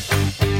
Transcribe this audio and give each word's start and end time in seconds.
Thank 0.00 0.42
you. 0.42 0.59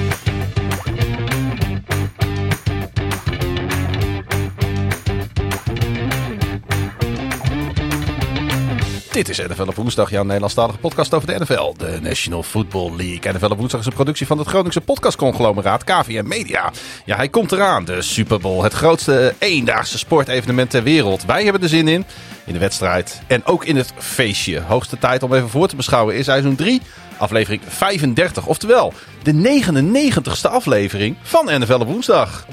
Dit 9.20 9.28
is 9.28 9.38
NFL 9.38 9.68
op 9.68 9.74
woensdag, 9.74 10.10
jouw 10.10 10.22
Nederlandstalige 10.22 10.78
podcast 10.78 11.14
over 11.14 11.28
de 11.28 11.38
NFL. 11.38 11.74
De 11.76 11.98
National 12.02 12.42
Football 12.42 12.96
League. 12.96 13.32
NFL 13.32 13.50
op 13.50 13.58
woensdag 13.58 13.80
is 13.80 13.86
een 13.86 13.92
productie 13.92 14.26
van 14.26 14.38
het 14.38 14.46
Groningse 14.46 14.80
podcastconglomeraat 14.80 15.84
KVM 15.84 16.28
Media. 16.28 16.72
Ja, 17.04 17.16
hij 17.16 17.28
komt 17.28 17.52
eraan. 17.52 17.84
De 17.84 18.02
Super 18.02 18.40
Bowl. 18.40 18.62
Het 18.62 18.72
grootste 18.72 19.34
eendaagse 19.38 19.98
sportevenement 19.98 20.70
ter 20.70 20.82
wereld. 20.82 21.24
Wij 21.24 21.44
hebben 21.44 21.62
er 21.62 21.68
zin 21.68 21.88
in. 21.88 22.04
In 22.44 22.52
de 22.52 22.58
wedstrijd. 22.58 23.20
En 23.26 23.44
ook 23.44 23.64
in 23.64 23.76
het 23.76 23.92
feestje. 23.98 24.60
Hoogste 24.60 24.98
tijd 24.98 25.22
om 25.22 25.34
even 25.34 25.48
voor 25.48 25.68
te 25.68 25.76
beschouwen 25.76 26.14
is 26.14 26.24
seizoen 26.24 26.56
3. 26.56 26.82
Aflevering 27.18 27.62
35. 27.68 28.46
Oftewel, 28.46 28.92
de 29.22 29.62
99ste 29.62 30.50
aflevering 30.50 31.16
van 31.22 31.60
NFL 31.60 31.80
op 31.80 31.86
woensdag. 31.86 32.46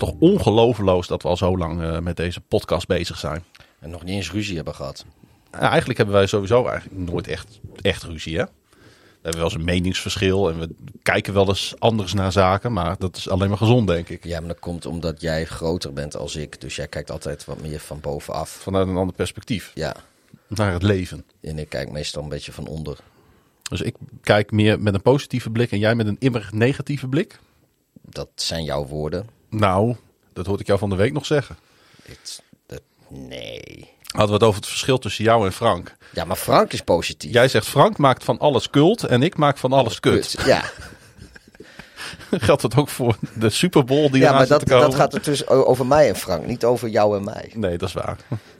Toch 0.00 0.14
ongelooflijk 0.18 1.08
dat 1.08 1.22
we 1.22 1.28
al 1.28 1.36
zo 1.36 1.58
lang 1.58 1.82
eh, 1.82 1.98
met 1.98 2.16
deze 2.16 2.40
podcast 2.40 2.86
bezig 2.86 3.18
zijn. 3.18 3.44
En 3.78 3.90
nog 3.90 4.04
niet 4.04 4.14
eens 4.14 4.32
ruzie 4.32 4.56
hebben 4.56 4.74
gehad. 4.74 5.04
Ja, 5.52 5.58
eigenlijk 5.58 5.98
hebben 5.98 6.16
wij 6.16 6.26
sowieso 6.26 6.66
eigenlijk 6.66 7.10
nooit 7.10 7.26
echt, 7.28 7.60
echt 7.80 8.02
ruzie, 8.02 8.36
hè? 8.38 8.44
We 8.44 9.26
hebben 9.28 9.40
wel 9.40 9.50
eens 9.50 9.58
een 9.58 9.74
meningsverschil 9.74 10.50
en 10.50 10.58
we 10.58 10.74
kijken 11.02 11.34
wel 11.34 11.48
eens 11.48 11.74
anders 11.78 12.12
naar 12.12 12.32
zaken, 12.32 12.72
maar 12.72 12.96
dat 12.98 13.16
is 13.16 13.28
alleen 13.28 13.48
maar 13.48 13.58
gezond, 13.58 13.86
denk 13.88 14.08
ik. 14.08 14.24
Ja, 14.24 14.38
maar 14.38 14.48
dat 14.48 14.58
komt 14.58 14.86
omdat 14.86 15.20
jij 15.20 15.44
groter 15.44 15.92
bent 15.92 16.16
als 16.16 16.36
ik. 16.36 16.60
Dus 16.60 16.76
jij 16.76 16.86
kijkt 16.86 17.10
altijd 17.10 17.44
wat 17.44 17.60
meer 17.60 17.80
van 17.80 18.00
bovenaf. 18.00 18.50
Vanuit 18.50 18.88
een 18.88 18.96
ander 18.96 19.14
perspectief 19.14 19.70
Ja, 19.74 19.96
naar 20.46 20.72
het 20.72 20.82
leven. 20.82 21.24
en 21.40 21.58
ik 21.58 21.68
kijk 21.68 21.90
meestal 21.90 22.22
een 22.22 22.28
beetje 22.28 22.52
van 22.52 22.66
onder. 22.66 22.98
Dus 23.62 23.80
ik 23.80 23.96
kijk 24.22 24.50
meer 24.50 24.80
met 24.80 24.94
een 24.94 25.02
positieve 25.02 25.50
blik 25.50 25.72
en 25.72 25.78
jij 25.78 25.94
met 25.94 26.06
een 26.06 26.16
immer 26.18 26.48
negatieve 26.52 27.08
blik. 27.08 27.38
Dat 28.02 28.28
zijn 28.34 28.64
jouw 28.64 28.86
woorden. 28.86 29.26
Nou, 29.50 29.96
dat 30.32 30.46
hoorde 30.46 30.60
ik 30.60 30.66
jou 30.66 30.78
van 30.78 30.90
de 30.90 30.96
week 30.96 31.12
nog 31.12 31.26
zeggen. 31.26 31.56
Nee. 33.08 33.88
Hadden 34.02 34.28
we 34.28 34.34
het 34.34 34.42
over 34.42 34.60
het 34.60 34.68
verschil 34.68 34.98
tussen 34.98 35.24
jou 35.24 35.46
en 35.46 35.52
Frank. 35.52 35.96
Ja, 36.12 36.24
maar 36.24 36.36
Frank 36.36 36.72
is 36.72 36.80
positief. 36.80 37.32
Jij 37.32 37.48
zegt 37.48 37.66
Frank 37.66 37.98
maakt 37.98 38.24
van 38.24 38.38
alles 38.38 38.70
kult 38.70 39.04
en 39.04 39.22
ik 39.22 39.36
maak 39.36 39.58
van 39.58 39.72
alles 39.72 40.00
kut. 40.00 40.36
Ja, 40.44 40.64
Geldt 42.30 42.62
dat 42.62 42.76
ook 42.76 42.88
voor 42.88 43.16
de 43.34 43.50
Super 43.50 43.84
Bowl 43.84 44.10
die 44.10 44.20
ja 44.20 44.26
eraan 44.26 44.36
maar 44.36 44.46
dat, 44.46 44.68
dat 44.68 44.94
gaat 44.94 45.12
het 45.12 45.24
dus 45.24 45.46
over 45.46 45.86
mij 45.86 46.08
en 46.08 46.16
Frank, 46.16 46.46
niet 46.46 46.64
over 46.64 46.88
jou 46.88 47.16
en 47.16 47.24
mij. 47.24 47.52
Nee, 47.54 47.78
dat 47.78 47.88
is 47.88 47.94
waar. 47.94 48.16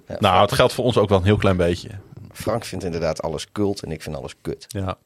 Ja, 0.07 0.17
nou, 0.19 0.43
het 0.43 0.53
geldt 0.53 0.73
voor 0.73 0.85
ons 0.85 0.97
ook 0.97 1.09
wel 1.09 1.19
een 1.19 1.25
heel 1.25 1.37
klein 1.37 1.57
beetje. 1.57 1.89
Frank 2.33 2.65
vindt 2.65 2.85
inderdaad 2.85 3.23
alles 3.23 3.53
kult 3.53 3.83
en 3.83 3.91
ik 3.91 4.03
vind 4.03 4.17
alles 4.17 4.35
kut. 4.43 4.65
Ja. 4.69 4.99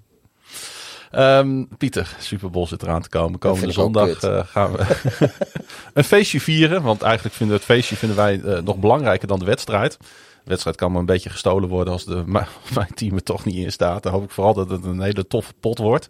Ehm, 1.14 1.64
Pieter, 1.78 2.16
Super 2.18 2.50
Bowl 2.50 2.66
zit 2.66 2.82
eraan 2.82 3.02
te 3.02 3.08
komen. 3.08 3.38
Komende 3.38 3.72
zondag 3.72 4.22
eh, 4.22 4.40
gaan 4.46 4.72
we 4.72 4.84
een 5.94 6.04
feestje 6.04 6.40
vieren. 6.40 6.82
Want 6.82 7.02
eigenlijk 7.02 7.34
vinden 7.34 7.56
we 7.56 7.62
het 7.62 7.72
feestje 7.72 7.96
vinden 7.96 8.16
wij 8.16 8.40
eh, 8.40 8.62
nog 8.62 8.76
belangrijker 8.76 9.28
dan 9.28 9.38
de 9.38 9.44
wedstrijd. 9.44 9.96
De 9.98 10.50
wedstrijd 10.50 10.76
kan 10.76 10.90
maar 10.90 11.00
een 11.00 11.06
beetje 11.06 11.30
gestolen 11.30 11.68
worden 11.68 11.92
als 11.92 12.04
de, 12.04 12.22
mijn 12.74 12.94
team 12.94 13.14
er 13.14 13.22
toch 13.22 13.44
niet 13.44 13.54
in 13.54 13.72
staat. 13.72 14.02
Dan 14.02 14.12
hoop 14.12 14.24
ik 14.24 14.30
vooral 14.30 14.54
dat 14.54 14.70
het 14.70 14.84
een 14.84 15.00
hele 15.00 15.26
toffe 15.26 15.52
pot 15.60 15.78
wordt. 15.78 16.08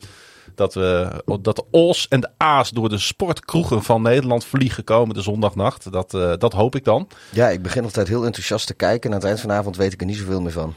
Dat, 0.54 0.74
we, 0.74 1.22
dat 1.40 1.56
de 1.56 1.64
Os 1.70 2.08
en 2.08 2.20
de 2.20 2.30
A's 2.36 2.70
door 2.70 2.88
de 2.88 2.98
sportkroegen 2.98 3.82
van 3.82 4.02
Nederland 4.02 4.44
vliegen 4.44 4.84
komende 4.84 5.22
zondagnacht. 5.22 5.92
Dat, 5.92 6.14
eh, 6.14 6.32
dat 6.38 6.52
hoop 6.52 6.76
ik 6.76 6.84
dan. 6.84 7.08
Ja, 7.30 7.48
ik 7.48 7.62
begin 7.62 7.84
altijd 7.84 8.08
heel 8.08 8.24
enthousiast 8.24 8.66
te 8.66 8.74
kijken. 8.74 9.02
En 9.02 9.16
aan 9.16 9.20
het 9.20 9.28
eind 9.28 9.40
van 9.40 9.48
de 9.48 9.56
avond 9.56 9.76
weet 9.76 9.92
ik 9.92 10.00
er 10.00 10.06
niet 10.06 10.16
zoveel 10.16 10.40
meer 10.40 10.52
van. 10.52 10.74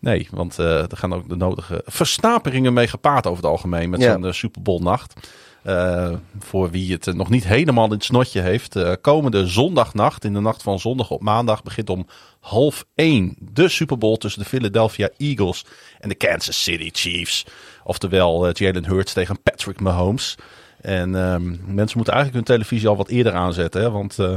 Nee, 0.00 0.28
want 0.30 0.58
eh, 0.58 0.78
er 0.90 0.96
gaan 0.96 1.14
ook 1.14 1.28
de 1.28 1.36
nodige 1.36 1.82
versnaperingen 1.86 2.72
mee 2.72 2.86
gepaard 2.88 3.26
over 3.26 3.42
het 3.42 3.50
algemeen 3.52 3.90
met 3.90 4.00
Ja. 4.00 4.12
zo'n 4.12 4.24
uh, 4.26 4.32
Super 4.32 4.62
Bowl 4.62 4.82
nacht. 4.82 5.30
Eh, 5.62 6.12
voor 6.38 6.70
wie 6.70 6.92
het 6.92 7.06
eh, 7.06 7.14
nog 7.14 7.28
niet 7.30 7.44
helemaal 7.46 7.84
in 7.84 7.90
het 7.90 8.04
snotje 8.04 8.40
heeft. 8.40 8.76
eh, 8.76 8.92
komende 9.00 9.46
zondagnacht, 9.46 10.24
in 10.24 10.32
de 10.32 10.40
nacht 10.40 10.62
van 10.62 10.78
zondag 10.78 11.10
op 11.10 11.22
maandag, 11.22 11.62
begint 11.62 11.90
om 11.90 12.06
half 12.40 12.84
één 12.94 13.36
de 13.38 13.68
Super 13.68 13.98
Bowl 13.98 14.16
tussen 14.16 14.42
de 14.42 14.48
Philadelphia 14.48 15.08
Eagles 15.16 15.64
en 16.00 16.08
de 16.08 16.14
Kansas 16.14 16.62
City 16.62 16.90
Chiefs. 16.92 17.46
Oftewel 17.84 18.46
eh, 18.46 18.52
Jalen 18.52 18.84
Hurts 18.86 19.12
tegen 19.12 19.42
Patrick 19.42 19.80
Mahomes. 19.80 20.34
En 20.80 21.14
ehm, 21.14 21.46
mensen 21.74 21.96
moeten 21.96 22.14
eigenlijk 22.14 22.34
hun 22.46 22.56
televisie 22.56 22.88
al 22.88 22.96
wat 22.96 23.08
eerder 23.08 23.32
aanzetten. 23.32 23.80
Hè, 23.82 23.90
want 23.90 24.18
eh, 24.18 24.36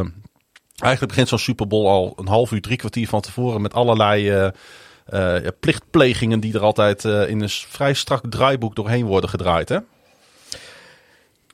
eigenlijk 0.78 1.08
begint 1.12 1.28
zo'n 1.28 1.40
Super 1.40 1.68
Bowl 1.68 1.88
al 1.88 2.14
een 2.16 2.28
half 2.28 2.52
uur, 2.52 2.62
drie 2.62 2.78
kwartier 2.78 3.08
van 3.08 3.22
tevoren 3.22 3.62
met 3.62 3.74
allerlei... 3.74 4.52
eh, 5.12 5.36
plichtplegingen 5.60 6.40
die 6.40 6.54
er 6.54 6.62
altijd 6.62 7.06
eh, 7.06 7.30
in 7.30 7.42
een 7.42 7.50
vrij 7.50 7.94
strak 7.94 8.22
draaiboek 8.30 8.76
doorheen 8.76 9.06
worden 9.06 9.30
gedraaid. 9.30 9.70
Hè? 9.70 9.78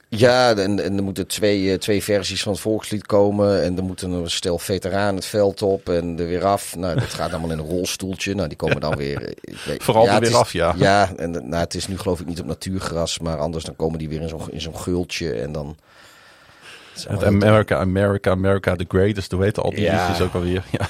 Ja, 0.10 0.50
en, 0.56 0.84
en 0.84 0.98
er 0.98 1.04
moeten 1.04 1.28
twee, 1.28 1.72
eh, 1.72 1.78
twee 1.78 2.04
versies 2.04 2.44
van 2.44 2.52
het 2.52 2.62
volkslied 2.62 3.06
komen. 3.06 3.64
En 3.64 3.78
er 3.78 3.84
moeten 3.84 4.12
een 4.12 4.30
stel 4.30 4.60
veteranen 4.60 5.16
het 5.16 5.26
veld 5.26 5.62
op 5.62 5.90
en 5.90 6.20
er 6.20 6.28
weer 6.28 6.46
af. 6.46 6.76
Nou, 6.76 7.00
dat 7.00 7.14
gaat 7.14 7.32
allemaal 7.32 7.52
in 7.52 7.58
een 7.60 7.66
rolstoeltje. 7.66 8.36
Nou, 8.36 8.48
die 8.48 8.58
komen 8.58 8.80
dan 8.80 8.96
weer... 9.06 9.34
weet- 9.66 9.84
Vooral 9.84 10.08
er 10.08 10.20
weer 10.20 10.30
is- 10.30 10.36
af, 10.36 10.54
ja. 10.54 10.74
Ja, 10.78 11.12
en 11.16 11.32
nou, 11.32 11.56
het 11.56 11.74
is 11.76 11.88
nu 11.88 11.98
geloof 11.98 12.20
ik 12.20 12.26
niet 12.26 12.40
op 12.40 12.46
natuurgras. 12.46 13.20
Maar 13.20 13.38
anders 13.38 13.64
dan 13.64 13.76
komen 13.76 14.00
die 14.00 14.10
weer 14.10 14.22
in 14.22 14.30
zo'n 14.30 14.52
in 14.52 14.62
zo'n 14.62 14.78
gultje. 14.78 15.34
En 15.34 15.52
dan... 15.52 15.78
het 17.08 17.24
America, 17.24 17.78
America, 17.80 18.32
America 18.32 18.76
the 18.76 18.86
Greatest. 18.88 19.32
Hoe 19.32 19.44
heet 19.44 19.58
al 19.60 19.70
die 19.70 19.82
Ja. 19.82 20.08
liedjes 20.08 20.28
ook 20.28 20.34
alweer? 20.34 20.64
Ja. 20.78 20.88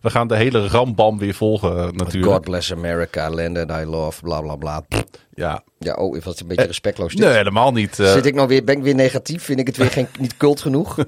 We 0.00 0.10
gaan 0.10 0.28
de 0.28 0.36
hele 0.36 0.66
rambam 0.68 1.18
weer 1.18 1.34
volgen 1.34 1.96
natuurlijk. 1.96 2.32
God 2.32 2.40
bless 2.44 2.72
America, 2.72 3.30
land 3.30 3.54
that 3.54 3.70
I 3.80 3.84
love, 3.84 4.22
bla 4.22 4.40
bla 4.40 4.56
bla. 4.56 4.82
Ja. 5.34 5.62
Ja, 5.78 5.94
oh, 5.94 6.22
wat 6.22 6.40
een 6.40 6.46
beetje 6.46 6.62
Eh, 6.62 6.68
respectloos. 6.68 7.12
dit. 7.14 7.24
Nee, 7.26 7.34
helemaal 7.36 7.72
niet. 7.72 7.98
eh, 7.98 8.12
Zit 8.12 8.26
ik 8.26 8.34
nou 8.34 8.48
weer, 8.48 8.64
ben 8.64 8.76
ik 8.76 8.82
weer 8.82 8.94
negatief? 8.94 9.42
Vind 9.42 9.58
ik 9.60 9.66
het 9.66 9.76
weer 9.76 9.90
geen, 9.90 10.06
niet 10.18 10.36
cult 10.36 10.60
genoeg? 10.60 10.96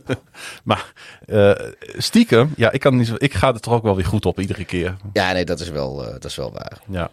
Maar 0.65 0.93
eh, 1.27 1.51
stiekem, 1.97 2.53
ja, 2.57 2.71
ik, 2.73 2.81
kan 2.81 2.97
niet 2.97 3.13
ik 3.17 3.35
ga 3.35 3.49
er 3.55 3.61
toch 3.61 3.75
ook 3.75 3.83
wel 3.83 3.97
weer 3.97 4.05
goed 4.05 4.27
op 4.27 4.41
iedere 4.41 4.65
keer. 4.65 4.97
Ja, 5.13 5.33
nee, 5.33 5.45
dat 5.45 5.61
is 5.61 5.69
wel, 5.71 5.97
dat 5.97 6.25
is 6.25 6.37
wel 6.37 6.53
waar. 6.53 6.79
Ja. 6.89 7.11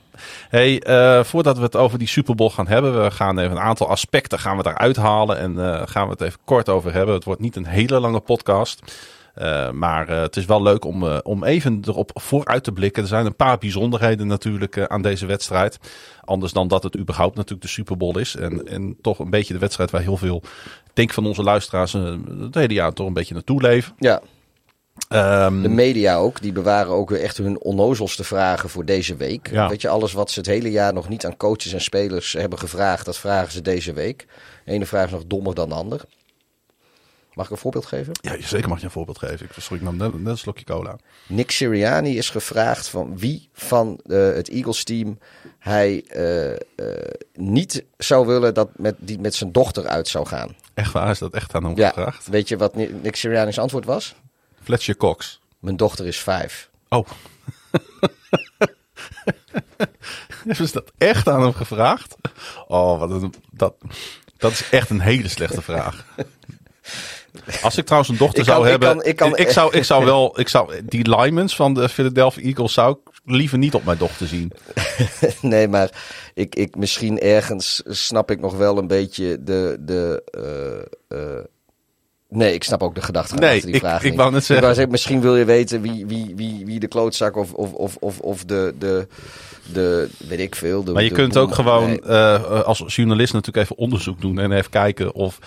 Hey, 0.49 0.81
voordat 1.25 1.57
we 1.57 1.63
het 1.63 1.75
over 1.75 1.97
die 1.99 2.07
Super 2.07 2.35
Bowl 2.35 2.49
gaan 2.49 2.67
hebben, 2.67 3.03
we 3.03 3.11
gaan 3.11 3.39
even 3.39 3.51
een 3.51 3.59
aantal 3.63 3.87
aspecten 3.89 4.39
gaan 4.39 4.57
we 4.57 4.65
eruit 4.67 4.95
halen 4.95 5.37
en 5.37 5.87
gaan 5.87 6.05
we 6.05 6.11
het 6.11 6.21
even 6.21 6.39
kort 6.45 6.69
over 6.69 6.93
hebben. 6.93 7.15
Het 7.15 7.23
wordt 7.23 7.41
niet 7.41 7.55
een 7.55 7.65
hele 7.65 7.99
lange 7.99 8.19
podcast. 8.19 8.81
Eh, 9.33 9.71
maar 9.71 10.09
eh, 10.09 10.21
het 10.21 10.35
is 10.35 10.45
wel 10.45 10.61
leuk 10.61 10.85
om, 10.85 11.07
eh, 11.07 11.17
om 11.23 11.43
even 11.43 11.81
erop 11.85 12.11
vooruit 12.13 12.63
te 12.63 12.71
blikken. 12.71 13.01
Er 13.03 13.09
zijn 13.09 13.25
een 13.25 13.35
paar 13.35 13.57
bijzonderheden 13.57 14.27
natuurlijk 14.27 14.87
aan 14.87 15.01
deze 15.01 15.25
wedstrijd. 15.25 15.79
Anders 16.21 16.53
dan 16.53 16.67
dat 16.67 16.83
het 16.83 16.97
überhaupt 16.97 17.35
natuurlijk 17.35 17.61
de 17.61 17.67
Super 17.67 17.97
Bowl 17.97 18.19
is. 18.19 18.35
En, 18.35 18.67
en 18.67 18.97
toch 19.01 19.19
een 19.19 19.29
beetje 19.29 19.53
de 19.53 19.59
wedstrijd 19.59 19.91
waar 19.91 20.01
heel 20.01 20.17
veel, 20.17 20.41
denk 20.93 21.13
van 21.13 21.25
onze 21.25 21.43
luisteraars, 21.43 21.93
het 21.93 22.55
hele 22.55 22.73
jaar 22.73 22.93
toch 22.93 23.07
een 23.07 23.13
beetje 23.13 23.33
naartoe 23.33 23.61
leven. 23.61 23.93
Ja, 23.97 24.21
Ehm, 25.07 25.61
De 25.61 25.69
media 25.69 26.15
ook, 26.15 26.41
die 26.41 26.51
bewaren 26.51 26.91
ook 26.91 27.09
weer 27.09 27.21
echt 27.21 27.37
hun 27.37 27.61
onnozelste 27.61 28.23
vragen 28.23 28.69
voor 28.69 28.85
deze 28.85 29.15
week. 29.15 29.49
Ja. 29.51 29.69
Weet 29.69 29.81
je, 29.81 29.89
alles 29.89 30.13
wat 30.13 30.31
ze 30.31 30.39
het 30.39 30.47
hele 30.47 30.71
jaar 30.71 30.93
nog 30.93 31.09
niet 31.09 31.25
aan 31.25 31.37
coaches 31.37 31.73
en 31.73 31.81
spelers 31.81 32.33
hebben 32.33 32.59
gevraagd, 32.59 33.05
dat 33.05 33.17
vragen 33.17 33.51
ze 33.51 33.61
deze 33.61 33.93
week. 33.93 34.27
De 34.65 34.71
ene 34.71 34.85
vraag 34.85 35.05
is 35.05 35.11
nog 35.11 35.25
dommer 35.25 35.55
dan 35.55 35.69
de 35.69 35.75
ander. 35.75 36.01
Mag 37.33 37.45
ik 37.45 37.51
een 37.51 37.57
voorbeeld 37.57 37.85
geven? 37.85 38.13
ja, 38.21 38.35
zeker 38.41 38.69
mag 38.69 38.79
je 38.79 38.85
een 38.85 38.91
voorbeeld 38.91 39.17
geven. 39.17 39.45
Ik, 39.45 39.51
sorry, 39.57 39.77
ik 39.77 39.81
nam 39.81 39.97
net, 39.97 40.13
net 40.19 40.27
een 40.27 40.37
slokje 40.37 40.65
cola. 40.65 40.95
Nick 41.27 41.51
Sirianni 41.51 42.17
is 42.17 42.29
gevraagd 42.29 42.87
van 42.87 43.17
wie 43.17 43.49
van 43.53 43.99
eh, 44.05 44.17
het 44.33 44.49
Eagles 44.49 44.83
team 44.83 45.19
hij 45.59 46.03
eh, 46.07 46.51
eh, 46.51 46.57
niet 47.33 47.83
zou 47.97 48.27
willen 48.27 48.53
dat 48.53 48.69
met, 48.75 48.95
die 48.99 49.19
met 49.19 49.35
zijn 49.35 49.51
dochter 49.51 49.87
uit 49.87 50.07
zou 50.07 50.25
gaan. 50.27 50.55
Echt 50.73 50.91
waar, 50.91 51.09
is 51.09 51.19
dat 51.19 51.33
echt 51.33 51.55
aan 51.55 51.63
hem 51.63 51.75
Ja, 51.77 51.87
gevraagd? 51.87 52.27
weet 52.27 52.47
je 52.47 52.57
wat 52.57 52.75
Ni- 52.75 52.91
Nick 53.01 53.15
Sirianni's 53.15 53.57
antwoord 53.59 53.85
was? 53.85 54.15
Fletcher 54.63 54.95
Cox. 54.97 55.39
Mijn 55.59 55.75
dochter 55.77 56.07
is 56.07 56.19
vijf. 56.19 56.69
Oh. 56.89 57.07
Ze 60.55 60.69
dat 60.71 60.91
echt 60.97 61.27
aan 61.27 61.41
hem 61.41 61.53
gevraagd? 61.53 62.15
Oh, 62.67 62.99
wat 62.99 63.09
een, 63.09 63.33
dat, 63.51 63.73
dat 64.37 64.51
is 64.51 64.69
echt 64.69 64.89
een 64.89 64.99
hele 64.99 65.27
slechte 65.27 65.61
vraag. 65.61 66.05
Als 67.61 67.77
ik 67.77 67.85
trouwens 67.85 68.11
een 68.11 68.17
dochter 68.17 68.39
Ik 68.39 68.45
kan- 68.45 68.53
zou 68.55 68.65
ik 68.65 68.71
hebben, 68.71 68.97
kan- 68.97 69.05
ik 69.05 69.15
kan- 69.15 69.37
ik, 69.37 69.49
zou, 69.49 69.75
ik 69.77 69.83
zou 69.83 70.05
wel, 70.11 70.39
ik 70.39 70.47
zou 70.47 70.81
die 70.85 71.09
linemans 71.17 71.55
van 71.55 71.73
de 71.73 71.89
Philadelphia 71.89 72.43
Eagles 72.43 72.73
zou 72.73 72.91
ik 73.05 73.11
liever 73.25 73.57
niet 73.57 73.73
op 73.73 73.83
mijn 73.83 73.97
dochter 73.97 74.27
zien. 74.27 74.51
Nee, 75.41 75.67
maar 75.67 75.89
ik, 76.33 76.55
ik, 76.55 76.75
misschien 76.75 77.19
ergens 77.19 77.81
snap 77.85 78.31
ik 78.31 78.39
nog 78.39 78.57
wel 78.57 78.77
een 78.77 78.87
beetje 78.87 79.43
de. 79.43 79.77
de 79.79 80.23
eh, 81.07 81.17
eh, 81.19 81.43
nee, 82.29 82.53
ik 82.53 82.63
snap 82.63 82.83
ook 82.83 82.95
de 82.95 83.01
gedachte 83.01 83.35
Nee, 83.35 83.49
achter 83.49 83.65
die 83.65 83.75
ik- 83.75 83.81
vraag. 83.81 84.03
ik 84.03 84.09
niet. 84.09 84.19
wou 84.19 84.31
net 84.31 84.45
zeggen. 84.45 84.67
zeggen, 84.67 84.91
misschien 84.91 85.21
wil 85.21 85.35
je 85.37 85.45
weten 85.45 85.81
wie, 85.81 86.05
wie, 86.05 86.33
wie, 86.35 86.65
wie 86.65 86.79
de 86.79 86.87
klootzak 86.87 87.35
of, 87.35 87.53
of, 87.53 87.73
of, 87.73 87.95
of, 87.95 88.19
of 88.19 88.43
de, 88.45 88.73
de, 88.79 89.07
de. 89.73 90.09
weet 90.27 90.39
ik 90.39 90.55
veel. 90.55 90.83
De, 90.83 90.91
Maar 90.91 91.03
je 91.03 91.09
de 91.09 91.15
kunt 91.15 91.33
boem- 91.33 91.41
ook 91.43 91.55
gewoon 91.55 91.87
Nee. 91.89 92.01
eh, 92.01 92.61
als 92.63 92.83
journalist 92.87 93.33
natuurlijk 93.33 93.63
even 93.65 93.77
onderzoek 93.77 94.21
doen 94.21 94.39
en 94.39 94.51
even 94.51 94.69
kijken 94.71 95.13
of, 95.13 95.39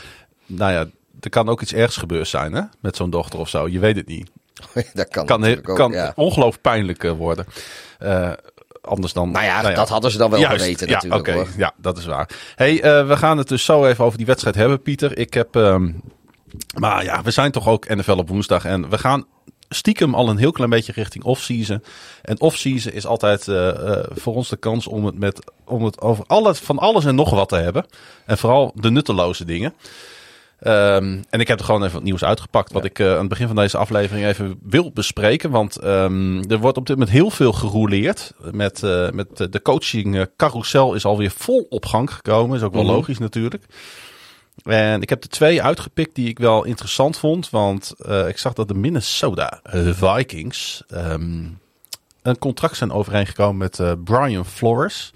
nou 0.46 0.72
ja, 0.72 0.86
er 1.24 1.30
kan 1.30 1.48
ook 1.48 1.60
iets 1.60 1.72
ergs 1.72 1.96
gebeurd 1.96 2.28
zijn 2.28 2.52
hè, 2.52 2.62
met 2.80 2.96
zo'n 2.96 3.10
dochter 3.10 3.38
of 3.38 3.48
zo. 3.48 3.68
Je 3.68 3.78
weet 3.78 3.96
het 3.96 4.06
niet. 4.06 4.30
dat 4.94 5.08
kan, 5.08 5.26
kan, 5.26 5.44
ook, 5.44 5.62
kan 5.62 5.92
ja. 5.92 6.12
ongelooflijk 6.14 6.62
pijnlijk 6.62 7.04
eh, 7.04 7.12
worden. 7.12 7.46
Eh, 7.98 8.30
anders 8.80 9.12
dan. 9.12 9.30
Nou 9.30 9.44
ja, 9.44 9.74
dat 9.74 9.88
hadden 9.88 10.10
ze 10.10 10.18
dan 10.18 10.30
wel 10.30 10.40
Juist, 10.40 10.62
geweten 10.62 10.88
ja, 10.88 10.94
natuurlijk 10.94 11.30
hoor. 11.30 11.48
Ja, 11.56 11.72
dat 11.76 11.98
is 11.98 12.04
waar. 12.04 12.28
Hey, 12.54 12.82
eh, 12.82 13.06
we 13.06 13.16
gaan 13.16 13.38
het 13.38 13.48
dus 13.48 13.64
zo 13.64 13.86
even 13.86 14.04
over 14.04 14.18
die 14.18 14.26
wedstrijd 14.26 14.56
hebben, 14.56 14.82
Pieter. 14.82 15.18
Ik 15.18 15.34
heb. 15.34 15.56
ehm, 15.56 15.90
maar 16.78 17.04
ja, 17.04 17.22
we 17.22 17.30
zijn 17.30 17.50
toch 17.50 17.68
ook 17.68 17.88
NFL 17.88 18.12
op 18.12 18.28
woensdag. 18.28 18.64
En 18.64 18.90
we 18.90 18.98
gaan 18.98 19.26
stiekem 19.68 20.14
al 20.14 20.28
een 20.28 20.36
heel 20.36 20.52
klein 20.52 20.70
beetje 20.70 20.92
richting 20.92 21.24
off-season. 21.24 21.84
En 22.22 22.40
off-season 22.40 22.92
is 22.92 23.06
altijd 23.06 23.44
voor 24.08 24.34
ons 24.34 24.48
de 24.48 24.56
kans 24.56 24.86
om 24.86 25.04
het, 25.04 25.18
met, 25.18 25.52
om 25.64 25.84
het 25.84 26.00
over 26.00 26.24
alles, 26.26 26.58
van 26.58 26.78
alles 26.78 27.04
en 27.04 27.14
nog 27.14 27.30
wat 27.30 27.48
te 27.48 27.56
hebben. 27.56 27.86
En 28.26 28.38
vooral 28.38 28.72
de 28.74 28.90
nutteloze 28.90 29.44
dingen. 29.44 29.74
Ehm, 30.58 31.22
en 31.30 31.40
ik 31.40 31.48
heb 31.48 31.58
er 31.58 31.64
gewoon 31.64 31.82
even 31.82 31.94
wat 31.94 32.02
nieuws 32.02 32.24
uitgepakt. 32.24 32.72
Wat 32.72 32.84
ik 32.84 32.98
eh, 32.98 33.12
aan 33.12 33.18
het 33.18 33.28
begin 33.28 33.46
van 33.46 33.56
deze 33.56 33.76
aflevering 33.76 34.26
even 34.26 34.58
wil 34.62 34.90
bespreken. 34.92 35.50
Want 35.50 35.76
ehm, 35.76 36.42
er 36.50 36.58
wordt 36.58 36.76
op 36.78 36.86
dit 36.86 36.96
moment 36.96 37.16
heel 37.16 37.30
veel 37.30 37.52
gerouleerd. 37.52 38.32
Met, 38.50 38.82
eh, 38.82 39.10
met 39.10 39.36
de 39.36 39.62
coaching 39.62 40.16
eh, 40.16 40.22
carousel 40.36 40.94
is 40.94 41.04
alweer 41.04 41.30
vol 41.30 41.66
op 41.68 41.86
gang 41.86 42.12
gekomen. 42.12 42.56
Is 42.56 42.62
ook 42.62 42.72
wel 42.72 42.82
Mhm. 42.82 42.92
logisch 42.92 43.18
natuurlijk. 43.18 43.64
En 44.64 45.02
ik 45.02 45.08
heb 45.08 45.22
er 45.22 45.28
twee 45.28 45.62
uitgepikt 45.62 46.14
die 46.14 46.28
ik 46.28 46.38
wel 46.38 46.64
interessant 46.64 47.16
vond. 47.18 47.50
Want 47.50 47.94
ik 48.28 48.38
zag 48.38 48.52
dat 48.52 48.68
de 48.68 48.74
Minnesota 48.74 49.60
Vikings 49.72 50.82
ehm, 50.88 51.44
een 52.22 52.38
contract 52.38 52.76
zijn 52.76 52.92
overeengekomen 52.92 53.56
met 53.56 54.04
Brian 54.04 54.46
Flores. 54.46 55.12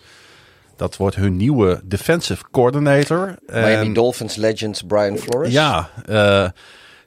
Dat 0.78 0.96
wordt 0.96 1.16
hun 1.16 1.36
nieuwe 1.36 1.80
defensive 1.84 2.44
coordinator. 2.50 3.34
Miami 3.46 3.92
Dolphins 3.92 4.36
legend 4.36 4.86
Brian 4.86 5.16
Flores. 5.16 5.52
ja, 5.52 5.90
eh, 6.06 6.48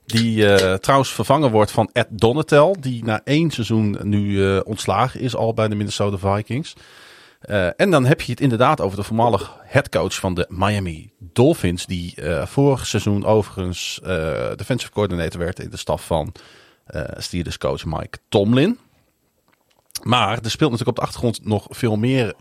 die 0.05 0.47
eh, 0.47 0.73
trouwens 0.73 1.11
vervangen 1.11 1.51
wordt 1.51 1.71
van 1.71 1.89
Ed 1.93 2.07
Donatel. 2.09 2.75
Die 2.79 3.03
na 3.03 3.21
één 3.23 3.51
seizoen 3.51 3.97
nu 4.03 4.45
eh, 4.45 4.59
ontslagen 4.63 5.19
is 5.19 5.35
al 5.35 5.53
bij 5.53 5.67
de 5.67 5.75
Minnesota 5.75 6.35
Vikings. 6.35 6.73
En 7.75 7.91
dan 7.91 8.05
heb 8.05 8.21
je 8.21 8.31
het 8.31 8.41
inderdaad 8.41 8.81
over 8.81 8.97
de 8.97 9.03
voormalig 9.03 9.55
headcoach 9.63 10.13
van 10.13 10.33
de 10.33 10.45
Miami 10.49 11.11
Dolphins. 11.19 11.85
Die 11.85 12.15
vorig 12.43 12.85
seizoen 12.87 13.25
overigens 13.25 13.99
defensive 14.55 14.91
coordinator 14.91 15.39
werd 15.39 15.59
in 15.59 15.69
de 15.69 15.77
staf 15.77 16.05
van 16.05 16.33
Steelers 17.17 17.57
coach 17.57 17.85
Mike 17.85 18.17
Tomlin. 18.29 18.77
Maar 20.03 20.39
er 20.43 20.51
speelt 20.51 20.71
natuurlijk 20.71 20.89
op 20.89 20.95
de 20.95 21.01
achtergrond 21.01 21.45
nog 21.45 21.67
veel 21.69 21.95
meer. 21.95 22.33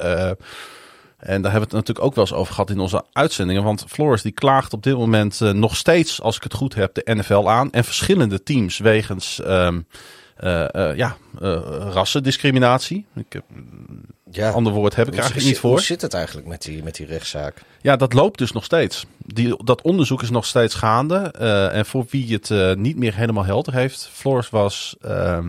En 1.20 1.42
daar 1.42 1.50
hebben 1.50 1.70
we 1.70 1.76
het 1.76 1.86
natuurlijk 1.86 2.06
ook 2.06 2.14
wel 2.14 2.24
eens 2.24 2.34
over 2.34 2.54
gehad 2.54 2.70
in 2.70 2.80
onze 2.80 3.04
uitzendingen. 3.12 3.62
Want 3.62 3.84
Flores 3.88 4.22
die 4.22 4.32
klaagt 4.32 4.72
op 4.72 4.82
dit 4.82 4.96
moment 4.96 5.40
eh, 5.40 5.50
nog 5.50 5.76
steeds, 5.76 6.20
als 6.20 6.36
ik 6.36 6.42
het 6.42 6.54
goed 6.54 6.74
heb, 6.74 6.94
de 6.94 7.14
NFL 7.14 7.50
aan. 7.50 7.72
En 7.72 7.84
verschillende 7.84 8.42
teams 8.42 8.78
wegens 8.78 9.40
eh, 9.40 9.76
ja, 10.96 11.16
rassendiscriminatie. 11.92 13.06
Ik 13.14 13.32
heb, 13.32 13.44
ja. 14.30 14.50
ander 14.50 14.72
woord 14.72 14.96
heb 14.96 15.06
ik 15.06 15.12
er 15.12 15.18
Hoe 15.18 15.22
eigenlijk 15.22 15.52
niet 15.52 15.60
voor. 15.60 15.70
Hoe 15.70 15.80
zit 15.80 16.02
het 16.02 16.14
eigenlijk 16.14 16.46
met 16.46 16.62
die, 16.62 16.82
met 16.82 16.94
die 16.94 17.06
rechtszaak? 17.06 17.62
Ja, 17.80 17.96
dat 17.96 18.12
loopt 18.12 18.38
dus 18.38 18.52
nog 18.52 18.64
steeds. 18.64 19.06
Die, 19.26 19.64
dat 19.64 19.82
onderzoek 19.82 20.22
is 20.22 20.30
nog 20.30 20.46
steeds 20.46 20.74
gaande. 20.74 21.18
En 21.72 21.86
voor 21.86 22.06
wie 22.10 22.32
het 22.32 22.76
niet 22.78 22.96
meer 22.96 23.14
helemaal 23.14 23.44
helder 23.44 23.74
heeft. 23.74 24.08
Flores 24.12 24.50
was 24.50 24.96
ehm, 25.00 25.48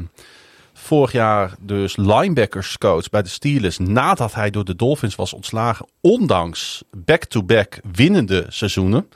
vorig 0.82 1.12
jaar 1.12 1.54
dus 1.60 1.96
linebackers 1.98 2.78
coach 2.78 3.10
bij 3.10 3.22
de 3.22 3.30
Steelers. 3.30 3.78
Nadat 3.78 4.34
hij 4.34 4.50
door 4.50 4.66
de 4.66 4.76
Dolphins 4.76 5.16
was 5.16 5.34
ontslagen. 5.34 5.86
Ondanks 6.02 6.84
back-to-back 6.98 7.80
winnende 7.92 8.46
seizoenen. 8.50 9.10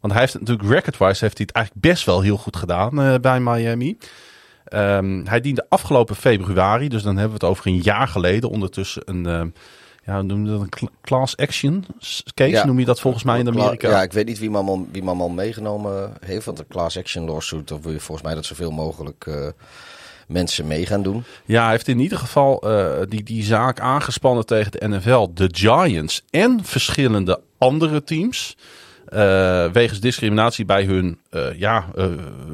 Want 0.00 0.12
hij 0.12 0.22
heeft 0.22 0.40
natuurlijk 0.40 0.68
record-wise 0.68 1.24
heeft 1.24 1.36
hij 1.38 1.46
het 1.46 1.52
eigenlijk 1.56 1.86
best 1.86 2.04
wel 2.04 2.20
heel 2.20 2.36
goed 2.36 2.56
gedaan 2.56 3.00
eh, 3.02 3.14
bij 3.20 3.40
Miami. 3.40 3.98
Ehm, 4.64 5.24
hij 5.24 5.40
diende 5.40 5.66
afgelopen 5.68 6.16
februari, 6.16 6.88
dus 6.88 7.02
dan 7.02 7.16
hebben 7.16 7.38
we 7.38 7.46
het 7.46 7.52
over 7.56 7.66
een 7.66 7.80
jaar 7.82 8.08
geleden, 8.08 8.50
ondertussen 8.50 9.02
een, 9.04 9.26
ehm, 9.26 9.48
ja, 10.04 10.22
noem 10.22 10.46
dat, 10.46 10.60
een 10.60 10.68
cl- 10.68 10.84
class 11.02 11.36
action 11.36 11.84
case, 12.34 12.50
Ja. 12.50 12.66
noem 12.66 12.78
je 12.78 12.84
dat 12.84 13.00
volgens 13.00 13.24
mij 13.24 13.38
in 13.38 13.48
Amerika. 13.48 13.90
Ja, 13.90 14.02
ik 14.02 14.12
weet 14.12 14.26
niet 14.26 14.38
wie 14.38 14.50
allemaal, 14.50 14.86
wie 14.92 15.02
allemaal 15.02 15.28
meegenomen 15.28 16.12
heeft. 16.20 16.44
Want 16.44 16.58
een 16.58 16.66
class 16.68 16.98
action 16.98 17.24
lawsuit, 17.24 17.68
dan 17.68 17.82
wil 17.82 17.92
je 17.92 18.00
volgens 18.00 18.26
mij 18.26 18.34
dat 18.34 18.44
zoveel 18.44 18.70
mogelijk 18.70 19.26
eh, 19.26 19.46
mensen 20.30 20.66
mee 20.66 20.86
gaan 20.86 21.02
doen. 21.02 21.24
Ja, 21.44 21.62
hij 21.62 21.70
heeft 21.70 21.88
in 21.88 21.98
ieder 22.00 22.18
geval 22.18 22.60
eh, 22.60 23.00
die, 23.08 23.22
die 23.22 23.42
zaak 23.44 23.80
aangespannen 23.80 24.46
tegen 24.46 24.70
de 24.72 24.88
NFL, 24.88 25.26
de 25.34 25.48
Giants 25.52 26.22
en 26.30 26.60
verschillende 26.62 27.40
andere 27.58 28.04
teams. 28.04 28.56
eh, 29.04 29.70
wegens 29.72 30.00
discriminatie 30.00 30.64
bij 30.64 30.84
hun 30.84 31.18
eh, 31.30 31.58
ja, 31.58 31.86
eh, 31.96 32.06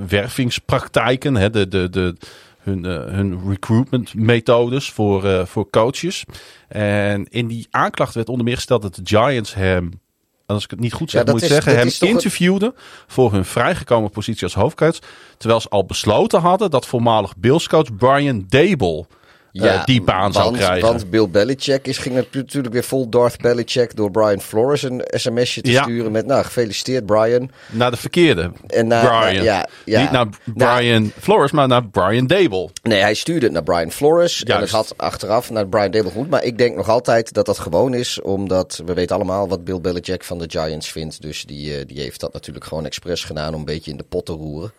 wervingspraktijken, 0.08 1.34
hè, 1.34 1.50
de, 1.50 1.68
de, 1.68 1.90
de, 1.90 2.16
hun, 2.58 2.84
hun 2.84 3.48
recruitment 3.48 4.14
methodes 4.14 4.90
voor, 4.90 5.46
voor 5.46 5.70
coaches. 5.70 6.24
En 6.68 7.26
in 7.30 7.46
die 7.46 7.66
aanklacht 7.70 8.14
werd 8.14 8.28
onder 8.28 8.44
meer 8.44 8.54
gesteld 8.54 8.82
dat 8.82 8.94
de 8.94 9.00
Giants 9.04 9.54
hem, 9.54 10.00
als 10.46 10.64
ik 10.64 10.70
het 10.70 10.80
niet 10.80 10.92
goed 10.92 11.10
zeg, 11.10 11.24
Ja, 11.24 11.32
moet 11.32 11.42
ik 11.42 11.48
is- 11.48 11.54
zeggen, 11.54 11.76
hem 11.76 11.90
een- 12.00 12.08
interviewden 12.08 12.74
voor 13.06 13.32
hun 13.32 13.44
vrijgekomen 13.44 14.10
positie 14.10 14.42
als 14.44 14.54
hoofdcoach. 14.54 14.98
Terwijl 15.38 15.60
ze 15.60 15.68
al 15.68 15.84
besloten 15.86 16.40
hadden 16.40 16.70
dat 16.70 16.86
voormalig 16.86 17.36
Bills-coach 17.36 17.96
Brian 17.96 18.44
Dable 18.48 19.06
eh, 19.62 19.84
die 19.84 20.02
baan 20.02 20.32
zou 20.32 20.44
want, 20.44 20.56
krijgen. 20.56 20.88
Want 20.88 21.10
Bill 21.10 21.28
Belichick 21.28 21.86
is, 21.86 21.98
ging 21.98 22.24
natuurlijk 22.32 22.72
weer 22.72 22.84
vol 22.84 23.08
Darth 23.08 23.38
Belichick 23.40 23.96
door 23.96 24.10
Brian 24.10 24.40
Flores 24.40 24.82
een 24.82 25.02
sms'je 25.06 25.60
te 25.60 25.70
Ja. 25.70 25.82
sturen 25.82 26.12
met, 26.12 26.26
nou, 26.26 26.44
gefeliciteerd 26.44 27.06
Brian. 27.06 27.50
Naar 27.70 27.90
de 27.90 27.96
verkeerde 27.96 28.52
En 28.66 28.86
naar, 28.86 29.04
Brian. 29.06 29.34
naar- 29.34 29.44
ja, 29.44 29.68
ja. 29.84 30.00
Niet 30.00 30.10
naar 30.10 30.26
Nou, 30.54 30.76
Brian 30.78 31.12
Flores, 31.20 31.50
maar 31.50 31.68
naar 31.68 31.86
Brian 31.88 32.26
Dable. 32.26 32.68
Nee, 32.82 33.00
hij 33.00 33.14
stuurde 33.14 33.44
het 33.44 33.52
naar 33.54 33.62
Brian 33.62 33.90
Flores. 33.92 34.44
En 34.44 34.60
het 34.60 34.70
had 34.70 34.94
achteraf 34.96 35.50
naar 35.50 35.66
Brian 35.68 35.90
Dable 35.90 36.10
goed. 36.10 36.30
Maar 36.30 36.44
ik 36.44 36.58
denk 36.58 36.76
nog 36.76 36.88
altijd 36.88 37.32
dat 37.32 37.46
dat 37.46 37.58
gewoon 37.58 37.94
is. 37.94 38.20
Omdat 38.22 38.82
we 38.86 38.94
weten 38.94 39.16
allemaal 39.16 39.48
wat 39.48 39.64
Bill 39.64 39.80
Belichick 39.80 40.24
van 40.24 40.38
de 40.38 40.44
Giants 40.48 40.88
vindt. 40.92 41.22
Dus 41.22 41.44
die, 41.44 41.76
eh, 41.78 41.86
die 41.86 42.00
heeft 42.00 42.20
dat 42.20 42.32
natuurlijk 42.32 42.64
gewoon 42.66 42.84
expres 42.86 43.24
gedaan 43.24 43.52
om 43.54 43.58
een 43.58 43.64
beetje 43.64 43.90
in 43.90 43.96
de 43.96 44.04
pot 44.08 44.26
te 44.26 44.32
roeren. 44.32 44.72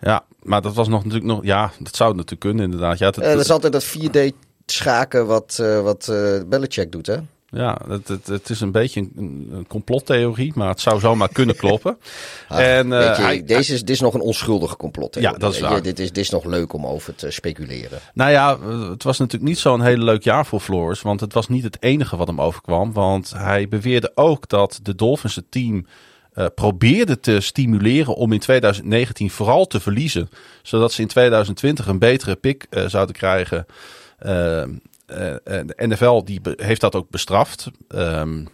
Ja, 0.00 0.24
maar 0.42 0.62
dat 0.62 0.74
was 0.74 0.88
nog 0.88 1.04
natuurlijk 1.04 1.32
nog... 1.32 1.44
Ja, 1.44 1.70
dat 1.78 1.96
zou 1.96 2.10
natuurlijk 2.14 2.40
kunnen 2.40 2.64
inderdaad. 2.64 2.98
Ja, 2.98 3.10
dat, 3.10 3.24
Eh, 3.24 3.30
dat 3.32 3.40
is 3.40 3.50
altijd 3.50 3.72
dat 3.72 3.84
4D 3.86 4.18
schaken 4.66 5.26
wat, 5.26 5.58
eh 5.60 5.80
wat 5.82 6.08
eh, 6.08 6.40
Belichick 6.46 6.92
doet, 6.92 7.06
hè? 7.06 7.16
ja 7.52 7.78
het, 7.88 8.08
het, 8.08 8.26
het 8.26 8.50
is 8.50 8.60
een 8.60 8.72
beetje 8.72 9.00
een, 9.16 9.48
een 9.52 9.66
complottheorie, 9.66 10.52
maar 10.54 10.68
het 10.68 10.80
zou 10.80 11.00
zomaar 11.00 11.28
kunnen 11.28 11.56
kloppen. 11.64 11.98
en, 12.48 12.92
eh, 12.92 13.06
Weet 13.06 13.16
je, 13.16 13.22
hij- 13.22 13.44
deze 13.44 13.72
is, 13.74 13.80
dit 13.80 13.90
is 13.90 14.00
nog 14.00 14.14
een 14.14 14.20
onschuldige 14.20 14.76
complot. 14.76 15.14
Ja, 15.20 15.32
dat 15.32 15.54
is 15.54 15.60
waar. 15.60 15.82
Dit 15.82 15.98
is, 15.98 16.06
dit 16.08 16.18
is 16.18 16.30
nog 16.30 16.44
leuk 16.44 16.72
om 16.72 16.86
over 16.86 17.14
te 17.14 17.30
speculeren. 17.30 17.98
Nou 18.14 18.30
ja, 18.30 18.58
het 18.90 19.02
was 19.02 19.18
natuurlijk 19.18 19.50
niet 19.50 19.58
zo'n 19.58 19.80
hele 19.82 20.04
leuk 20.04 20.22
jaar 20.24 20.46
voor 20.46 20.60
Flores. 20.60 21.02
Want 21.02 21.20
het 21.20 21.32
was 21.32 21.48
niet 21.48 21.64
het 21.64 21.76
enige 21.80 22.16
wat 22.16 22.26
hem 22.26 22.40
overkwam. 22.40 22.92
Want 22.92 23.32
hij 23.36 23.68
beweerde 23.68 24.12
ook 24.14 24.48
dat 24.48 24.78
de 24.82 24.94
Dolphins 24.94 25.34
het 25.36 25.50
team 25.50 25.86
eh, 26.32 26.46
probeerde 26.54 27.20
te 27.20 27.40
stimuleren 27.40 28.14
om 28.14 28.32
in 28.32 28.38
2019 28.38 29.30
vooral 29.30 29.66
te 29.66 29.80
verliezen. 29.80 30.30
Zodat 30.62 30.92
ze 30.92 31.02
in 31.02 31.08
2020 31.08 31.86
een 31.86 31.98
betere 31.98 32.36
pick 32.36 32.66
eh, 32.70 32.86
zouden 32.86 33.14
krijgen. 33.14 33.66
En 34.18 35.66
de 35.66 35.74
NFL 35.76 36.24
die 36.24 36.40
heeft 36.56 36.80
dat 36.80 36.94
ook 36.94 37.10
bestraft. 37.10 37.70
Ehm, 37.88 38.44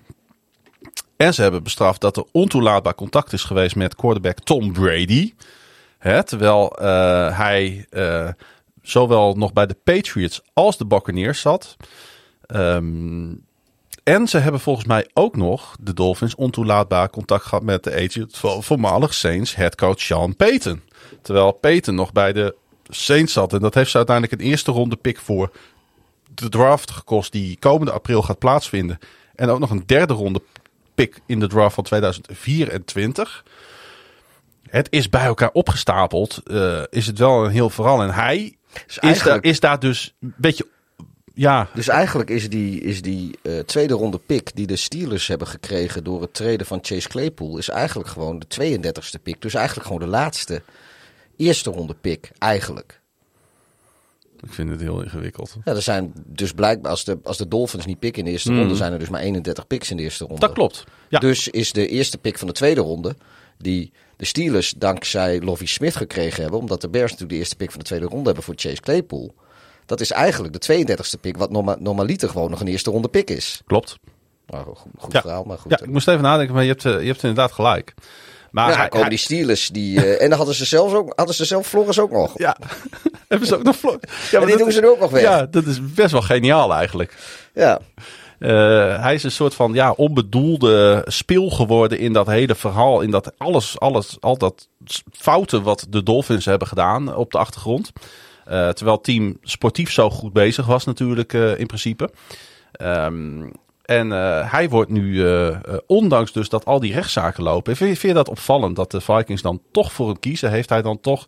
en 1.17 1.35
ze 1.35 1.43
hebben 1.43 1.63
bestraft 1.63 2.01
dat 2.01 2.17
er 2.17 2.25
ontoelaatbaar 2.33 2.95
contact 2.95 3.33
is 3.33 3.45
geweest 3.45 3.77
met 3.77 3.95
quarterback 3.95 4.39
Tom 4.39 4.73
Brady. 4.73 5.35
Hè, 5.99 6.25
terwijl 6.25 6.73
hij 7.33 7.87
zowel 8.83 9.35
nog 9.35 9.53
bij 9.53 9.67
de 9.67 9.77
Patriots 9.85 10.41
als 10.53 10.77
de 10.77 10.87
Buccaneers 10.87 11.41
zat. 11.41 11.77
Ehm, 12.47 13.33
en 14.07 14.29
ze 14.29 14.39
hebben 14.39 14.61
volgens 14.61 14.87
mij 14.87 15.09
ook 15.13 15.37
nog, 15.37 15.77
de 15.81 15.95
Dolphins, 15.95 16.35
ontoelaatbaar 16.35 17.11
contact 17.11 17.45
gehad 17.45 17.63
met 17.63 17.85
de 17.85 17.95
agent 17.95 18.37
van 18.37 18.63
voormalig 18.63 19.15
Saints 19.15 19.55
headcoach 19.55 20.01
Sean 20.01 20.37
Payton. 20.37 20.83
Terwijl 21.23 21.53
Payton 21.53 21.95
nog 21.95 22.13
bij 22.13 22.33
de 22.33 22.55
Saints 22.89 23.33
zat. 23.33 23.53
En 23.53 23.61
dat 23.61 23.75
heeft 23.75 23.91
ze 23.91 23.97
uiteindelijk 23.97 24.41
een 24.41 24.49
eerste 24.49 24.71
ronde 24.73 24.97
pick 24.97 25.19
voor 25.19 25.51
de 26.35 26.49
draft 26.49 26.91
gekost 26.91 27.33
die 27.33 27.59
komende 27.59 27.93
april 27.93 28.23
gaat 28.23 28.39
plaatsvinden. 28.39 28.99
En 29.35 29.49
ook 29.49 29.59
nog 29.59 29.71
een 29.71 29.87
derde 29.87 30.15
ronde 30.15 30.43
pick 30.95 31.21
in 31.27 31.41
de 31.41 31.47
draft 31.49 31.75
van 31.75 31.85
2024. 31.85 33.45
Het 34.69 34.87
is 34.91 35.09
bij 35.09 35.25
elkaar 35.25 35.51
opgestapeld. 35.53 36.41
eh, 36.45 36.83
is 36.91 37.07
het 37.07 37.19
wel 37.19 37.45
een 37.45 37.51
heel 37.51 37.71
verhaal. 37.71 38.03
En 38.03 38.11
hij 38.15 38.57
Dus 38.87 38.99
is, 38.99 39.23
daar, 39.23 39.43
is 39.43 39.61
daar 39.61 39.79
dus 39.79 40.15
een 40.21 40.35
beetje. 40.37 40.67
Ja, 41.39 41.69
dus 41.75 41.89
eigenlijk 41.89 42.31
is 42.31 42.49
die, 42.49 42.81
is 42.81 43.03
die 43.03 43.39
eh, 43.43 43.59
tweede 43.59 43.95
ronde 43.95 44.21
pick 44.27 44.51
die 44.55 44.67
de 44.67 44.77
Steelers 44.77 45.27
hebben 45.27 45.47
gekregen 45.47 46.05
door 46.05 46.21
het 46.21 46.35
treden 46.35 46.67
van 46.67 46.79
Chase 46.83 47.09
Claypool, 47.09 47.59
is 47.59 47.69
eigenlijk 47.69 48.09
gewoon 48.09 48.43
de 48.49 48.79
32e 48.79 49.23
pick. 49.23 49.43
Dus 49.43 49.55
eigenlijk 49.55 49.87
gewoon 49.87 50.03
de 50.03 50.09
laatste 50.09 50.63
eerste 51.37 51.71
ronde 51.71 51.95
pick, 52.01 52.31
eigenlijk. 52.39 53.01
ik 54.43 54.53
vind 54.53 54.71
het 54.71 54.81
heel 54.81 55.03
ingewikkeld. 55.03 55.57
Ja, 55.65 55.75
er 55.75 55.83
zijn 55.83 56.13
dus 56.15 56.53
blijkbaar, 56.53 56.91
als 56.91 57.05
de, 57.05 57.19
als 57.23 57.37
de 57.37 57.49
Dolphins 57.49 57.87
niet 57.87 57.99
pikken 57.99 58.19
in 58.19 58.25
de 58.25 58.31
eerste 58.33 58.51
Hmm. 58.51 58.59
ronde, 58.59 58.75
zijn 58.77 58.93
er 58.93 58.99
dus 58.99 59.09
maar 59.09 59.21
31 59.21 59.67
picks 59.67 59.91
in 59.91 59.97
de 59.97 60.03
eerste 60.03 60.25
ronde. 60.25 60.41
Dat 60.41 60.53
klopt. 60.53 60.85
Ja. 61.09 61.19
Dus 61.19 61.49
is 61.49 61.73
de 61.73 61.89
eerste 61.89 62.19
pick 62.19 62.39
van 62.39 62.47
de 62.47 62.55
tweede 62.55 62.81
ronde, 62.81 63.17
die 63.59 63.93
de 64.17 64.25
Steelers 64.25 64.75
dankzij 64.77 65.41
Lovie 65.41 65.69
Smith 65.69 65.97
gekregen 65.97 66.43
hebben. 66.43 66.61
Omdat 66.61 66.81
de 66.81 66.89
Bears 66.89 67.11
natuurlijk 67.11 67.31
de 67.31 67.39
eerste 67.39 67.57
pick 67.57 67.71
van 67.71 67.79
de 67.79 67.87
tweede 67.87 68.07
ronde 68.07 68.25
hebben 68.25 68.45
voor 68.45 68.55
Chase 68.57 68.81
Claypool. 68.81 69.35
Dat 69.87 70.01
is 70.01 70.11
eigenlijk 70.11 70.61
de 70.61 70.85
32e 70.97 71.21
pick, 71.21 71.37
wat 71.37 71.51
norma 71.51 71.77
normaliter 71.79 72.29
gewoon 72.29 72.51
nog 72.51 72.61
een 72.61 72.67
eerste 72.69 72.91
ronde 72.91 73.09
pick 73.09 73.31
is. 73.31 73.61
Klopt. 73.67 73.97
Nou, 74.47 74.65
goed, 74.65 74.93
goed 74.99 75.13
Ja. 75.13 75.21
verhaal, 75.21 75.45
maar 75.45 75.59
goed. 75.59 75.71
Ja, 75.71 75.79
ik 75.83 75.91
moest 75.91 76.09
even 76.09 76.23
nadenken, 76.23 76.55
maar 76.55 76.63
je 76.65 76.69
hebt, 76.71 76.85
eh, 76.85 77.01
je 77.01 77.07
hebt 77.07 77.23
inderdaad 77.23 77.53
gelijk. 77.53 77.95
Maar 78.51 78.71
Ja, 78.71 78.77
hij- 78.77 78.85
komen 78.89 79.01
hij- 79.01 79.09
die 79.09 79.19
Steelers. 79.19 79.69
Die, 79.69 79.97
eh, 80.05 80.23
en 80.23 80.29
dan 80.29 80.37
hadden 80.39 80.55
ze, 80.57 80.65
zelfs 80.65 80.95
ook, 80.95 81.13
hadden 81.17 81.35
ze 81.35 81.45
zelf 81.45 81.67
Flores 81.67 81.99
ook 81.99 82.11
nog. 82.11 82.33
Ja, 82.39 82.57
hebben 83.29 83.49
ze 83.49 83.55
ook 83.57 83.63
nog 83.63 83.77
vlog. 83.77 83.97
Ja, 84.31 84.39
maar 84.39 84.49
die 84.49 84.57
doen 84.57 84.73
ze 84.73 84.81
er 84.81 84.91
ook 84.91 85.01
nog 85.01 85.11
weg. 85.11 85.23
Ja. 85.23 85.37
Ja, 85.37 85.47
dat 85.51 85.67
is 85.67 85.93
best 85.95 86.13
wel 86.13 86.23
geniaal 86.23 86.75
eigenlijk. 86.75 87.15
Eh, 88.39 89.03
hij 89.03 89.15
is 89.15 89.23
een 89.23 89.31
soort 89.31 89.55
van 89.55 89.73
ja, 89.73 89.91
onbedoelde 89.93 91.03
speel 91.07 91.51
geworden 91.51 91.99
in 91.99 92.13
dat 92.13 92.27
hele 92.27 92.55
verhaal. 92.55 93.01
In 93.01 93.11
dat 93.11 93.33
alles, 93.39 93.81
alles, 93.81 94.17
al 94.21 94.37
dat 94.39 94.69
fouten 95.13 95.63
wat 95.63 95.87
de 95.89 96.03
Dolphins 96.03 96.45
hebben 96.45 96.69
gedaan 96.69 97.17
op 97.17 97.31
de 97.33 97.39
achtergrond. 97.39 97.93
Eh, 98.47 98.69
terwijl 98.69 98.97
het 98.97 99.05
team 99.05 99.39
sportief 99.43 99.93
zo 99.93 100.11
goed 100.11 100.33
bezig 100.33 100.67
was 100.67 100.85
natuurlijk 100.85 101.33
eh, 101.33 101.59
in 101.59 101.67
principe. 101.67 102.11
Ehm, 102.73 103.49
en 103.83 104.13
eh, 104.13 104.53
hij 104.53 104.69
wordt 104.69 104.91
nu, 104.91 105.25
ondanks 105.87 106.33
dus 106.33 106.49
dat 106.49 106.65
al 106.65 106.81
die 106.81 106.93
rechtszaken 106.93 107.43
lopen. 107.43 107.77
Vind 107.77 108.01
je, 108.01 108.13
dat 108.13 108.29
opvallend 108.29 108.77
dat 108.77 108.91
de 108.91 109.01
Vikings 109.01 109.43
dan 109.43 109.61
toch 109.71 109.93
voor 109.93 110.07
hem 110.07 110.19
kiezen? 110.19 110.51
Heeft 110.51 110.69
hij 110.69 110.83
dan 110.83 111.01
toch 111.01 111.25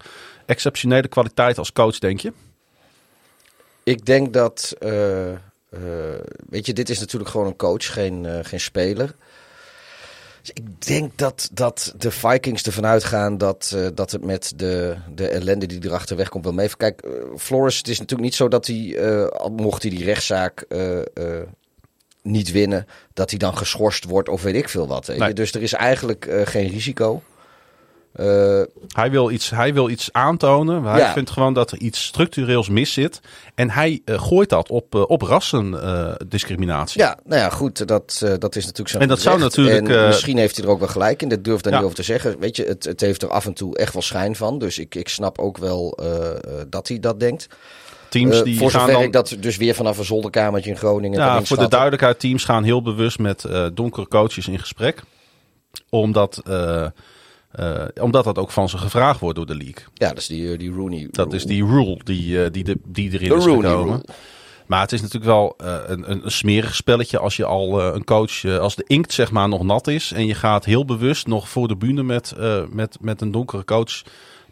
exceptionele 0.47 1.09
kwaliteit 1.09 1.59
als 1.59 1.73
coach, 1.73 1.99
denk 1.99 2.21
je? 2.21 2.33
Ik 3.83 4.07
denk 4.07 4.33
dat, 4.33 4.77
weet 6.49 6.67
je, 6.67 6.73
dit 6.73 6.89
is 6.89 6.99
natuurlijk 6.99 7.31
gewoon 7.31 7.47
een 7.47 7.57
coach, 7.57 7.93
geen, 7.93 8.27
geen 8.43 8.61
speler. 8.61 9.15
Dus 10.49 10.65
ik 10.65 10.87
denk 10.87 11.19
dat, 11.19 11.49
dat 11.53 11.95
de 11.97 12.11
Vikings 12.11 12.63
ervan 12.63 12.87
uitgaan 12.87 13.39
dat, 13.39 13.73
eh, 13.75 13.87
dat 13.95 14.11
het 14.11 14.25
met 14.25 14.53
de, 14.57 14.97
de 15.15 15.29
ellende 15.29 15.67
die 15.67 15.85
erachter 15.85 16.17
wegkomt 16.17 16.45
wel 16.45 16.53
mee. 16.53 16.77
Kijk, 16.77 17.01
eh, 17.01 17.11
Flores, 17.37 17.77
het 17.77 17.89
is 17.89 17.99
natuurlijk 17.99 18.29
niet 18.29 18.35
zo 18.35 18.49
dat 18.49 18.67
hij, 18.67 18.97
eh, 18.97 19.47
mocht 19.57 19.83
hij 19.83 19.91
die 19.91 20.05
rechtszaak 20.05 20.67
niet 22.23 22.51
winnen, 22.51 22.87
dat 23.13 23.31
hij 23.31 23.39
dan 23.39 23.57
geschorst 23.57 24.05
wordt 24.05 24.29
of 24.29 24.43
weet 24.43 24.55
ik 24.55 24.69
veel 24.69 24.87
wat. 24.87 25.07
Nee. 25.07 25.33
Dus 25.33 25.53
er 25.53 25.63
is 25.63 25.73
eigenlijk 25.73 26.43
geen 26.45 26.69
risico. 26.69 27.23
Eh, 28.13 28.61
Hij 28.89 29.11
wil 29.11 29.31
iets, 29.31 29.51
hij 29.51 29.75
wil 29.75 29.89
iets 29.89 30.09
aantonen. 30.13 30.85
Hij 30.85 30.99
Ja. 30.99 31.13
vindt 31.13 31.31
gewoon 31.31 31.53
dat 31.55 31.71
er 31.71 31.79
iets 31.79 32.05
structureels 32.05 32.69
mis 32.69 32.93
zit. 32.93 33.21
En 33.55 33.71
hij 33.71 34.01
eh, 34.05 34.23
gooit 34.23 34.49
dat 34.49 34.71
op, 34.71 34.95
eh, 34.95 35.03
op 35.07 35.23
rassendiscriminatie. 35.23 37.01
Ja, 37.01 37.19
nou 37.25 37.41
ja, 37.41 37.51
goed, 37.51 37.89
dat, 37.89 38.25
dat 38.39 38.57
is 38.57 38.63
natuurlijk 38.63 38.89
zo. 38.89 38.99
En 38.99 39.09
dat 39.09 39.21
zou 39.21 39.39
natuurlijk, 39.39 39.89
En 39.89 40.07
misschien 40.07 40.39
heeft 40.39 40.57
hij 40.57 40.65
er 40.65 40.71
ook 40.71 40.79
wel 40.79 40.89
gelijk 40.89 41.23
in, 41.23 41.29
dat 41.29 41.45
durf 41.45 41.57
ik 41.57 41.63
daar 41.63 41.73
Ja. 41.73 41.79
niet 41.79 41.87
over 41.87 41.99
te 42.05 42.05
zeggen. 42.13 42.39
Weet 42.39 42.57
je, 42.57 42.65
het, 42.65 42.85
het 42.85 43.01
heeft 43.01 43.23
er 43.23 43.29
af 43.29 43.47
en 43.47 43.55
toe 43.55 43.77
echt 43.77 43.93
wel 43.93 44.03
schijn 44.03 44.37
van. 44.37 44.59
Dus 44.59 44.79
ik, 44.79 44.95
ik 44.95 45.09
snap 45.09 45.39
ook 45.39 45.59
wel 45.59 45.99
dat 46.69 46.89
hij 46.89 47.01
dat 47.01 47.21
denkt. 47.21 47.47
Teams 48.09 48.43
die 48.43 48.59
voor 48.59 48.71
gaan 48.71 48.81
zover 48.81 48.95
dan... 48.95 49.03
ik 49.03 49.13
dat 49.13 49.37
dus 49.41 49.57
weer 49.57 49.75
vanaf 49.75 49.99
een 49.99 50.05
zolderkamertje 50.05 50.71
in 50.71 50.77
Groningen 50.77 51.19
ja, 51.19 51.43
voor 51.43 51.57
de 51.59 51.69
duidelijkheid, 51.69 52.21
teams 52.21 52.45
gaan 52.45 52.65
heel 52.65 52.83
bewust 52.83 53.19
met 53.19 53.45
donkere 53.75 54.09
coaches 54.09 54.49
in 54.49 54.59
gesprek. 54.59 55.03
Omdat, 55.89 56.43
eh, 57.59 57.85
omdat 58.05 58.25
dat 58.25 58.39
ook 58.39 58.51
van 58.51 58.69
ze 58.69 58.79
gevraagd 58.79 59.21
wordt 59.21 59.37
door 59.37 59.47
de 59.47 59.55
league. 59.57 59.85
Ja, 59.95 60.09
dat 60.09 60.19
is 60.19 60.27
die, 60.27 60.53
eh, 60.53 60.59
die 60.59 60.73
Rooney 60.73 61.09
Dat 61.11 61.25
rule. 61.27 61.37
is 61.37 61.45
die 61.45 61.65
rule 61.67 62.01
die, 62.05 62.45
eh, 62.45 62.51
die, 62.53 62.65
de, 62.65 62.77
die 62.85 63.13
erin 63.13 63.29
De 63.29 63.35
is 63.35 63.45
Rooney 63.45 63.71
gekomen. 63.71 63.93
rule. 63.95 64.05
Maar 64.67 64.81
het 64.81 64.93
is 64.93 65.01
natuurlijk 65.01 65.31
wel 65.31 65.55
een, 65.87 66.11
een, 66.11 66.21
smerig 66.31 66.75
spelletje 66.75 67.19
als 67.19 67.37
je 67.37 67.45
al 67.45 67.83
een 67.95 68.05
coach, 68.05 68.45
als 68.45 68.77
de 68.77 68.85
inkt 68.87 69.13
zeg 69.13 69.31
maar 69.31 69.49
nog 69.49 69.63
nat 69.63 69.87
is. 69.87 70.13
En 70.13 70.27
je 70.27 70.35
gaat 70.35 70.65
heel 70.65 70.85
bewust 70.85 71.27
nog 71.27 71.49
voor 71.49 71.69
de 71.69 71.77
bühne 71.77 72.03
met, 72.03 72.35
met, 72.71 72.97
met 73.01 73.21
een 73.21 73.31
donkere 73.31 73.65
coach 73.65 74.03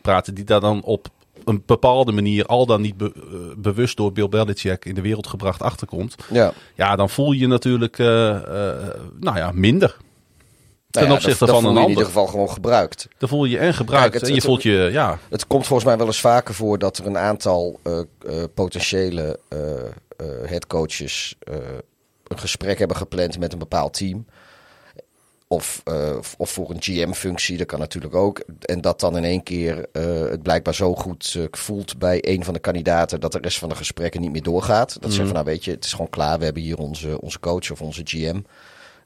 praten. 0.03 0.35
Die 0.35 0.45
daar 0.45 0.61
dan 0.61 0.83
op 0.83 1.09
een 1.45 1.63
bepaalde 1.67 2.13
manier, 2.13 2.47
al 2.47 2.67
dan 2.67 2.81
niet 2.81 2.97
be- 2.97 3.55
bewust 3.57 3.97
door 3.97 4.13
Bill 4.13 4.29
Belichick 4.29 4.85
in 4.85 4.95
de 4.95 5.01
wereld 5.01 5.27
gebracht 5.27 5.63
achterkomt. 5.63 6.15
Ja. 6.33 6.53
Ja, 6.75 6.97
dan 6.97 7.11
voel 7.11 7.33
je 7.33 7.39
je 7.41 7.47
natuurlijk 7.47 7.99
nou 7.99 9.37
ja, 9.37 9.51
minder. 9.55 9.97
Nou 10.97 11.07
Ten 11.07 11.17
ja, 11.17 11.23
opzichte 11.23 11.47
dat, 11.53 11.63
van 11.63 11.77
een 11.77 11.83
in 11.83 11.89
ieder 11.89 12.05
geval 12.05 12.27
gewoon 12.27 12.51
gebruikt. 12.51 13.09
Dan 13.19 13.29
voel 13.29 13.45
je 13.45 13.51
je 13.51 13.59
en 13.59 13.75
gebruikt 13.75 14.03
Kijk, 14.11 14.15
het- 14.15 14.23
en 14.23 14.29
je 14.29 14.35
het- 14.35 14.45
voelt 14.45 14.63
je, 14.63 14.89
ja, 14.93 15.19
Het 15.29 15.47
komt 15.47 15.67
volgens 15.67 15.89
mij 15.89 15.97
wel 15.99 16.07
eens 16.07 16.21
vaker 16.21 16.55
voor 16.55 16.79
dat 16.79 16.99
er 16.99 17.07
een 17.07 17.19
aantal 17.19 17.81
eh, 17.83 17.99
eh, 17.99 18.05
potentiële 18.55 19.39
eh 19.49 19.59
eh, 20.17 20.27
headcoaches 20.45 21.35
een 22.25 22.39
gesprek 22.39 22.79
hebben 22.79 22.97
gepland 22.97 23.39
met 23.39 23.53
een 23.53 23.59
bepaald 23.59 23.93
team. 23.95 24.27
Of, 25.49 25.83
of 26.39 26.51
voor 26.51 26.71
een 26.71 26.83
GM-functie, 26.83 27.57
dat 27.57 27.67
kan 27.67 27.79
natuurlijk 27.79 28.15
ook. 28.15 28.43
En 28.61 28.81
dat 28.81 29.01
dan 29.01 29.17
in 29.17 29.25
één 29.25 29.43
keer 29.43 29.87
het 30.31 30.43
blijkbaar 30.43 30.75
zo 30.75 30.95
goed 30.95 31.39
voelt 31.51 31.99
bij 31.99 32.19
een 32.21 32.45
van 32.45 32.55
de 32.55 32.61
kandidaten 32.61 33.21
dat 33.21 33.33
de 33.33 33.39
rest 33.43 33.59
van 33.59 33.69
de 33.69 33.75
gesprekken 33.75 34.21
niet 34.21 34.33
meer 34.33 34.43
doorgaat. 34.43 34.93
Dat 34.93 35.03
ze 35.03 35.17
zeggen 35.17 35.27
van 35.27 35.35
nou 35.35 35.45
weet 35.47 35.65
je, 35.65 35.71
het 35.71 35.85
is 35.85 35.91
gewoon 35.91 36.11
klaar, 36.11 36.39
we 36.39 36.45
hebben 36.45 36.63
hier 36.63 36.79
onze, 36.79 37.21
onze 37.21 37.41
coach 37.41 37.71
of 37.71 37.81
onze 37.81 38.01
GM. 38.05 38.41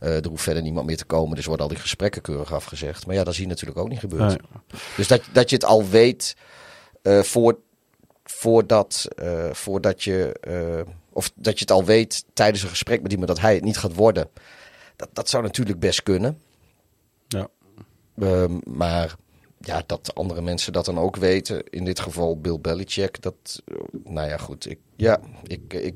Eh, 0.00 0.16
er 0.16 0.28
hoeft 0.28 0.42
verder 0.42 0.62
niemand 0.62 0.86
meer 0.86 0.96
te 0.96 1.04
komen, 1.04 1.36
dus 1.36 1.46
worden 1.46 1.66
al 1.66 1.72
die 1.72 1.80
gesprekken 1.80 2.22
keurig 2.22 2.52
afgezegd. 2.52 3.06
Maar 3.06 3.14
ja, 3.14 3.24
dat 3.24 3.34
zie 3.34 3.42
je 3.42 3.48
natuurlijk 3.48 3.78
ook 3.78 3.88
niet 3.88 3.98
gebeuren. 3.98 4.28
Nee. 4.28 4.80
Dus 4.96 5.08
dat, 5.08 5.22
dat 5.32 5.50
je 5.50 5.56
het 5.56 5.64
al 5.64 5.88
weet 5.88 6.36
eh, 7.02 7.22
voor, 7.22 7.58
voordat, 8.24 9.08
eh, 9.16 9.52
voordat 9.52 10.02
je. 10.02 10.34
of 11.12 11.32
dat 11.34 11.54
je 11.54 11.60
het 11.60 11.70
al 11.70 11.84
weet 11.84 12.24
tijdens 12.32 12.62
een 12.62 12.68
gesprek 12.68 13.02
met 13.02 13.10
iemand 13.10 13.28
dat 13.28 13.40
hij 13.40 13.54
het 13.54 13.64
niet 13.64 13.78
gaat 13.78 13.94
worden. 13.94 14.28
Dat, 14.96 15.08
dat 15.12 15.28
zou 15.28 15.42
natuurlijk 15.42 15.78
best 15.78 16.02
kunnen. 16.02 16.40
ja. 17.28 17.48
Ehm, 18.18 18.58
maar 18.64 19.16
ja, 19.58 19.82
dat 19.86 20.14
andere 20.14 20.42
mensen 20.42 20.72
dat 20.72 20.84
dan 20.84 20.98
ook 20.98 21.16
weten. 21.16 21.62
In 21.70 21.84
dit 21.84 22.00
geval 22.00 22.40
Bill 22.40 22.58
Belichick. 22.60 23.22
Dat, 23.22 23.62
nou 24.04 24.28
ja, 24.28 24.36
goed. 24.36 24.70
Ik, 24.70 24.78
ja, 24.96 25.20
ik. 25.42 25.72
ik 25.74 25.94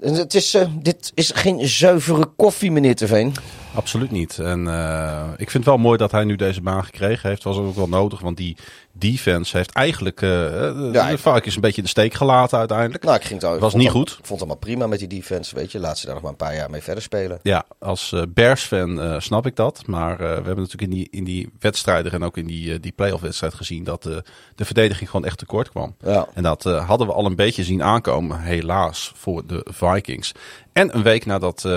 het 0.00 0.34
is, 0.34 0.54
eh, 0.54 0.66
dit 0.82 1.12
is 1.14 1.30
geen 1.34 1.68
zuivere 1.68 2.26
koffie, 2.36 2.70
meneer 2.70 2.94
Terveen. 2.94 3.34
Absoluut 3.78 4.10
niet. 4.10 4.38
En 4.38 4.68
eh, 4.68 5.24
ik 5.36 5.50
vind 5.50 5.64
het 5.64 5.74
wel 5.74 5.76
mooi 5.84 5.98
dat 5.98 6.10
hij 6.10 6.24
nu 6.24 6.36
deze 6.36 6.60
baan 6.60 6.84
gekregen 6.84 7.28
heeft. 7.28 7.42
Was 7.42 7.56
ook 7.56 7.74
wel 7.74 7.88
nodig, 7.88 8.20
want 8.20 8.36
die 8.36 8.56
defense 8.92 9.56
heeft 9.56 9.72
eigenlijk 9.72 10.18
de 10.20 10.90
Ja, 10.92 11.08
ik- 11.08 11.18
Vikings 11.18 11.54
een 11.54 11.60
beetje 11.60 11.76
in 11.76 11.82
de 11.82 11.88
steek 11.88 12.14
gelaten 12.14 12.58
uiteindelijk. 12.58 13.04
Nou, 13.04 13.16
ik 13.16 13.24
ging 13.24 13.40
het, 13.42 13.54
ik 13.54 13.60
Was 13.60 13.74
niet 13.74 13.90
goed. 13.90 14.08
Ik 14.08 14.14
vond 14.14 14.28
het 14.28 14.38
allemaal 14.38 14.56
prima 14.56 14.86
met 14.86 14.98
die 14.98 15.08
defense. 15.08 15.54
Weet 15.54 15.72
je, 15.72 15.78
laat 15.78 15.98
ze 15.98 16.04
daar 16.04 16.14
nog 16.14 16.22
maar 16.22 16.32
een 16.32 16.38
paar 16.38 16.54
jaar 16.54 16.70
mee 16.70 16.82
verder 16.82 17.02
spelen. 17.02 17.38
Ja, 17.42 17.64
als 17.78 18.12
eh, 18.12 18.22
Bears-fan 18.28 19.20
snap 19.22 19.46
ik 19.46 19.56
dat. 19.56 19.82
Maar 19.86 20.16
we 20.16 20.24
hebben 20.24 20.56
natuurlijk 20.56 20.82
in 20.82 20.90
die, 20.90 21.08
in 21.10 21.24
die 21.24 21.50
wedstrijden 21.58 22.12
en 22.12 22.22
ook 22.24 22.36
in 22.36 22.46
die, 22.46 22.80
die 22.80 22.92
playoff-wedstrijd 22.92 23.54
gezien 23.54 23.84
dat 23.84 24.02
de 24.02 24.64
verdediging 24.64 25.10
gewoon 25.10 25.26
echt 25.26 25.38
tekort 25.38 25.70
kwam. 25.70 25.94
Ja. 26.04 26.26
En 26.34 26.42
dat 26.42 26.62
hadden 26.62 27.06
we 27.06 27.12
al 27.12 27.26
een 27.26 27.36
beetje 27.36 27.64
zien 27.64 27.82
aankomen, 27.82 28.40
helaas, 28.40 29.12
voor 29.14 29.46
de 29.46 29.66
Vikings. 29.70 30.32
En 30.72 30.96
een 30.96 31.02
week 31.02 31.26
nadat 31.26 31.68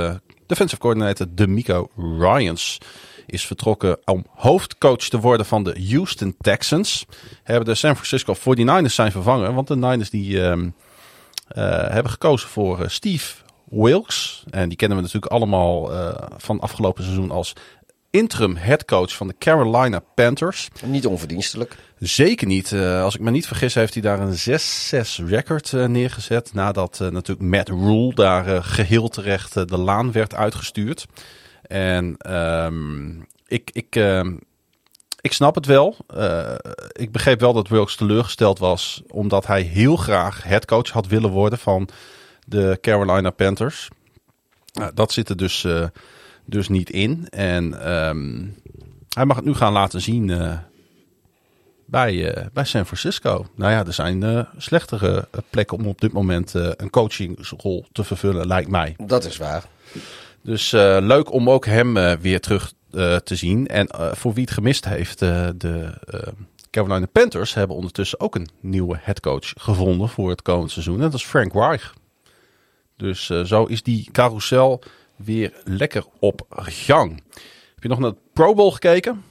defensive 0.51 0.81
coordinator 0.81 1.27
D'Amico 1.29 1.89
Ryans 1.97 2.77
is 3.25 3.45
vertrokken 3.45 3.97
om 4.05 4.25
hoofdcoach 4.35 4.97
te 4.97 5.19
worden 5.19 5.45
van 5.45 5.63
de 5.63 5.87
Houston 5.89 6.35
Texans, 6.39 7.05
hebben 7.43 7.65
de 7.65 7.75
San 7.75 7.95
Francisco 7.95 8.35
49ers 8.35 8.93
zijn 8.93 9.11
vervangen. 9.11 9.53
Want 9.53 9.67
de 9.67 9.75
Niners 9.75 10.09
die 10.09 10.43
ehm, 10.43 10.69
eh, 11.47 11.63
hebben 11.87 12.11
gekozen 12.11 12.49
voor 12.49 12.81
eh, 12.81 12.87
Steve 12.87 13.35
Wilkes. 13.63 14.43
En 14.49 14.69
die 14.69 14.77
kennen 14.77 14.97
we 14.97 15.03
natuurlijk 15.03 15.31
allemaal 15.31 15.93
eh, 15.93 16.27
van 16.37 16.59
afgelopen 16.59 17.03
seizoen 17.03 17.31
als 17.31 17.53
interim 18.11 18.55
headcoach 18.55 19.15
van 19.15 19.27
de 19.27 19.35
Carolina 19.37 19.99
Panthers. 20.15 20.67
Niet 20.85 21.05
onverdienstelijk. 21.05 21.75
Zeker 21.99 22.47
niet. 22.47 22.71
Eh, 22.71 23.03
als 23.03 23.15
ik 23.15 23.21
me 23.21 23.31
niet 23.31 23.47
vergis, 23.47 23.73
heeft 23.73 23.93
hij 23.93 24.01
daar 24.01 24.19
een 24.19 24.37
6-6 24.37 25.25
record 25.25 25.73
eh, 25.73 25.85
neergezet. 25.85 26.53
Nadat 26.53 26.99
eh, 27.01 27.07
natuurlijk 27.07 27.49
Matt 27.49 27.69
Rule 27.69 28.13
daar 28.13 28.47
eh, 28.47 28.63
geheel 28.63 29.07
terecht 29.07 29.53
de 29.53 29.77
laan 29.77 30.11
werd 30.11 30.35
uitgestuurd. 30.35 31.05
En 31.61 32.15
ehm, 32.17 33.19
ik, 33.47 33.69
ik, 33.73 33.95
ehm, 33.95 34.35
ik 35.21 35.33
snap 35.33 35.55
het 35.55 35.65
wel. 35.65 35.95
Ik 36.91 37.11
begreep 37.11 37.39
wel 37.39 37.53
dat 37.53 37.67
Wilkes 37.67 37.95
teleurgesteld 37.95 38.59
was. 38.59 39.01
Omdat 39.07 39.47
hij 39.47 39.61
heel 39.61 39.95
graag 39.95 40.43
headcoach 40.43 40.89
had 40.89 41.07
willen 41.07 41.29
worden 41.29 41.59
van 41.59 41.89
de 42.45 42.77
Carolina 42.81 43.29
Panthers. 43.29 43.87
Nou, 44.73 44.91
dat 44.93 45.11
zit 45.11 45.29
er 45.29 45.37
dus, 45.37 45.67
dus 46.51 46.69
niet 46.69 46.89
in. 46.89 47.27
En 47.29 47.81
ehm, 47.81 48.45
hij 49.09 49.25
mag 49.25 49.35
het 49.35 49.45
nu 49.45 49.53
gaan 49.53 49.73
laten 49.73 50.01
zien 50.01 50.29
eh, 50.29 50.57
bij, 51.85 52.33
eh, 52.33 52.45
bij 52.53 52.65
San 52.65 52.85
Francisco. 52.85 53.45
Nou 53.55 53.71
ja, 53.71 53.85
er 53.85 53.93
zijn 53.93 54.23
eh, 54.23 54.43
slechtere 54.57 55.27
plekken 55.49 55.77
om 55.77 55.87
op 55.87 56.01
dit 56.01 56.11
moment 56.11 56.53
een 56.53 56.89
coachingsrol 56.89 57.85
te 57.91 58.03
vervullen, 58.03 58.47
lijkt 58.47 58.69
mij. 58.69 58.95
Dat 58.97 59.25
is 59.25 59.37
waar. 59.37 59.63
Dus 60.41 60.71
leuk 61.01 61.31
om 61.31 61.49
ook 61.49 61.65
hem 61.65 62.19
weer 62.19 62.39
terug 62.39 62.73
te 63.23 63.35
zien. 63.35 63.67
En 63.67 63.87
voor 64.15 64.33
wie 64.33 64.43
het 64.43 64.53
gemist 64.53 64.85
heeft, 64.85 65.19
de 65.19 65.93
Carolina 66.69 67.05
Panthers 67.05 67.53
hebben 67.53 67.75
ondertussen 67.75 68.19
ook 68.19 68.35
een 68.35 68.49
nieuwe 68.59 68.97
headcoach 69.01 69.53
gevonden 69.57 70.09
voor 70.09 70.29
het 70.29 70.41
komend 70.41 70.71
seizoen. 70.71 70.95
En 70.95 71.01
dat 71.01 71.13
is 71.13 71.25
Frank 71.25 71.53
Reich. 71.53 71.93
Dus 72.97 73.25
zo 73.25 73.65
is 73.65 73.83
die 73.83 74.09
carousel 74.11 74.83
weer 75.23 75.61
lekker 75.63 76.05
op 76.19 76.45
gang. 76.49 77.23
Heb 77.73 77.83
je 77.83 77.89
nog 77.89 77.99
naar 77.99 78.11
de 78.11 78.17
Pro 78.33 78.53
Bowl 78.53 78.71
gekeken? 78.71 79.23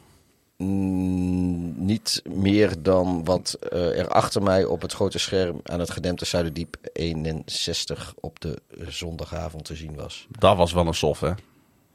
Mm, 0.57 1.85
niet 1.87 2.23
meer 2.25 2.83
dan 2.83 3.25
wat 3.25 3.57
eh, 3.71 3.99
er 3.99 4.09
achter 4.09 4.43
mij 4.43 4.65
op 4.65 4.83
het 4.83 4.93
grote 4.93 5.19
scherm 5.19 5.61
aan 5.63 5.81
het 5.81 5.91
gedempte 5.91 6.25
Zuiderdiep 6.25 6.77
61 6.93 8.15
op 8.21 8.41
de 8.41 8.59
zondagavond 8.89 9.65
te 9.65 9.75
zien 9.77 9.95
was. 9.95 10.27
Dat 10.39 10.57
was 10.57 10.73
wel 10.73 10.87
een 10.87 10.95
sof, 10.95 11.21
hè? 11.21 11.33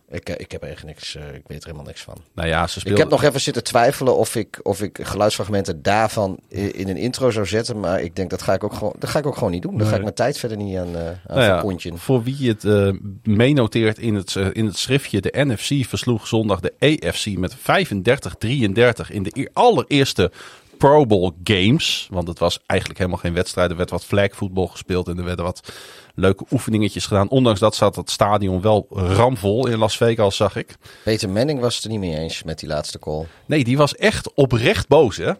Ik, 0.10 0.30
eh, 0.30 0.36
ik 0.38 0.52
heb 0.52 0.64
er 0.64 0.70
echt 0.70 0.84
niks, 0.84 1.16
eh, 1.16 1.24
ik 1.24 1.44
weet 1.48 1.58
er 1.58 1.66
helemaal 1.66 1.86
niks 1.86 2.02
van. 2.02 2.16
Nou 2.34 2.48
ja, 2.48 2.68
ze 2.68 2.82
Ik 2.84 2.98
heb 2.98 3.10
nog 3.10 3.24
even 3.24 3.42
zitten 3.42 3.64
twijfelen 3.64 4.18
of 4.18 4.36
ik, 4.36 4.60
of 4.64 4.82
ik 4.82 5.00
geluidsfragmenten 5.02 5.82
daarvan 5.82 6.40
in 6.50 6.90
een 6.90 6.98
intro 6.98 7.32
zou 7.32 7.46
zetten. 7.46 7.80
Maar 7.80 8.02
ik 8.02 8.16
denk 8.16 8.30
dat 8.30 8.42
ga 8.42 8.54
ik 8.54 8.64
ook 8.64 8.74
gewoon, 8.74 8.94
dat 9.00 9.10
ga 9.10 9.20
ik 9.20 9.26
ook 9.26 9.36
gewoon 9.36 9.52
niet 9.52 9.62
doen. 9.62 9.78
Daar 9.78 9.88
ga 9.88 9.96
ik 9.96 10.02
mijn 10.02 10.14
tijd 10.14 10.38
verder 10.38 10.58
niet 10.58 10.78
aan, 10.78 10.96
eh 10.96 11.08
aan 11.08 11.18
Nou 11.28 11.80
ja, 11.80 11.98
voor 11.98 12.24
wie 12.24 12.48
het 12.50 12.64
eh 12.64 12.92
meenoteert 13.24 13.98
in 13.98 14.16
het, 14.16 14.36
in 14.36 14.66
het 14.66 14.78
schriftje, 14.78 15.22
de 15.22 15.34
NFC 15.34 15.88
versloeg 15.88 16.28
zondag 16.28 16.60
de 16.60 16.74
AFC 16.80 17.38
met 17.38 17.56
35-33 17.56 19.12
in 19.12 19.24
de 19.24 19.32
eer- 19.34 19.50
allereerste 19.54 20.32
Pro 20.78 21.06
Bowl 21.06 21.32
games. 21.44 22.08
Want 22.12 22.28
het 22.28 22.40
was 22.40 22.60
eigenlijk 22.66 23.00
helemaal 23.00 23.20
geen 23.20 23.34
wedstrijd. 23.34 23.72
Er 23.72 23.78
werd 23.78 23.90
wat 23.90 24.06
flagvoetbal 24.06 24.68
gespeeld 24.68 25.08
en 25.08 25.18
er 25.18 25.24
werden 25.24 25.46
wat 25.46 25.74
leuke 26.16 26.46
oefeningetjes 26.52 27.06
gedaan. 27.06 27.30
Ondanks 27.30 27.60
dat 27.60 27.76
zat 27.76 27.96
het 27.96 28.10
stadion 28.10 28.62
wel 28.62 28.88
ramvol 28.90 29.68
in 29.68 29.78
Las 29.78 29.98
Vegas, 29.98 30.36
zag 30.36 30.56
ik. 30.56 30.76
Peter 31.04 31.30
Manning 31.30 31.60
was 31.60 31.76
het 31.76 31.84
er 31.84 31.90
niet 31.90 32.00
mee 32.00 32.18
eens 32.18 32.44
met 32.44 32.60
die 32.60 32.70
laatste 32.70 33.00
call. 33.00 33.26
Nee, 33.46 33.64
die 33.64 33.78
was 33.78 33.96
echt 33.96 34.34
oprecht 34.34 34.88
boos, 34.88 35.18
hè? 35.18 35.32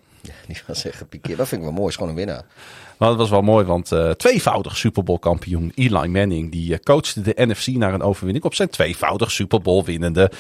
Die 0.48 0.62
was 0.68 0.86
echt 0.86 0.98
gepikeerd. 0.98 1.38
Dat 1.38 1.48
vind 1.48 1.62
ik 1.62 1.68
wel 1.68 1.76
mooi. 1.76 1.90
Is 1.90 1.96
gewoon 1.96 2.10
een 2.10 2.16
winnaar. 2.16 2.46
Maar 2.98 3.10
het 3.10 3.18
was 3.18 3.30
wel 3.30 3.42
mooi, 3.42 3.66
want 3.66 3.92
eh, 3.92 4.10
tweevoudig 4.10 4.78
Super 4.78 5.04
Bowl 5.04 5.20
kampioen 5.20 5.72
Eli 5.76 6.08
Manning... 6.08 6.52
die 6.52 6.74
eh, 6.74 6.80
coachte 6.80 7.22
de 7.22 7.34
NFC 7.36 7.68
naar 7.68 7.94
een 7.94 8.02
overwinning 8.02 8.46
op 8.46 8.54
zijn 8.54 8.70
tweevoudig 8.70 9.32
Super 9.32 9.62
Bowl 9.62 9.84
winnende... 9.84 10.32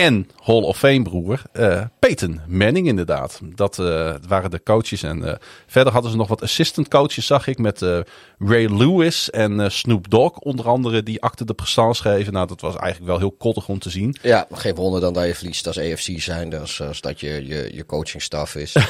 en 0.00 0.28
Hall 0.42 0.62
of 0.62 0.78
Fame 0.78 1.02
broer 1.02 1.42
eh 1.52 1.82
Peyton 1.98 2.40
Manning 2.46 2.86
inderdaad. 2.86 3.40
Dat 3.54 3.78
eh, 3.78 4.14
waren 4.28 4.50
de 4.50 4.62
coaches. 4.62 5.02
En 5.02 5.28
eh, 5.28 5.34
verder 5.66 5.92
hadden 5.92 6.10
ze 6.10 6.16
nog 6.16 6.28
wat 6.28 6.42
assistant 6.42 6.88
coaches, 6.88 7.26
zag 7.26 7.46
ik... 7.46 7.58
met 7.58 7.80
Ray 8.38 8.66
Lewis 8.66 9.30
en 9.30 9.72
Snoop 9.72 10.10
Dogg 10.10 10.38
onder 10.38 10.68
andere... 10.68 11.02
die 11.02 11.22
achter 11.22 11.46
de 11.46 11.54
prestance 11.54 12.02
schreven. 12.02 12.32
Nou, 12.32 12.46
dat 12.46 12.60
was 12.60 12.76
eigenlijk 12.76 13.10
wel 13.10 13.18
heel 13.18 13.32
kottig 13.32 13.68
om 13.68 13.78
te 13.78 13.90
zien. 13.90 14.16
Ja, 14.22 14.46
geen 14.52 14.74
wonder 14.74 15.00
dan 15.00 15.12
dat 15.12 15.26
je 15.26 15.34
verliest 15.34 15.66
als 15.66 15.78
AFC 15.78 16.20
zijn. 16.20 16.58
Als, 16.58 16.82
als 16.82 17.00
dat 17.00 17.20
je, 17.20 17.46
je, 17.46 17.70
je 17.74 17.86
coachingstaf 17.86 18.54
is. 18.54 18.76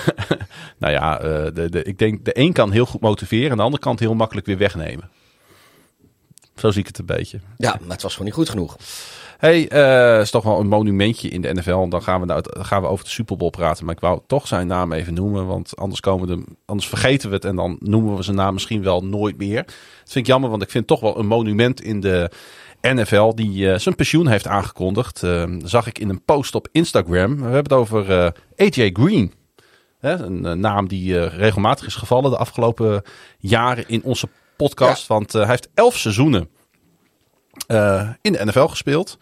Nou 0.79 0.93
ja, 0.93 1.19
de, 1.51 1.71
de, 1.71 1.83
ik 1.83 1.99
denk 1.99 2.25
de 2.25 2.39
een 2.39 2.53
kan 2.53 2.73
heel 2.73 2.87
goed 2.87 3.01
motiveren... 3.01 3.51
en 3.51 3.57
de 3.57 3.63
andere 3.63 3.83
kant 3.83 3.99
heel 3.99 4.15
makkelijk 4.15 4.47
weer 4.47 4.59
wegnemen. 4.59 5.11
Zo 6.55 6.71
zie 6.71 6.81
ik 6.81 6.87
het 6.87 6.99
een 6.99 7.07
beetje. 7.07 7.41
ja, 7.57 7.79
maar 7.81 7.91
het 7.91 8.03
was 8.03 8.13
gewoon 8.13 8.27
niet 8.27 8.37
goed 8.37 8.49
genoeg. 8.49 8.77
Hey, 9.39 9.69
eh 9.69 10.21
is 10.21 10.31
toch 10.31 10.45
wel 10.45 10.61
een 10.61 10.69
monumentje 10.69 11.29
in 11.29 11.41
de 11.41 11.55
NFL. 11.55 11.89
Dan 11.89 12.03
gaan 12.03 12.21
we, 12.21 12.27
nou, 12.27 12.43
gaan 12.49 12.83
we 12.83 12.89
over 12.89 13.05
de 13.05 13.11
Super 13.11 13.37
Bowl 13.37 13.51
praten. 13.51 13.85
Maar 13.85 13.95
ik 13.95 14.01
wou 14.01 14.21
toch 14.27 14.47
zijn 14.47 14.67
naam 14.67 14.93
even 14.93 15.15
noemen. 15.15 15.47
Want 15.47 15.77
anders, 15.77 16.01
komen 16.01 16.27
de, 16.27 16.45
anders 16.65 16.89
vergeten 16.89 17.29
we 17.29 17.35
het. 17.35 17.45
En 17.45 17.57
dan 17.57 17.77
noemen 17.81 18.17
we 18.17 18.23
zijn 18.23 18.37
naam 18.37 18.55
misschien 18.55 18.83
wel 18.83 19.05
nooit 19.05 19.37
meer. 19.37 19.63
Dat 19.65 19.75
vind 20.05 20.15
ik 20.15 20.27
jammer, 20.27 20.51
want 20.51 20.63
ik 20.63 20.71
vind 20.71 20.87
toch 20.87 21.01
wel 21.01 21.19
een 21.19 21.27
monument 21.27 21.83
in 21.83 22.01
de 22.01 22.31
NFL. 22.81 23.35
Die 23.35 23.71
eh, 23.71 23.79
zijn 23.79 23.95
pensioen 23.95 24.27
heeft 24.27 24.47
aangekondigd. 24.47 25.23
Eh, 25.23 25.43
zag 25.65 25.87
ik 25.87 25.99
in 25.99 26.09
een 26.09 26.25
post 26.25 26.55
op 26.55 26.69
Instagram. 26.73 27.37
We 27.37 27.43
hebben 27.43 27.63
het 27.63 27.73
over 27.73 28.33
AJ 28.57 28.91
Green. 28.93 29.33
Hè, 29.99 30.15
een 30.15 30.61
naam 30.61 30.89
die 30.89 31.27
regelmatig 31.27 31.87
is 31.87 31.95
gevallen 31.95 32.31
de 32.31 32.37
afgelopen 32.37 33.03
jaren 33.39 33.85
in 33.89 34.03
onze 34.03 34.29
podcast. 34.57 35.07
Want 35.07 35.35
eh, 35.35 35.41
hij 35.41 35.51
heeft 35.51 35.69
elf 35.75 35.99
seizoenen 35.99 36.49
eh, 37.67 38.09
in 38.21 38.33
de 38.33 38.45
NFL 38.45 38.67
gespeeld. 38.67 39.19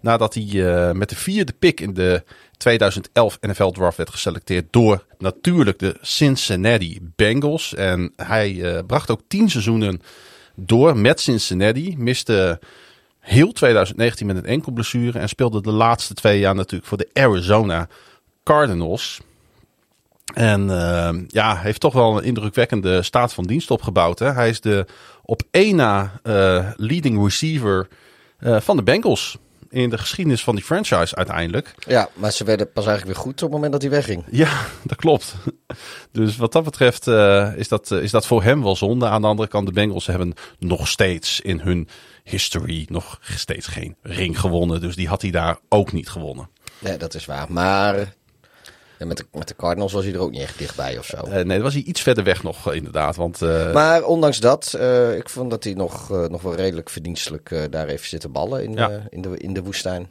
Nadat 0.00 0.34
hij 0.34 0.44
eh, 0.44 0.92
met 0.92 1.08
de 1.08 1.16
vierde 1.16 1.52
pick 1.52 1.80
in 1.80 1.94
de 1.94 2.24
2011 2.56 3.38
NFL 3.40 3.70
Draft 3.70 3.96
werd 3.96 4.10
geselecteerd 4.10 4.66
door 4.70 5.04
natuurlijk 5.18 5.78
de 5.78 5.96
Cincinnati 6.00 6.98
Bengals. 7.16 7.74
En 7.74 8.12
hij 8.16 8.82
bracht 8.86 9.10
ook 9.10 9.20
tien 9.28 9.50
seizoenen 9.50 10.02
door 10.54 10.96
met 10.96 11.20
Cincinnati. 11.20 11.94
Miste 11.98 12.60
heel 13.18 13.52
2019 13.52 14.26
met 14.26 14.36
een 14.36 14.44
enkel 14.46 14.72
blessure. 14.72 15.18
En 15.18 15.28
speelde 15.28 15.62
de 15.62 15.72
laatste 15.72 16.14
twee 16.14 16.38
jaar 16.38 16.54
natuurlijk 16.54 16.88
voor 16.88 16.98
de 16.98 17.10
Arizona 17.12 17.88
Cardinals. 18.44 19.20
En 20.34 20.70
eh, 20.70 21.20
ja, 21.26 21.56
heeft 21.56 21.80
toch 21.80 21.92
wel 21.92 22.16
een 22.16 22.24
indrukwekkende 22.24 23.02
staat 23.02 23.32
van 23.32 23.44
dienst 23.44 23.70
opgebouwd. 23.70 24.18
Hè? 24.18 24.32
Hij 24.32 24.48
is 24.48 24.60
de 24.60 24.86
op 25.28 25.42
één 25.50 25.76
na 25.76 26.20
eh, 26.22 26.70
leading 26.76 27.22
receiver 27.22 27.88
eh, 28.38 28.60
van 28.60 28.76
de 28.76 28.82
Bengals. 28.82 29.38
In 29.70 29.90
de 29.90 29.98
geschiedenis 29.98 30.44
van 30.44 30.54
die 30.54 30.64
franchise 30.64 31.14
uiteindelijk. 31.16 31.74
Ja, 31.78 32.08
maar 32.14 32.32
ze 32.32 32.44
werden 32.44 32.72
pas 32.72 32.86
eigenlijk 32.86 33.16
weer 33.16 33.24
goed 33.24 33.34
op 33.34 33.40
het 33.40 33.50
moment 33.50 33.72
dat 33.72 33.82
hij 33.82 33.90
wegging. 33.90 34.24
Ja, 34.30 34.50
dat 34.82 34.96
klopt. 34.96 35.34
Dus 36.12 36.36
wat 36.36 36.52
dat 36.52 36.64
betreft 36.64 37.06
eh, 37.06 37.52
is, 37.56 37.68
dat, 37.68 37.90
is 37.90 38.10
dat 38.10 38.26
voor 38.26 38.42
hem 38.42 38.62
wel 38.62 38.76
zonde. 38.76 39.06
Aan 39.06 39.20
de 39.20 39.26
andere 39.26 39.48
kant, 39.48 39.66
de 39.66 39.72
Bengals 39.72 40.06
hebben 40.06 40.34
nog 40.58 40.88
steeds 40.88 41.40
in 41.40 41.60
hun 41.60 41.88
history 42.24 42.86
nog 42.88 43.18
steeds 43.22 43.66
geen 43.66 43.96
ring 44.02 44.40
gewonnen. 44.40 44.80
Dus 44.80 44.96
die 44.96 45.08
had 45.08 45.22
hij 45.22 45.30
daar 45.30 45.58
ook 45.68 45.92
niet 45.92 46.08
gewonnen. 46.08 46.48
Nee, 46.78 46.96
dat 46.96 47.14
is 47.14 47.26
waar. 47.26 47.52
Maar 47.52 48.14
ja, 48.98 49.06
met, 49.06 49.16
de, 49.16 49.24
met 49.32 49.48
de 49.48 49.56
Cardinals 49.56 49.92
was 49.92 50.04
hij 50.04 50.12
er 50.14 50.20
ook 50.20 50.30
niet 50.30 50.40
echt 50.40 50.58
dichtbij 50.58 50.98
of 50.98 51.06
zo. 51.06 51.16
Eh, 51.16 51.32
nee, 51.32 51.44
dan 51.44 51.60
was 51.62 51.74
hij 51.74 51.82
iets 51.82 52.00
verder 52.00 52.24
weg 52.24 52.42
nog 52.42 52.68
eh, 52.70 52.76
inderdaad. 52.76 53.16
Want 53.16 53.42
eh, 53.42 53.72
Maar 53.72 54.04
ondanks 54.04 54.40
dat, 54.40 54.78
ik 55.16 55.28
vond 55.28 55.50
dat 55.50 55.64
hij 55.64 55.72
nog, 55.74 56.08
nog 56.08 56.42
wel 56.42 56.54
redelijk 56.54 56.90
verdienstelijk 56.90 57.66
daar 57.70 57.88
even 57.88 58.06
zitten 58.08 58.32
ballen 58.32 58.62
in, 58.64 58.72
Ja. 58.72 59.06
in, 59.10 59.22
de, 59.22 59.38
in 59.38 59.52
de 59.52 59.62
woestijn. 59.62 60.08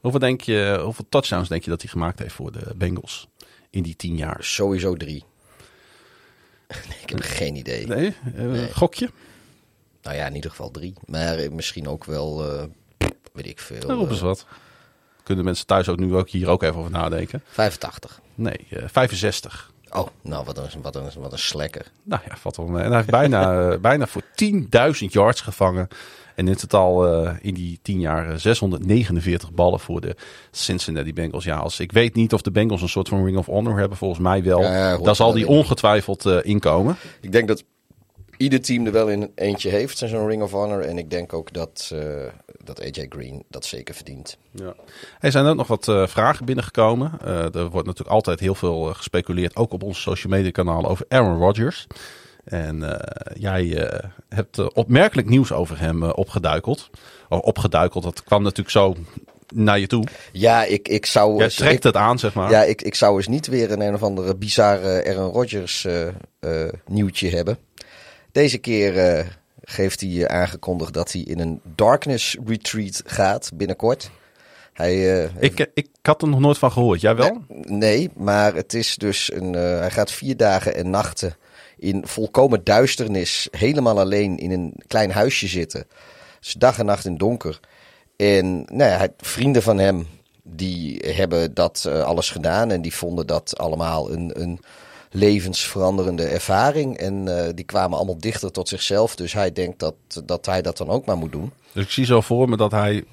Hoeveel, 0.00 0.20
denk 0.20 0.40
je, 0.40 0.80
hoeveel 0.84 1.06
touchdowns 1.08 1.48
denk 1.48 1.64
je 1.64 1.70
dat 1.70 1.80
hij 1.82 1.90
gemaakt 1.90 2.18
heeft 2.18 2.34
voor 2.34 2.52
de 2.52 2.74
Bengals 2.76 3.28
in 3.70 3.82
die 3.82 3.96
tien 3.96 4.16
jaar? 4.16 4.36
Sowieso 4.40 4.94
drie. 4.94 5.24
nee, 6.88 6.98
ik 7.02 7.08
heb 7.10 7.20
geen 7.20 7.56
idee. 7.56 7.86
Nee? 7.86 8.14
Nee. 8.34 8.72
Gokje? 8.72 9.10
Nou 10.02 10.16
ja, 10.16 10.26
in 10.26 10.34
ieder 10.34 10.50
geval 10.50 10.70
drie. 10.70 10.94
Maar 11.06 11.52
misschien 11.52 11.88
ook 11.88 12.04
wel, 12.04 12.42
weet 13.32 13.46
ik 13.46 13.60
veel, 13.60 13.86
Nou, 13.86 14.18
wat. 14.20 14.46
Kunnen 15.26 15.44
mensen 15.44 15.66
thuis 15.66 15.88
ook 15.88 15.98
nu 15.98 16.14
ook 16.14 16.28
hier 16.28 16.48
ook 16.48 16.62
even 16.62 16.76
over 16.76 16.90
nadenken? 16.90 17.42
85. 17.46 18.20
Nee, 18.34 18.66
eh 18.70 18.82
65. 18.86 19.70
Oh, 19.90 20.06
nou 20.22 20.44
wat 20.44 20.58
een, 20.58 20.82
wat 20.82 20.96
een, 20.96 21.10
wat 21.18 21.32
een 21.32 21.38
slekker. 21.38 21.86
Nou 22.02 22.22
ja, 22.28 22.36
valt 22.36 22.56
wel 22.56 22.66
mee. 22.66 22.82
En 22.82 22.88
hij 22.88 22.96
heeft 22.96 23.10
bijna, 23.10 23.52
eh, 23.70 23.78
bijna 23.78 24.06
voor 24.06 24.22
10.000 24.22 24.58
yards 24.98 25.40
gevangen. 25.40 25.88
En 26.36 26.48
in 26.48 26.56
totaal 26.56 27.06
eh, 27.06 27.34
in 27.40 27.54
die 27.54 27.78
10 27.82 28.00
jaar 28.00 28.30
eh, 28.30 28.36
649 28.36 29.52
ballen 29.52 29.80
voor 29.80 30.00
de 30.00 30.16
Cincinnati 30.50 31.12
Bengals. 31.12 31.44
Ja, 31.44 31.56
als, 31.56 31.80
ik 31.80 31.92
weet 31.92 32.14
niet 32.14 32.32
of 32.32 32.42
de 32.42 32.50
Bengals 32.50 32.82
een 32.82 32.88
soort 32.88 33.08
van 33.08 33.24
Ring 33.24 33.36
of 33.36 33.46
Honor 33.46 33.78
hebben. 33.78 33.98
Volgens 33.98 34.20
mij 34.20 34.42
wel. 34.42 34.62
Ja, 34.62 34.74
ja, 34.74 34.90
hoort 34.90 35.04
Daar 35.04 35.16
zal 35.16 35.32
die 35.32 35.48
ongetwijfeld 35.48 36.26
eh, 36.26 36.38
inkomen. 36.42 36.96
Ik 37.20 37.32
denk 37.32 37.48
dat 37.48 37.64
ieder 38.36 38.60
team 38.60 38.86
er 38.86 38.92
wel 38.92 39.08
in 39.08 39.32
eentje 39.34 39.70
heeft, 39.70 39.98
zo'n 39.98 40.26
Ring 40.28 40.42
of 40.42 40.50
Honor. 40.50 40.80
En 40.80 40.98
ik 40.98 41.10
denk 41.10 41.32
ook 41.32 41.52
dat, 41.52 41.90
eh, 41.94 42.00
dat 42.64 42.80
AJ 42.80 43.06
Green 43.08 43.44
dat 43.48 43.64
zeker 43.64 43.94
verdient. 43.94 44.36
Ja. 44.50 44.74
Er 45.20 45.30
zijn 45.30 45.46
ook 45.46 45.56
nog 45.56 45.66
wat 45.66 45.88
eh, 45.88 46.06
vragen 46.06 46.44
binnengekomen. 46.44 47.12
Eh, 47.24 47.54
er 47.54 47.68
wordt 47.68 47.86
natuurlijk 47.86 48.14
altijd 48.14 48.40
heel 48.40 48.54
veel 48.54 48.82
gespeculeerd, 48.82 49.56
ook 49.56 49.72
op 49.72 49.82
onze 49.82 50.00
social 50.00 50.32
media 50.32 50.50
kanalen, 50.50 50.90
over 50.90 51.04
Aaron 51.08 51.38
Rodgers. 51.38 51.86
En 52.44 53.00
jij 53.34 53.90
hebt 54.28 54.74
opmerkelijk 54.74 55.28
nieuws 55.28 55.52
over 55.52 55.78
hem 55.78 56.02
opgeduikeld. 56.02 56.90
Oh, 57.28 57.38
opgeduikeld, 57.42 58.04
dat 58.04 58.24
kwam 58.24 58.42
natuurlijk 58.42 58.70
zo 58.70 58.96
naar 59.54 59.78
je 59.78 59.86
toe. 59.86 60.04
Ja, 60.32 60.64
ik, 60.64 60.88
ik 60.88 61.06
zou... 61.06 61.38
Jij 61.38 61.48
trekt 61.48 61.74
ik- 61.74 61.82
het 61.82 61.96
aan, 61.96 62.18
zeg 62.18 62.34
maar. 62.34 62.50
Ja, 62.50 62.62
ik, 62.62 62.82
ik 62.82 62.94
zou 62.94 63.16
eens 63.16 63.26
niet 63.28 63.46
weer 63.46 63.72
een 63.72 63.80
een 63.80 63.94
of 63.94 64.02
andere 64.02 64.36
bizarre 64.36 65.04
Aaron 65.06 65.32
Rodgers 65.32 65.86
nieuwtje 66.86 67.28
hebben. 67.28 67.58
Deze 68.36 68.58
keer 68.58 68.98
eh, 68.98 69.26
heeft 69.64 70.00
hij 70.00 70.28
aangekondigd 70.28 70.94
dat 70.94 71.12
hij 71.12 71.20
in 71.20 71.38
een 71.38 71.60
darkness 71.74 72.36
retreat 72.46 73.02
gaat 73.06 73.50
binnenkort. 73.54 74.10
Hij, 74.72 75.22
eh, 75.24 75.30
heeft- 75.34 75.58
ik, 75.58 75.70
ik 75.74 75.88
had 76.02 76.22
er 76.22 76.28
nog 76.28 76.38
nooit 76.40 76.58
van 76.58 76.72
gehoord. 76.72 77.00
Jij 77.00 77.16
wel? 77.16 77.44
Nee, 77.66 78.10
maar 78.16 78.54
het 78.54 78.74
is 78.74 78.96
dus 78.96 79.32
een. 79.32 79.54
eh, 79.54 79.78
hij 79.78 79.90
gaat 79.90 80.10
vier 80.10 80.36
dagen 80.36 80.74
en 80.74 80.90
nachten 80.90 81.36
in 81.78 82.06
volkomen 82.06 82.64
duisternis, 82.64 83.48
helemaal 83.50 83.98
alleen 84.00 84.36
in 84.38 84.50
een 84.50 84.74
klein 84.86 85.10
huisje 85.10 85.46
zitten. 85.46 85.86
Dus 86.40 86.52
dag 86.52 86.78
en 86.78 86.86
nacht 86.86 87.04
in 87.04 87.16
donker. 87.16 87.60
En 88.16 88.54
nou 88.56 88.90
ja, 88.90 88.96
hij- 88.96 89.12
vrienden 89.16 89.62
van 89.62 89.78
hem, 89.78 90.06
die 90.42 91.02
hebben 91.06 91.54
dat 91.54 91.86
alles 91.86 92.30
gedaan 92.30 92.70
en 92.70 92.82
die 92.82 92.94
vonden 92.94 93.26
dat 93.26 93.58
allemaal 93.58 94.10
een, 94.12 94.40
een 94.42 94.60
levensveranderende 95.16 96.24
ervaring. 96.24 96.96
En 96.96 97.38
eh, 97.38 97.50
die 97.54 97.64
kwamen 97.64 97.96
allemaal 97.96 98.18
dichter 98.18 98.52
tot 98.52 98.68
zichzelf. 98.68 99.16
Dus 99.16 99.32
hij 99.32 99.52
denkt 99.52 99.78
dat, 99.78 99.94
dat 100.24 100.46
hij 100.46 100.62
dat 100.62 100.76
dan 100.76 100.88
ook 100.88 101.06
maar 101.06 101.16
moet 101.16 101.32
doen. 101.32 101.52
Dus 101.72 101.84
ik 101.84 101.90
zie 101.90 102.04
zo 102.04 102.20
voor 102.20 102.48
me 102.48 102.56
dat 102.56 102.70
hij, 102.70 103.04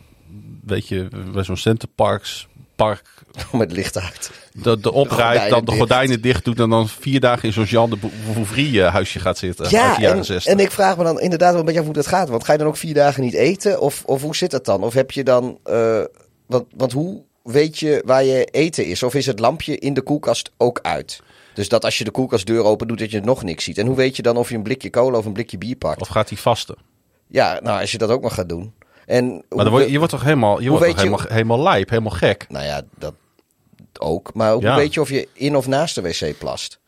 weet 0.66 0.88
je, 0.88 1.08
bij 1.34 1.44
zo'n 1.44 1.58
Centerparks 1.58 2.48
park 2.76 3.04
Met 3.52 3.72
licht 3.72 4.00
uit. 4.00 4.32
de, 4.54 4.80
de 4.80 4.92
oprijdt, 4.92 5.50
dan 5.50 5.60
de 5.60 5.66
dicht. 5.66 5.78
gordijnen 5.78 6.22
dicht 6.22 6.46
doet 6.46 6.60
en 6.60 6.70
dan 6.70 6.88
vier 6.88 7.20
dagen 7.20 7.44
in 7.44 7.54
zo'n 7.54 7.64
Jean 7.64 7.90
de 7.90 7.98
Bouvry 8.34 8.80
eh, 8.80 8.92
huisje 8.92 9.20
gaat 9.20 9.38
zitten. 9.38 9.70
Ja, 9.70 10.00
en, 10.00 10.26
60. 10.26 10.52
en 10.52 10.60
ik 10.60 10.72
vraag 10.72 10.98
me 10.98 11.04
dan 11.04 11.20
inderdaad 11.20 11.50
wel 11.50 11.60
een 11.60 11.66
beetje 11.66 11.80
af 11.80 11.86
hoe 11.86 11.96
dat 11.96 12.08
gaat. 12.08 12.30
Want 12.30 12.44
ga 12.44 12.52
je 12.52 12.58
dan 12.58 12.68
ook 12.68 12.78
vier 12.78 12.94
dagen 12.94 13.24
niet 13.24 13.34
eten? 13.34 13.82
Of, 13.82 14.04
of 14.06 14.22
hoe 14.22 14.36
zit 14.36 14.52
dat 14.52 14.66
dan? 14.66 14.84
Of 14.84 14.94
heb 14.94 15.12
je 15.12 15.24
dan... 15.24 15.58
want, 16.46 16.66
want 16.76 16.92
hoe 16.92 17.22
weet 17.44 17.80
je 17.80 18.02
waar 18.06 18.24
je 18.24 18.46
eten 18.46 18.86
is? 18.86 19.04
Of 19.04 19.16
is 19.16 19.26
het 19.26 19.40
lampje 19.40 19.78
in 19.78 19.94
de 19.94 20.02
koelkast 20.02 20.52
ook 20.58 20.80
uit? 20.82 21.22
Dus 21.54 21.70
dat 21.70 21.86
als 21.86 21.98
je 21.98 22.04
de 22.04 22.12
koelkastdeur 22.12 22.64
open 22.64 22.88
doet, 22.88 23.00
dat 23.00 23.12
je 23.12 23.20
nog 23.22 23.44
niks 23.44 23.64
ziet. 23.64 23.78
En 23.78 23.86
hoe 23.88 23.96
weet 23.96 24.16
je 24.16 24.22
dan 24.22 24.38
of 24.38 24.50
je 24.50 24.56
een 24.56 24.64
blikje 24.64 24.90
cola 24.90 25.18
of 25.18 25.26
een 25.26 25.34
blikje 25.34 25.58
bier 25.58 25.76
pakt? 25.76 26.02
Of 26.02 26.08
gaat 26.08 26.30
hij 26.30 26.38
vasten? 26.38 26.76
Ja, 27.28 27.60
nou, 27.64 27.80
als 27.82 27.92
je 27.92 27.98
dat 27.98 28.10
ook 28.10 28.22
nog 28.22 28.34
gaat 28.34 28.50
doen. 28.50 28.74
En 29.06 29.26
Maar 29.28 29.42
hoe 29.50 29.64
dan 29.64 29.70
word, 29.72 29.84
je, 29.84 29.92
je 29.92 29.98
wordt 29.98 30.12
toch 30.14 30.24
helemaal, 30.24 30.62
je 30.62 30.70
wordt 30.70 30.86
je- 30.86 30.96
helemaal, 30.98 31.20
helemaal 31.28 31.60
lijp, 31.62 31.90
helemaal 31.90 32.12
gek. 32.12 32.46
Nou 32.50 32.66
ja, 32.66 32.82
dat 32.98 33.14
ook. 34.00 34.34
Maar 34.34 34.54
hoe 34.54 34.62
Ja. 34.62 34.76
weet 34.76 34.94
je 34.94 35.02
of 35.02 35.10
je 35.10 35.28
in 35.34 35.56
of 35.56 35.68
naast 35.68 35.96
de 35.96 36.02
wc 36.02 36.38
plast? 36.38 36.80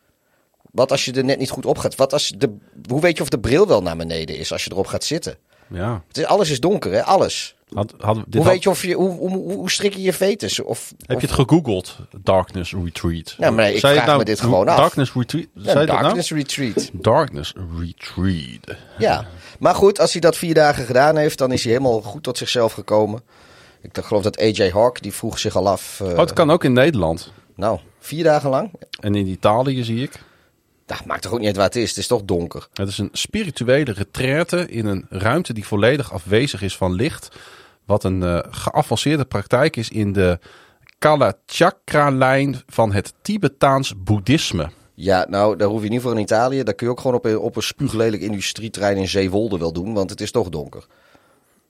Wat 0.70 0.90
als 0.90 1.04
je 1.04 1.12
er 1.12 1.24
net 1.24 1.38
niet 1.38 1.50
goed 1.50 1.66
op 1.66 1.78
gaat? 1.78 1.94
Wat 1.94 2.12
als 2.12 2.32
de, 2.36 2.56
hoe 2.88 3.00
weet 3.00 3.16
je 3.16 3.22
of 3.22 3.28
de 3.28 3.38
bril 3.40 3.66
wel 3.66 3.82
naar 3.82 3.96
beneden 3.96 4.36
is 4.36 4.52
als 4.52 4.64
je 4.64 4.70
erop 4.72 4.86
gaat 4.86 5.04
zitten? 5.04 5.36
Ja. 5.68 6.02
Het 6.08 6.18
is, 6.18 6.24
alles 6.24 6.50
is 6.50 6.60
donker, 6.60 6.92
hè? 6.92 7.02
Alles. 7.04 7.55
Had, 7.74 7.88
dit 7.88 8.34
hoe 8.34 8.42
had- 8.42 8.52
weet 8.52 8.62
je 8.62 8.70
of 8.70 8.82
je, 8.82 8.94
hoe, 8.94 9.30
hoe, 9.30 9.70
strik 9.70 9.94
je 9.94 10.02
je 10.02 10.12
fetus? 10.12 10.60
Of, 10.60 10.92
heb 11.06 11.16
of- 11.16 11.22
je 11.22 11.26
het 11.26 11.36
gegoogeld? 11.36 11.98
Darkness 12.22 12.72
Retreat. 12.84 13.34
Ja, 13.38 13.50
maar 13.50 13.70
ik 13.70 13.78
Zei 13.78 13.92
je 13.94 13.98
vraag 14.00 14.10
het 14.10 14.18
me 14.18 14.24
dit 14.24 14.40
gewoon 14.40 14.68
af. 14.68 14.76
Darkness 14.76 15.12
Retreat? 15.14 15.46
Ja, 15.54 15.72
nou? 15.74 15.86
darkness 15.86 16.30
retreat. 16.30 16.90
Darkness 16.92 17.52
Retreat. 17.78 18.76
Ja, 18.98 19.26
maar 19.58 19.74
goed, 19.74 20.00
als 20.00 20.12
hij 20.12 20.20
dat 20.20 20.36
vier 20.36 20.54
dagen 20.54 20.84
gedaan 20.84 21.16
heeft, 21.16 21.38
dan 21.38 21.52
is 21.52 21.62
hij 21.64 21.72
helemaal 21.72 22.00
goed 22.02 22.22
tot 22.22 22.38
zichzelf 22.38 22.72
gekomen. 22.72 23.20
Ik 23.82 23.98
geloof 24.04 24.22
dat 24.22 24.38
AJ 24.40 24.70
Hawk, 24.70 25.02
die 25.02 25.12
vroeg 25.12 25.38
zich 25.38 25.56
al 25.56 25.68
af. 25.68 26.00
eh, 26.00 26.08
Oh, 26.08 26.16
het 26.18 26.32
kan 26.32 26.50
ook 26.50 26.64
in 26.64 26.72
Nederland. 26.72 27.32
Nou, 27.56 27.78
vier 27.98 28.24
dagen 28.24 28.50
lang? 28.50 28.70
En 29.00 29.14
in 29.14 29.26
Italië 29.26 29.84
zie 29.84 30.02
ik. 30.02 30.22
Nou, 30.86 31.00
maakt 31.06 31.22
toch 31.22 31.32
ook 31.32 31.38
niet 31.38 31.46
uit 31.46 31.56
waar 31.56 31.64
het 31.64 31.76
is. 31.76 31.88
Het 31.88 31.98
is 31.98 32.06
toch 32.06 32.24
donker. 32.24 32.68
Het 32.72 32.88
is 32.88 32.98
een 32.98 33.08
spirituele 33.12 33.92
retraite 33.92 34.68
in 34.68 34.86
een 34.86 35.06
ruimte 35.08 35.52
die 35.52 35.66
volledig 35.66 36.12
afwezig 36.12 36.62
is 36.62 36.76
van 36.76 36.92
licht. 36.92 37.28
Wat 37.84 38.04
een 38.04 38.22
eh, 38.22 38.38
geavanceerde 38.50 39.24
praktijk 39.24 39.76
is 39.76 39.88
in 39.88 40.12
de 40.12 40.38
Kalachakra-lijn 40.98 42.62
van 42.66 42.92
het 42.92 43.14
Tibetaans 43.22 44.02
boeddhisme. 44.02 44.70
Ja, 44.94 45.26
nou, 45.28 45.56
daar 45.56 45.68
hoef 45.68 45.82
je 45.82 45.88
niet 45.88 46.00
voor 46.00 46.12
in 46.12 46.18
Italië. 46.18 46.62
Dat 46.62 46.74
kun 46.74 46.86
je 46.86 46.92
ook 46.92 47.00
gewoon 47.00 47.16
op 47.16 47.24
een, 47.24 47.38
op 47.38 47.56
een 47.56 47.62
spuuglelijk 47.62 48.22
industrietrein 48.22 48.96
in 48.96 49.08
Zeewolde 49.08 49.58
wel 49.58 49.72
doen, 49.72 49.94
want 49.94 50.10
het 50.10 50.20
is 50.20 50.30
toch 50.30 50.48
donker. 50.48 50.86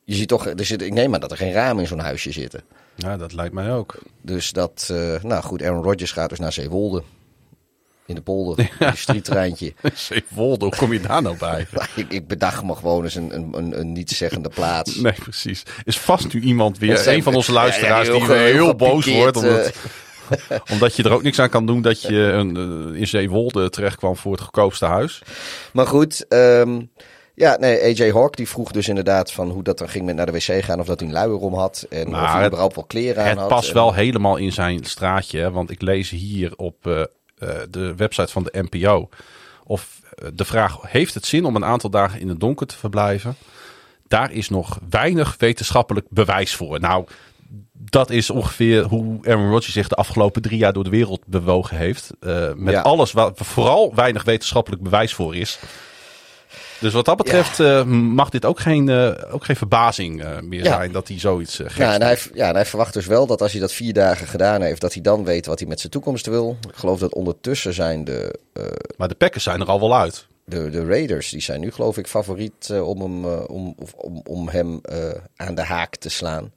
Je 0.04 0.14
ziet 0.14 0.28
toch, 0.28 0.46
er 0.46 0.64
zit, 0.64 0.82
ik 0.82 0.92
neem 0.92 1.10
maar 1.10 1.20
dat 1.20 1.30
er 1.30 1.36
geen 1.36 1.52
ramen 1.52 1.82
in 1.82 1.88
zo'n 1.88 1.98
huisje 1.98 2.32
zitten. 2.32 2.62
Ja, 2.94 3.16
dat 3.16 3.32
lijkt 3.32 3.54
mij 3.54 3.72
ook. 3.72 3.98
Dus 4.22 4.52
dat, 4.52 4.88
eh, 4.90 5.22
nou 5.22 5.42
goed, 5.42 5.62
Aaron 5.62 5.82
Rodgers 5.82 6.12
gaat 6.12 6.28
dus 6.28 6.38
naar 6.38 6.52
Zeewolde. 6.52 7.02
In 8.06 8.14
de 8.14 8.20
polder, 8.20 8.70
industrietreintje. 8.80 9.72
Zeewolde, 9.94 10.64
hoe 10.64 10.76
kom 10.76 10.92
je 10.92 11.00
daar 11.00 11.22
nou 11.22 11.36
bij? 11.38 11.66
ik, 11.96 12.12
ik 12.12 12.26
bedacht 12.28 12.62
me 12.64 12.74
gewoon 12.74 13.04
eens 13.04 13.14
een, 13.14 13.34
een, 13.34 13.48
een, 13.56 13.78
een 13.80 13.92
nietszeggende 13.92 14.48
plaats. 14.48 14.94
Nee, 14.96 15.12
precies. 15.12 15.62
Is 15.84 15.98
vast 15.98 16.32
nu 16.34 16.40
iemand 16.40 16.78
weer, 16.78 16.96
zijn- 16.96 17.16
een 17.16 17.22
van 17.22 17.34
onze 17.34 17.52
Ja, 17.52 17.58
ja, 17.58 17.64
luisteraars, 17.64 18.08
heel 18.08 18.18
die 18.18 18.26
heel, 18.26 18.36
heel 18.64 18.74
boos 18.76 19.06
wordt. 19.06 19.36
Omdat, 19.36 19.72
omdat 20.72 20.96
je 20.96 21.02
er 21.02 21.12
ook 21.12 21.22
niks 21.22 21.38
aan 21.38 21.48
kan 21.48 21.66
doen 21.66 21.82
dat 21.82 22.00
je 22.02 22.16
een, 22.16 22.56
eh, 22.92 23.00
in 23.00 23.06
Zeewolde 23.06 23.70
terecht 23.70 23.96
kwam 23.96 24.16
voor 24.16 24.32
het 24.32 24.40
goedkoopste 24.40 24.84
huis. 24.86 25.22
Maar 25.72 25.86
goed, 25.86 26.26
ehm, 26.28 26.80
ja, 27.34 27.56
nee, 27.56 27.82
AJ 27.82 28.12
Hawk 28.12 28.36
die 28.36 28.48
vroeg 28.48 28.70
dus 28.70 28.88
inderdaad 28.88 29.32
van 29.32 29.50
hoe 29.50 29.62
dat 29.62 29.78
dan 29.78 29.88
ging 29.88 30.04
met 30.04 30.14
naar 30.16 30.26
de 30.26 30.32
wc 30.32 30.64
gaan. 30.64 30.80
Of 30.80 30.86
dat 30.86 30.98
hij 31.00 31.08
een 31.08 31.14
luier 31.14 31.36
om 31.38 31.54
had 31.54 31.86
en 31.90 32.10
Maar 32.10 32.22
of 32.22 32.26
hij 32.28 32.36
het- 32.36 32.46
überhaupt 32.46 32.74
wel 32.74 32.84
kleren 32.84 33.22
aan 33.22 33.28
Het 33.28 33.38
had. 33.38 33.48
past 33.48 33.68
En- 33.68 33.74
wel 33.74 33.94
helemaal 33.94 34.36
in 34.36 34.52
zijn 34.52 34.84
straatje. 34.84 35.38
hè, 35.40 35.50
Want 35.50 35.70
ik 35.70 35.82
lees 35.82 36.10
hier 36.10 36.52
op 36.56 36.86
eh, 36.86 37.00
eh, 37.00 37.06
de 37.70 37.94
website 37.96 38.32
van 38.32 38.42
de 38.42 38.66
NPO. 38.70 39.08
Of 39.64 40.00
eh, 40.14 40.28
de 40.34 40.44
vraag: 40.44 40.78
heeft 40.82 41.14
het 41.14 41.26
zin 41.26 41.44
om 41.44 41.56
een 41.56 41.64
aantal 41.64 41.90
dagen 41.90 42.20
in 42.20 42.28
het 42.28 42.40
donker 42.40 42.66
te 42.66 42.76
verblijven? 42.76 43.36
Daar 44.08 44.32
is 44.32 44.48
nog 44.48 44.78
weinig 44.90 45.36
wetenschappelijk 45.38 46.06
bewijs 46.10 46.54
voor. 46.54 46.80
Nou, 46.80 47.06
dat 47.72 48.10
is 48.10 48.30
ongeveer 48.30 48.82
hoe 48.84 49.18
Aaron 49.28 49.50
Rodgers 49.50 49.72
zich 49.74 49.88
de 49.88 49.94
afgelopen 49.94 50.42
drie 50.42 50.58
jaar 50.58 50.72
door 50.72 50.84
de 50.84 50.90
wereld 50.90 51.22
bewogen 51.26 51.76
heeft. 51.76 52.10
Eh, 52.20 52.52
met 52.54 52.74
Ja. 52.74 52.80
alles 52.80 53.12
waar 53.12 53.30
vooral 53.34 53.94
weinig 53.94 54.24
wetenschappelijk 54.24 54.82
bewijs 54.82 55.14
voor 55.14 55.36
is. 55.36 55.58
Dus 56.80 56.92
wat 56.92 57.04
dat 57.04 57.16
betreft 57.16 57.60
eh, 57.60 57.84
mag 57.84 58.28
dit 58.28 58.44
ook 58.44 58.60
geen, 58.60 58.88
eh, 58.88 59.34
ook 59.34 59.44
geen 59.44 59.56
verbazing 59.56 60.22
eh, 60.22 60.40
meer 60.40 60.64
Ja. 60.64 60.76
zijn 60.76 60.92
dat 60.92 61.08
hij 61.08 61.18
zoiets 61.18 61.60
uh, 61.60 61.66
geks 61.66 61.78
Ja 61.78 61.94
en, 61.94 62.02
hij, 62.02 62.18
ja, 62.34 62.48
en 62.48 62.54
hij 62.54 62.66
verwacht 62.66 62.94
dus 62.94 63.06
wel 63.06 63.26
dat 63.26 63.42
als 63.42 63.52
hij 63.52 63.60
dat 63.60 63.72
vier 63.72 63.92
dagen 63.92 64.26
gedaan 64.26 64.62
heeft, 64.62 64.80
dat 64.80 64.92
hij 64.92 65.02
dan 65.02 65.24
weet 65.24 65.46
wat 65.46 65.58
hij 65.58 65.68
met 65.68 65.80
zijn 65.80 65.92
toekomst 65.92 66.26
wil. 66.26 66.56
Ik 66.68 66.74
geloof 66.76 66.98
dat 66.98 67.14
ondertussen 67.14 67.74
zijn 67.74 68.04
de, 68.04 68.38
Maar 68.96 69.08
de 69.08 69.14
Packers 69.14 69.44
zijn 69.44 69.60
er 69.60 69.66
al 69.66 69.80
wel 69.80 69.96
uit. 69.96 70.26
de, 70.44 70.70
de 70.70 70.84
Raiders, 70.84 71.30
die 71.30 71.42
zijn 71.42 71.60
nu 71.60 71.70
geloof 71.70 71.98
ik 71.98 72.06
favoriet 72.06 72.72
om 72.82 73.00
hem, 73.00 73.24
om, 73.24 73.74
om, 73.96 74.20
om 74.24 74.48
hem 74.48 74.80
aan 75.36 75.54
de 75.54 75.62
haak 75.62 75.96
te 75.96 76.08
slaan. 76.08 76.52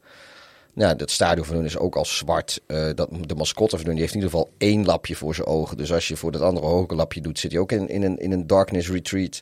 Nou, 0.74 0.96
dat 0.96 1.12
stadion 1.12 1.46
van 1.46 1.56
hun 1.56 1.66
is 1.66 1.78
ook 1.78 1.96
al 1.96 2.06
zwart. 2.06 2.62
Dat, 2.96 3.10
de 3.26 3.36
mascotte 3.36 3.76
van 3.78 3.86
hun 3.86 3.96
die 3.96 4.04
heeft 4.04 4.16
in 4.16 4.22
ieder 4.22 4.38
geval 4.38 4.52
één 4.58 4.86
lapje 4.86 5.16
voor 5.16 5.36
zijn 5.36 5.48
ogen. 5.48 5.78
Dus 5.78 5.94
als 5.94 6.08
je 6.08 6.18
voor 6.18 6.32
dat 6.32 6.42
andere 6.42 6.66
hoge 6.68 6.96
lapje 6.96 7.22
doet, 7.22 7.40
zit 7.40 7.52
hij 7.52 7.60
ook 7.62 7.72
in, 7.72 7.90
in, 7.90 8.04
een, 8.04 8.18
in 8.20 8.32
een 8.32 8.48
darkness 8.48 8.90
retreat. 8.90 9.42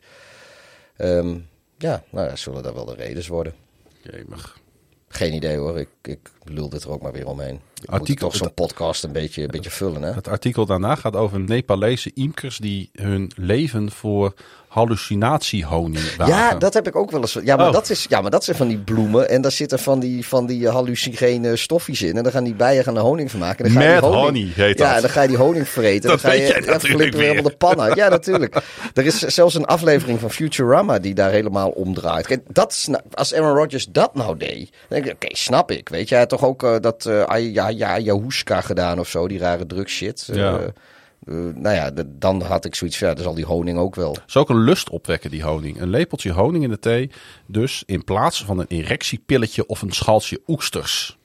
Ehm, 0.98 1.38
ja, 1.78 2.04
nou, 2.12 2.30
dat 2.30 2.40
zullen 2.40 2.64
daar 2.64 2.74
wel 2.74 2.86
de 2.86 2.96
Raiders 2.96 3.28
worden. 3.28 3.54
Jemig. 4.02 4.60
Geen 5.08 5.34
idee 5.34 5.58
hoor, 5.58 5.80
ik, 5.80 5.90
ik 6.08 6.20
lul 6.44 6.70
dit 6.70 6.84
er 6.84 6.90
ook 6.92 7.02
maar 7.02 7.12
weer 7.12 7.28
omheen. 7.28 7.56
Ik 7.56 7.90
moet 7.90 8.00
Artikel- 8.00 8.28
toch 8.30 8.38
zo'n 8.38 8.54
podcast 8.54 9.04
een 9.04 9.12
beetje, 9.12 9.42
een 9.42 9.48
beetje 9.52 9.70
vullen, 9.70 10.02
hè? 10.02 10.12
Het 10.14 10.28
artikel 10.28 10.66
daarna 10.66 10.96
gaat 10.96 11.16
over 11.16 11.40
Nepalese 11.40 12.12
imkers 12.14 12.58
die 12.58 12.90
hun 12.94 13.32
leven 13.36 13.92
voor 13.92 14.34
hallucinatiehoning 14.68 16.16
wagen. 16.16 16.36
Ja, 16.36 16.56
dat 16.56 16.74
heb 16.74 16.88
ik 16.88 16.96
ook 16.96 17.12
wel 17.12 17.22
eens. 17.22 17.38
Ja, 17.44 17.56
maar, 17.56 17.68
Oh. 17.68 17.74
dat, 17.74 17.90
is, 17.90 18.06
ja, 18.10 18.22
maar 18.22 18.32
dat 18.32 18.44
zijn 18.44 18.58
van 18.58 18.68
die 18.68 18.78
bloemen. 18.78 19.30
En 19.30 19.42
daar 19.42 19.52
zitten 19.52 19.80
van 19.80 20.00
die, 20.00 20.28
van 20.28 20.46
die 20.46 20.68
hallucinogene 20.70 21.56
stofjes 21.56 22.02
in. 22.02 22.18
En 22.18 22.24
dan 22.24 22.32
gaan 22.32 22.44
die 22.44 22.54
bijen 22.56 22.84
gaan 22.84 22.96
er 22.96 23.02
honing 23.02 23.32
van 23.32 23.40
maken. 23.40 23.66
En 23.66 23.74
dan 23.74 23.84
Mad 23.84 23.92
die 24.02 24.10
honing, 24.10 24.26
honey 24.56 24.66
heet 24.68 24.78
Ja, 24.78 24.86
dat. 24.86 24.96
en 24.96 25.02
dan 25.02 25.10
ga 25.10 25.22
je 25.22 25.28
die 25.28 25.38
honing 25.38 25.68
vreten. 25.68 26.10
Dat 26.10 26.22
dan 26.22 26.32
ga 26.32 26.38
je, 26.38 26.42
jij 26.48 26.48
ja, 26.48 26.56
natuurlijk 26.56 26.82
flippen 26.82 27.10
we 27.12 27.18
weer. 27.18 27.28
helemaal 27.30 27.52
de 27.52 27.58
pan 27.58 27.82
uit. 27.82 27.96
Ja, 27.96 28.10
natuurlijk. 28.10 28.56
er 28.94 29.06
is 29.06 29.20
zelfs 29.20 29.56
een 29.56 29.66
aflevering 29.66 30.20
van 30.20 30.32
Futurama 30.32 31.00
die 31.00 31.14
daar 31.14 31.32
helemaal 31.32 31.70
omdraait. 31.70 32.28
Kijk, 32.28 32.42
dat, 32.50 32.74
sna- 32.74 33.04
als 33.14 33.34
Aaron 33.34 33.56
Rodgers 33.58 33.86
dat 33.92 34.16
nou 34.16 34.38
deed. 34.38 34.70
Dan 34.72 35.02
denk 35.02 35.06
ik, 35.06 35.14
oké, 35.14 35.36
snap 35.36 35.72
ik. 35.72 35.90
Weet 35.98 36.08
je, 36.10 36.16
hij 36.16 36.24
had 36.24 36.30
toch 36.40 36.46
ook 36.50 36.64
eh, 36.64 36.76
dat 36.80 37.06
Ay- 37.06 37.52
ja, 37.52 37.68
ja, 37.70 37.90
Ayahuasca 37.92 38.62
gedaan 38.62 39.00
of 39.00 39.10
zo. 39.10 39.28
Die 39.28 39.40
rare 39.40 39.66
drugshit. 39.66 40.30
Ja. 40.34 40.60
Eh, 40.60 41.34
nou 41.56 41.76
ja, 41.76 41.92
d- 41.92 42.04
dan 42.10 42.42
had 42.42 42.66
ik 42.66 42.76
zoiets 42.76 42.98
van, 42.98 43.08
ja, 43.08 43.14
dan 43.14 43.24
zal 43.24 43.34
die 43.34 43.46
honing 43.46 43.78
ook 43.78 43.96
wel. 43.96 44.18
is 44.28 44.38
ook 44.38 44.50
een 44.50 44.64
lust 44.64 44.90
opwekken, 44.90 45.32
die 45.32 45.44
honing. 45.44 45.82
Een 45.82 45.90
lepeltje 45.90 46.32
honing 46.32 46.64
in 46.64 46.70
de 46.70 46.80
thee. 46.80 47.12
Dus 47.46 47.84
in 47.86 48.04
plaats 48.04 48.44
van 48.46 48.60
een 48.60 48.66
erectiepilletje 48.68 49.66
of 49.66 49.82
een 49.82 49.92
schaltje 49.92 50.42
oesters. 50.48 51.18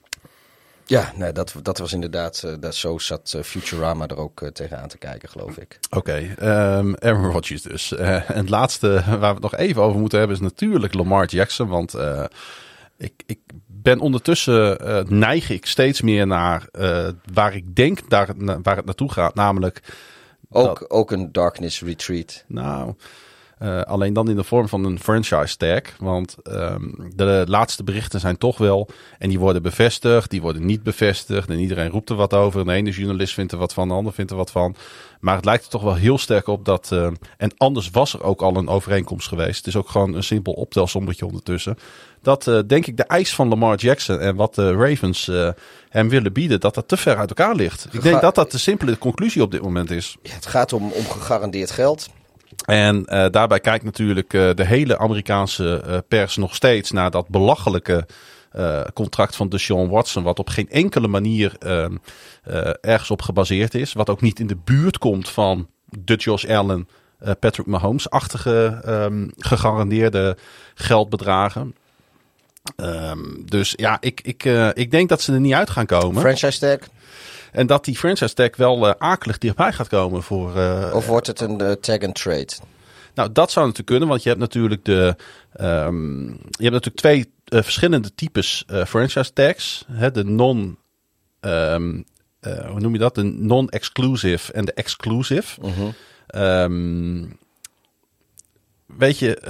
Ja, 0.86 1.12
nee, 1.16 1.32
dat, 1.32 1.54
dat 1.62 1.78
was 1.78 1.92
inderdaad, 1.92 2.44
dat, 2.60 2.74
zo 2.74 2.98
zat 2.98 3.36
Futurama 3.42 4.06
er 4.06 4.16
ook 4.16 4.42
eh, 4.42 4.48
tegenaan 4.48 4.88
te 4.88 4.98
kijken, 4.98 5.28
geloof 5.28 5.56
ik. 5.56 5.78
Oké, 5.90 6.34
ehm 6.38 6.92
Aaron 6.98 7.30
Rodgers 7.30 7.62
dus. 7.62 7.92
En 7.96 8.24
het 8.26 8.48
laatste 8.48 8.88
waar 9.06 9.18
we 9.20 9.26
het 9.26 9.40
nog 9.40 9.56
even 9.56 9.82
over 9.82 10.00
moeten 10.00 10.18
hebben 10.18 10.36
is 10.36 10.42
natuurlijk 10.42 10.94
Lamar 10.94 11.26
Jackson. 11.26 11.68
Want 11.68 11.94
ik, 12.98 13.22
ik 13.26 13.38
ben 13.82 14.00
ondertussen, 14.00 14.80
eh, 14.80 15.04
neig 15.04 15.50
ik 15.50 15.66
steeds 15.66 16.00
meer 16.00 16.26
naar 16.26 16.68
eh, 16.72 17.08
waar 17.32 17.54
ik 17.54 17.76
denk 17.76 18.10
daar, 18.10 18.28
waar 18.62 18.76
het 18.76 18.84
naartoe 18.84 19.12
gaat. 19.12 19.34
Namelijk, 19.34 19.82
Ook, 20.50 20.84
ook 20.88 21.10
een 21.10 21.32
Darkness 21.32 21.82
Retreat. 21.82 22.44
nou, 22.48 22.94
eh, 23.58 23.80
alleen 23.80 24.12
dan 24.12 24.28
in 24.28 24.36
de 24.36 24.44
vorm 24.44 24.68
van 24.68 24.84
een 24.84 24.98
franchise 24.98 25.56
tag. 25.56 25.82
Want 25.98 26.36
ehm, 26.42 26.90
de 27.14 27.44
laatste 27.46 27.84
berichten 27.84 28.20
zijn 28.20 28.38
toch 28.38 28.58
wel, 28.58 28.88
en 29.18 29.28
die 29.28 29.38
worden 29.38 29.62
bevestigd, 29.62 30.30
die 30.30 30.42
worden 30.42 30.66
niet 30.66 30.82
bevestigd. 30.82 31.48
En 31.48 31.58
iedereen 31.58 31.90
roept 31.90 32.10
er 32.10 32.16
wat 32.16 32.34
over. 32.34 32.64
De 32.64 32.72
ene 32.72 32.90
journalist 32.90 33.34
vindt 33.34 33.52
er 33.52 33.58
wat 33.58 33.74
van, 33.74 33.88
de 33.88 33.94
ander 33.94 34.12
vindt 34.12 34.30
er 34.30 34.36
wat 34.36 34.50
van. 34.50 34.76
Maar 35.20 35.36
het 35.36 35.44
lijkt 35.44 35.64
er 35.64 35.70
toch 35.70 35.82
wel 35.82 35.94
heel 35.94 36.18
sterk 36.18 36.46
op 36.46 36.64
dat. 36.64 36.92
en 37.36 37.56
anders 37.56 37.90
was 37.90 38.14
er 38.14 38.22
ook 38.22 38.42
al 38.42 38.56
een 38.56 38.68
overeenkomst 38.68 39.28
geweest. 39.28 39.56
Het 39.56 39.66
is 39.66 39.76
ook 39.76 39.88
gewoon 39.88 40.14
een 40.14 40.24
simpel 40.24 40.52
optelsommetje 40.52 41.26
ondertussen. 41.26 41.76
Dat 42.22 42.46
eh, 42.46 42.58
denk 42.66 42.86
ik 42.86 42.96
de 42.96 43.02
eis 43.02 43.34
van 43.34 43.48
Lamar 43.48 43.76
Jackson 43.76 44.20
en 44.20 44.36
wat 44.36 44.54
de 44.54 44.72
Ravens 44.72 45.28
eh, 45.28 45.48
hem 45.88 46.08
willen 46.08 46.32
bieden, 46.32 46.60
dat 46.60 46.74
dat 46.74 46.88
te 46.88 46.96
ver 46.96 47.16
uit 47.16 47.28
elkaar 47.28 47.54
ligt. 47.54 47.88
Ik 47.90 48.02
denk 48.02 48.20
dat 48.20 48.34
dat 48.34 48.50
de 48.50 48.58
simpele 48.58 48.98
conclusie 48.98 49.42
op 49.42 49.50
dit 49.50 49.62
moment 49.62 49.90
is. 49.90 50.16
Ja, 50.22 50.34
het 50.34 50.46
gaat 50.46 50.72
om, 50.72 50.82
om 50.92 51.04
gegarandeerd 51.04 51.70
geld. 51.70 52.08
En 52.64 53.04
eh, 53.04 53.30
daarbij 53.30 53.60
kijkt 53.60 53.84
natuurlijk 53.84 54.30
de 54.30 54.64
hele 54.64 54.98
Amerikaanse 54.98 56.04
pers 56.08 56.36
nog 56.36 56.54
steeds 56.54 56.90
naar 56.90 57.10
dat 57.10 57.28
belachelijke 57.28 58.06
contract 58.94 59.36
van 59.36 59.48
Deshaun 59.48 59.88
Watson. 59.88 60.22
Wat 60.22 60.38
op 60.38 60.48
geen 60.48 60.70
enkele 60.70 61.08
manier 61.08 61.54
ehm, 61.58 61.96
eh, 62.42 62.70
ergens 62.80 63.10
op 63.10 63.22
gebaseerd 63.22 63.74
is. 63.74 63.92
Wat 63.92 64.10
ook 64.10 64.20
niet 64.20 64.40
in 64.40 64.46
de 64.46 64.56
buurt 64.64 64.98
komt 64.98 65.28
van 65.28 65.68
de 65.84 66.14
Josh 66.14 66.44
Allen, 66.44 66.88
Patrick 67.40 67.66
Mahomes-achtige 67.66 68.80
ehm, 68.84 69.28
gegarandeerde 69.36 70.36
geldbedragen. 70.74 71.74
Ehm, 72.76 73.18
dus 73.44 73.72
ja, 73.76 73.96
ik, 74.00 74.20
ik, 74.20 74.44
eh, 74.44 74.68
ik 74.74 74.90
denk 74.90 75.08
dat 75.08 75.20
ze 75.20 75.32
er 75.32 75.40
niet 75.40 75.54
uit 75.54 75.70
gaan 75.70 75.86
komen. 75.86 76.20
Franchise 76.20 76.58
tag? 76.58 76.88
En 77.52 77.66
dat 77.66 77.84
die 77.84 77.96
franchise 77.96 78.34
tag 78.34 78.56
wel 78.56 78.88
eh, 78.88 78.94
akelig 78.98 79.38
dichtbij 79.38 79.72
gaat 79.72 79.88
komen 79.88 80.22
voor, 80.22 80.56
eh, 80.56 80.90
Of 80.94 81.06
wordt 81.06 81.26
het 81.26 81.40
een 81.40 81.80
tag 81.80 81.98
and 81.98 82.14
trade? 82.14 82.48
Nou, 83.14 83.32
dat 83.32 83.50
zou 83.50 83.64
natuurlijk 83.66 83.90
kunnen, 83.90 84.08
want 84.08 84.22
je 84.22 84.28
hebt 84.28 84.40
natuurlijk 84.40 84.84
de. 84.84 85.16
ehm, 85.52 86.26
je 86.28 86.62
hebt 86.68 86.72
natuurlijk 86.72 86.96
twee 86.96 87.32
verschillende 87.44 88.14
types 88.14 88.64
franchise 88.86 89.32
tags. 89.32 89.84
Hè, 89.90 90.10
de 90.10 90.24
non. 90.24 90.78
ehm, 91.40 92.00
eh, 92.42 92.70
hoe 92.70 92.80
noem 92.80 92.92
je 92.92 92.98
dat? 92.98 93.14
De 93.14 93.22
non-exclusive 93.22 94.52
en 94.52 94.64
de 94.64 94.72
exclusive. 94.72 95.60
Ehm, 96.26 97.24
weet 98.86 99.18
je, 99.18 99.40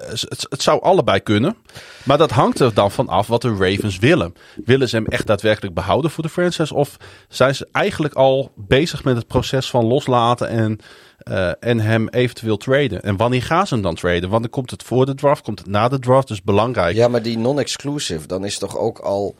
het, 0.00 0.46
het 0.48 0.62
zou 0.62 0.82
allebei 0.82 1.20
kunnen. 1.20 1.56
Maar 2.02 2.18
dat 2.18 2.30
hangt 2.30 2.60
er 2.60 2.74
dan 2.74 2.90
van 2.90 3.08
af 3.08 3.26
wat 3.26 3.42
de 3.42 3.56
Ravens 3.58 3.98
willen. 3.98 4.34
Willen 4.64 4.88
ze 4.88 4.96
hem 4.96 5.06
echt 5.06 5.26
daadwerkelijk 5.26 5.74
behouden 5.74 6.10
voor 6.10 6.22
de 6.24 6.30
franchise? 6.30 6.74
Of 6.74 6.96
zijn 7.28 7.54
ze 7.54 7.68
eigenlijk 7.72 8.14
al 8.14 8.52
bezig 8.56 9.04
met 9.04 9.16
het 9.16 9.26
proces 9.26 9.70
van 9.70 9.84
loslaten 9.84 10.48
en, 10.48 10.78
eh, 11.18 11.50
en 11.60 11.80
hem 11.80 12.08
eventueel 12.08 12.56
traden? 12.56 13.02
En 13.02 13.16
wanneer 13.16 13.42
gaan 13.42 13.66
ze 13.66 13.74
hem 13.74 13.82
dan 13.82 13.94
traden? 13.94 14.30
Want 14.30 14.42
dan 14.42 14.50
komt 14.50 14.70
het 14.70 14.82
voor 14.82 15.06
de 15.06 15.14
draft, 15.14 15.42
komt 15.42 15.58
het 15.58 15.68
na 15.68 15.88
de 15.88 15.98
draft. 15.98 16.28
Dus 16.28 16.42
belangrijk. 16.42 16.96
Ja, 16.96 17.08
maar 17.08 17.22
die 17.22 17.38
non-exclusive, 17.38 18.26
dan 18.26 18.44
is 18.44 18.58
toch 18.58 18.78
ook 18.78 18.98
al 18.98 19.34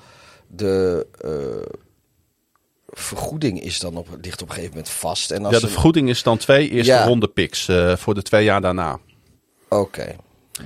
de 0.48 1.06
eh, 1.20 1.76
vergoeding 2.86 3.62
is 3.62 3.80
dan 3.80 3.96
op, 3.96 4.08
ligt 4.22 4.42
op 4.42 4.48
een 4.48 4.54
gegeven 4.54 4.76
moment 4.76 4.92
vast. 4.92 5.30
En 5.30 5.44
als 5.44 5.54
ja, 5.54 5.60
de 5.60 5.68
vergoeding 5.68 6.08
is 6.08 6.22
dan 6.22 6.36
twee 6.38 6.68
eerste 6.70 6.92
Ja. 6.92 7.04
ronde 7.04 7.28
picks 7.28 7.68
eh, 7.68 7.96
voor 7.96 8.14
de 8.14 8.22
twee 8.22 8.44
jaar 8.44 8.60
daarna. 8.60 8.98
Oké, 9.68 10.16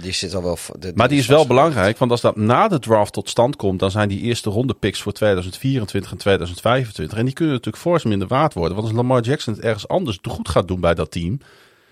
die 0.00 0.12
zit 0.12 0.34
al 0.34 0.42
wel. 0.42 0.56
v- 0.56 0.68
de- 0.78 0.92
Maar 0.94 1.08
die 1.08 1.18
is 1.18 1.26
wel 1.26 1.46
belangrijk, 1.46 1.98
want 1.98 2.10
als 2.10 2.20
dat 2.20 2.36
na 2.36 2.68
de 2.68 2.78
draft 2.78 3.12
tot 3.12 3.28
stand 3.28 3.56
komt, 3.56 3.78
dan 3.80 3.90
zijn 3.90 4.08
die 4.08 4.20
eerste 4.20 4.50
ronde 4.50 4.74
picks 4.74 5.02
voor 5.02 5.12
2024 5.12 6.10
en 6.10 6.18
2025. 6.18 7.18
En 7.18 7.24
die 7.24 7.34
kunnen 7.34 7.54
natuurlijk 7.54 7.82
fors 7.82 8.04
minder 8.04 8.28
waard 8.28 8.54
worden. 8.54 8.74
Want 8.76 8.86
als 8.88 8.96
Lamar 8.96 9.20
Jackson 9.22 9.54
het 9.54 9.62
ergens 9.62 9.88
anders 9.88 10.18
goed 10.28 10.48
gaat 10.48 10.68
doen 10.68 10.80
bij 10.80 10.94
dat 10.94 11.10
team, 11.10 11.40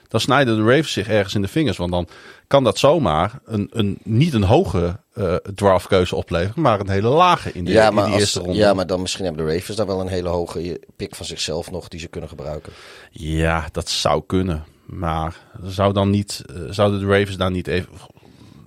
dan 0.09 0.21
snijden 0.21 0.57
de 0.57 0.63
Ravens 0.63 0.93
zich 0.93 1.09
ergens 1.09 1.35
in 1.35 1.43
de 1.43 1.49
vingers. 1.49 1.77
Want 1.77 1.91
dan 1.93 2.09
kan 2.47 2.65
dat 2.65 2.79
zomaar 2.79 3.41
een, 3.45 3.69
een, 3.73 3.99
niet 4.05 4.35
een 4.35 4.43
hoge 4.43 5.01
eh, 5.15 5.35
draftkeuze 5.55 6.17
opleveren, 6.17 6.63
maar 6.63 6.81
een 6.81 6.89
hele 6.89 7.09
lage 7.09 7.53
in 7.53 7.65
die, 7.65 7.75
Ja 7.75 7.89
in 7.89 7.95
maar, 7.95 8.05
als, 8.05 8.21
eerste 8.21 8.41
ronde. 8.41 8.55
ja, 8.59 8.75
maar 8.75 8.87
dan 8.87 9.01
misschien 9.01 9.25
hebben 9.25 9.47
de 9.47 9.53
Ravens 9.53 9.77
daar 9.77 9.87
wel 9.87 10.01
een 10.01 10.09
hele 10.09 10.29
hoge 10.29 10.81
pick 10.97 11.15
van 11.15 11.27
zichzelf 11.27 11.71
nog 11.71 11.89
die 11.89 12.01
ze 12.01 12.09
kunnen 12.09 12.29
gebruiken. 12.29 12.73
Ja, 13.11 13.69
dat 13.73 13.89
zou 13.89 14.23
kunnen. 14.27 14.65
Maar 14.89 15.37
zou 15.63 15.93
dan 15.93 16.11
niet, 16.11 16.43
eh, 16.47 16.63
zouden 16.71 17.01
de 17.01 17.07
Ravens 17.07 17.37
daar 17.37 17.51
niet 17.51 17.67
even 17.67 17.93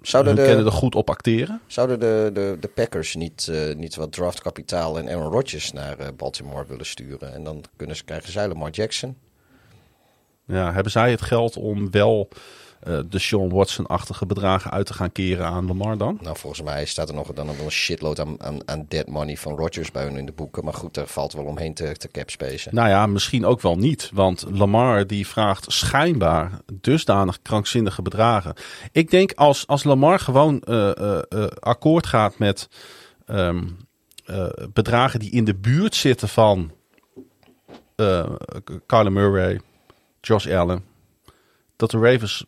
Zouden 0.02 0.36
de, 0.36 0.42
er 0.42 0.72
goed 0.72 0.96
op 0.96 1.10
acteren? 1.10 1.62
zouden 1.68 2.00
de, 2.00 2.30
de, 2.34 2.58
de 2.60 2.68
Packers 2.68 3.16
niet, 3.16 3.48
eh, 3.48 3.76
niet 3.76 3.96
wat 3.96 4.12
draftkapitaal 4.12 4.98
en 4.98 5.10
Aaron 5.10 5.32
Rodgers 5.32 5.72
naar 5.72 6.00
eh, 6.00 6.08
Baltimore 6.18 6.66
willen 6.68 6.86
sturen? 6.86 7.34
En 7.34 7.44
dan 7.44 7.64
kunnen 7.76 7.96
ze, 7.96 8.04
krijgen 8.04 8.32
zij 8.32 8.48
Lamar 8.48 8.70
Jackson. 8.70 9.18
Ja, 10.46 10.74
hebben 10.74 10.92
zij 10.92 11.12
het 11.12 11.22
geld 11.22 11.58
om 11.58 11.92
wel 11.92 12.30
eh, 12.84 13.00
de 13.10 13.20
Sean 13.20 13.50
Watson-achtige 13.50 14.26
bedragen 14.26 14.72
uit 14.72 14.86
te 14.86 14.94
gaan 14.94 15.12
keren 15.12 15.46
aan 15.46 15.68
Lamar 15.68 15.98
dan? 15.98 16.18
Nou, 16.22 16.38
volgens 16.38 16.62
mij 16.62 16.86
staat 16.86 17.10
er 17.10 17.16
nog 17.16 17.34
dan 17.34 17.50
een 17.50 17.72
shitload 17.72 18.20
aan, 18.20 18.44
aan, 18.44 18.70
aan 18.70 18.86
dead 18.88 19.08
money 19.08 19.38
van 19.38 19.56
Rodgers 19.56 19.92
bij 19.92 20.04
hun 20.04 20.18
in 20.18 20.26
de 20.26 20.32
boeken. 20.32 20.64
Maar 20.64 20.74
goed, 20.74 20.94
daar 20.94 21.08
valt 21.08 21.34
wel 21.34 21.46
omheen 21.46 21.74
te, 21.74 21.92
te 21.98 22.08
capspacen. 22.08 22.76
Nou 22.76 22.90
ja, 22.90 23.06
misschien 23.06 23.46
ook 23.46 23.62
wel 23.62 23.78
niet. 23.78 24.10
Want 24.14 24.46
Lamar 24.52 25.08
die 25.08 25.28
vraagt 25.28 25.72
schijnbaar 25.72 26.60
dusdanig 26.74 27.42
krankzinnige 27.42 28.02
bedragen. 28.02 28.54
Ik 28.92 29.12
denk 29.12 29.34
als, 29.34 29.68
als 29.68 29.84
Lamar 29.84 30.20
gewoon 30.20 30.62
eh, 30.62 30.90
eh, 30.90 31.48
akkoord 31.60 32.08
gaat 32.08 32.38
met 32.38 32.70
ehm, 33.26 33.68
eh, 34.26 34.48
bedragen 34.74 35.20
die 35.20 35.32
in 35.32 35.46
de 35.46 35.56
buurt 35.56 35.96
zitten 35.96 36.30
van 36.30 36.72
Kyler 38.86 39.12
Murray, 39.12 39.62
Josh 40.22 40.48
Allen, 40.48 40.84
dat 41.76 41.92
de 41.92 41.98
Ravens 41.98 42.46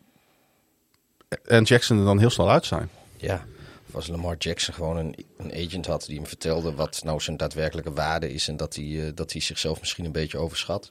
en 1.44 1.62
Jackson 1.62 1.98
er 1.98 2.04
dan 2.04 2.18
heel 2.18 2.30
snel 2.30 2.50
uit 2.50 2.66
zijn. 2.66 2.90
Ja, 3.16 3.44
als 3.92 4.06
Lamar 4.06 4.36
Jackson 4.38 4.74
gewoon 4.74 4.96
een, 4.96 5.14
een 5.36 5.66
agent 5.66 5.86
had 5.86 6.04
die 6.06 6.16
hem 6.16 6.26
vertelde 6.26 6.74
wat 6.74 7.00
nou 7.04 7.20
zijn 7.20 7.36
daadwerkelijke 7.36 7.92
waarde 7.92 8.32
is. 8.32 8.48
En 8.48 8.56
dat 8.56 8.74
hij, 8.74 8.84
eh, 8.84 9.12
dat 9.14 9.32
hij 9.32 9.40
zichzelf 9.40 9.80
misschien 9.80 10.04
een 10.04 10.12
beetje 10.12 10.38
overschat. 10.38 10.90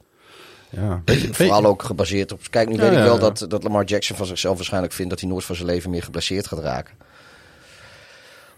Ja, 0.70 1.02
Vooral 1.32 1.64
ook 1.64 1.82
gebaseerd 1.82 2.32
op. 2.32 2.40
Kijk, 2.50 2.68
nu 2.68 2.74
Ja, 2.74 2.80
weet 2.80 2.90
ik 2.90 2.98
ja, 2.98 3.04
wel 3.04 3.14
ja. 3.14 3.20
dat, 3.20 3.46
dat 3.48 3.62
Lamar 3.62 3.84
Jackson 3.84 4.16
van 4.16 4.26
zichzelf 4.26 4.56
waarschijnlijk 4.56 4.92
vindt 4.92 5.10
dat 5.10 5.20
hij 5.20 5.28
nooit 5.28 5.44
van 5.44 5.54
zijn 5.54 5.68
leven 5.68 5.90
meer 5.90 6.02
geblesseerd 6.02 6.46
gaat 6.46 6.58
raken. 6.58 6.94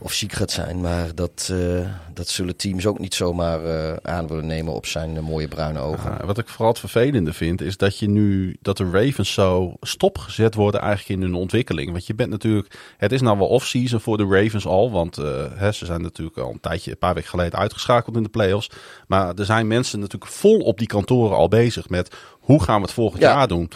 Of 0.06 0.12
ziek 0.12 0.32
gaat 0.32 0.50
zijn. 0.50 0.80
Maar 0.80 1.14
dat, 1.14 1.48
eh, 1.52 1.90
dat 2.14 2.28
zullen 2.28 2.56
teams 2.56 2.86
ook 2.86 2.98
niet 2.98 3.14
zomaar 3.14 3.64
eh, 3.64 3.96
aan 4.02 4.26
willen 4.26 4.46
nemen 4.46 4.72
op 4.72 4.86
zijn 4.86 5.16
eh, 5.16 5.22
mooie 5.22 5.48
bruine 5.48 5.78
ogen. 5.78 6.10
Ja, 6.18 6.26
wat 6.26 6.38
ik 6.38 6.48
vooral 6.48 6.68
het 6.68 6.78
vervelende 6.78 7.32
vind, 7.32 7.60
is 7.60 7.76
dat 7.76 7.98
je 7.98 8.08
nu 8.08 8.56
dat 8.60 8.76
de 8.76 8.90
Ravens 8.90 9.32
zo 9.32 9.74
stopgezet 9.80 10.54
worden 10.54 10.80
eigenlijk 10.80 11.20
in 11.20 11.26
hun 11.26 11.34
ontwikkeling. 11.34 11.90
Want 11.90 12.06
je 12.06 12.14
bent 12.14 12.30
natuurlijk, 12.30 12.78
het 12.96 13.12
is 13.12 13.20
nou 13.20 13.38
wel 13.38 13.48
off-season 13.48 14.00
voor 14.00 14.16
de 14.16 14.26
Ravens 14.26 14.66
al, 14.66 14.90
want 14.90 15.16
hè, 15.54 15.72
ze 15.72 15.84
zijn 15.84 16.02
natuurlijk 16.02 16.38
al 16.38 16.50
een 16.50 16.60
tijdje, 16.60 16.90
een 16.90 16.98
paar 16.98 17.14
weken 17.14 17.30
geleden 17.30 17.58
uitgeschakeld 17.58 18.16
in 18.16 18.22
de 18.22 18.28
playoffs. 18.28 18.70
Maar 19.06 19.34
er 19.34 19.44
zijn 19.44 19.66
mensen 19.66 20.00
natuurlijk 20.00 20.32
vol 20.32 20.58
op 20.58 20.78
die 20.78 20.86
kantoren 20.86 21.36
al 21.36 21.48
bezig 21.48 21.88
met 21.88 22.14
hoe 22.46 22.62
gaan 22.62 22.76
we 22.76 22.82
het 22.82 22.92
volgend 22.92 23.22
Ja. 23.22 23.32
jaar 23.34 23.48
doen? 23.48 23.70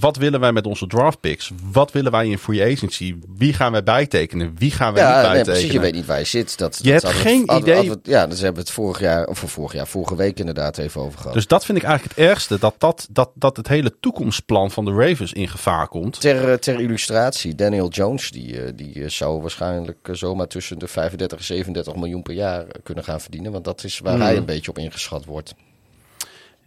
Wat 0.00 0.16
willen 0.16 0.40
wij 0.40 0.52
met 0.52 0.66
onze 0.66 0.86
draft 0.86 1.20
picks? 1.20 1.50
Wat 1.72 1.92
willen 1.92 2.12
wij 2.12 2.28
in 2.28 2.38
free 2.38 2.72
agency? 2.74 3.16
Wie 3.36 3.52
gaan 3.52 3.72
wij 3.72 3.82
bijtekenen? 3.82 4.54
Wie 4.58 4.70
gaan 4.70 4.92
wij 4.92 5.02
niet 5.02 5.12
Ja, 5.12 5.16
nee, 5.16 5.24
bijtekenen? 5.24 5.54
precies. 5.54 5.72
Je 5.72 5.80
weet 5.80 5.94
niet 5.94 6.06
waar 6.06 6.18
je 6.18 6.24
zit. 6.24 6.58
Dat, 6.58 6.78
Je 6.82 6.92
dat 6.92 7.02
hebt 7.02 7.14
geen 7.14 7.42
idee. 7.56 7.74
hadden 7.76 7.98
ja, 8.02 8.26
dus 8.26 8.38
hebben 8.40 8.62
we 8.62 8.68
het 8.68 8.76
vorig 8.76 9.00
jaar, 9.00 9.26
of 9.26 9.38
vorig 9.38 9.72
jaar, 9.72 9.86
vorige 9.86 10.16
week 10.16 10.38
inderdaad 10.38 10.78
even 10.78 11.00
over 11.00 11.18
gehad. 11.18 11.32
Dus 11.34 11.46
dat 11.46 11.64
vind 11.64 11.78
ik 11.78 11.84
eigenlijk 11.84 12.16
het 12.18 12.26
ergste. 12.28 12.58
Dat, 12.58 12.74
dat, 12.78 13.06
dat, 13.10 13.30
dat 13.34 13.56
het 13.56 13.68
hele 13.68 13.94
toekomstplan 14.00 14.70
van 14.70 14.84
de 14.84 14.92
Ravens 14.92 15.32
in 15.32 15.48
gevaar 15.48 15.88
komt. 15.88 16.20
Ter, 16.20 16.48
eh, 16.50 16.54
ter 16.58 16.80
illustratie, 16.80 17.54
Daniel 17.54 17.88
Jones 17.88 18.30
die, 18.30 18.62
eh, 18.62 18.72
die 18.74 19.02
eh, 19.02 19.08
zou 19.08 19.40
waarschijnlijk 19.40 20.08
zomaar 20.12 20.46
tussen 20.46 20.78
de 20.78 20.86
35 20.86 21.38
en 21.38 21.44
37 21.44 21.94
miljoen 21.94 22.22
per 22.22 22.34
jaar 22.34 22.64
kunnen 22.82 23.04
gaan 23.04 23.20
verdienen. 23.20 23.52
Want 23.52 23.64
dat 23.64 23.84
is 23.84 23.98
waar 23.98 24.12
Hmm. 24.14 24.22
hij 24.22 24.36
een 24.36 24.44
beetje 24.44 24.70
op 24.70 24.78
ingeschat 24.78 25.24
wordt. 25.24 25.54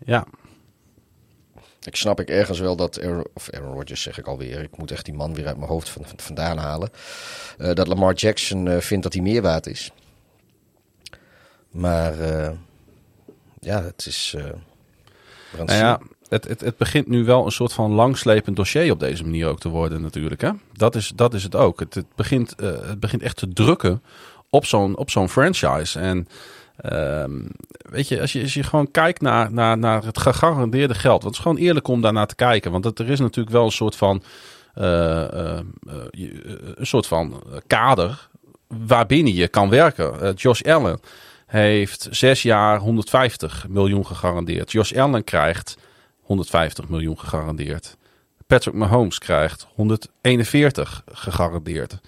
Ja, 0.05 0.25
Ik 1.83 1.95
snap 1.95 2.19
ik 2.19 2.29
ergens 2.29 2.59
wel 2.59 2.75
dat 2.75 3.01
Aaron, 3.01 3.25
of 3.33 3.49
Aaron 3.49 3.73
Rodgers 3.73 4.01
zeg 4.01 4.17
ik 4.17 4.27
alweer. 4.27 4.61
Ik 4.61 4.77
moet 4.77 4.91
echt 4.91 5.05
die 5.05 5.13
man 5.13 5.33
weer 5.33 5.47
uit 5.47 5.57
mijn 5.57 5.69
hoofd 5.69 5.89
van, 5.89 6.05
van- 6.05 6.19
vandaan 6.19 6.57
halen. 6.57 6.89
eh, 7.57 7.73
dat 7.73 7.87
Lamar 7.87 8.13
Jackson 8.13 8.67
eh, 8.67 8.77
vindt 8.77 9.03
dat 9.03 9.13
hij 9.13 9.21
meer 9.21 9.41
waard 9.41 9.67
is. 9.67 9.91
Maar 11.71 12.19
eh, 12.19 12.51
ja, 13.59 13.83
het 13.83 14.05
is. 14.05 14.35
nou 15.57 15.71
ja, 15.71 15.99
het, 16.29 16.47
het, 16.47 16.61
het 16.61 16.77
begint 16.77 17.07
nu 17.07 17.23
wel 17.25 17.45
een 17.45 17.51
soort 17.51 17.73
van 17.73 17.91
langslepend 17.91 18.55
dossier 18.55 18.91
op 18.91 18.99
deze 18.99 19.23
manier 19.23 19.47
ook 19.47 19.59
te 19.59 19.69
worden 19.69 20.01
natuurlijk. 20.01 20.41
Hè? 20.41 20.51
Dat, 20.73 20.95
is, 20.95 21.11
dat 21.15 21.33
is 21.33 21.43
het 21.43 21.55
ook. 21.55 21.79
Het, 21.79 21.93
het, 21.93 22.05
begint, 22.15 22.53
het 22.61 22.99
begint 22.99 23.21
echt 23.21 23.37
te 23.37 23.47
drukken 23.53 24.03
op 24.49 24.65
zo'n, 24.65 24.97
op 24.97 25.09
zo'n 25.09 25.29
franchise. 25.29 25.99
En 25.99 26.27
ehm, 26.81 27.45
weet 27.89 28.07
je, 28.07 28.21
als 28.21 28.33
je, 28.33 28.41
als 28.41 28.53
je 28.53 28.63
gewoon 28.63 28.91
kijkt 28.91 29.21
naar, 29.21 29.51
naar, 29.51 29.77
naar 29.77 30.03
het 30.03 30.17
gegarandeerde 30.17 30.93
geld. 30.93 31.23
Want 31.23 31.23
het 31.23 31.33
is 31.33 31.39
gewoon 31.39 31.57
eerlijk 31.57 31.87
om 31.87 32.01
daarnaar 32.01 32.27
te 32.27 32.35
kijken. 32.35 32.71
Want 32.71 32.99
er 32.99 33.09
is 33.09 33.19
natuurlijk 33.19 33.55
wel 33.55 33.65
een 33.65 33.71
soort 33.71 33.95
van... 33.95 34.23
eh, 34.73 35.23
eh, 35.23 35.57
eh, 35.57 35.63
een 36.75 36.87
soort 36.87 37.07
van 37.07 37.43
kader 37.67 38.29
waarbinnen 38.67 39.33
je 39.33 39.47
kan 39.47 39.69
werken. 39.69 40.33
Josh 40.33 40.61
Allen 40.61 40.99
heeft 41.45 42.07
zes 42.11 42.41
jaar 42.41 42.77
150 42.77 43.65
miljoen 43.67 44.05
gegarandeerd. 44.05 44.71
Josh 44.71 44.93
Allen 44.93 45.23
krijgt 45.23 45.77
150 46.21 46.89
miljoen 46.89 47.19
gegarandeerd. 47.19 47.97
Patrick 48.47 48.73
Mahomes 48.73 49.17
krijgt 49.17 49.67
141 49.75 51.03
gegarandeerd. 51.11 51.99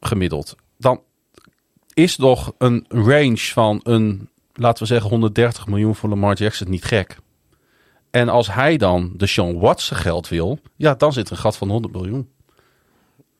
Gemiddeld. 0.00 0.56
Dan 0.78 1.00
is 1.96 2.16
toch 2.16 2.52
een 2.58 2.84
range 2.88 3.36
van 3.36 3.80
een, 3.82 4.28
laten 4.54 4.82
we 4.82 4.88
zeggen, 4.88 5.10
130 5.10 5.66
miljoen 5.66 5.94
voor 5.94 6.08
Lamar 6.08 6.34
Jackson 6.36 6.70
niet 6.70 6.84
gek. 6.84 7.16
En 8.10 8.28
als 8.28 8.52
hij 8.52 8.76
dan 8.76 9.12
de 9.16 9.26
Sean 9.26 9.58
Watson 9.58 9.96
geld 9.96 10.28
wil, 10.28 10.58
ja, 10.76 10.94
dan 10.94 11.12
zit 11.12 11.26
er 11.26 11.32
een 11.32 11.38
gat 11.38 11.56
van 11.56 11.68
100 11.68 11.94
miljoen. 11.94 12.28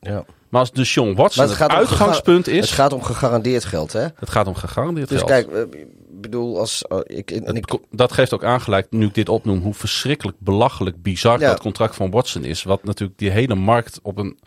Ja. 0.00 0.24
Maar 0.48 0.60
als 0.60 0.72
de 0.72 0.84
Sean 0.84 1.14
Watson 1.14 1.44
Maar 1.46 1.52
het, 1.52 1.58
het 1.62 1.70
gaat 1.70 1.70
om 1.70 1.76
uitgangspunt 1.88 2.46
Het 2.46 2.54
is, 2.54 2.70
gaat 2.70 2.92
om 2.92 3.02
gegarandeerd 3.02 3.64
geld, 3.64 3.92
hè? 3.92 4.06
het 4.16 4.30
gaat 4.30 4.46
om 4.46 4.54
gegarandeerd 4.54 5.08
Dus 5.08 5.18
geld. 5.18 5.30
kijk, 5.30 5.50
eh, 5.50 5.60
ik 5.80 5.86
bedoel, 6.20 6.58
als 6.58 6.82
eh, 6.82 6.98
ik, 7.04 7.30
en 7.30 7.44
Het 7.46 7.56
ik, 7.56 7.62
ko- 7.66 7.82
dat 7.90 8.12
geeft 8.12 8.34
ook 8.34 8.44
aangelijk, 8.44 8.86
nu 8.90 9.06
ik 9.06 9.14
dit 9.14 9.28
opnoem, 9.28 9.58
hoe 9.58 9.74
verschrikkelijk 9.74 10.36
belachelijk 10.40 11.02
bizar 11.02 11.40
Ja. 11.40 11.48
dat 11.48 11.60
contract 11.60 11.94
van 11.96 12.10
Watson 12.10 12.44
is. 12.44 12.62
Wat 12.62 12.84
natuurlijk 12.84 13.18
die 13.18 13.30
hele 13.30 13.54
markt 13.54 13.98
op 14.02 14.18
een 14.18 14.38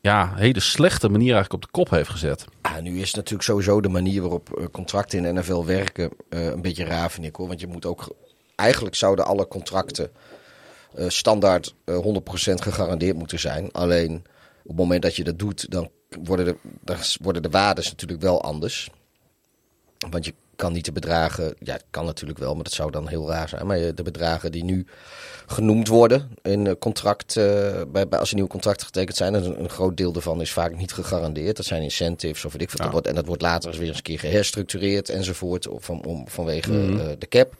ja, 0.00 0.34
hele 0.34 0.60
slechte 0.60 1.08
manier 1.08 1.32
eigenlijk 1.34 1.52
op 1.52 1.62
de 1.62 1.70
kop 1.70 1.90
heeft 1.90 2.10
gezet. 2.10 2.44
ah, 2.60 2.78
nu 2.78 3.00
is 3.00 3.14
natuurlijk 3.14 3.42
sowieso 3.42 3.80
de 3.80 3.88
manier 3.88 4.20
waarop 4.20 4.52
eh, 4.52 4.64
contracten 4.72 5.24
in 5.24 5.34
NFL 5.34 5.64
werken 5.64 6.10
eh, 6.28 6.46
een 6.46 6.62
beetje 6.62 6.84
raar, 6.84 7.10
vind 7.10 7.36
hoor. 7.36 7.48
Want 7.48 7.60
je 7.60 7.66
moet 7.66 7.86
ook, 7.86 8.16
eigenlijk 8.54 8.96
zouden 8.96 9.24
alle 9.24 9.48
contracten 9.48 10.10
eh, 10.94 11.08
standaard 11.08 11.74
eh 11.84 11.94
100% 11.94 12.00
gegarandeerd 12.54 13.16
moeten 13.16 13.38
zijn. 13.38 13.72
Alleen 13.72 14.14
op 14.62 14.68
het 14.68 14.76
moment 14.76 15.02
dat 15.02 15.16
je 15.16 15.24
dat 15.24 15.38
doet, 15.38 15.70
dan 15.70 15.90
worden 16.24 16.44
de, 16.44 16.56
dan 16.80 16.96
worden 17.20 17.42
de 17.42 17.50
waardes 17.50 17.88
natuurlijk 17.88 18.20
wel 18.20 18.42
anders. 18.42 18.90
Want 20.10 20.24
je 20.24 20.34
kan 20.58 20.72
niet 20.72 20.84
de 20.84 20.92
bedragen, 20.92 21.54
ja, 21.58 21.72
het 21.72 21.84
kan 21.90 22.04
natuurlijk 22.04 22.38
wel, 22.38 22.54
maar 22.54 22.64
dat 22.64 22.72
zou 22.72 22.90
dan 22.90 23.08
heel 23.08 23.28
raar 23.28 23.48
zijn. 23.48 23.66
Maar 23.66 23.94
de 23.94 24.02
bedragen 24.02 24.52
die 24.52 24.64
nu 24.64 24.86
genoemd 25.46 25.88
worden 25.88 26.30
in 26.42 26.78
contract, 26.78 27.36
uh, 27.36 27.44
bij, 27.88 28.08
bij, 28.08 28.18
als 28.18 28.28
er 28.28 28.34
nieuwe 28.34 28.50
contracten 28.50 28.86
getekend 28.86 29.16
zijn, 29.16 29.34
en 29.34 29.60
een, 29.60 29.68
groot 29.68 29.96
deel 29.96 30.12
daarvan 30.12 30.40
is 30.40 30.52
vaak 30.52 30.76
niet 30.76 30.92
gegarandeerd. 30.92 31.56
Dat 31.56 31.66
zijn 31.66 31.82
incentives 31.82 32.44
of 32.44 32.52
weet 32.52 32.62
ik 32.62 32.70
wat. 32.70 33.04
Ja. 33.04 33.10
En 33.10 33.14
dat 33.14 33.26
wordt 33.26 33.42
later 33.42 33.70
weer 33.78 33.88
eens 33.88 33.96
een 33.96 34.02
keer 34.02 34.18
geherstructureerd 34.18 35.08
enzovoort, 35.08 35.68
of 35.68 35.90
om, 35.90 36.28
vanwege 36.28 36.72
mm 36.72 36.96
de 37.18 37.28
cap. 37.28 37.54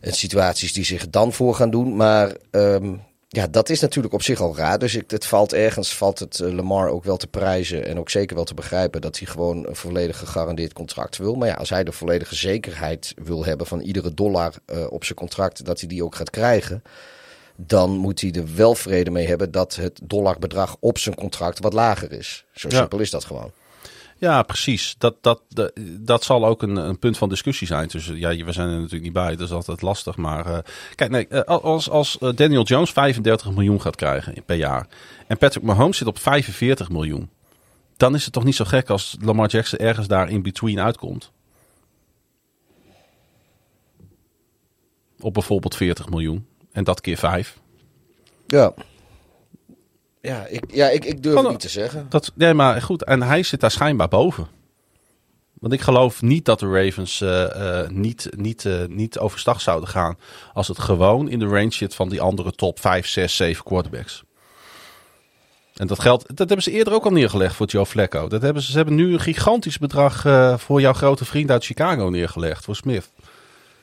En 0.00 0.12
situaties 0.12 0.72
die 0.72 0.84
zich 0.84 1.10
dan 1.10 1.32
voor 1.32 1.54
gaan 1.54 1.70
doen. 1.70 1.96
Maar 1.96 2.36
um, 2.50 3.02
ja, 3.36 3.46
dat 3.46 3.68
is 3.68 3.80
natuurlijk 3.80 4.14
op 4.14 4.22
zich 4.22 4.40
al 4.40 4.56
raar. 4.56 4.78
Dus 4.78 4.94
ik, 4.94 5.10
het 5.10 5.26
valt 5.26 5.52
ergens, 5.52 5.94
valt 5.94 6.18
het 6.18 6.38
uh, 6.38 6.52
Lamar 6.52 6.88
ook 6.88 7.04
wel 7.04 7.16
te 7.16 7.26
prijzen 7.26 7.86
en 7.86 7.98
ook 7.98 8.10
zeker 8.10 8.36
wel 8.36 8.44
te 8.44 8.54
begrijpen 8.54 9.00
dat 9.00 9.18
hij 9.18 9.26
gewoon 9.26 9.66
een 9.66 9.76
volledig 9.76 10.18
gegarandeerd 10.18 10.72
contract 10.72 11.16
wil. 11.16 11.34
Maar 11.34 11.48
ja, 11.48 11.54
als 11.54 11.70
hij 11.70 11.84
de 11.84 11.92
volledige 11.92 12.34
zekerheid 12.34 13.14
wil 13.22 13.44
hebben 13.44 13.66
van 13.66 13.80
iedere 13.80 14.14
dollar 14.14 14.54
uh, 14.66 14.86
op 14.90 15.04
zijn 15.04 15.18
contract, 15.18 15.64
dat 15.64 15.80
hij 15.80 15.88
die 15.88 16.04
ook 16.04 16.14
gaat 16.14 16.30
krijgen, 16.30 16.82
dan 17.56 17.90
moet 17.90 18.20
hij 18.20 18.32
er 18.32 18.54
wel 18.54 18.74
vrede 18.74 19.10
mee 19.10 19.26
hebben 19.26 19.50
dat 19.50 19.74
het 19.74 20.00
dollarbedrag 20.02 20.76
op 20.80 20.98
zijn 20.98 21.14
contract 21.14 21.58
wat 21.58 21.72
lager 21.72 22.12
is. 22.12 22.44
Zo 22.52 22.68
simpel 22.68 22.98
is 22.98 23.10
dat 23.10 23.24
gewoon. 23.24 23.50
Ja, 24.18 24.42
precies. 24.42 24.94
Dat, 24.98 25.16
dat, 25.20 25.42
dat, 25.98 26.24
zal 26.24 26.46
ook 26.46 26.62
een, 26.62 26.76
een 26.76 26.98
punt 26.98 27.18
van 27.18 27.28
discussie 27.28 27.66
zijn. 27.66 27.88
Dus 27.88 28.06
ja, 28.06 28.44
we 28.44 28.52
zijn 28.52 28.68
er 28.68 28.74
natuurlijk 28.74 29.02
niet 29.02 29.12
bij, 29.12 29.36
dat 29.36 29.46
is 29.46 29.52
altijd 29.52 29.82
lastig. 29.82 30.16
Maar 30.16 30.46
uh, 30.46 30.58
kijk, 30.94 31.32
uh, 31.32 31.40
als, 31.40 31.90
als 31.90 32.18
Daniel 32.34 32.62
Jones 32.62 32.90
35 32.90 33.50
miljoen 33.50 33.80
gaat 33.80 33.96
krijgen 33.96 34.44
per 34.46 34.56
jaar 34.56 34.86
en 35.26 35.38
Patrick 35.38 35.64
Mahomes 35.64 35.96
zit 35.96 36.06
op 36.06 36.18
45 36.18 36.88
miljoen, 36.88 37.30
dan 37.96 38.14
is 38.14 38.24
het 38.24 38.32
toch 38.32 38.44
niet 38.44 38.54
zo 38.54 38.64
gek 38.64 38.90
als 38.90 39.16
Lamar 39.20 39.48
Jackson 39.48 39.78
ergens 39.78 40.06
daar 40.06 40.30
in 40.30 40.42
between 40.42 40.80
uitkomt. 40.80 41.30
Op 45.20 45.34
bijvoorbeeld 45.34 45.76
40 45.76 46.08
miljoen 46.08 46.46
en 46.72 46.84
dat 46.84 47.00
keer 47.00 47.16
5. 47.16 47.58
Ja. 48.46 48.74
Ja, 50.26 50.46
ik, 50.46 50.64
ja, 50.68 50.88
ik, 50.88 51.04
ik 51.04 51.22
durf 51.22 51.40
het 51.40 51.48
niet 51.48 51.60
te 51.60 51.68
zeggen. 51.68 52.06
Dat, 52.08 52.32
nee, 52.34 52.54
maar 52.54 52.82
goed. 52.82 53.04
En 53.04 53.22
hij 53.22 53.42
zit 53.42 53.60
daar 53.60 53.70
schijnbaar 53.70 54.08
boven. 54.08 54.46
Want 55.54 55.72
ik 55.72 55.80
geloof 55.80 56.22
niet 56.22 56.44
dat 56.44 56.60
de 56.60 56.70
Ravens 56.70 57.20
uh, 57.20 57.28
uh, 57.56 57.88
niet, 57.88 58.28
niet, 58.36 58.64
uh, 58.64 58.84
niet 58.88 59.18
overstag 59.18 59.60
zouden 59.60 59.88
gaan. 59.88 60.18
Als 60.52 60.68
het 60.68 60.78
gewoon 60.78 61.28
in 61.28 61.38
de 61.38 61.46
range 61.46 61.72
zit 61.72 61.94
van 61.94 62.08
die 62.08 62.20
andere 62.20 62.52
top 62.52 62.80
5, 62.80 63.06
6, 63.06 63.36
7 63.36 63.64
quarterbacks. 63.64 64.24
En 65.74 65.86
dat 65.86 66.00
geld, 66.00 66.26
dat 66.26 66.38
hebben 66.38 66.62
ze 66.62 66.70
eerder 66.70 66.92
ook 66.92 67.04
al 67.04 67.10
neergelegd 67.10 67.54
voor 67.54 67.66
Joe 67.66 67.86
Flacco. 67.86 68.28
Dat 68.28 68.42
hebben 68.42 68.62
ze, 68.62 68.70
ze 68.70 68.76
hebben 68.76 68.94
nu 68.94 69.12
een 69.12 69.20
gigantisch 69.20 69.78
bedrag 69.78 70.24
voor 70.60 70.80
jouw 70.80 70.92
grote 70.92 71.24
vriend 71.24 71.50
uit 71.50 71.64
Chicago 71.64 72.08
neergelegd, 72.08 72.64
voor 72.64 72.76
Smith. 72.76 73.10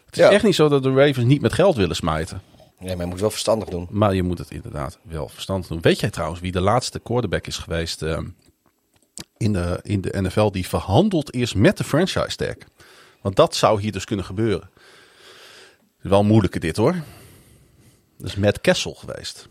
Het 0.05 0.17
is 0.17 0.23
ja. 0.23 0.29
echt 0.29 0.43
niet 0.43 0.55
zo 0.55 0.69
dat 0.69 0.83
de 0.83 0.93
Ravens 0.93 1.25
niet 1.25 1.41
met 1.41 1.53
geld 1.53 1.75
willen 1.75 1.95
smijten. 1.95 2.41
Ja, 2.83 2.95
maar 2.95 3.05
je 3.05 3.11
moet 3.11 3.19
wel 3.19 3.29
verstandig 3.29 3.69
doen. 3.69 3.87
Maar 3.89 4.15
je 4.15 4.23
moet 4.23 4.37
het 4.37 4.51
inderdaad 4.51 4.99
wel 5.01 5.27
verstandig 5.27 5.67
doen. 5.67 5.81
Weet 5.81 5.99
jij 5.99 6.09
trouwens 6.09 6.41
wie 6.41 6.51
de 6.51 6.61
laatste 6.61 6.99
quarterback 6.99 7.47
is 7.47 7.57
geweest 7.57 8.01
uh, 8.01 8.19
in, 9.37 9.53
de, 9.53 9.79
in 9.83 10.01
de 10.01 10.21
NFL 10.21 10.51
die 10.51 10.67
verhandeld 10.67 11.33
is 11.33 11.53
met 11.53 11.77
de 11.77 11.83
franchise 11.83 12.35
tag? 12.35 12.55
Want 13.21 13.35
dat 13.35 13.55
zou 13.55 13.81
hier 13.81 13.91
dus 13.91 14.05
kunnen 14.05 14.25
gebeuren. 14.25 14.69
Het 15.95 16.03
is 16.03 16.09
wel 16.09 16.23
moeilijke 16.23 16.59
dit 16.59 16.77
hoor. 16.77 16.95
Dat 18.17 18.27
is 18.27 18.35
Matt 18.35 18.61
Kessel 18.61 18.93
geweest. 18.93 19.47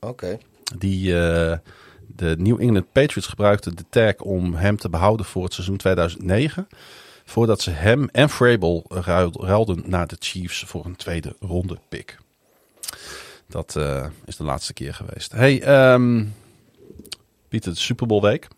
Oké. 0.00 0.38
Die 0.78 1.06
uh, 1.06 1.56
de 2.06 2.36
New 2.38 2.60
England 2.60 2.92
Patriots 2.92 3.26
gebruikte 3.26 3.74
de 3.74 3.84
tag 3.90 4.14
om 4.16 4.54
hem 4.54 4.76
te 4.76 4.88
behouden 4.88 5.26
voor 5.26 5.44
het 5.44 5.54
seizoen 5.54 5.76
2009 5.76 6.68
voordat 7.24 7.60
ze 7.60 7.70
hem 7.70 8.08
en 8.12 8.30
Frabel 8.30 8.84
ruilden 9.32 9.82
naar 9.86 10.06
de 10.06 10.16
Chiefs 10.18 10.64
voor 10.66 10.84
een 10.84 10.96
tweede 10.96 11.36
ronde 11.40 11.78
pick. 11.88 12.18
Dat 13.50 13.74
uh, 13.78 14.06
is 14.24 14.36
de 14.36 14.44
laatste 14.44 14.72
keer 14.72 14.94
geweest. 14.94 15.32
Hey, 15.32 15.92
um, 15.92 16.34
Pieter, 17.48 17.72
de 17.72 17.78
Super 17.78 18.06
Bowl 18.06 18.22
week. 18.22 18.48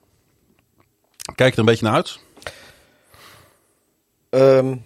Kijk 1.35 1.53
er 1.53 1.59
een 1.59 1.65
beetje 1.65 1.85
naar 1.85 1.95
uit? 1.95 2.19
Um, 4.31 4.85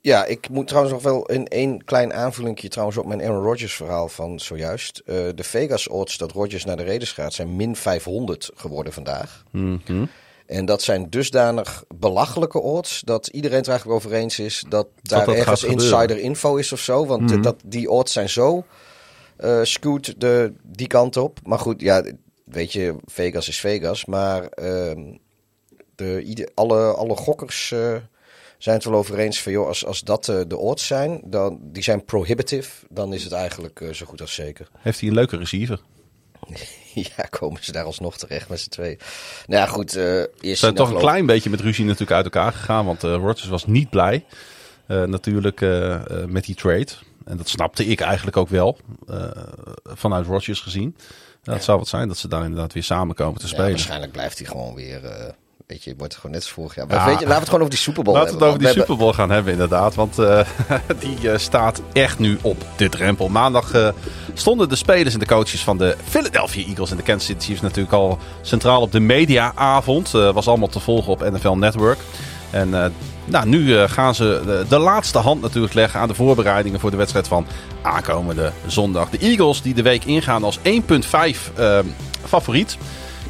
ja, 0.00 0.24
ik 0.24 0.48
moet 0.48 0.66
trouwens 0.66 0.94
nog 0.94 1.02
wel 1.02 1.26
in 1.26 1.46
één 1.46 1.84
klein 1.84 2.12
aanvullingje 2.12 2.68
trouwens 2.68 2.98
op 2.98 3.06
mijn 3.06 3.22
Aaron 3.22 3.42
Rodgers 3.42 3.74
verhaal 3.74 4.08
van 4.08 4.40
zojuist. 4.40 5.02
Uh, 5.06 5.28
de 5.34 5.44
Vegas 5.44 5.88
odds 5.88 6.16
dat 6.16 6.32
Rodgers 6.32 6.64
naar 6.64 6.76
de 6.76 6.84
Raiders 6.84 7.12
gaat 7.12 7.32
zijn 7.32 7.56
min 7.56 7.76
500 7.76 8.50
geworden 8.54 8.92
vandaag. 8.92 9.44
Mm 9.50 9.80
-hmm. 9.84 10.08
En 10.46 10.64
dat 10.64 10.82
zijn 10.82 11.10
dusdanig 11.10 11.84
belachelijke 11.94 12.60
odds 12.60 13.02
dat 13.04 13.26
iedereen 13.26 13.58
het 13.58 13.68
eigenlijk 13.68 13.98
over 13.98 14.12
eens 14.12 14.38
is 14.38 14.64
dat, 14.68 14.86
daar 15.02 15.28
ergens 15.28 15.64
insider 15.64 16.18
info 16.18 16.56
is 16.56 16.72
of 16.72 16.80
zo. 16.80 17.06
Want 17.06 17.20
mm 17.20 17.42
dat, 17.42 17.56
die 17.64 17.90
odds 17.90 18.12
zijn 18.12 18.28
zo 18.28 18.64
uh, 19.40 19.62
scoot 19.62 20.20
de, 20.20 20.52
die 20.62 20.86
kant 20.86 21.16
op. 21.16 21.38
Maar 21.42 21.58
goed, 21.58 21.80
ja, 21.80 22.04
weet 22.44 22.72
je, 22.72 22.96
Vegas 23.04 23.48
is 23.48 23.60
Vegas. 23.60 24.04
Maar 24.04 24.42
uh, 24.42 25.14
de, 25.94 26.50
alle, 26.54 26.94
alle 26.94 27.16
gokkers 27.16 27.70
uh, 27.70 27.96
zijn 28.58 28.76
het 28.76 28.84
wel 28.84 28.94
over 28.94 29.18
eens 29.18 29.42
van, 29.42 29.52
joh, 29.52 29.66
als, 29.66 29.86
als 29.86 30.00
dat 30.00 30.24
de 30.24 30.56
odds 30.56 30.86
zijn, 30.86 31.20
dan, 31.24 31.58
die 31.62 31.82
zijn 31.82 32.04
prohibitive, 32.04 32.86
dan 32.90 33.12
is 33.12 33.24
het 33.24 33.32
eigenlijk 33.32 33.84
zo 33.92 34.06
goed 34.06 34.20
als 34.20 34.34
zeker. 34.34 34.68
Heeft 34.78 35.00
hij 35.00 35.08
een 35.08 35.14
leuke 35.14 35.36
receiver? 35.36 35.80
ja, 37.16 37.24
komen 37.30 37.64
ze 37.64 37.72
daar 37.72 37.84
alsnog 37.84 38.18
terecht 38.18 38.48
met 38.48 38.60
z'n 38.60 38.68
twee. 38.68 38.98
Nou 39.46 39.60
ja, 39.60 39.66
goed. 39.66 39.96
Uh, 39.96 40.22
eerst 40.40 40.60
zijn 40.60 40.74
toch 40.74 40.90
een 40.90 40.98
klein 40.98 41.26
beetje 41.26 41.50
met 41.50 41.60
ruzie 41.60 41.84
natuurlijk 41.84 42.12
uit 42.12 42.24
elkaar 42.24 42.52
gegaan. 42.52 42.86
Want 42.86 43.04
uh, 43.04 43.14
Rodgers 43.14 43.48
was 43.48 43.66
niet 43.66 43.90
blij 43.90 44.24
uh, 44.88 45.02
natuurlijk 45.02 45.60
met 46.26 46.44
die 46.44 46.54
trade. 46.54 46.88
En 47.24 47.36
dat 47.36 47.48
snapte 47.48 47.84
ik 47.86 48.00
eigenlijk 48.00 48.36
ook 48.36 48.48
wel. 48.48 48.78
vanuit 49.84 50.26
Rodgers 50.26 50.60
gezien. 50.60 50.96
Het 51.42 51.64
zou 51.64 51.78
wat 51.78 51.88
zijn 51.88 52.08
dat 52.08 52.18
ze 52.18 52.28
daar 52.28 52.44
inderdaad 52.44 52.72
weer 52.72 52.82
samenkomen 52.82 53.40
te 53.40 53.48
spelen. 53.48 53.70
Waarschijnlijk 53.70 54.12
blijft 54.12 54.38
hij 54.38 54.46
gewoon 54.46 54.74
weer... 54.74 55.00
Weet 55.66 55.84
je, 55.84 55.94
wordt 55.98 56.14
gewoon 56.14 56.30
net 56.30 56.40
als 56.40 56.50
vorig 56.50 56.74
jaar. 56.74 56.86
Ja, 56.88 57.04
weet 57.04 57.04
je, 57.04 57.10
laten 57.12 57.26
we 57.26 57.34
het 57.34 57.44
gewoon 57.44 57.60
over 57.60 57.70
die 57.70 57.82
Super 57.82 58.02
Bowl 58.02 58.16
Laten 58.16 58.32
we 58.32 58.38
het 58.38 58.48
over 58.48 58.58
die 58.58 58.68
Super 58.68 58.96
Bowl 58.96 59.12
gaan 59.12 59.30
hebben, 59.30 59.52
inderdaad. 59.52 59.94
Want 59.94 60.18
uh, 60.18 60.40
die 60.98 61.18
uh, 61.22 61.36
staat 61.36 61.82
echt 61.92 62.18
nu 62.18 62.38
op 62.42 62.64
de 62.76 62.88
drempel. 62.88 63.28
Maandag 63.28 63.74
uh, 63.74 63.88
stonden 64.34 64.68
de 64.68 64.76
spelers 64.76 65.14
en 65.14 65.20
de 65.20 65.26
coaches 65.26 65.64
van 65.64 65.78
de 65.78 65.96
Philadelphia 66.08 66.66
Eagles 66.66 66.90
en 66.90 66.96
de 66.96 67.02
Kansas 67.02 67.26
City 67.26 67.46
Chiefs 67.46 67.60
natuurlijk 67.60 67.94
al 67.94 68.18
centraal 68.42 68.80
op 68.80 68.92
de 68.92 69.00
mediaavond. 69.00 70.10
was 70.10 70.48
allemaal 70.48 70.68
te 70.68 70.80
volgen 70.80 71.12
op 71.12 71.30
NFL 71.30 71.52
Network. 71.52 71.98
En 72.50 72.92
nou, 73.24 73.46
nu 73.46 73.86
gaan 73.88 74.14
ze 74.14 74.42
de, 74.44 74.64
de, 74.68 74.78
laatste 74.78 75.18
hand 75.18 75.40
natuurlijk 75.40 75.74
leggen 75.74 76.00
aan 76.00 76.08
de 76.08 76.14
voorbereidingen 76.14 76.80
voor 76.80 76.90
de 76.90 76.96
wedstrijd 76.96 77.28
van 77.28 77.46
aankomende 77.82 78.52
zondag. 78.66 79.10
De 79.10 79.18
Eagles 79.18 79.62
die 79.62 79.74
de 79.74 79.82
week 79.82 80.04
ingaan 80.04 80.44
als 80.44 80.58
1.5 80.58 80.62
favoriet 82.24 82.78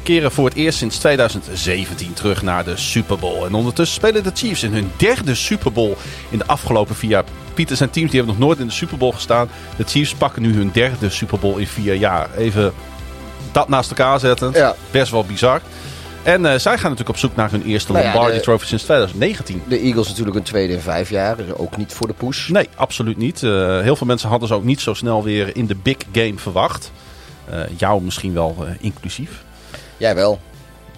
keren 0.05 0.31
voor 0.31 0.45
het 0.45 0.57
eerst 0.57 0.77
sinds 0.77 0.97
2017 0.97 2.13
terug 2.13 2.41
naar 2.41 2.63
de 2.63 2.77
Super 2.77 3.17
Bowl. 3.17 3.45
En 3.45 3.53
ondertussen 3.53 3.95
spelen 3.95 4.23
de 4.23 4.31
Chiefs 4.33 4.63
in 4.63 4.73
hun 4.73 4.91
derde 4.97 5.35
Super 5.35 5.71
Bowl 5.71 5.93
in 6.29 6.37
de 6.37 6.45
afgelopen 6.45 6.95
vier 6.95 7.09
jaar. 7.09 7.23
Pieters 7.53 7.79
en 7.79 7.89
teams 7.89 8.11
die 8.11 8.19
hebben 8.19 8.39
nog 8.39 8.47
nooit 8.47 8.59
in 8.59 8.67
de 8.67 8.73
Super 8.73 8.97
Bowl 8.97 9.13
gestaan. 9.13 9.49
De 9.77 9.83
Chiefs 9.83 10.13
pakken 10.13 10.41
nu 10.41 10.53
hun 10.53 10.69
derde 10.73 11.09
Super 11.09 11.39
Bowl 11.39 11.57
in 11.57 11.67
vier 11.67 11.93
jaar. 11.93 12.29
Even 12.37 12.73
dat 13.51 13.69
naast 13.69 13.89
elkaar 13.89 14.19
zetten. 14.19 14.51
Ja. 14.53 14.75
Best 14.91 15.11
wel 15.11 15.25
bizar. 15.25 15.61
En 16.23 16.41
uh, 16.41 16.55
zij 16.55 16.73
gaan 16.73 16.89
natuurlijk 16.89 17.09
op 17.09 17.17
zoek 17.17 17.35
naar 17.35 17.51
hun 17.51 17.63
eerste 17.63 17.91
nou 17.91 18.03
ja, 18.03 18.11
Lombardi 18.11 18.37
de, 18.37 18.43
Trophy 18.43 18.65
sinds 18.65 18.83
2019. 18.83 19.61
De 19.67 19.79
Eagles 19.79 20.07
natuurlijk 20.07 20.37
een 20.37 20.43
tweede 20.43 20.73
in 20.73 20.79
vijf 20.79 21.09
jaar. 21.09 21.37
Dus 21.37 21.53
ook 21.53 21.77
niet 21.77 21.93
voor 21.93 22.07
de 22.07 22.13
push. 22.13 22.49
Nee, 22.49 22.69
absoluut 22.75 23.17
niet. 23.17 23.41
Uh, 23.41 23.81
heel 23.81 23.95
veel 23.95 24.07
mensen 24.07 24.29
hadden 24.29 24.47
ze 24.47 24.53
ook 24.53 24.63
niet 24.63 24.81
zo 24.81 24.93
snel 24.93 25.23
weer 25.23 25.55
in 25.55 25.65
de 25.65 25.75
big 25.75 25.97
game 26.11 26.37
verwacht. 26.37 26.91
Uh, 27.49 27.59
jou 27.77 28.01
misschien 28.01 28.33
wel 28.33 28.65
inclusief. 28.79 29.44
Jij 29.97 30.15
wel. 30.15 30.39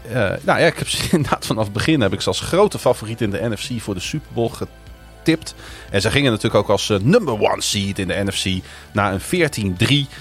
Uh, 0.08 0.14
nou 0.14 0.60
ja, 0.60 0.66
ik 0.66 0.78
heb 0.78 0.88
ze 0.88 1.08
inderdaad 1.16 1.46
vanaf 1.46 1.64
het 1.64 1.74
begin 1.74 2.02
heb 2.02 2.14
ik 2.14 2.22
ze 2.22 2.28
als 2.28 2.40
grote 2.40 2.80
favoriet 2.80 3.22
in 3.22 3.30
de 3.30 3.50
NFC 3.50 3.82
voor 3.82 3.94
de 3.94 4.00
Super 4.00 4.30
Bowl 4.34 4.50
getipt. 4.50 5.56
En 5.90 6.02
ze 6.02 6.12
gingen 6.12 6.32
natuurlijk 6.32 6.64
ook 6.64 6.70
als 6.70 6.90
uh, 6.90 6.98
number 7.00 7.34
one 7.34 7.62
seed 7.62 8.00
in 8.00 8.08
de 8.08 8.24
NFC 8.24 8.64
na 8.92 9.12
een 9.12 9.22
14-3 9.22 10.12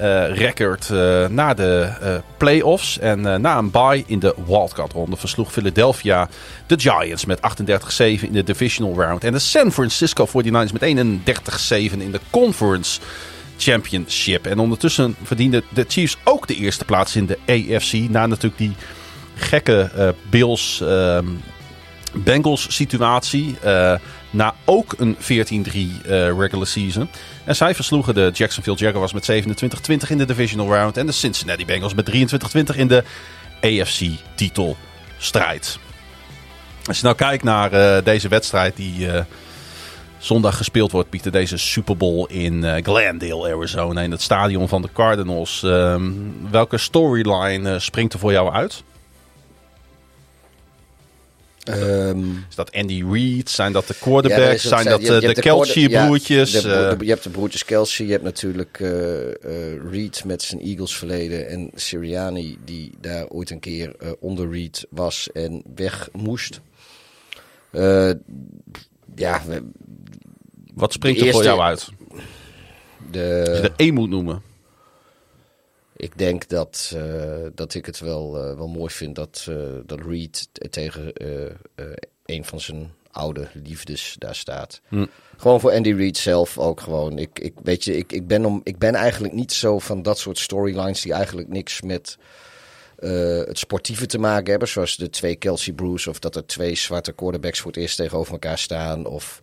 uh, 0.00 0.36
record 0.36 0.88
na 1.30 1.54
de 1.54 1.90
playoffs. 2.36 2.98
En 2.98 3.20
na 3.20 3.58
een 3.58 3.70
bye 3.70 4.04
in 4.06 4.18
de 4.18 4.34
wildcard 4.46 4.92
ronde 4.92 5.16
versloeg 5.16 5.52
Philadelphia 5.52 6.28
de 6.66 6.80
Giants 6.80 7.24
met 7.24 7.38
38-7 7.38 8.00
in 8.00 8.32
de 8.32 8.44
divisional 8.44 8.94
round. 8.94 9.24
En 9.24 9.32
de 9.32 9.38
San 9.38 9.72
Francisco 9.72 10.26
49ers 10.26 10.72
met 10.72 10.82
31-7 10.82 11.98
in 11.98 12.12
de 12.12 12.20
conference 12.30 13.00
Championship. 13.58 14.46
En 14.46 14.58
ondertussen 14.58 15.16
verdienden 15.22 15.62
de 15.68 15.84
Chiefs 15.88 16.16
ook 16.24 16.46
de 16.46 16.54
eerste 16.54 16.84
plaats 16.84 17.16
in 17.16 17.26
de 17.26 17.38
AFC. 17.46 17.92
Na 17.92 18.26
natuurlijk 18.26 18.58
die 18.58 18.72
gekke 19.34 19.90
uh, 19.96 20.08
Bills 20.30 20.80
uh, 20.82 21.18
Bengals 22.12 22.74
situatie. 22.74 23.56
Uh, 23.64 23.94
na 24.30 24.54
ook 24.64 24.94
een 24.98 25.16
14-3 25.16 26.06
regular 26.38 26.66
season. 26.66 27.08
En 27.44 27.56
zij 27.56 27.74
versloegen 27.74 28.14
de 28.14 28.30
Jacksonville 28.34 28.76
Jaguars 28.76 29.12
met 29.12 29.30
27-20 29.30 30.08
in 30.08 30.18
de 30.18 30.24
divisional 30.24 30.74
round. 30.74 30.96
En 30.96 31.06
de 31.06 31.12
Cincinnati 31.12 31.64
Bengals 31.64 31.94
met 31.94 32.10
23-20 32.72 32.76
in 32.76 32.88
de 32.88 33.04
AFC 33.60 34.00
titelstrijd. 34.34 35.78
Als 36.86 36.96
je 36.96 37.04
nou 37.04 37.16
kijkt 37.16 37.44
naar 37.44 37.72
eh, 37.72 38.04
deze 38.04 38.28
wedstrijd 38.28 38.76
die 38.76 39.10
eh, 39.10 39.24
zondag 40.18 40.56
gespeeld 40.56 40.92
wordt, 40.92 41.10
Pieter, 41.10 41.32
deze 41.32 41.56
Super 41.56 41.96
Bowl 41.96 42.26
in 42.28 42.64
eh, 42.64 42.82
Glendale, 42.84 43.54
Arizona, 43.54 44.00
in 44.02 44.10
het 44.10 44.22
stadion 44.22 44.68
van 44.68 44.82
de 44.82 44.88
Cardinals. 44.92 45.62
Ehm, 45.62 46.12
welke 46.50 46.78
storyline 46.78 47.72
eh, 47.74 47.78
springt 47.80 48.12
er 48.12 48.18
voor 48.18 48.32
jou 48.32 48.52
uit? 48.52 48.82
Ehm, 51.64 52.18
Is 52.48 52.54
dat 52.54 52.72
Andy 52.72 53.04
Reid? 53.10 53.50
Zijn 53.50 53.72
dat 53.72 53.86
de 53.86 53.94
quarterbacks? 54.00 54.62
er 54.62 54.68
zijn 54.68 54.84
dat 54.84 55.00
je 55.06 55.14
eh, 55.20 55.34
de 55.34 55.40
Kelsey-broertjes? 55.40 56.52
ja, 56.52 56.60
de 56.60 56.68
bro- 56.68 56.96
de- 56.96 57.04
je 57.04 57.10
hebt 57.10 57.22
de 57.24 57.30
broertjes 57.30 57.64
Kelsey, 57.64 58.06
je 58.06 58.12
hebt 58.12 58.24
natuurlijk 58.24 58.80
eh, 58.80 59.90
Reed 59.90 60.24
met 60.24 60.42
zijn 60.42 60.60
Eagles 60.60 60.96
verleden 60.96 61.48
en 61.48 61.70
Sirianni 61.74 62.58
die 62.64 62.92
daar 63.00 63.26
ooit 63.28 63.50
een 63.50 63.60
keer 63.60 63.94
onder 64.20 64.50
Reed 64.50 64.86
was 64.90 65.28
en 65.32 65.62
weg 65.74 66.08
moest. 66.12 66.60
Ja, 69.14 69.42
we- 69.46 69.68
wat 70.76 70.92
springt 70.92 71.18
de 71.20 71.26
er 71.26 71.32
voor 71.32 71.42
eerste- 71.42 71.56
jou 71.56 71.68
uit? 71.68 71.88
de, 73.10 73.44
Als 73.48 73.58
je 73.58 73.62
er 73.64 73.72
één 73.76 73.94
moet 73.94 74.08
noemen. 74.08 74.42
ik 75.96 76.18
denk 76.18 76.48
dat, 76.48 76.92
eh, 76.96 77.46
dat 77.54 77.74
ik 77.74 77.86
het 77.86 77.98
wel, 77.98 78.36
eh, 78.38 78.56
wel 78.56 78.68
mooi 78.68 78.90
vind 78.92 79.14
dat, 79.14 79.46
eh, 79.48 79.56
dat 79.86 80.00
Reed 80.06 80.48
t- 80.52 80.72
tegen 80.72 81.12
eh, 81.12 81.44
eh, 81.46 81.52
een 82.24 82.44
van 82.44 82.60
zijn 82.60 82.92
oude 83.10 83.48
liefdes 83.64 84.14
daar 84.18 84.34
staat. 84.34 84.80
Hm. 84.88 85.06
Gewoon 85.36 85.60
voor 85.60 85.72
Andy 85.72 85.92
Reid 85.92 86.16
zelf 86.16 86.58
ook 86.58 86.80
gewoon. 86.80 87.18
Ik, 87.18 87.38
ik, 87.38 87.52
weet 87.62 87.84
je, 87.84 87.96
ik, 87.96 88.12
ik, 88.12 88.26
ben 88.26 88.44
om, 88.44 88.60
ik 88.64 88.78
ben 88.78 88.94
eigenlijk 88.94 89.34
niet 89.34 89.52
zo 89.52 89.78
van 89.78 90.02
dat 90.02 90.18
soort 90.18 90.38
storylines 90.38 91.00
die 91.02 91.12
eigenlijk 91.12 91.48
niks 91.48 91.80
met 91.82 92.18
eh, 92.98 93.10
het 93.38 93.58
sportieve 93.58 94.06
te 94.06 94.18
maken 94.18 94.50
hebben. 94.50 94.68
Zoals 94.68 94.96
de 94.96 95.10
twee 95.10 95.36
Kelsey 95.36 95.72
Bruce 95.72 96.10
of 96.10 96.18
dat 96.18 96.36
er 96.36 96.46
twee 96.46 96.74
zwarte 96.74 97.12
quarterbacks 97.12 97.60
voor 97.60 97.70
het 97.70 97.80
eerst 97.80 97.96
tegenover 97.96 98.32
elkaar 98.32 98.58
staan. 98.58 99.06
Of 99.06 99.40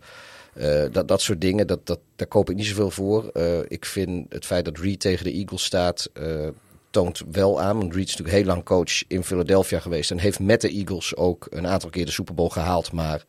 eh, 0.54 0.82
dat, 0.92 1.08
dat 1.08 1.20
soort 1.22 1.40
dingen, 1.40 1.66
dat, 1.66 1.86
dat, 1.86 1.98
daar 2.16 2.26
koop 2.26 2.50
ik 2.50 2.56
niet 2.56 2.66
zoveel 2.66 2.90
voor. 2.90 3.28
Eh, 3.28 3.58
ik 3.68 3.84
vind 3.84 4.32
het 4.32 4.46
feit 4.46 4.64
dat 4.64 4.78
Reed 4.78 5.00
tegen 5.00 5.24
de 5.24 5.32
Eagles 5.32 5.64
staat, 5.64 6.10
eh, 6.12 6.48
toont 6.90 7.22
wel 7.30 7.60
aan. 7.60 7.78
Want 7.78 7.94
Reed 7.94 8.08
is 8.08 8.10
natuurlijk 8.10 8.36
heel 8.36 8.46
lang 8.46 8.64
coach 8.64 9.06
in 9.08 9.24
Philadelphia 9.24 9.80
geweest. 9.80 10.10
En 10.10 10.18
heeft 10.18 10.40
met 10.40 10.60
de 10.60 10.70
Eagles 10.70 11.16
ook 11.16 11.46
een 11.50 11.66
aantal 11.66 11.90
keer 11.90 12.04
de 12.04 12.10
Super 12.10 12.34
Bowl 12.34 12.48
gehaald, 12.48 12.92
maar 12.92 13.24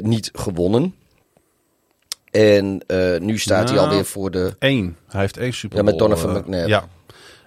niet 0.00 0.30
gewonnen. 0.32 0.94
En 2.30 2.82
nu 3.20 3.38
staat 3.38 3.68
hij 3.68 3.78
Nou. 3.78 3.88
alweer 3.88 4.04
voor 4.04 4.30
de... 4.30 4.54
Eén. 4.58 4.96
Hij 5.08 5.20
heeft 5.20 5.36
één 5.36 5.52
Super 5.52 5.78
Ja, 5.78 5.84
met 5.84 5.96
Bowl, 5.96 6.08
Donovan 6.08 6.36
McNabb. 6.38 6.68
Ja. 6.68 6.88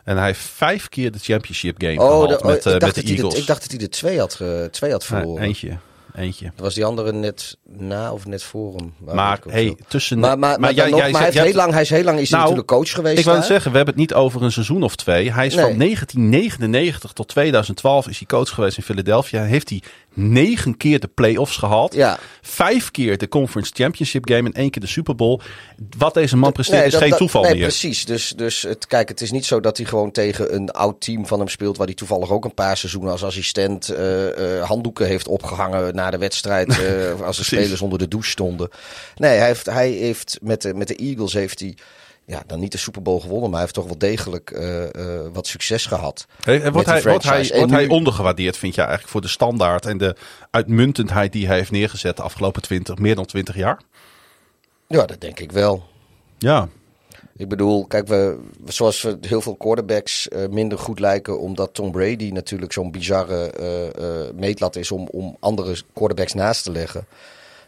En 0.04 0.18
hij 0.18 0.26
heeft 0.26 0.39
vijf 0.39 0.89
keer 0.89 1.12
de 1.12 1.20
championship 1.20 1.82
game 1.82 1.93
Oh, 1.93 2.00
gehaald 2.00 2.30
de, 2.30 2.39
oh, 2.39 2.45
met, 2.45 2.66
ik, 2.66 2.72
met 2.72 2.82
dacht 2.82 2.95
de 2.95 3.02
dat 3.02 3.10
hij 3.10 3.16
Eagles. 3.16 3.34
de, 3.34 3.39
ik 3.39 3.47
dacht 3.47 3.62
dat 3.62 3.72
hij 3.72 3.80
er 3.80 3.89
twee 3.89 4.20
had, 4.20 4.41
twee 4.72 4.91
had 4.91 5.06
verloren. 5.06 5.43
eentje. 5.43 5.78
Eentje. 6.16 6.51
Was 6.55 6.74
die 6.74 6.86
andere 6.86 7.12
net 7.12 7.57
na 7.64 8.12
of 8.12 8.26
net 8.26 8.43
voor 8.43 8.76
hem. 8.76 8.93
Maar, 9.16 9.39
hey, 9.49 9.78
tussen... 9.88 10.20
maar, 10.20 10.39
maar, 10.39 10.60
maar, 10.60 10.76
dan 10.76 10.89
nog, 10.89 11.12
maar 11.12 11.22
hij, 11.22 11.32
jij 11.32 11.43
heel 11.43 11.53
lang, 11.53 11.72
hij 11.72 11.82
is 11.82 11.89
heel 11.89 12.03
lang 12.03 12.20
is 12.20 12.30
hij 12.30 12.39
Nou, 12.39 12.51
natuurlijk 12.51 12.68
coach 12.68 12.91
geweest. 12.91 13.20
Ik 13.20 13.26
daar. 13.26 13.43
zeggen, 13.43 13.72
we 13.72 13.78
hebben 13.78 13.95
het 13.95 14.03
niet 14.03 14.14
over 14.14 14.43
een 14.43 14.51
seizoen 14.51 14.84
of 14.84 14.95
twee. 14.95 15.32
Hij 15.32 15.45
is 15.45 15.55
Nee. 15.55 15.66
van 15.66 15.78
1999 15.78 17.14
tot 17.14 17.28
2012 17.28 18.07
is 18.07 18.18
hij 18.18 18.28
coach 18.28 18.49
geweest 18.49 18.78
in 18.78 18.84
Philadelphia. 18.84 19.43
Heeft 19.43 19.70
hij 19.70 19.82
negen 20.28 20.78
keer 20.78 21.00
de 21.00 21.08
playoffs 21.08 21.58
gehaald. 21.58 21.94
Ja. 21.94 22.20
Vijf 22.42 22.92
keer 22.92 23.18
de 23.18 23.28
Conference 23.28 23.72
Championship 23.76 24.30
Game 24.30 24.48
en 24.50 24.54
één 24.54 24.70
keer 24.70 24.82
de 24.82 24.88
Super 24.88 25.16
Bowl. 25.16 25.40
Wat 25.98 26.14
deze 26.14 26.38
man 26.38 26.52
presteert 26.52 26.78
Nee, 26.78 26.86
is 26.88 26.92
dat- 26.92 27.02
geen 27.02 27.10
dat- 27.10 27.20
toeval 27.20 27.42
nee, 27.42 27.54
meer. 27.54 27.62
precies. 27.62 28.06
Dus, 28.06 28.34
dus 28.36 28.62
het, 28.62 28.88
kijk, 28.88 29.10
het 29.10 29.22
is 29.22 29.32
niet 29.32 29.46
zo 29.46 29.60
dat 29.60 29.78
hij 29.78 29.86
gewoon 29.86 30.12
tegen 30.12 30.56
een 30.56 30.72
oud 30.72 31.02
team 31.02 31.28
van 31.28 31.40
hem 31.40 31.48
speelt... 31.48 31.78
waar 31.78 31.86
hij 31.86 31.96
toevallig 31.96 32.32
ook 32.32 32.46
een 32.46 32.54
paar 32.54 32.78
seizoenen 32.78 33.12
als 33.12 33.24
assistent 33.24 33.90
eh, 33.90 34.58
eh, 34.58 34.64
handdoeken 34.68 35.08
heeft 35.08 35.28
opgehangen 35.28 35.96
na 35.96 36.12
de 36.12 36.18
wedstrijd... 36.18 36.80
eh, 36.80 37.22
als 37.28 37.38
de 37.38 37.44
spelers 37.44 37.82
onder 37.82 38.00
de 38.00 38.08
douche 38.08 38.30
stonden. 38.30 38.70
Nee, 39.16 39.38
hij 39.38 39.48
heeft, 39.48 39.66
hij 39.66 39.90
heeft 39.90 40.38
met, 40.42 40.62
de, 40.62 40.74
met 40.74 40.88
de 40.88 40.96
Eagles 40.96 41.34
heeft 41.34 41.60
hij... 41.60 41.76
Ja, 42.30 42.44
dan 42.48 42.60
niet 42.60 42.72
de 42.72 42.78
Super 42.78 43.02
Bowl 43.02 43.20
gewonnen, 43.20 43.50
maar 43.50 43.60
hij 43.60 43.62
heeft 43.62 43.74
toch 43.74 43.86
wel 43.86 43.98
degelijk 43.98 44.52
eh, 44.52 44.84
eh, 44.84 45.32
wat 45.34 45.48
succes 45.48 45.86
gehad. 45.86 46.26
Hey, 46.44 46.62
en 46.62 46.72
wordt 46.72 46.88
hij, 46.88 47.02
wordt 47.02 47.24
hij, 47.24 47.32
franchise. 47.32 47.54
En 47.54 47.60
wordt 47.60 47.74
hij 47.74 47.88
ondergewaardeerd, 47.88 48.58
vind 48.58 48.76
je 48.76 48.82
eigenlijk, 48.82 49.12
voor 49.12 49.22
de 49.22 49.28
standaard 49.28 49.86
en 49.86 49.98
de 49.98 50.16
uitmuntendheid 50.52 51.32
die 51.32 51.48
hij 51.48 51.58
heeft 51.58 51.72
neergezet 51.72 52.18
de 52.18 52.24
afgelopen 52.24 52.62
20, 52.62 52.98
meer 52.98 53.16
dan 53.16 53.26
20 53.26 53.56
jaar? 53.56 53.82
Ja, 54.88 55.06
dat 55.06 55.22
denk 55.22 55.40
ik 55.40 55.52
wel. 55.52 55.84
Ja, 56.38 56.70
Ik 57.38 57.50
bedoel, 57.50 57.86
kijk, 57.86 58.08
we, 58.08 58.40
zoals 58.66 59.02
we 59.02 59.18
heel 59.22 59.42
veel 59.42 59.56
quarterbacks 59.56 60.28
eh, 60.28 60.48
minder 60.48 60.78
goed 60.78 61.00
lijken, 61.00 61.40
omdat 61.40 61.74
Tom 61.74 61.92
Brady 61.92 62.30
natuurlijk 62.30 62.74
zo'n 62.74 62.92
bizarre 62.92 63.52
meetlat 64.36 64.76
is 64.76 64.92
om, 64.92 65.08
om 65.12 65.38
andere 65.40 65.76
quarterbacks 65.94 66.34
naast 66.34 66.64
te 66.64 66.72
leggen. 66.72 67.08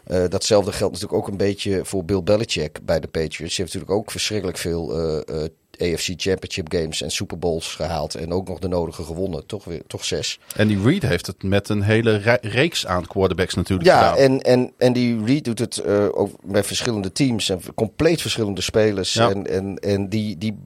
Eh, 0.06 0.24
datzelfde 0.28 0.72
geldt 0.72 0.92
natuurlijk 0.92 1.22
ook 1.22 1.28
een 1.28 1.36
beetje 1.36 1.80
voor 1.84 2.04
Bill 2.04 2.22
Belichick 2.22 2.78
bij 2.82 3.00
de 3.00 3.06
Patriots. 3.06 3.36
Die 3.38 3.64
heeft 3.64 3.74
natuurlijk 3.74 3.90
ook 3.90 4.10
verschrikkelijk 4.10 4.58
veel 4.58 4.98
eh, 4.98 5.42
eh, 5.42 5.48
AFC 5.78 6.12
Championship 6.16 6.72
games 6.72 7.02
en 7.02 7.10
Super 7.10 7.38
Bowls 7.38 7.74
gehaald. 7.74 8.14
En 8.14 8.32
ook 8.32 8.48
nog 8.48 8.58
de 8.58 8.68
nodige 8.68 9.02
gewonnen. 9.04 9.46
Toch, 9.46 9.64
weer, 9.64 9.82
toch 9.86 10.04
zes. 10.04 10.38
en 10.56 10.68
die 10.68 10.82
Reed 10.82 11.02
heeft 11.02 11.26
het 11.26 11.42
met 11.42 11.68
een 11.68 11.82
hele 11.82 12.16
re- 12.16 12.38
reeks 12.40 12.86
aan 12.86 13.06
quarterbacks 13.06 13.54
natuurlijk 13.54 13.88
Ja, 13.88 13.98
gedaan. 14.10 14.16
en, 14.16 14.40
en, 14.40 14.72
en 14.78 14.92
die 14.92 15.24
Reed 15.24 15.44
doet 15.44 15.58
het 15.58 15.84
ook 16.12 16.30
met 16.44 16.66
verschillende 16.66 17.12
teams 17.12 17.48
en 17.48 17.60
compleet 17.74 18.20
verschillende 18.20 18.60
spelers. 18.60 19.12
Ja. 19.12 19.30
En, 19.30 19.46
en, 19.46 19.78
en 19.78 20.08
die, 20.08 20.38
die 20.38 20.56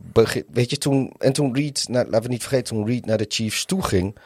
weet 0.52 0.70
je, 0.70 0.78
toen, 0.78 1.12
en 1.18 1.32
toen 1.32 1.54
Reed, 1.54 1.84
nou, 1.88 2.04
laten 2.10 2.22
we 2.22 2.32
niet 2.32 2.42
vergeten, 2.42 2.74
toen 2.76 2.86
Reed 2.86 3.06
naar 3.06 3.18
de 3.18 3.26
Chiefs 3.28 3.64
toe 3.64 3.82
ging, 3.82 4.16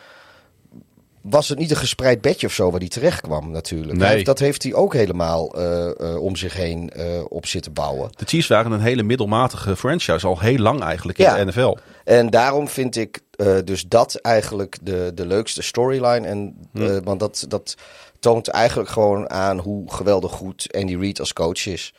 was 1.23 1.49
het 1.49 1.59
niet 1.59 1.71
een 1.71 1.77
gespreid 1.77 2.21
bedje 2.21 2.47
of 2.47 2.53
zo 2.53 2.71
waar 2.71 2.81
hij 2.81 2.89
terecht 2.89 3.21
kwam 3.21 3.51
natuurlijk. 3.51 3.99
Nee. 3.99 4.09
Hij- 4.09 4.23
dat 4.23 4.39
heeft 4.39 4.62
hij 4.62 4.75
ook 4.75 4.93
helemaal 4.95 5.55
eh, 5.55 5.87
eh, 6.01 6.23
om 6.23 6.37
zich 6.37 6.55
heen 6.55 6.91
eh, 6.91 7.05
op 7.29 7.47
zitten 7.47 7.73
bouwen. 7.73 8.11
De 8.16 8.25
Chiefs 8.25 8.47
waren 8.49 8.73
een 8.73 8.81
hele 8.81 9.03
middelmatige 9.03 9.77
franchise, 9.77 10.27
al 10.27 10.41
heel 10.41 10.59
lang 10.59 10.83
eigenlijk 10.83 11.18
in 11.18 11.25
Ja. 11.25 11.37
de 11.37 11.45
NFL. 11.45 11.77
En 12.05 12.31
daarom 12.31 12.68
vind 12.68 12.97
ik 12.97 13.21
dus 13.64 13.85
dat 13.89 14.14
eigenlijk 14.14 14.77
de, 14.83 15.12
de 15.14 15.27
leukste 15.27 15.62
storyline. 15.62 16.27
En, 16.27 16.57
eh, 16.75 16.97
want 17.05 17.21
dat, 17.21 17.45
dat 17.49 17.75
toont 18.18 18.49
eigenlijk 18.49 18.91
gewoon 18.91 19.31
aan 19.31 19.59
hoe 19.59 19.93
geweldig 19.93 20.33
goed 20.33 20.66
Andy 20.77 20.97
Reid 20.97 21.21
als 21.21 21.33
coach 21.33 21.66
is. 21.66 21.93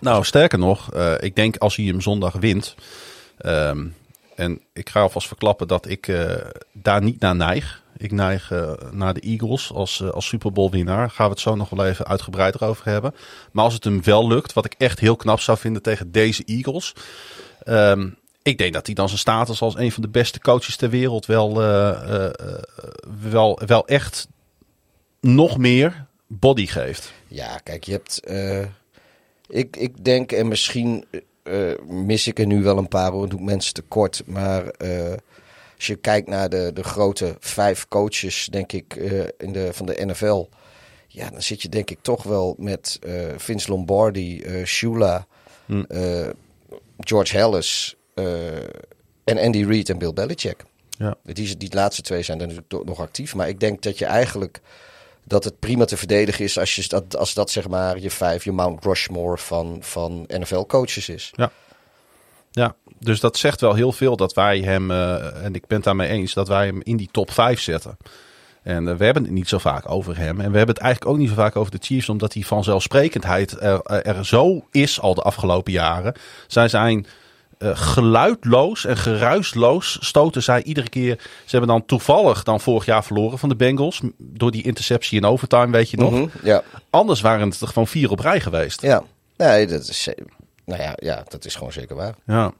Nou, 0.00 0.24
sterker 0.24 0.58
nog, 0.58 0.94
ik 1.20 1.36
denk 1.36 1.56
als 1.56 1.76
hij 1.76 1.84
hem 1.84 2.00
zondag 2.00 2.32
wint. 2.34 2.74
ehm, 3.38 3.86
en 4.42 4.60
ik 4.72 4.88
ga 4.88 5.00
alvast 5.00 5.26
verklappen 5.26 5.68
dat 5.68 5.88
ik 5.88 6.08
eh, 6.08 6.36
daar 6.72 7.02
niet 7.02 7.20
naar 7.20 7.36
neig. 7.36 7.82
Ik 7.96 8.12
neig 8.12 8.50
eh, 8.50 8.72
naar 8.90 9.14
de 9.14 9.20
Eagles 9.20 9.72
als, 9.72 10.00
eh, 10.00 10.08
als 10.08 10.26
Super 10.26 10.52
Bowl 10.52 10.70
winnaar. 10.70 11.10
Gaan 11.10 11.26
we 11.26 11.32
het 11.32 11.40
zo 11.40 11.54
nog 11.54 11.70
wel 11.70 11.86
even 11.86 12.06
uitgebreider 12.06 12.64
over 12.64 12.84
hebben. 12.84 13.14
Maar 13.52 13.64
als 13.64 13.74
het 13.74 13.84
hem 13.84 14.02
wel 14.02 14.28
lukt, 14.28 14.52
wat 14.52 14.64
ik 14.64 14.74
echt 14.78 14.98
heel 14.98 15.16
knap 15.16 15.40
zou 15.40 15.58
vinden 15.58 15.82
tegen 15.82 16.12
deze 16.12 16.44
Eagles. 16.44 16.94
ehm, 17.64 18.08
ik 18.42 18.58
denk 18.58 18.72
dat 18.72 18.86
hij 18.86 18.94
dan 18.94 19.08
zijn 19.08 19.20
status 19.20 19.60
als 19.60 19.76
een 19.76 19.92
van 19.92 20.02
de 20.02 20.08
beste 20.08 20.40
coaches 20.40 20.76
ter 20.76 20.90
wereld 20.90 21.26
wel, 21.26 21.54
wel, 23.30 23.60
wel 23.66 23.86
echt 23.86 24.28
nog 25.20 25.58
meer 25.58 26.06
body 26.26 26.66
geeft. 26.66 27.12
Ja, 27.28 27.58
kijk, 27.58 27.84
je 27.84 27.92
hebt. 27.92 28.20
ik, 29.48 29.76
ik 29.76 30.04
denk, 30.04 30.32
en 30.32 30.48
misschien 30.48 31.04
eh, 31.42 31.78
mis 31.86 32.26
ik 32.26 32.38
er 32.38 32.46
nu 32.46 32.62
wel 32.62 32.78
een 32.78 32.88
paar 32.88 33.10
hoor, 33.10 33.28
doe 33.28 33.40
mensen 33.40 33.74
tekort. 33.74 34.22
Maar 34.26 34.66
eh, 34.66 35.12
als 35.76 35.86
je 35.86 35.96
kijkt 35.96 36.28
naar 36.28 36.48
de, 36.48 36.70
de 36.74 36.82
grote 36.82 37.36
vijf 37.40 37.88
coaches, 37.88 38.48
denk 38.50 38.72
ik, 38.72 38.96
eh, 38.96 39.20
in 39.38 39.52
de, 39.52 39.72
van 39.72 39.86
de 39.86 40.04
NFL. 40.04 40.48
Ja, 41.08 41.30
dan 41.30 41.42
zit 41.42 41.62
je 41.62 41.68
denk 41.68 41.90
ik 41.90 41.98
toch 42.02 42.22
wel 42.22 42.54
met 42.58 42.98
Vince 43.36 43.70
Lombardi, 43.70 44.44
Shula, 44.64 45.26
Hm. 45.66 45.84
George 46.98 47.38
Hallis 47.38 47.96
eh, 48.14 48.56
en 49.24 49.38
Andy 49.38 49.64
Reid 49.64 49.88
en 49.88 49.98
Bill 49.98 50.12
Belichick. 50.12 50.64
Ja. 50.98 51.14
Die, 51.24 51.56
die 51.56 51.74
laatste 51.74 52.02
twee 52.02 52.22
zijn 52.22 52.38
dan 52.38 52.48
natuurlijk 52.48 52.84
nog 52.84 53.00
actief. 53.00 53.34
Maar 53.34 53.48
ik 53.48 53.60
denk 53.60 53.82
dat 53.82 53.98
je 53.98 54.04
eigenlijk 54.04 54.60
dat 55.24 55.44
het 55.44 55.58
prima 55.58 55.84
te 55.84 55.96
verdedigen 55.96 56.44
is 56.44 56.58
als, 56.58 56.74
je, 56.74 56.84
dat, 56.88 57.16
als 57.16 57.34
dat 57.34 57.50
zeg 57.50 57.68
maar 57.68 57.98
je 57.98 58.10
vijf, 58.10 58.44
je 58.44 58.52
Mount 58.52 58.84
Rushmore 58.84 59.38
van, 59.38 59.76
van 59.80 60.24
NFL-coaches 60.28 61.08
is. 61.08 61.32
Ja, 62.50 62.74
dus 62.98 63.20
dat 63.20 63.36
zegt 63.36 63.60
wel 63.60 63.74
heel 63.74 63.92
veel 63.92 64.16
dat 64.16 64.34
wij 64.34 64.60
hem, 64.60 64.90
eh, 64.90 65.44
en 65.44 65.54
ik 65.54 65.66
ben 65.66 65.76
het 65.76 65.84
daarmee 65.84 66.08
eens, 66.08 66.34
dat 66.34 66.48
wij 66.48 66.66
hem 66.66 66.80
in 66.82 66.96
die 66.96 67.08
top 67.12 67.30
5 67.30 67.60
zetten. 67.60 67.96
En 68.62 68.88
eh, 68.88 68.96
we 68.96 69.04
hebben 69.04 69.22
het 69.22 69.32
niet 69.32 69.48
zo 69.48 69.58
vaak 69.58 69.90
over 69.90 70.16
hem. 70.16 70.40
En 70.40 70.50
we 70.50 70.56
hebben 70.56 70.74
het 70.74 70.84
eigenlijk 70.84 71.12
ook 71.12 71.18
niet 71.18 71.28
zo 71.28 71.34
vaak 71.34 71.56
over 71.56 71.70
de 71.70 71.78
Chiefs, 71.80 72.08
omdat 72.08 72.32
die 72.32 72.46
vanzelfsprekendheid 72.46 73.60
er, 73.60 73.82
er 73.86 74.26
zo 74.26 74.64
is 74.70 75.00
al 75.00 75.14
de 75.14 75.22
afgelopen 75.22 75.72
jaren. 75.72 76.14
Zij 76.46 76.68
zijn 76.68 77.06
eh, 77.62 77.70
geluidloos 77.74 78.84
en 78.84 78.96
geruisloos 78.96 79.96
stoten 80.00 80.42
zij 80.42 80.62
iedere 80.62 80.88
keer. 80.88 81.16
Ze 81.18 81.50
hebben 81.56 81.68
dan 81.68 81.84
toevallig 81.86 82.42
dan 82.42 82.60
vorig 82.60 82.84
jaar 82.84 83.04
verloren 83.04 83.38
van 83.38 83.48
de 83.48 83.56
Bengals. 83.56 84.00
Door 84.18 84.50
die 84.50 84.62
interceptie 84.62 85.18
in 85.18 85.24
overtime, 85.26 85.70
weet 85.70 85.90
je 85.90 85.96
nog. 85.96 86.10
Mhm, 86.12 86.26
Ja, 86.42 86.62
Anders 86.90 87.20
waren 87.20 87.50
het 87.50 87.60
er 87.60 87.68
gewoon 87.68 87.86
vier 87.88 88.10
op 88.10 88.18
rij 88.18 88.40
geweest. 88.40 88.82
ja. 88.82 89.02
Nee, 89.36 89.66
dat 89.66 89.88
is, 89.88 90.08
nou 90.64 90.82
ja, 90.82 90.92
ja, 90.96 91.22
dat 91.28 91.44
is 91.44 91.54
gewoon 91.54 91.72
zeker 91.72 91.96
waar. 91.96 92.14
Ja. 92.26 92.52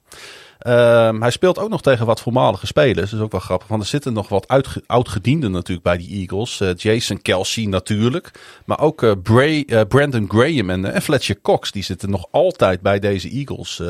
Ehm, 0.59 1.21
hij 1.21 1.31
speelt 1.31 1.59
ook 1.59 1.69
nog 1.69 1.83
tegen 1.83 2.07
wat 2.07 2.21
voormalige 2.21 2.67
spelers. 2.67 3.11
Dat 3.11 3.19
is 3.19 3.25
ook 3.25 3.33
wel 3.33 3.41
grappig. 3.41 3.69
Want 3.69 3.83
er 3.83 3.89
zitten 3.89 4.13
nog 4.13 4.29
wat 4.29 4.47
oud-gedienden 4.87 5.51
natuurlijk 5.51 5.83
bij 5.87 5.97
die 5.97 6.19
Eagles. 6.21 6.61
Eh, 6.61 6.71
Jason 6.77 7.23
Kelsey 7.23 7.65
natuurlijk. 7.65 8.31
Maar 8.65 8.81
ook 8.81 9.03
eh, 9.03 9.13
Bray, 9.23 9.65
eh, 9.67 9.81
Brandon 9.89 10.25
Graham 10.29 10.71
en, 10.71 10.85
eh, 10.85 10.95
en 10.95 11.03
Fletcher 11.03 11.41
Cox. 11.43 11.73
Die 11.73 11.83
zitten 11.83 12.11
nog 12.11 12.27
altijd 12.31 12.81
bij 12.81 12.99
deze 12.99 13.29
Eagles. 13.31 13.83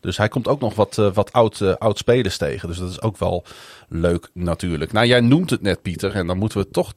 Dus 0.00 0.16
hij 0.16 0.28
komt 0.28 0.48
ook 0.48 0.60
nog 0.60 0.74
wat, 0.74 0.98
eh, 0.98 1.12
wat 1.12 1.32
oud, 1.32 1.60
eh, 1.60 1.74
oud 1.78 1.98
spelers 1.98 2.36
tegen. 2.36 2.68
Dus 2.68 2.78
dat 2.78 2.90
is 2.90 3.00
ook 3.02 3.18
wel 3.18 3.44
leuk 3.88 4.28
natuurlijk. 4.32 4.92
Nou, 4.92 5.06
jij 5.06 5.20
noemt 5.20 5.50
het 5.50 5.62
net 5.62 5.82
Pieter. 5.82 6.14
En 6.14 6.26
dan 6.26 6.38
moeten 6.38 6.58
we 6.58 6.70
toch 6.70 6.92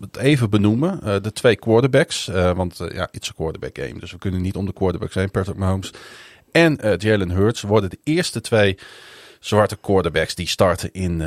het 0.00 0.16
even 0.16 0.50
benoemen. 0.50 1.02
Eh, 1.02 1.16
de 1.22 1.32
twee 1.32 1.56
quarterbacks. 1.56 2.26
Want 2.54 2.80
ja, 2.92 3.08
it's 3.10 3.28
a 3.28 3.32
quarterback 3.36 3.78
game. 3.78 4.00
Dus 4.00 4.12
we 4.12 4.18
kunnen 4.18 4.40
niet 4.42 4.56
om 4.56 4.66
de 4.66 4.72
quarterbacks 4.72 5.14
heen. 5.14 5.30
Patrick 5.30 5.56
Mahomes 5.56 5.90
en 6.52 6.78
Jalen 6.98 7.30
Hurts 7.30 7.60
worden 7.62 7.90
de 7.90 7.98
eerste 8.04 8.40
twee 8.40 8.78
zwarte 9.40 9.76
quarterbacks 9.76 10.34
die 10.34 10.48
starten 10.48 10.92
in, 10.92 11.22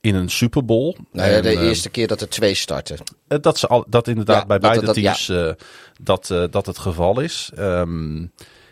in 0.00 0.14
een 0.14 0.28
Super 0.30 0.64
Bowl. 0.64 0.96
Nou 1.12 1.30
ja, 1.30 1.40
de 1.40 1.48
eh, 1.48 1.60
eerste 1.62 1.88
keer 1.90 2.06
dat 2.06 2.20
er 2.20 2.28
twee 2.28 2.54
starten. 2.54 2.98
dat, 3.40 3.58
ze 3.58 3.66
al, 3.66 3.84
dat 3.88 4.08
inderdaad 4.08 4.40
Ja, 4.40 4.46
bij 4.46 4.58
dat- 4.58 4.70
beide 4.70 4.86
dat- 4.86 4.94
teams 4.94 5.32
dat, 6.02 6.30
eh, 6.30 6.44
dat 6.50 6.66
het 6.66 6.78
geval 6.78 7.20
is. 7.20 7.50
Ehm, 7.56 8.26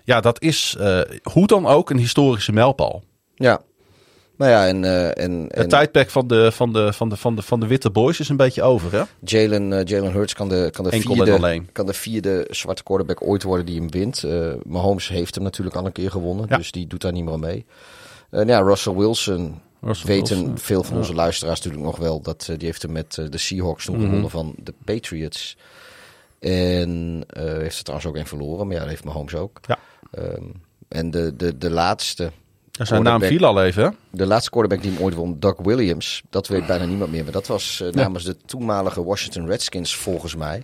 ja, 0.09 0.21
dat 0.21 0.43
is 0.43 0.77
eh, 0.79 1.01
hoe 1.23 1.47
dan 1.47 1.67
ook 1.67 1.91
een 1.91 1.99
historische 1.99 2.53
mijlpaal. 2.53 3.03
Ja. 3.35 3.61
Nou 4.37 4.51
ja, 4.51 4.67
en, 4.67 4.85
eh, 4.85 5.25
en, 5.25 5.47
Het 5.49 5.71
tijdperk 5.71 6.11
van 6.11 6.27
de, 6.27 6.53
van, 6.53 6.73
de, 6.73 6.93
van, 6.93 7.09
de, 7.09 7.17
van, 7.17 7.37
de, 7.37 7.43
van 7.43 7.61
de 7.61 7.67
witte 7.67 7.91
boys 7.91 8.21
is 8.21 8.29
een 8.29 8.37
beetje 8.37 8.63
over, 8.63 8.93
hè? 8.93 9.03
Jalen, 9.25 9.73
eh, 9.73 9.85
Jalen 9.85 10.13
Hurts 10.13 10.35
kan 10.35 10.49
de, 10.49 10.69
kan, 10.73 10.85
de 10.85 10.91
Enkel 10.91 11.15
vierde, 11.15 11.63
kan 11.73 11.87
de 11.87 11.93
vierde 11.93 12.47
zwarte 12.51 12.83
quarterback 12.83 13.23
ooit 13.23 13.43
worden 13.43 13.67
die 13.67 13.79
hem 13.81 13.91
wint. 13.91 14.25
Mahomes 14.65 15.09
heeft 15.09 15.35
hem 15.35 15.45
natuurlijk 15.45 15.77
al 15.77 15.87
een 15.87 15.93
keer 15.93 16.11
gewonnen, 16.11 16.47
Ja. 16.49 16.57
dus 16.57 16.71
die 16.71 16.87
doet 16.87 17.01
daar 17.01 17.13
niet 17.13 17.25
meer 17.25 17.39
mee. 17.39 17.65
En 18.31 18.47
ja, 18.47 18.61
Russell 18.61 18.95
Wilson 18.95 19.61
Russell 19.81 20.07
weten 20.07 20.37
Wilson, 20.37 20.59
veel 20.59 20.83
van 20.83 20.97
onze 20.97 21.15
luisteraars 21.15 21.61
natuurlijk 21.61 21.85
nog 21.85 21.97
wel. 21.97 22.21
Dat, 22.21 22.45
die 22.57 22.67
heeft 22.67 22.83
hem 22.83 22.93
met 22.93 23.15
de 23.31 23.39
Seahawks 23.39 23.85
toen 23.85 23.97
Mhm. 23.97 24.05
gewonnen 24.05 24.31
van 24.31 24.55
de 24.57 24.75
Patriots. 24.85 25.57
En 26.39 27.25
eh, 27.27 27.43
heeft 27.45 27.77
er 27.77 27.83
trouwens 27.85 28.11
ook 28.11 28.17
een 28.17 28.27
verloren, 28.27 28.67
maar 28.67 28.75
ja, 28.75 28.81
dat 28.81 28.91
heeft 28.91 29.05
Mahomes 29.05 29.35
ook. 29.35 29.61
Ja. 29.67 29.79
Ehm, 30.11 30.43
en 30.89 31.11
de, 31.11 31.37
de, 31.37 31.59
de 31.59 31.71
laatste 31.71 32.33
Zijn 32.71 33.03
naam 33.03 33.21
viel 33.21 33.45
al 33.45 33.65
even, 33.65 33.83
hè? 33.83 33.89
de 34.11 34.27
laatste 34.27 34.51
quarterback 34.51 34.83
die 34.83 34.93
hem 34.93 35.03
ooit 35.03 35.15
won, 35.15 35.37
Doug 35.39 35.57
Williams, 35.63 36.23
dat 36.31 36.49
weet 36.49 36.67
bijna 36.67 36.85
niemand 36.85 37.11
meer. 37.11 37.23
Maar 37.25 37.33
dat 37.33 37.47
was 37.47 37.81
eh, 37.81 37.93
namens 37.93 38.25
de 38.25 38.37
toenmalige 38.47 39.05
Washington 39.05 39.47
Redskins 39.47 39.97
volgens 39.97 40.35
mij. 40.35 40.63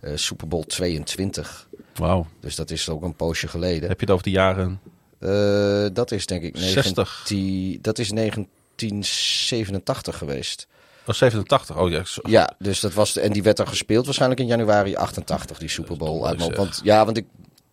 Eh, 0.00 0.10
Super 0.14 0.48
Bowl 0.48 0.64
22. 0.64 1.68
Wauw. 1.94 2.26
Dus 2.40 2.56
dat 2.56 2.70
is 2.70 2.88
ook 2.88 3.02
een 3.02 3.14
poosje 3.16 3.48
geleden. 3.48 3.88
Heb 3.88 4.00
je 4.00 4.04
het 4.06 4.10
over 4.14 4.24
de 4.24 4.30
jaren 4.30 4.80
Eh, 5.18 5.86
dat 5.92 6.10
is 6.10 6.26
denk 6.26 6.42
ik 6.42 6.56
60? 6.56 7.22
19, 7.26 7.78
dat 7.82 7.98
is 7.98 8.10
1987 8.10 10.18
geweest. 10.18 10.66
Oh, 11.06 11.14
87. 11.14 11.78
Oh 11.78 11.90
ja. 11.90 12.02
Ja, 12.22 12.54
dus 12.58 12.80
dat 12.80 12.94
was 12.94 13.12
de, 13.12 13.20
en 13.20 13.32
die 13.32 13.42
werd 13.42 13.56
dan 13.56 13.68
gespeeld 13.68 14.04
waarschijnlijk 14.04 14.40
in 14.40 14.46
januari 14.46 14.96
88 14.96 15.58
die 15.58 15.68
Super 15.68 15.96
Bowl. 15.96 16.26
Uit 16.26 16.56
want 16.56 16.80
ja, 16.82 17.04
want 17.04 17.16
ik 17.16 17.26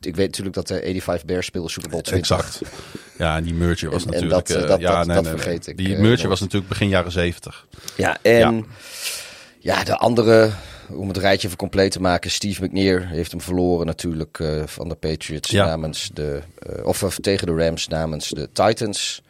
ik 0.05 0.15
weet 0.15 0.27
natuurlijk 0.27 0.55
dat 0.55 0.67
de 0.67 0.73
85 0.81 1.25
Bears 1.25 1.45
speelde 1.45 1.69
Super 1.69 1.89
Bowl 1.89 2.01
20. 2.01 2.37
Exact. 2.37 2.61
Ja, 3.17 3.35
en 3.37 3.43
die 3.43 3.53
merger 3.53 3.89
was 3.89 4.05
En- 4.05 4.13
en 4.13 4.13
natuurlijk... 4.13 4.47
dat, 4.47 4.57
eh, 4.57 4.63
eh, 4.63 4.69
dat- 4.69 4.79
ja, 4.79 4.97
dat- 4.97 5.05
nee, 5.07 5.15
dat 5.15 5.23
nee, 5.23 5.33
nee. 5.33 5.41
vergeet 5.41 5.67
ik, 5.67 5.77
Die 5.77 5.95
eh, 5.95 6.01
merger 6.01 6.29
was 6.29 6.39
natuurlijk 6.39 6.69
begin 6.69 6.87
jaren 6.89 7.11
70. 7.11 7.67
Ja, 7.97 8.17
en 8.21 8.65
ja. 9.59 9.83
de 9.83 9.97
andere, 9.97 10.49
om 10.89 11.07
het 11.07 11.17
rijtje 11.17 11.45
even 11.47 11.59
compleet 11.59 11.91
te 11.91 12.01
maken, 12.01 12.31
Steve 12.31 12.63
McNair 12.63 13.07
heeft 13.07 13.31
hem 13.31 13.41
verloren 13.41 13.85
natuurlijk 13.85 14.39
van 14.65 14.89
de 14.89 14.95
Patriots 14.95 15.49
Ja. 15.49 15.65
namens 15.65 16.09
de, 16.13 16.41
of 16.83 17.03
eh, 17.03 17.09
tegen 17.09 17.47
de 17.47 17.53
Rams 17.65 17.87
namens 17.87 18.29
de 18.29 18.49
Titans. 18.51 19.21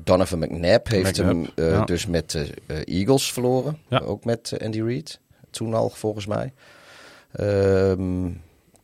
Donovan 0.00 0.38
McNabb 0.38 0.88
heeft 0.88 1.18
McNabb, 1.18 1.50
hem 1.56 1.70
ja. 1.70 1.84
dus 1.84 2.06
met 2.06 2.30
de 2.30 2.48
Eagles 2.84 3.32
verloren, 3.32 3.78
ook 4.04 4.24
met 4.24 4.52
Andy 4.64 4.82
Reid, 4.82 5.20
toen 5.50 5.74
al 5.74 5.88
volgens 5.90 6.26
mij. 6.26 6.52
Ehm, 7.32 8.26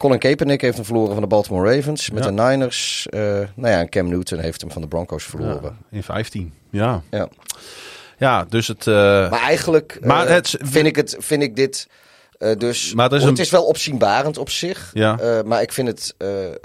Colin 0.03 0.19
Kaepernick 0.19 0.61
heeft 0.61 0.77
hem 0.77 0.85
verloren 0.85 1.13
van 1.13 1.23
de 1.23 1.29
Baltimore 1.29 1.75
Ravens 1.77 2.11
met 2.11 2.25
Ja. 2.25 2.31
de 2.31 2.43
Niners. 2.43 3.07
Eh, 3.11 3.21
nou 3.21 3.49
ja, 3.73 3.79
en 3.81 3.89
Cam 3.89 4.09
Newton 4.09 4.39
heeft 4.39 4.61
hem 4.61 4.71
van 4.71 4.83
de 4.83 4.89
Broncos 4.89 5.25
verloren. 5.25 5.63
Ja, 5.63 5.97
in 5.97 6.03
15. 6.03 6.53
Ja. 6.71 7.03
Ja. 7.11 7.29
Ja, 8.19 8.45
dus 8.49 8.69
het... 8.69 8.87
eh, 8.87 8.95
Maar 9.31 9.41
eigenlijk 9.41 9.99
Maar 10.03 10.27
eh, 10.27 10.35
het- 10.35 10.57
vind, 10.63 10.87
ik 10.87 10.97
het, 10.97 11.17
vind 11.19 11.43
ik 11.43 11.57
dit 11.57 11.89
dus... 12.59 12.95
Maar 12.95 13.13
is 13.13 13.23
het 13.25 13.39
een- 13.39 13.45
is 13.45 13.51
wel 13.51 13.65
opzienbarend 13.65 14.39
op 14.39 14.51
zich. 14.51 14.91
Ja. 14.95 15.43
maar 15.45 15.63
ik 15.63 15.73
vind 15.73 15.89
het 15.89 16.15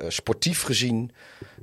sportief 0.07 0.61
gezien... 0.63 1.11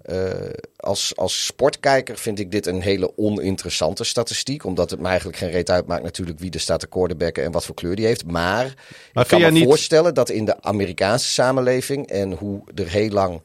eh, 0.04 0.30
als, 0.76 1.16
als 1.16 1.44
sportkijker 1.44 2.18
vind 2.18 2.38
ik 2.38 2.50
dit 2.50 2.66
een 2.66 2.80
hele 2.80 3.12
oninteressante 3.16 4.04
statistiek. 4.04 4.64
Omdat 4.64 4.90
het 4.90 5.00
me 5.00 5.08
eigenlijk 5.08 5.38
geen 5.38 5.50
reet 5.50 5.70
uitmaakt 5.70 6.02
natuurlijk 6.02 6.38
wie 6.38 6.50
er 6.50 6.60
staat 6.60 6.80
te 6.80 6.86
quarterbacken 6.86 7.44
en 7.44 7.50
wat 7.50 7.64
voor 7.64 7.74
kleur 7.74 7.96
die 7.96 8.06
heeft. 8.06 8.26
Maar, 8.26 8.66
ik 9.12 9.26
kan 9.26 9.40
me 9.40 9.50
niet- 9.50 9.64
voorstellen 9.64 10.14
dat 10.14 10.30
in 10.30 10.44
de 10.44 10.62
Amerikaanse 10.62 11.28
samenleving 11.28 12.06
en 12.06 12.32
hoe 12.32 12.62
er 12.74 12.88
heel 12.88 13.08
lang 13.08 13.42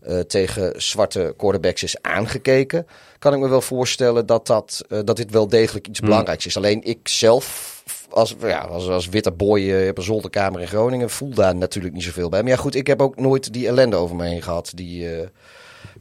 eh, 0.00 0.18
tegen 0.18 0.82
zwarte 0.82 1.34
quarterbacks 1.36 1.82
is 1.82 2.02
aangekeken, 2.02 2.86
kan 3.18 3.34
ik 3.34 3.40
me 3.40 3.48
wel 3.48 3.60
voorstellen 3.60 4.26
dat, 4.26 4.46
dat, 4.46 4.84
eh, 4.88 4.98
dat 5.04 5.16
dit 5.16 5.30
wel 5.30 5.48
degelijk 5.48 5.88
iets 5.88 6.00
belangrijks 6.00 6.46
is. 6.46 6.56
Alleen 6.56 6.82
ik 6.84 7.08
zelf, 7.08 7.82
als, 8.10 8.34
ja, 8.40 8.58
als, 8.58 8.88
als 8.88 9.08
witte 9.08 9.30
boy 9.32 9.88
op 9.88 9.98
een 9.98 10.04
zolderkamer 10.04 10.60
in 10.60 10.68
Groningen, 10.68 11.10
voel 11.10 11.34
daar 11.34 11.56
natuurlijk 11.56 11.94
niet 11.94 12.02
zoveel 12.02 12.28
bij. 12.28 12.42
Maar 12.42 12.50
ja, 12.50 12.56
goed, 12.56 12.74
ik 12.74 12.86
heb 12.86 13.02
ook 13.02 13.16
nooit 13.16 13.52
die 13.52 13.66
ellende 13.66 13.96
over 13.96 14.16
me 14.16 14.26
heen 14.26 14.42
gehad 14.42 14.72
die. 14.74 15.08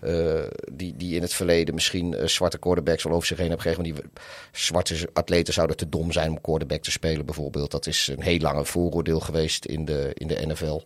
Eh, 0.01 0.39
die, 0.71 0.93
die 0.97 1.15
in 1.15 1.21
het 1.21 1.33
verleden 1.33 1.73
misschien 1.73 2.13
eh, 2.13 2.27
zwarte 2.27 2.57
quarterbacks 2.57 3.05
al 3.05 3.11
over 3.11 3.27
zich 3.27 3.37
heen 3.37 3.49
hebben 3.49 3.65
gekregen. 3.65 3.93
Want 3.93 4.11
die 4.13 4.21
zwarte 4.61 5.09
atleten 5.13 5.53
zouden 5.53 5.77
te 5.77 5.89
dom 5.89 6.11
zijn 6.11 6.29
om 6.29 6.41
quarterback 6.41 6.81
te 6.81 6.91
spelen 6.91 7.25
bijvoorbeeld. 7.25 7.71
Dat 7.71 7.87
is 7.87 8.09
een 8.15 8.23
heel 8.23 8.39
lange 8.39 8.65
vooroordeel 8.65 9.19
geweest 9.19 9.65
in 9.65 9.85
de, 9.85 10.11
in 10.13 10.27
de 10.27 10.43
NFL. 10.47 10.79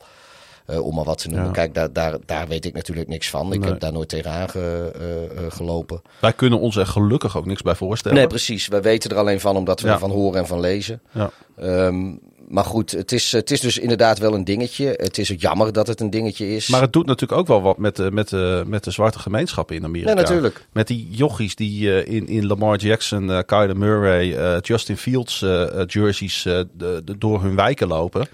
Eh, 0.66 0.86
om 0.86 0.96
maar 0.96 1.04
wat 1.04 1.18
te 1.18 1.28
noemen. 1.28 1.46
Ja. 1.48 1.52
Kijk, 1.52 1.74
daar, 1.74 1.94
daar, 1.94 2.18
daar 2.26 2.48
weet 2.48 2.66
ik 2.66 2.74
natuurlijk 2.74 3.08
niks 3.08 3.30
van. 3.30 3.54
Ik 3.54 3.60
Nee. 3.60 3.70
heb 3.70 3.80
daar 3.80 3.92
nooit 3.92 4.10
tegenaan 4.10 4.50
ge, 4.50 5.48
gelopen. 5.50 6.02
wij 6.22 6.34
kunnen 6.34 6.60
ons 6.60 6.76
er 6.76 6.88
gelukkig 6.88 7.38
ook 7.38 7.46
niks 7.46 7.62
bij 7.62 7.76
voorstellen. 7.76 8.18
Nee, 8.18 8.28
precies. 8.28 8.68
We 8.68 8.82
weten 8.82 9.10
er 9.12 9.18
alleen 9.18 9.40
van 9.40 9.58
omdat 9.58 9.80
we 9.82 9.88
Ja. 9.88 9.94
ervan 9.94 10.12
horen 10.12 10.40
en 10.40 10.48
van 10.48 10.60
lezen. 10.60 11.02
Ja. 11.12 11.32
Ehm, 11.58 12.14
maar 12.48 12.64
goed, 12.66 12.92
het 12.92 13.12
is, 13.12 13.32
het 13.32 13.52
is 13.52 13.60
dus 13.60 13.78
inderdaad 13.78 14.18
wel 14.20 14.34
een 14.34 14.44
dingetje. 14.44 14.94
Het 14.98 15.18
is 15.18 15.34
jammer 15.38 15.74
dat 15.74 15.88
het 15.88 16.00
een 16.00 16.10
dingetje 16.10 16.56
is. 16.56 16.68
Maar 16.68 16.82
het 16.82 16.94
doet 16.94 17.06
natuurlijk 17.06 17.40
ook 17.40 17.48
wel 17.48 17.62
wat 17.62 17.78
met 17.78 17.96
de, 17.96 18.12
met 18.12 18.30
de, 18.30 18.64
met 18.68 18.84
de 18.84 18.92
zwarte 18.92 19.20
gemeenschappen 19.20 19.76
in 19.76 19.84
Amerika. 19.84 20.10
Ja, 20.10 20.16
natuurlijk. 20.16 20.66
Met 20.72 20.88
die 20.88 21.08
jochies 21.12 21.56
die 21.56 22.02
eh, 22.04 22.14
in, 22.16 22.28
in 22.28 22.46
Lamar 22.48 22.78
Jackson, 22.78 23.32
eh 23.32 23.40
Kyler 23.46 23.78
Murray, 23.78 24.36
eh, 24.38 24.58
Justin 24.62 24.98
Fields 24.98 25.40
jerseys 25.86 26.42
de, 26.44 26.68
de- 27.06 27.18
door 27.18 27.42
hun 27.42 27.56
wijken 27.56 27.88
lopen. 27.88 28.28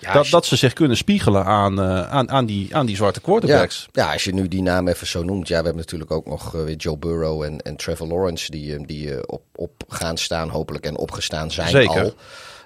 Ja, 0.00 0.12
dat, 0.12 0.24
je- 0.24 0.30
dat 0.30 0.46
ze 0.46 0.56
zich 0.56 0.72
kunnen 0.72 0.96
spiegelen 0.96 1.44
aan, 1.44 1.80
aan, 1.80 2.30
aan, 2.30 2.46
die, 2.46 2.76
aan 2.76 2.86
die 2.86 2.96
zwarte 2.96 3.20
quarterbacks. 3.20 3.88
Ja, 3.92 4.04
ja, 4.06 4.12
als 4.12 4.24
je 4.24 4.34
nu 4.34 4.48
die 4.48 4.62
naam 4.62 4.88
even 4.88 5.06
zo 5.06 5.22
noemt. 5.22 5.48
Ja, 5.48 5.58
we 5.58 5.64
hebben 5.64 5.82
natuurlijk 5.82 6.10
ook 6.10 6.26
nog 6.26 6.50
weer 6.52 6.76
Joe 6.76 6.98
Burrow 6.98 7.42
en, 7.42 7.60
en 7.60 7.76
Trevor 7.76 8.06
Lawrence 8.06 8.50
die, 8.50 8.86
die 8.86 9.28
op, 9.28 9.42
op 9.54 9.72
gaan 9.88 10.16
staan 10.16 10.48
hopelijk 10.48 10.86
en 10.86 10.96
opgestaan 10.96 11.50
zijn 11.50 11.68
Zeker. 11.68 12.02
al. 12.02 12.14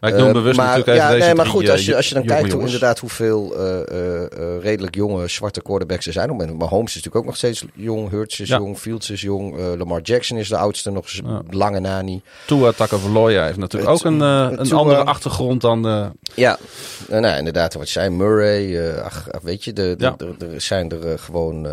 Maar 0.00 0.10
ik 0.10 0.16
noem 0.16 0.26
Eh, 0.26 0.32
bewust 0.32 0.56
maar, 0.56 0.66
natuurlijk 0.78 0.96
ja, 0.96 1.10
nee, 1.26 1.34
maar 1.34 1.46
goed, 1.46 1.64
eh, 1.64 1.70
als 1.70 1.84
je, 1.84 1.96
als 1.96 2.08
je 2.08 2.14
dan 2.14 2.24
kijkt 2.24 2.52
hoe 2.52 2.64
inderdaad 2.64 2.98
hoeveel 2.98 3.56
eh, 3.56 4.60
redelijk 4.60 4.94
jonge 4.94 5.28
zwarte 5.28 5.62
quarterbacks 5.62 6.06
er 6.06 6.12
zijn. 6.12 6.36
Maar 6.36 6.56
Mahomes 6.56 6.88
is 6.88 6.94
natuurlijk 6.94 7.16
ook 7.16 7.24
nog 7.24 7.36
steeds 7.36 7.64
jong, 7.74 8.10
Hurts 8.10 8.40
is 8.40 8.48
jong, 8.48 8.78
Fields 8.78 9.10
is 9.10 9.20
jong, 9.20 9.56
Lamar 9.76 10.00
Jackson 10.00 10.38
is 10.38 10.48
de 10.48 10.56
oudste, 10.56 10.90
nog 10.90 11.06
lange 11.50 11.80
na 11.80 12.02
niet. 12.02 12.24
Tua 12.46 12.72
Tagovailoa 12.72 13.44
heeft 13.44 13.58
natuurlijk 13.58 13.90
ook 13.90 14.04
een, 14.04 14.20
een 14.20 14.72
andere 14.72 15.04
achtergrond 15.04 15.60
dan... 15.60 15.82
Ja, 16.34 16.58
nou, 17.08 17.20
nou, 17.20 17.38
inderdaad, 17.38 17.74
wat 17.74 17.86
je 17.86 17.92
zei, 17.92 18.08
Murray, 18.10 18.92
ach, 19.00 19.26
weet 19.42 19.64
je, 19.64 19.72
er- 19.72 20.60
zijn 20.60 20.90
er 20.90 21.18
gewoon 21.18 21.66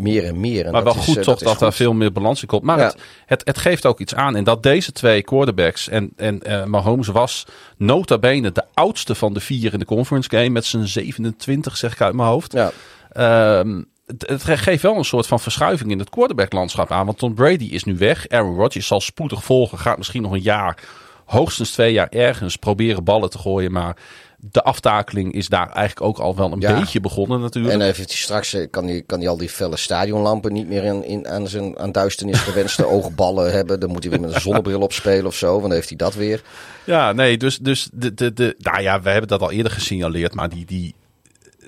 meer 0.00 0.24
en 0.24 0.40
meer. 0.40 0.66
En 0.66 0.72
maar 0.72 0.84
wel 0.84 0.94
is, 0.94 1.04
goed 1.04 1.16
eh, 1.16 1.22
toch 1.22 1.38
dat, 1.38 1.58
daar 1.58 1.72
veel 1.72 1.92
meer 1.92 2.12
balans 2.12 2.40
in 2.42 2.48
komt. 2.48 2.62
Maar 2.62 2.78
Ja. 2.78 2.84
het, 2.84 2.96
het, 3.26 3.42
het 3.44 3.58
geeft 3.58 3.86
ook 3.86 4.00
iets 4.00 4.14
aan. 4.14 4.36
En 4.36 4.44
dat 4.44 4.62
deze 4.62 4.92
twee 4.92 5.22
quarterbacks 5.22 5.88
en, 5.88 6.12
en 6.16 6.42
eh, 6.42 6.64
Mahomes 6.64 7.06
was 7.08 7.46
nota 7.76 8.18
bene 8.18 8.52
de 8.52 8.64
oudste 8.74 9.14
van 9.14 9.32
de 9.32 9.40
vier 9.40 9.72
in 9.72 9.78
de 9.78 9.84
conference 9.84 10.30
game. 10.30 10.48
Met 10.48 10.64
zijn 10.64 10.88
27 10.88 11.76
zeg 11.76 11.92
ik 11.92 12.00
uit 12.00 12.14
mijn 12.14 12.28
hoofd. 12.28 12.52
Ja, 12.52 12.70
Ehm, 13.12 13.82
het, 14.06 14.26
het 14.28 14.42
geeft 14.58 14.82
wel 14.82 14.96
een 14.96 15.04
soort 15.04 15.26
van 15.26 15.40
verschuiving 15.40 15.90
in 15.90 15.98
het 15.98 16.10
quarterbacklandschap 16.10 16.90
aan. 16.90 17.06
Want 17.06 17.18
Tom 17.18 17.34
Brady 17.34 17.64
is 17.64 17.84
nu 17.84 17.96
weg. 17.96 18.28
Aaron 18.28 18.56
Rodgers 18.56 18.86
zal 18.86 19.00
spoedig 19.00 19.44
volgen. 19.44 19.78
Gaat 19.78 19.98
misschien 19.98 20.22
nog 20.22 20.32
een 20.32 20.42
jaar, 20.42 20.82
hoogstens 21.24 21.70
twee 21.70 21.92
jaar 21.92 22.08
ergens 22.08 22.56
proberen 22.56 23.04
ballen 23.04 23.30
te 23.30 23.38
gooien. 23.38 23.72
Maar 23.72 23.96
de 24.40 24.62
aftakeling 24.62 25.32
is 25.32 25.48
daar 25.48 25.68
eigenlijk 25.72 26.06
ook 26.06 26.18
al 26.18 26.36
wel 26.36 26.52
een 26.52 26.60
Ja. 26.60 26.78
beetje 26.78 27.00
begonnen 27.00 27.40
natuurlijk. 27.40 27.74
en 27.74 27.80
heeft 27.80 27.96
hij 27.96 28.06
straks 28.06 28.54
eh, 28.54 28.66
kan 28.70 28.86
hij, 28.86 29.02
kan 29.06 29.18
hij 29.18 29.28
al 29.28 29.36
die 29.36 29.48
felle 29.48 29.76
stadionlampen 29.76 30.52
niet 30.52 30.68
meer 30.68 30.84
in, 30.84 31.04
in, 31.04 31.28
aan 31.28 31.48
zijn 31.48 31.78
aan 31.78 31.92
duisternis 31.92 32.38
gewenste 32.40 32.86
oogballen 32.94 33.52
hebben. 33.52 33.80
Dan 33.80 33.90
moet 33.90 34.02
hij 34.02 34.12
weer 34.12 34.20
met 34.20 34.34
een 34.34 34.40
zonnebril 34.40 34.80
op 34.80 34.92
spelen 34.92 35.26
of 35.26 35.34
zo, 35.34 35.48
want 35.50 35.62
dan 35.62 35.72
heeft 35.72 35.88
hij 35.88 35.96
dat 35.96 36.14
weer. 36.14 36.42
Ja, 36.84 37.12
nee, 37.12 37.36
dus, 37.36 37.58
dus 37.58 37.88
de, 37.92 38.14
de, 38.14 38.32
de, 38.32 38.54
nou 38.58 38.82
ja, 38.82 39.00
we 39.02 39.10
hebben 39.10 39.28
dat 39.28 39.40
al 39.40 39.50
eerder 39.50 39.72
gesignaleerd, 39.72 40.34
maar 40.34 40.48
die, 40.48 40.64
die, 40.66 40.94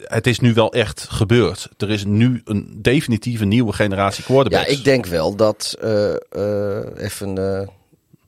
het 0.03 0.27
is 0.27 0.41
nu 0.41 0.55
wel 0.55 0.73
echt 0.73 1.07
gebeurd. 1.11 1.69
Er 1.77 1.91
is 1.91 2.05
nu 2.05 2.41
een 2.45 2.79
definitieve 2.83 3.45
nieuwe 3.45 3.73
generatie 3.73 4.25
quarterbacks. 4.25 4.71
Ja, 4.71 4.77
ik 4.79 4.85
denk 4.85 5.07
wel 5.07 5.37
dat 5.37 5.77
uh, 5.85 6.15
uh, 6.37 6.79
even 6.97 7.39
uh, 7.39 7.61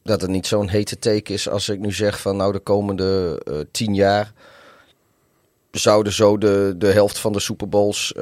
dat 0.05 0.21
het 0.21 0.31
niet 0.31 0.47
zo'n 0.47 0.69
hete 0.69 0.99
teken 0.99 1.35
is 1.35 1.49
als 1.49 1.69
ik 1.69 1.79
nu 1.79 1.93
zeg 1.93 2.21
van 2.21 2.37
nou 2.37 2.53
de 2.53 2.59
komende 2.59 3.41
tien 3.71 3.95
jaar 3.95 4.33
zouden 5.71 6.13
zo 6.13 6.39
de, 6.39 6.75
de 6.77 6.93
helft 6.93 7.19
van 7.19 7.33
de 7.33 7.41
Super 7.41 7.69
Bowls 7.69 8.13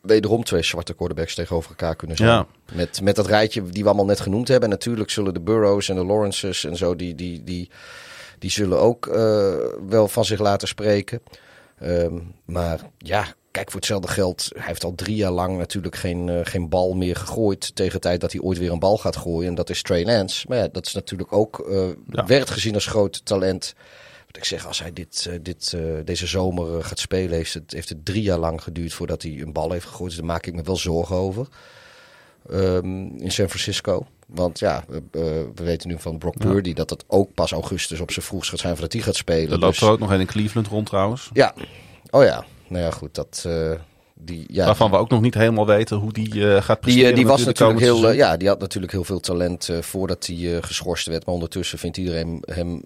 wederom 0.00 0.44
twee 0.44 0.62
zwarte 0.62 0.94
quarterbacks 0.94 1.34
tegenover 1.34 1.70
elkaar 1.70 1.96
kunnen 1.96 2.16
zijn. 2.16 2.28
Ja. 2.28 2.46
Met, 2.72 3.00
met 3.02 3.16
dat 3.16 3.26
rijtje 3.26 3.62
die 3.62 3.82
we 3.82 3.88
allemaal 3.88 4.06
net 4.06 4.20
genoemd 4.20 4.48
hebben. 4.48 4.68
En 4.68 4.74
natuurlijk 4.74 5.10
zullen 5.10 5.34
de 5.34 5.40
Burrows 5.40 5.88
en 5.88 5.96
de 5.96 6.04
Lawrences 6.04 6.64
en 6.64 6.76
zo, 6.76 6.96
die, 6.96 7.14
die, 7.14 7.44
die, 7.44 7.70
die 8.38 8.50
zullen 8.50 8.80
ook 8.80 9.06
uh, 9.06 9.14
wel 9.88 10.08
van 10.08 10.24
zich 10.24 10.38
laten 10.38 10.68
spreken. 10.68 11.20
Um, 11.82 12.34
maar 12.44 12.80
ja, 12.98 13.34
kijk, 13.50 13.70
voor 13.70 13.80
hetzelfde 13.80 14.08
geld, 14.08 14.48
hij 14.54 14.66
heeft 14.66 14.84
al 14.84 14.94
drie 14.94 15.16
jaar 15.16 15.30
lang 15.30 15.58
natuurlijk 15.58 15.96
geen, 15.96 16.28
uh, 16.28 16.40
geen 16.42 16.68
bal 16.68 16.94
meer 16.94 17.16
gegooid. 17.16 17.74
Tegen 17.74 17.92
de 17.92 17.98
tijd 17.98 18.20
dat 18.20 18.32
hij 18.32 18.40
ooit 18.40 18.58
weer 18.58 18.72
een 18.72 18.78
bal 18.78 18.98
gaat 18.98 19.16
gooien. 19.16 19.48
En 19.48 19.54
dat 19.54 19.70
is 19.70 19.82
Trey 19.82 20.04
Lance. 20.04 20.46
Maar 20.48 20.58
ja, 20.58 20.68
dat 20.72 20.86
is 20.86 20.92
natuurlijk 20.92 21.32
ook, 21.32 21.66
uh, 21.68 21.88
ja. 22.10 22.26
werd 22.26 22.50
gezien 22.50 22.74
als 22.74 22.86
groot 22.86 23.24
talent. 23.24 23.74
Wat 24.26 24.36
ik 24.36 24.44
zeg, 24.44 24.66
als 24.66 24.80
hij 24.80 24.92
dit, 24.92 25.26
uh, 25.28 25.34
dit, 25.42 25.76
deze 26.04 26.26
zomer 26.26 26.84
gaat 26.84 26.98
spelen, 26.98 27.36
heeft 27.36 27.54
het, 27.54 27.72
heeft 27.72 27.88
het 27.88 28.04
drie 28.04 28.22
jaar 28.22 28.38
lang 28.38 28.62
geduurd 28.62 28.92
voordat 28.92 29.22
hij 29.22 29.40
een 29.40 29.52
bal 29.52 29.72
heeft 29.72 29.86
gegooid. 29.86 30.08
Dus 30.08 30.18
daar 30.18 30.28
maak 30.28 30.46
ik 30.46 30.54
me 30.54 30.62
wel 30.62 30.76
zorgen 30.76 31.16
over. 31.16 31.46
Um, 32.50 33.16
in 33.16 33.30
San 33.30 33.48
Francisco. 33.48 34.06
Want 34.26 34.58
ja, 34.58 34.84
we 35.10 35.50
weten 35.54 35.88
nu 35.88 35.98
van 35.98 36.18
Brock 36.18 36.38
Purdy 36.38 36.68
ja. 36.68 36.74
dat 36.74 36.90
het 36.90 37.04
ook 37.06 37.34
pas 37.34 37.52
augustus 37.52 38.00
op 38.00 38.10
zijn 38.10 38.24
vroegst 38.24 38.50
gaat 38.50 38.58
zijn 38.58 38.72
voordat 38.72 38.92
hij 38.92 39.02
gaat 39.02 39.16
spelen. 39.16 39.52
Er 39.52 39.58
loopt 39.58 39.78
dus... 39.78 39.82
er 39.82 39.92
ook 39.92 39.98
nog 39.98 40.10
een 40.10 40.20
in 40.20 40.26
Cleveland 40.26 40.66
rond 40.66 40.86
trouwens. 40.86 41.30
Ja, 41.32 41.54
oh 42.10 42.24
ja. 42.24 42.44
Nou 42.68 42.84
ja, 42.84 42.90
goed, 42.90 43.14
dat... 43.14 43.44
Uh, 43.46 43.72
die, 44.20 44.44
ja, 44.48 44.66
Waarvan 44.66 44.90
we 44.90 44.96
ook 44.96 45.10
nog 45.10 45.20
niet 45.20 45.34
helemaal 45.34 45.66
weten 45.66 45.96
hoe 45.96 46.12
die 46.12 46.34
uh, 46.34 46.62
gaat 46.62 46.80
presteren. 46.80 47.14
Die, 47.14 47.24
die 47.24 47.26
was 47.26 47.44
natuurlijk 47.44 47.80
heel, 47.80 48.12
ja, 48.12 48.36
die 48.36 48.48
had 48.48 48.60
natuurlijk 48.60 48.92
heel 48.92 49.04
veel 49.04 49.20
talent 49.20 49.70
voordat 49.80 50.26
hij 50.26 50.62
geschorst 50.62 51.06
werd. 51.06 51.24
Maar 51.24 51.34
ondertussen 51.34 51.78
vindt 51.78 51.96
iedereen 51.96 52.42
hem 52.46 52.82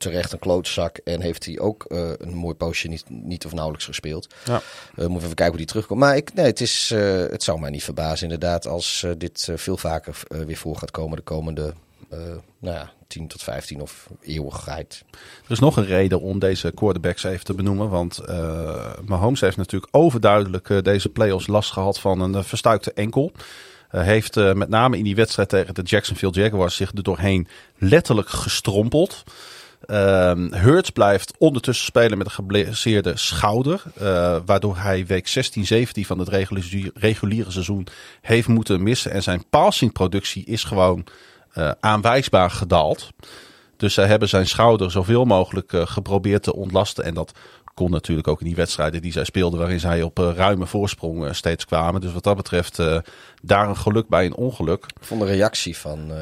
terecht 0.00 0.32
een 0.32 0.38
klootzak. 0.38 0.96
En 0.96 1.20
heeft 1.20 1.44
hij 1.44 1.58
ook 1.58 1.84
uh, 1.88 2.10
een 2.18 2.34
mooi 2.34 2.54
poosje 2.54 2.88
niet, 2.88 3.04
niet 3.08 3.44
of 3.44 3.52
nauwelijks 3.52 3.86
gespeeld. 3.86 4.34
Ja. 4.44 4.54
Uh, 4.54 4.60
moeten 4.96 5.06
we 5.06 5.14
even 5.14 5.28
kijken 5.28 5.46
hoe 5.46 5.56
die 5.56 5.66
terugkomt. 5.66 6.00
Maar 6.00 6.16
ik, 6.16 6.34
nee, 6.34 6.46
het, 6.46 6.60
is, 6.60 6.90
uh, 6.94 7.16
het 7.16 7.42
zou 7.42 7.60
mij 7.60 7.70
niet 7.70 7.84
verbazen 7.84 8.22
inderdaad 8.22 8.66
als 8.66 9.06
dit 9.18 9.48
veel 9.54 9.76
vaker 9.76 10.22
weer 10.28 10.56
voor 10.56 10.76
gaat 10.76 10.90
komen 10.90 11.16
de 11.16 11.22
komende 11.22 11.74
nou 12.58 12.74
ja, 12.76 12.92
10 13.06 13.28
tot 13.28 13.42
15 13.42 13.80
of 13.80 14.10
eeuwigheid. 14.20 15.04
Er 15.44 15.50
is 15.50 15.58
nog 15.58 15.76
een 15.76 15.84
reden 15.84 16.20
om 16.20 16.38
deze 16.38 16.72
quarterbacks 16.74 17.24
even 17.24 17.44
te 17.44 17.54
benoemen. 17.54 17.88
Want 17.88 18.20
Mahomes 19.04 19.40
heeft 19.40 19.56
natuurlijk 19.56 19.96
overduidelijk 19.96 20.84
deze 20.84 21.08
playoffs 21.08 21.46
last 21.46 21.72
gehad 21.72 22.00
van 22.00 22.20
een 22.20 22.44
verstuikte 22.44 22.92
enkel. 22.92 23.32
Uh, 23.92 24.02
heeft 24.02 24.34
met 24.34 24.68
name 24.68 24.98
in 24.98 25.04
die 25.04 25.14
wedstrijd 25.14 25.48
tegen 25.48 25.74
de 25.74 25.82
Jacksonville 25.82 26.32
Jaguars 26.32 26.76
zich 26.76 26.92
er 26.94 27.02
doorheen 27.02 27.48
letterlijk 27.78 28.28
gestrompeld. 28.28 29.22
Uh, 29.86 30.32
Hurts 30.50 30.90
blijft 30.90 31.32
ondertussen 31.38 31.84
spelen 31.84 32.18
met 32.18 32.26
een 32.26 32.32
geblesseerde 32.32 33.16
schouder. 33.16 33.82
Waardoor 34.44 34.76
hij 34.76 35.06
week 35.06 35.28
16, 35.28 35.66
17 35.66 36.04
van 36.04 36.18
het 36.18 36.28
reguliere, 36.28 36.90
reguliere 36.94 37.50
seizoen 37.50 37.86
heeft 38.20 38.48
moeten 38.48 38.82
missen. 38.82 39.10
En 39.10 39.22
zijn 39.22 39.44
passingproductie 39.50 40.44
is 40.44 40.64
gewoon 40.64 41.04
uh, 41.54 41.70
aanwijsbaar 41.80 42.50
gedaald. 42.50 43.08
Dus 43.76 43.94
zij 43.94 44.06
hebben 44.06 44.28
zijn 44.28 44.46
schouder 44.46 44.90
zoveel 44.90 45.24
mogelijk 45.24 45.72
geprobeerd 45.72 46.42
te 46.42 46.54
ontlasten. 46.54 47.04
En 47.04 47.14
dat 47.14 47.32
kon 47.74 47.90
natuurlijk 47.90 48.28
ook 48.28 48.40
in 48.40 48.46
die 48.46 48.54
wedstrijden 48.54 49.02
die 49.02 49.12
zij 49.12 49.24
speelden, 49.24 49.58
waarin 49.58 49.80
zij 49.80 50.02
op 50.02 50.18
uh, 50.18 50.30
ruime 50.34 50.66
voorsprong 50.66 51.24
uh, 51.24 51.32
steeds 51.32 51.64
kwamen. 51.64 52.00
Dus 52.00 52.12
wat 52.12 52.22
dat 52.22 52.36
betreft, 52.36 52.76
daar 53.42 53.68
een 53.68 53.76
geluk 53.76 54.08
bij 54.08 54.24
een 54.24 54.34
ongeluk. 54.34 54.84
Ik 54.84 55.06
vond 55.06 55.20
de 55.20 55.26
reactie 55.26 55.76
van. 55.76 56.12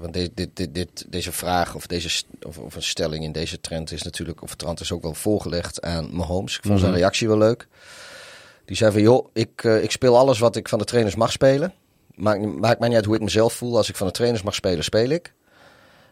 Want 0.00 0.12
dit, 0.12 0.36
dit, 0.36 0.56
dit, 0.56 0.74
dit, 0.74 1.06
deze 1.08 1.32
vraag 1.32 1.74
of, 1.74 1.86
deze, 1.86 2.22
of, 2.42 2.58
of, 2.58 2.74
een 2.74 2.82
stelling 2.82 3.24
in 3.24 3.32
deze 3.32 3.60
trend 3.60 3.92
is 3.92 4.02
natuurlijk, 4.02 4.42
of 4.42 4.54
trend 4.54 4.80
is 4.80 4.92
ook 4.92 5.02
wel 5.02 5.14
voorgelegd 5.14 5.82
aan 5.82 6.08
Mahomes. 6.16 6.56
Ik 6.56 6.62
vond 6.62 6.64
mm 6.64 6.70
-hmm. 6.70 6.80
zijn 6.80 6.94
reactie 6.94 7.28
wel 7.28 7.38
leuk. 7.38 7.68
Die 8.64 8.76
zei 8.76 8.92
van, 8.92 9.02
joh, 9.02 9.28
ik, 9.32 9.62
ik 9.62 9.90
speel 9.90 10.18
alles 10.18 10.38
wat 10.38 10.56
ik 10.56 10.68
van 10.68 10.78
de 10.78 10.84
trainers 10.84 11.14
mag 11.14 11.32
spelen. 11.32 11.72
Maakt, 12.14 12.44
maakt 12.44 12.78
mij 12.78 12.88
niet 12.88 12.96
uit 12.96 13.06
hoe 13.06 13.14
ik 13.14 13.22
mezelf 13.22 13.52
voel. 13.52 13.76
Als 13.76 13.88
ik 13.88 13.96
van 13.96 14.06
de 14.06 14.12
trainers 14.12 14.42
mag 14.42 14.54
spelen, 14.54 14.84
speel 14.84 15.08
ik. 15.08 15.32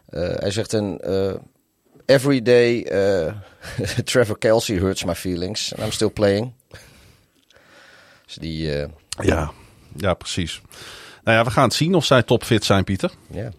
hij 0.09 0.51
zegt 0.51 0.73
een 0.73 0.99
every 2.05 2.41
day 2.41 2.85
uh, 2.91 3.33
Trevor 4.03 4.37
Kelsey 4.37 4.77
hurts 4.77 5.03
my 5.03 5.15
feelings. 5.15 5.73
And 5.73 5.83
I'm 5.83 5.91
still 5.91 6.09
playing. 6.09 6.53
Dus 8.25 8.35
die... 8.35 8.81
Uh... 8.81 8.87
Ja, 9.21 9.51
ja, 9.95 10.13
precies. 10.13 10.61
Nou 11.23 11.37
ja, 11.37 11.43
we 11.43 11.51
gaan 11.51 11.63
het 11.63 11.73
zien 11.73 11.95
of 11.95 12.05
zij 12.05 12.23
topfit 12.23 12.65
zijn, 12.65 12.83
Pieter. 12.83 13.11
Ja. 13.31 13.51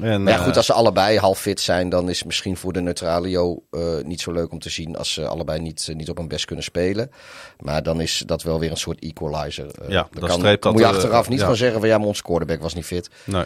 En, 0.00 0.22
maar 0.22 0.32
ja, 0.32 0.38
goed, 0.38 0.56
als 0.56 0.66
ze 0.66 0.72
allebei 0.72 1.18
half 1.18 1.40
fit 1.40 1.60
zijn, 1.60 1.88
dan 1.88 2.08
is 2.08 2.18
het 2.18 2.26
misschien 2.26 2.56
voor 2.56 2.72
de 2.72 2.80
neutralio 2.80 3.62
uh, 3.70 3.82
niet 4.04 4.20
zo 4.20 4.32
leuk 4.32 4.52
om 4.52 4.58
te 4.58 4.70
zien 4.70 4.96
als 4.96 5.12
ze 5.12 5.26
allebei 5.26 5.60
niet, 5.60 5.86
uh, 5.90 5.96
niet 5.96 6.08
op 6.08 6.16
hun 6.16 6.28
best 6.28 6.44
kunnen 6.44 6.64
spelen. 6.64 7.10
Maar 7.58 7.82
dan 7.82 8.00
is 8.00 8.22
dat 8.26 8.42
wel 8.42 8.58
weer 8.58 8.70
een 8.70 8.76
soort 8.76 8.98
equalizer. 8.98 9.70
Ja, 9.88 10.08
dan 10.10 10.28
kan, 10.28 10.42
dat, 10.42 10.64
moet 10.64 10.78
je 10.78 10.84
eh, 10.84 10.90
achteraf 10.90 11.28
niet 11.28 11.40
ja. 11.40 11.46
gaan 11.46 11.56
zeggen 11.56 11.80
van 11.80 11.88
ja, 11.88 11.98
maar 11.98 12.06
onze 12.06 12.22
quarterback 12.22 12.60
was 12.60 12.74
niet 12.74 12.84
fit. 12.84 13.10
Nee. 13.24 13.44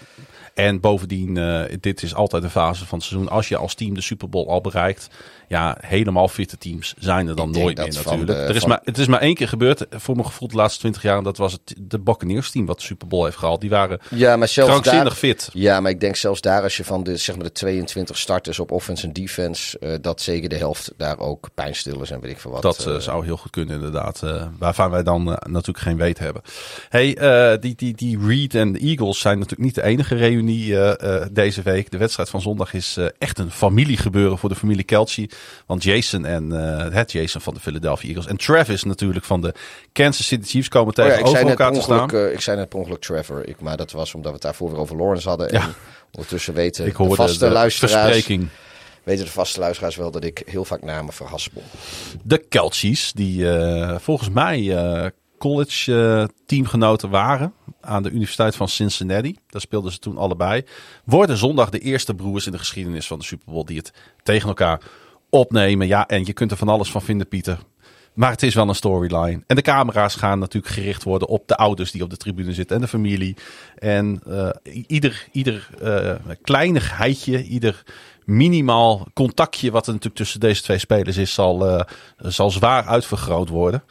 En 0.57 0.81
bovendien, 0.81 1.37
uh, 1.37 1.63
dit 1.81 2.03
is 2.03 2.15
altijd 2.15 2.43
een 2.43 2.51
fase 2.51 2.87
van 2.87 2.99
het 2.99 3.07
seizoen. 3.07 3.29
Als 3.29 3.49
je 3.49 3.57
als 3.57 3.75
team 3.75 3.95
de 3.95 4.01
Super 4.01 4.29
Bowl 4.29 4.51
al 4.51 4.61
bereikt, 4.61 5.09
ja, 5.49 5.79
helemaal 5.81 6.29
fitte 6.29 6.59
teams 6.59 6.95
zijn 6.99 7.29
er 7.29 7.37
dan 7.37 7.51
nooit 7.51 7.77
meer 7.77 7.93
natuurlijk. 7.93 8.27
De, 8.27 8.35
er 8.35 8.55
is 8.55 8.61
van... 8.61 8.69
maar, 8.69 8.81
het 8.85 8.99
is 8.99 9.07
maar 9.07 9.21
één 9.21 9.35
keer 9.35 9.49
gebeurd, 9.49 9.87
voor 9.91 10.15
mijn 10.15 10.27
gevoel 10.27 10.49
de 10.49 10.57
laatste 10.57 10.81
twintig 10.81 11.03
jaar. 11.03 11.19
En 11.19 11.25
dat 11.25 11.37
was 11.37 11.53
het 11.53 11.75
de 11.81 11.99
Buccaneers 11.99 12.51
team 12.51 12.67
wat 12.67 12.79
de 12.79 12.85
Super 12.85 13.09
Bowl 13.09 13.25
heeft 13.25 13.37
gehaald. 13.37 13.61
Die 13.61 13.71
waren 13.71 13.99
ja, 14.11 14.37
maar 14.37 14.49
zelfs 14.49 14.83
daar, 14.83 15.11
fit. 15.11 15.51
Ja, 15.53 15.81
maar 15.81 15.91
ik 15.91 16.01
denk 16.01 16.17
zelfs 16.17 16.41
daar 16.41 16.63
als 16.63 16.77
je 16.77 16.85
van 16.85 17.03
de, 17.03 17.17
zeg 17.17 17.37
maar 17.37 17.45
de 17.45 17.53
22 17.53 18.19
starters 18.19 18.59
op 18.59 18.71
offense 18.71 19.07
en 19.07 19.13
defense, 19.13 19.77
uh, 19.81 19.95
dat 20.01 20.21
zeker 20.21 20.49
de 20.49 20.57
helft 20.57 20.93
daar 20.97 21.19
ook 21.19 21.49
pijnstillers 21.55 22.11
en 22.11 22.21
weet 22.21 22.31
ik 22.31 22.39
veel 22.39 22.51
wat. 22.51 22.63
Dat 22.63 22.87
uh, 22.89 22.97
zou 22.97 23.25
heel 23.25 23.37
goed 23.37 23.51
kunnen 23.51 23.75
inderdaad. 23.75 24.23
waarvan 24.59 24.91
wij 24.91 25.03
dan 25.03 25.25
natuurlijk 25.25 25.79
geen 25.79 25.97
weet 25.97 26.19
hebben. 26.19 26.43
Hey, 26.89 27.59
die, 27.61 27.75
die, 27.75 27.95
die 27.95 28.19
Reed 28.27 28.55
en 28.55 28.73
de 28.73 28.79
Eagles 28.79 29.21
zijn 29.21 29.39
natuurlijk 29.39 29.65
niet 29.65 29.75
de 29.75 29.83
enige 29.83 30.15
reunie 30.15 30.46
deze 31.33 31.63
week. 31.63 31.91
De 31.91 31.99
wedstrijd 31.99 32.29
van 32.29 32.41
zondag 32.41 32.75
is 32.75 32.97
uh, 32.99 33.07
echt 33.19 33.39
een 33.39 33.51
familiegebeuren 33.51 34.39
voor 34.39 34.49
de 34.49 34.55
familie 34.55 34.85
Kelsey. 34.85 35.31
Want 35.67 35.83
Jason 35.83 36.25
en 36.25 36.51
het 36.93 37.13
Jason 37.13 37.41
van 37.41 37.55
de 37.55 37.61
Philadelphia 37.61 38.09
Eagles 38.09 38.27
en 38.27 38.37
Travis 38.37 38.83
natuurlijk 38.83 39.25
van 39.25 39.41
de 39.41 39.55
Kansas 39.93 40.27
City 40.27 40.49
Chiefs 40.49 40.69
komen 40.69 40.95
tegenover 40.95 41.35
oh 41.37 41.43
ja, 41.43 41.49
elkaar 41.49 41.73
te 41.73 41.81
staan. 41.81 42.15
Ik 42.33 42.41
zei 42.41 42.57
net 42.57 42.69
per 42.69 42.79
ongeluk 42.79 43.01
Trevor, 43.01 43.47
ik, 43.49 43.61
maar 43.61 43.77
dat 43.77 43.93
was 43.93 44.15
omdat 44.15 44.29
we 44.29 44.35
het 44.35 44.43
daarvoor 44.43 44.71
weer 44.71 44.79
over 44.79 44.97
Lawrence 44.97 45.29
hadden. 45.29 45.49
En 45.49 45.61
Ja. 45.61 45.69
ondertussen 46.13 46.55
weten 46.55 46.87
Ik 46.87 46.91
de 46.91 46.99
hoorde 46.99 47.15
vaste 47.15 47.39
de 47.47 47.51
luisteraars, 47.51 47.93
verspreking. 48.13 48.49
weten 49.03 49.25
de 49.25 49.31
vaste 49.31 49.61
luisteraars 49.61 49.97
wel 49.97 50.11
dat 50.11 50.25
ik 50.25 50.43
heel 50.47 50.65
vaak 50.65 50.83
namen 50.83 51.13
verhaspel. 51.13 51.63
De 52.23 52.39
Kelchies, 52.39 53.13
die 53.13 53.51
eh, 53.51 53.99
volgens 53.99 54.31
mij 54.31 54.77
eh, 54.77 55.07
college 55.39 55.95
eh, 55.95 56.25
teamgenoten 56.47 57.11
waren 57.11 57.53
aan 57.81 58.03
de 58.03 58.11
Universiteit 58.11 58.57
van 58.57 58.69
Cincinnati. 58.69 59.37
Daar 59.49 59.61
speelden 59.61 59.93
ze 59.93 59.99
toen 59.99 60.19
allebei. 60.19 60.65
Worden 61.05 61.37
zondag 61.37 61.71
de 61.71 61.79
eerste 61.79 62.15
broers 62.15 62.47
in 62.47 62.53
de 62.53 62.59
geschiedenis 62.59 63.07
van 63.07 63.19
de 63.19 63.25
Super 63.25 63.53
Bowl 63.53 63.65
die 63.65 63.77
het 63.77 63.93
tegen 64.23 64.49
elkaar 64.49 64.81
opnemen. 65.31 65.87
Ja, 65.87 66.07
en 66.07 66.25
je 66.25 66.33
kunt 66.33 66.51
er 66.51 66.57
van 66.57 66.69
alles 66.69 66.91
van 66.91 67.03
vinden, 67.03 67.29
Pieter. 67.29 67.59
Maar 68.15 68.31
het 68.31 68.43
is 68.43 68.55
wel 68.55 68.69
een 68.69 68.75
storyline. 68.75 69.43
En 69.47 69.57
de 69.57 69.63
camera's 69.63 70.15
gaan 70.15 70.39
natuurlijk 70.39 70.75
gericht 70.75 71.03
worden 71.03 71.29
op 71.29 71.49
de 71.49 71.57
ouders 71.57 71.91
die 71.91 72.03
op 72.03 72.11
de 72.11 72.17
tribune 72.17 72.53
zitten 72.53 72.77
en 72.77 72.83
de 72.83 72.89
familie. 72.89 73.37
En 73.79 74.21
uh, 74.29 74.49
ieder, 74.87 75.29
ieder 75.33 75.69
uh, 75.83 76.15
kleinigheidje, 76.43 77.43
ieder 77.43 77.83
minimaal 78.25 79.07
contactje 79.15 79.71
wat 79.71 79.87
er 79.87 79.93
natuurlijk 79.93 80.21
tussen 80.21 80.41
deze 80.41 80.63
twee 80.63 80.79
spelers 80.79 81.17
is, 81.17 81.35
zal, 81.35 81.85
zal 82.19 82.51
zwaar 82.51 82.85
uitvergroot 82.85 83.49
worden. 83.49 83.83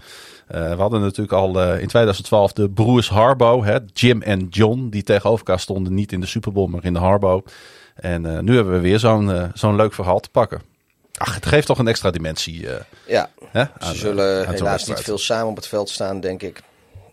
Uh, 0.52 0.70
we 0.70 0.82
hadden 0.82 1.02
natuurlijk 1.02 1.32
al 1.32 1.62
uh, 1.62 1.82
in 1.82 1.88
2012 1.88 2.54
de 2.54 2.70
broers 2.70 3.10
Harbo, 3.10 3.64
hè, 3.64 3.78
Jim 3.94 4.22
en 4.22 4.48
John, 4.50 4.88
die 4.90 5.04
tegenover 5.04 5.40
elkaar 5.40 5.60
stonden. 5.60 5.94
Niet 5.94 6.12
in 6.12 6.22
de 6.22 6.28
Super 6.28 6.52
Bowl, 6.52 6.68
maar 6.68 6.86
in 6.86 6.94
de 6.94 7.00
Harbo. 7.00 7.44
En 7.96 8.26
uh, 8.26 8.40
nu 8.40 8.56
hebben 8.56 8.74
we 8.74 8.80
weer 8.80 9.00
zo'n 9.00 9.52
zo'n 9.54 9.76
leuk 9.76 9.94
verhaal 9.94 10.20
te 10.20 10.30
pakken. 10.30 10.62
Ach, 11.18 11.36
het 11.36 11.46
geeft 11.46 11.68
toch 11.68 11.78
een 11.80 11.88
extra 11.88 12.12
dimensie. 12.12 12.68
ja, 13.08 13.30
hè, 13.48 13.64
ze 13.80 13.96
zullen 13.96 14.50
helaas 14.50 14.88
niet 14.88 15.00
veel 15.00 15.18
samen 15.18 15.48
op 15.48 15.56
het 15.56 15.68
veld 15.68 15.90
staan, 15.90 16.20
denk 16.20 16.42
ik. 16.42 16.62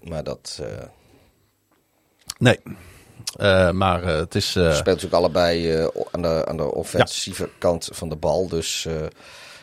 Maar 0.02 0.24
dat... 0.24 0.62
Nee. 2.38 2.58
Uh, 3.40 3.70
maar 3.70 4.02
uh, 4.02 4.16
het 4.16 4.34
is. 4.34 4.56
Uh... 4.56 4.64
Ze 4.64 4.70
speelt 4.70 4.84
natuurlijk 4.84 5.14
allebei 5.14 5.88
aan, 6.10 6.22
de, 6.22 6.44
aan 6.46 6.56
de 6.56 6.74
offensieve 6.74 7.42
ja. 7.42 7.50
kant 7.58 7.88
van 7.92 8.08
de 8.08 8.16
bal. 8.16 8.48
Dus 8.48 8.88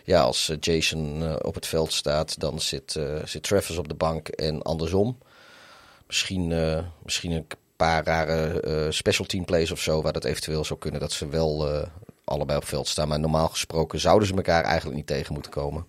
ja, 0.09 0.21
als 0.21 0.51
Jason 0.59 1.23
op 1.41 1.55
het 1.55 1.67
veld 1.67 1.93
staat, 1.93 2.39
dan 2.39 2.59
zit, 2.59 2.99
zit 3.23 3.43
Travis 3.43 3.77
op 3.77 3.87
de 3.87 3.93
bank 3.93 4.27
en 4.27 4.61
andersom. 4.61 5.17
Misschien, 6.07 6.53
misschien 7.03 7.31
een 7.31 7.47
paar 7.75 8.03
rare 8.03 8.87
special 8.91 9.27
team 9.27 9.45
plays 9.45 9.71
of 9.71 9.79
zo, 9.79 10.01
waar 10.01 10.13
dat 10.13 10.23
eventueel 10.25 10.65
zou 10.65 10.79
kunnen 10.79 10.99
dat 10.99 11.11
ze 11.11 11.27
wel 11.27 11.67
allebei 12.23 12.57
op 12.57 12.65
veld 12.65 12.87
staan. 12.87 13.07
Maar 13.07 13.19
normaal 13.19 13.47
gesproken 13.47 13.99
zouden 13.99 14.27
ze 14.27 14.33
elkaar 14.35 14.63
eigenlijk 14.63 14.97
niet 14.97 15.07
tegen 15.07 15.33
moeten 15.33 15.51
komen. 15.51 15.85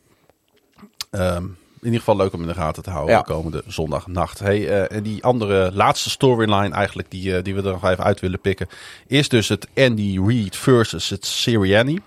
Ehm, 1.10 1.44
in 1.44 1.86
ieder 1.86 1.98
geval 1.98 2.16
leuk 2.16 2.32
om 2.32 2.40
in 2.40 2.46
de 2.46 2.54
gaten 2.54 2.82
te 2.82 2.90
houden 2.90 3.14
Ja. 3.14 3.20
komende 3.22 3.62
zondagnacht. 3.66 4.38
Hey, 4.38 4.68
eh, 4.68 4.96
en 4.96 5.02
die 5.02 5.24
andere 5.24 5.70
laatste 5.72 6.10
storyline 6.10 6.74
eigenlijk 6.74 7.10
die, 7.10 7.36
eh, 7.36 7.42
die 7.42 7.54
we 7.54 7.62
er 7.62 7.72
nog 7.72 7.84
even 7.84 8.04
uit 8.04 8.20
willen 8.20 8.40
pikken. 8.40 8.68
Is 9.06 9.28
dus 9.28 9.48
het 9.48 9.66
Andy 9.74 10.20
Reid 10.26 10.56
versus 10.56 11.08
het 11.08 11.26
Sirianni. 11.26 11.98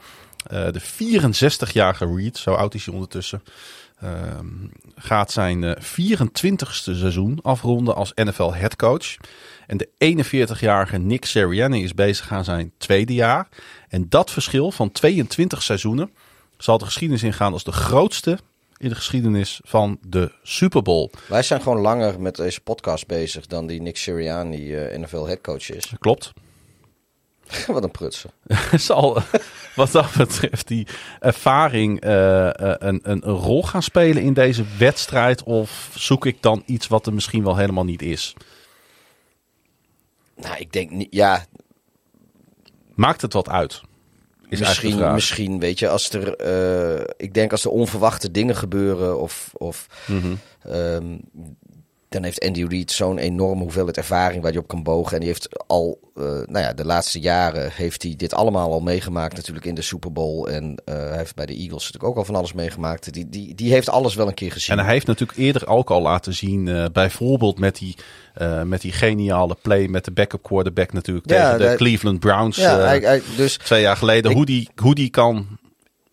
Eh, 0.47 0.67
de 0.71 0.81
64-jarige 0.81 2.15
Reid, 2.15 2.37
zo 2.37 2.53
oud 2.53 2.73
is 2.73 2.85
hij 2.85 2.93
ondertussen. 2.93 3.43
ehm, 3.99 4.45
gaat 4.95 5.31
zijn 5.31 5.63
eh, 5.63 5.81
24ste 5.81 6.95
seizoen 6.95 7.39
afronden 7.41 7.95
als 7.95 8.11
NFL 8.15 8.53
headcoach. 8.53 9.15
En 9.67 9.77
de 9.77 9.89
41-jarige 9.97 10.97
Nick 10.97 11.25
Sirianni 11.25 11.83
is 11.83 11.93
bezig 11.93 12.31
aan 12.31 12.43
zijn 12.43 12.71
tweede 12.77 13.13
jaar. 13.13 13.47
En 13.89 14.09
dat 14.09 14.31
verschil 14.31 14.71
van 14.71 14.91
22 14.91 15.61
seizoenen 15.63 16.11
zal 16.57 16.77
de 16.77 16.85
geschiedenis 16.85 17.23
ingaan 17.23 17.53
als 17.53 17.63
de 17.63 17.71
grootste 17.71 18.37
in 18.77 18.89
de 18.89 18.95
geschiedenis 18.95 19.59
van 19.63 19.97
de 20.07 20.31
Super 20.43 20.81
Bowl. 20.81 21.09
Wij 21.27 21.43
zijn 21.43 21.61
gewoon 21.61 21.79
langer 21.79 22.21
met 22.21 22.35
deze 22.35 22.61
podcast 22.61 23.07
bezig 23.07 23.47
dan 23.47 23.67
die 23.67 23.81
Nick 23.81 23.97
Sirianni 23.97 24.75
eh 24.75 24.99
NFL 24.99 25.25
headcoach 25.25 25.69
is. 25.69 25.93
Klopt. 25.99 26.33
Wat 27.67 27.83
een 27.83 27.91
prutsen. 27.91 28.31
zal 28.89 29.21
wat 29.75 29.91
dat 29.91 30.13
betreft 30.17 30.67
die 30.67 30.87
ervaring 31.19 32.01
eh, 32.01 32.47
eh, 32.47 32.75
een, 32.79 32.99
een, 33.03 33.21
rol 33.21 33.63
gaan 33.63 33.83
spelen 33.83 34.23
in 34.23 34.33
deze 34.33 34.63
wedstrijd? 34.77 35.43
Of 35.43 35.91
zoek 35.95 36.25
ik 36.25 36.41
dan 36.41 36.63
iets 36.65 36.87
wat 36.87 37.05
er 37.05 37.13
misschien 37.13 37.43
wel 37.43 37.57
helemaal 37.57 37.85
niet 37.85 38.01
is? 38.01 38.33
Nou, 40.35 40.55
ik 40.57 40.71
denk 40.73 40.89
niet. 40.89 41.07
Ja, 41.09 41.45
Maakt 42.95 43.21
het 43.21 43.33
wat 43.33 43.49
uit? 43.49 43.81
Is 44.49 44.59
misschien, 44.59 45.13
misschien, 45.13 45.59
weet 45.59 45.79
je, 45.79 45.89
als 45.89 46.09
er. 46.09 46.35
eh, 46.35 47.03
ik 47.17 47.33
denk 47.33 47.51
als 47.51 47.63
er 47.65 47.71
onverwachte 47.71 48.31
dingen 48.31 48.55
gebeuren 48.55 49.19
of. 49.19 49.49
of 49.53 49.87
Mhm. 50.07 50.35
ehm, 50.63 51.17
dan 52.13 52.23
heeft 52.23 52.45
Andy 52.45 52.65
Reid 52.69 52.91
zo'n 52.91 53.17
enorme 53.17 53.61
hoeveelheid 53.61 53.97
ervaring 53.97 54.41
waar 54.41 54.51
hij 54.51 54.61
op 54.61 54.67
kan 54.67 54.83
bogen. 54.83 55.13
En 55.13 55.19
die 55.19 55.27
heeft 55.29 55.63
al, 55.67 55.99
eh, 56.15 56.23
nou 56.23 56.59
ja, 56.59 56.73
de 56.73 56.85
laatste 56.85 57.19
jaren 57.19 57.71
heeft 57.73 58.03
hij 58.03 58.13
dit 58.17 58.33
allemaal 58.33 58.71
al 58.71 58.79
meegemaakt 58.79 59.35
natuurlijk 59.35 59.65
in 59.65 59.75
de 59.75 59.81
Super 59.81 60.11
Bowl. 60.11 60.45
En 60.47 60.75
eh, 60.85 60.95
hij 60.95 61.17
heeft 61.17 61.35
bij 61.35 61.45
de 61.45 61.53
Eagles 61.53 61.83
natuurlijk 61.83 62.03
ook 62.03 62.17
al 62.17 62.25
van 62.25 62.35
alles 62.35 62.53
meegemaakt. 62.53 63.13
Die, 63.13 63.29
die, 63.29 63.55
die 63.55 63.71
heeft 63.71 63.89
alles 63.89 64.15
wel 64.15 64.27
een 64.27 64.33
keer 64.33 64.51
gezien. 64.51 64.77
En 64.77 64.83
hij 64.83 64.93
heeft 64.93 65.07
natuurlijk 65.07 65.39
eerder 65.39 65.67
ook 65.67 65.91
al 65.91 66.01
laten 66.01 66.33
zien, 66.33 66.67
eh, 66.67 66.85
bijvoorbeeld 66.93 67.59
met 67.59 67.75
die, 67.77 67.95
met 68.65 68.81
die 68.81 68.91
geniale 68.91 69.57
play 69.61 69.87
met 69.87 70.05
de 70.05 70.11
backup 70.11 70.43
quarterback 70.43 70.93
natuurlijk 70.93 71.29
Ja, 71.29 71.51
tegen 71.57 71.69
de 71.71 71.75
Cleveland 71.77 72.19
Browns 72.19 72.57
ja, 72.57 72.77
hij, 72.79 72.99
hij- 72.99 73.21
dus 73.37 73.57
twee 73.57 73.81
jaar 73.81 73.97
geleden. 73.97 74.31
Ik- 74.31 74.37
hoe, 74.37 74.45
die, 74.45 74.69
hoe 74.75 74.95
die 74.95 75.09
kan 75.09 75.47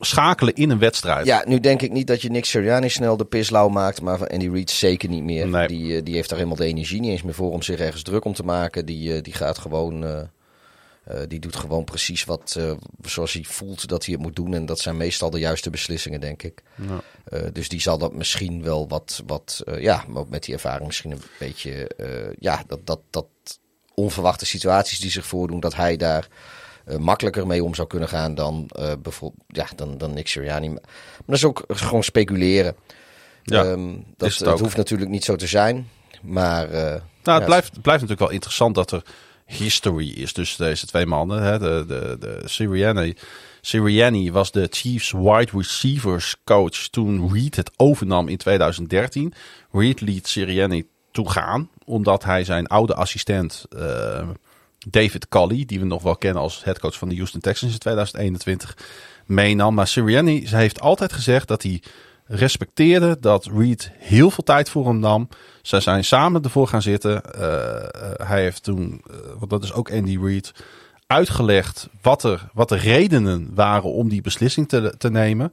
schakelen 0.01 0.55
in 0.55 0.70
een 0.70 0.78
wedstrijd. 0.78 1.26
Ja, 1.26 1.44
nu 1.46 1.61
denk 1.61 1.82
ik 1.82 1.92
niet 1.92 2.07
dat 2.07 2.22
je 2.22 2.30
Nick 2.30 2.44
Sirianni 2.44 2.88
snel 2.88 3.16
de 3.16 3.24
pislauw 3.24 3.68
maakt, 3.68 4.01
maar 4.01 4.26
Andy 4.26 4.48
Reid 4.48 4.70
zeker 4.70 5.09
niet 5.09 5.22
meer. 5.22 5.48
Nee. 5.48 5.66
Die, 5.66 5.96
eh, 5.96 6.05
die 6.05 6.14
heeft 6.14 6.28
daar 6.28 6.38
helemaal 6.38 6.59
de 6.59 6.66
energie 6.66 7.01
niet 7.01 7.11
eens 7.11 7.22
meer 7.22 7.34
voor 7.34 7.53
om 7.53 7.62
zich 7.62 7.78
ergens 7.78 8.03
druk 8.03 8.24
om 8.24 8.34
te 8.34 8.44
maken. 8.44 8.86
Die, 8.86 9.14
eh, 9.14 9.22
die 9.22 9.32
gaat 9.32 9.59
gewoon, 9.59 10.05
eh, 10.05 10.22
die 11.28 11.38
doet 11.38 11.57
gewoon 11.57 11.84
precies 11.84 12.24
wat 12.24 12.59
zoals 13.03 13.32
hij 13.32 13.44
voelt 13.44 13.88
dat 13.88 14.05
hij 14.05 14.14
het 14.14 14.22
moet 14.22 14.36
doen. 14.36 14.55
En 14.55 14.66
dat 14.66 14.78
zijn 14.78 14.96
meestal 14.96 15.30
de 15.30 15.38
juiste 15.38 15.70
beslissingen, 15.70 16.20
denk 16.20 16.42
ik. 16.42 16.62
Ja. 16.74 17.51
Dus 17.53 17.68
die 17.68 17.80
zal 17.80 17.98
dat 17.98 18.12
misschien 18.12 18.62
wel 18.62 18.88
wat, 18.88 19.22
wat 19.26 19.62
ja, 19.78 20.05
maar 20.09 20.24
met 20.28 20.44
die 20.44 20.55
ervaring 20.55 20.86
misschien 20.86 21.11
een 21.11 21.22
beetje, 21.38 21.90
ja, 22.38 22.62
dat, 22.66 22.86
dat, 22.86 23.01
dat 23.11 23.26
onverwachte 23.94 24.46
situaties 24.46 24.98
die 24.98 25.11
zich 25.11 25.26
voordoen, 25.26 25.61
dat 25.61 25.74
hij 25.74 25.96
daar 25.96 26.28
eh, 26.85 26.97
makkelijker 26.97 27.47
mee 27.47 27.64
om 27.64 27.74
zou 27.74 27.89
kunnen 27.89 28.09
gaan 28.09 28.35
dan 28.35 28.70
eh 28.78 28.93
bijvoorbeeld, 29.03 29.43
ja, 29.47 29.66
dan, 29.76 29.99
dan 29.99 30.14
Nick 30.14 30.28
Sirianni. 30.28 30.68
Maar 30.68 30.81
dat 31.26 31.37
is 31.37 31.45
ook 31.45 31.64
gewoon 31.68 32.03
speculeren. 32.03 32.74
Ja, 33.43 33.64
Ehm, 33.64 33.89
dat, 34.16 34.35
het 34.35 34.47
het 34.47 34.61
hoeft 34.61 34.76
natuurlijk 34.76 35.11
niet 35.11 35.24
zo 35.24 35.37
te 35.37 35.47
zijn, 35.47 35.89
maar... 36.22 36.70
eh, 36.70 36.81
Nou, 36.83 37.01
ja, 37.22 37.35
het 37.35 37.45
blijft, 37.45 37.72
het 37.72 37.83
blijft 37.83 38.01
natuurlijk 38.01 38.28
wel 38.28 38.31
interessant 38.31 38.74
dat 38.74 38.91
er 38.91 39.03
history 39.47 40.09
is 40.11 40.33
tussen 40.33 40.64
deze 40.64 40.87
twee 40.87 41.07
mannen. 41.07 41.43
Hè. 41.43 41.59
De, 41.59 41.85
de, 41.89 42.16
de 42.20 42.43
Sirianni, 42.45 43.14
Sirianni 43.61 44.33
was 44.33 44.53
de 44.53 44.66
Chiefs 44.70 45.12
wide 45.12 45.51
receivers 45.53 46.37
coach 46.45 46.89
toen 46.91 47.33
Reed 47.33 47.57
het 47.57 47.70
overnam 47.76 48.28
in 48.28 48.37
2013. 48.37 49.35
Reed 49.72 50.01
liet 50.01 50.28
Sirianni 50.28 50.89
toen 51.11 51.31
gaan, 51.31 51.68
omdat 51.85 52.24
hij 52.24 52.45
zijn 52.45 52.66
oude 52.66 52.95
assistent 52.95 53.64
David 54.89 55.28
Colley, 55.28 55.64
die 55.64 55.81
we 55.81 55.87
nog 55.87 56.03
wel 56.03 56.16
kennen 56.16 56.43
als 56.43 56.64
headcoach 56.64 56.99
van 56.99 57.09
de 57.09 57.14
Houston 57.14 57.41
Texans 57.41 57.72
in 57.72 57.78
2021, 57.78 58.76
meenam. 59.26 59.74
Maar 59.74 59.87
Sirianni 59.87 60.47
heeft 60.47 60.81
altijd 60.81 61.12
gezegd 61.12 61.49
dat 61.49 61.62
hij 61.62 61.83
respecteerde 62.24 63.16
dat 63.20 63.51
Reed 63.55 63.91
heel 63.99 64.31
veel 64.31 64.45
tijd 64.45 64.68
voor 64.68 64.87
hem 64.87 64.99
nam. 64.99 65.28
Ze 65.62 65.81
zijn 65.81 66.05
samen 66.05 66.43
ervoor 66.43 66.68
gaan 66.68 66.83
zitten. 66.83 67.35
Eh, 67.35 67.76
eh, 67.76 67.89
hij 68.16 68.43
heeft 68.43 68.62
toen, 68.62 69.03
eh, 69.11 69.16
want 69.39 69.51
dat 69.51 69.62
is 69.62 69.72
ook 69.72 69.93
Andy 69.93 70.18
Reid, 70.18 70.53
uitgelegd 71.07 71.89
wat, 72.03 72.22
er, 72.22 72.49
wat 72.53 72.68
de 72.68 72.76
redenen 72.76 73.51
waren 73.55 73.93
om 73.93 74.09
die 74.09 74.20
beslissing 74.20 74.68
te, 74.68 74.95
te 74.99 75.11
nemen. 75.11 75.53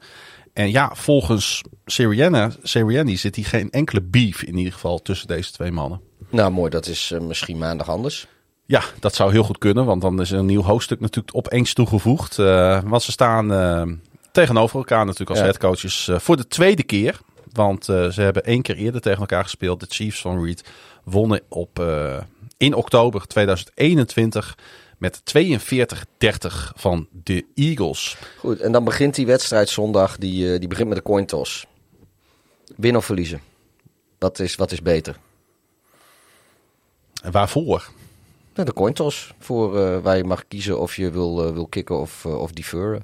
En 0.54 0.72
ja, 0.72 0.92
volgens 0.94 1.62
Sirianni, 1.86 2.48
Sirianni 2.64 3.18
zit 3.18 3.36
hier 3.36 3.46
geen 3.46 3.72
enkele 3.72 4.02
beef 4.02 4.44
in 4.44 4.58
ieder 4.58 4.74
geval 4.74 5.02
tussen 5.02 5.28
deze 5.28 5.52
twee 5.52 5.72
mannen. 5.72 6.02
Nou, 6.30 6.52
mooi, 6.52 6.70
dat 6.70 6.88
is 6.88 7.14
misschien 7.22 7.58
maandag 7.58 7.90
anders. 7.90 8.28
Ja, 8.68 8.84
dat 8.99 9.15
zou 9.15 9.32
heel 9.32 9.43
goed 9.43 9.57
kunnen, 9.57 9.86
want 9.86 10.01
dan 10.01 10.22
is 10.22 10.32
er 10.32 10.39
een 10.39 10.45
nieuw 10.45 10.61
hoofdstuk 10.61 10.99
natuurlijk 10.99 11.36
opeens 11.36 11.74
toegevoegd. 11.74 12.39
Eh, 12.39 12.82
want 12.86 13.03
ze 13.03 13.11
staan 13.11 13.53
eh, 13.53 13.84
tegenover 14.32 14.78
elkaar 14.78 15.03
natuurlijk 15.03 15.30
als 15.30 15.39
Ja. 15.39 15.45
headcoaches 15.45 16.07
eh, 16.07 16.20
voor 16.20 16.38
de 16.38 16.47
tweede 16.47 16.84
keer. 16.84 17.20
Want 17.51 17.86
ze 17.86 18.13
hebben 18.15 18.43
één 18.43 18.61
keer 18.61 18.76
eerder 18.76 19.01
tegen 19.01 19.20
elkaar 19.20 19.43
gespeeld. 19.43 19.80
De 19.80 19.86
Chiefs 19.89 20.22
van 20.22 20.43
Reed 20.43 20.63
wonnen 21.03 21.41
op, 21.49 21.84
in 22.57 22.74
oktober 22.74 23.28
2021 23.28 24.57
met 24.97 25.22
42-30 25.24 26.72
van 26.76 27.07
de 27.24 27.45
Eagles. 27.55 28.18
Goed, 28.38 28.59
en 28.59 28.72
dan 28.72 28.84
begint 28.84 29.15
die 29.15 29.26
wedstrijd 29.26 29.70
zondag, 29.70 30.18
die, 30.18 30.59
die 30.59 30.68
begint 30.68 30.88
met 30.88 30.97
de 30.97 31.03
coin 31.03 31.26
toss. 31.26 31.65
Winnen 32.76 32.99
of 32.99 33.05
verliezen? 33.05 33.41
Wat 34.20 34.39
is, 34.39 34.55
wat 34.55 34.72
is 34.72 34.82
beter? 34.82 35.18
En 37.24 37.32
waarvoor? 37.32 37.89
De 38.66 38.74
coin 38.74 38.93
toss, 38.93 39.34
voor, 39.39 39.80
eh, 39.80 39.99
waar 39.99 40.18
je 40.18 40.24
mag 40.24 40.47
kiezen 40.47 40.80
of 40.80 40.95
je 40.95 41.12
wil, 41.12 41.45
eh, 41.45 41.53
wil 41.53 41.68
kicken 41.68 41.99
of, 41.99 42.26
eh, 42.26 42.39
of 42.39 42.51
deferren. 42.51 43.03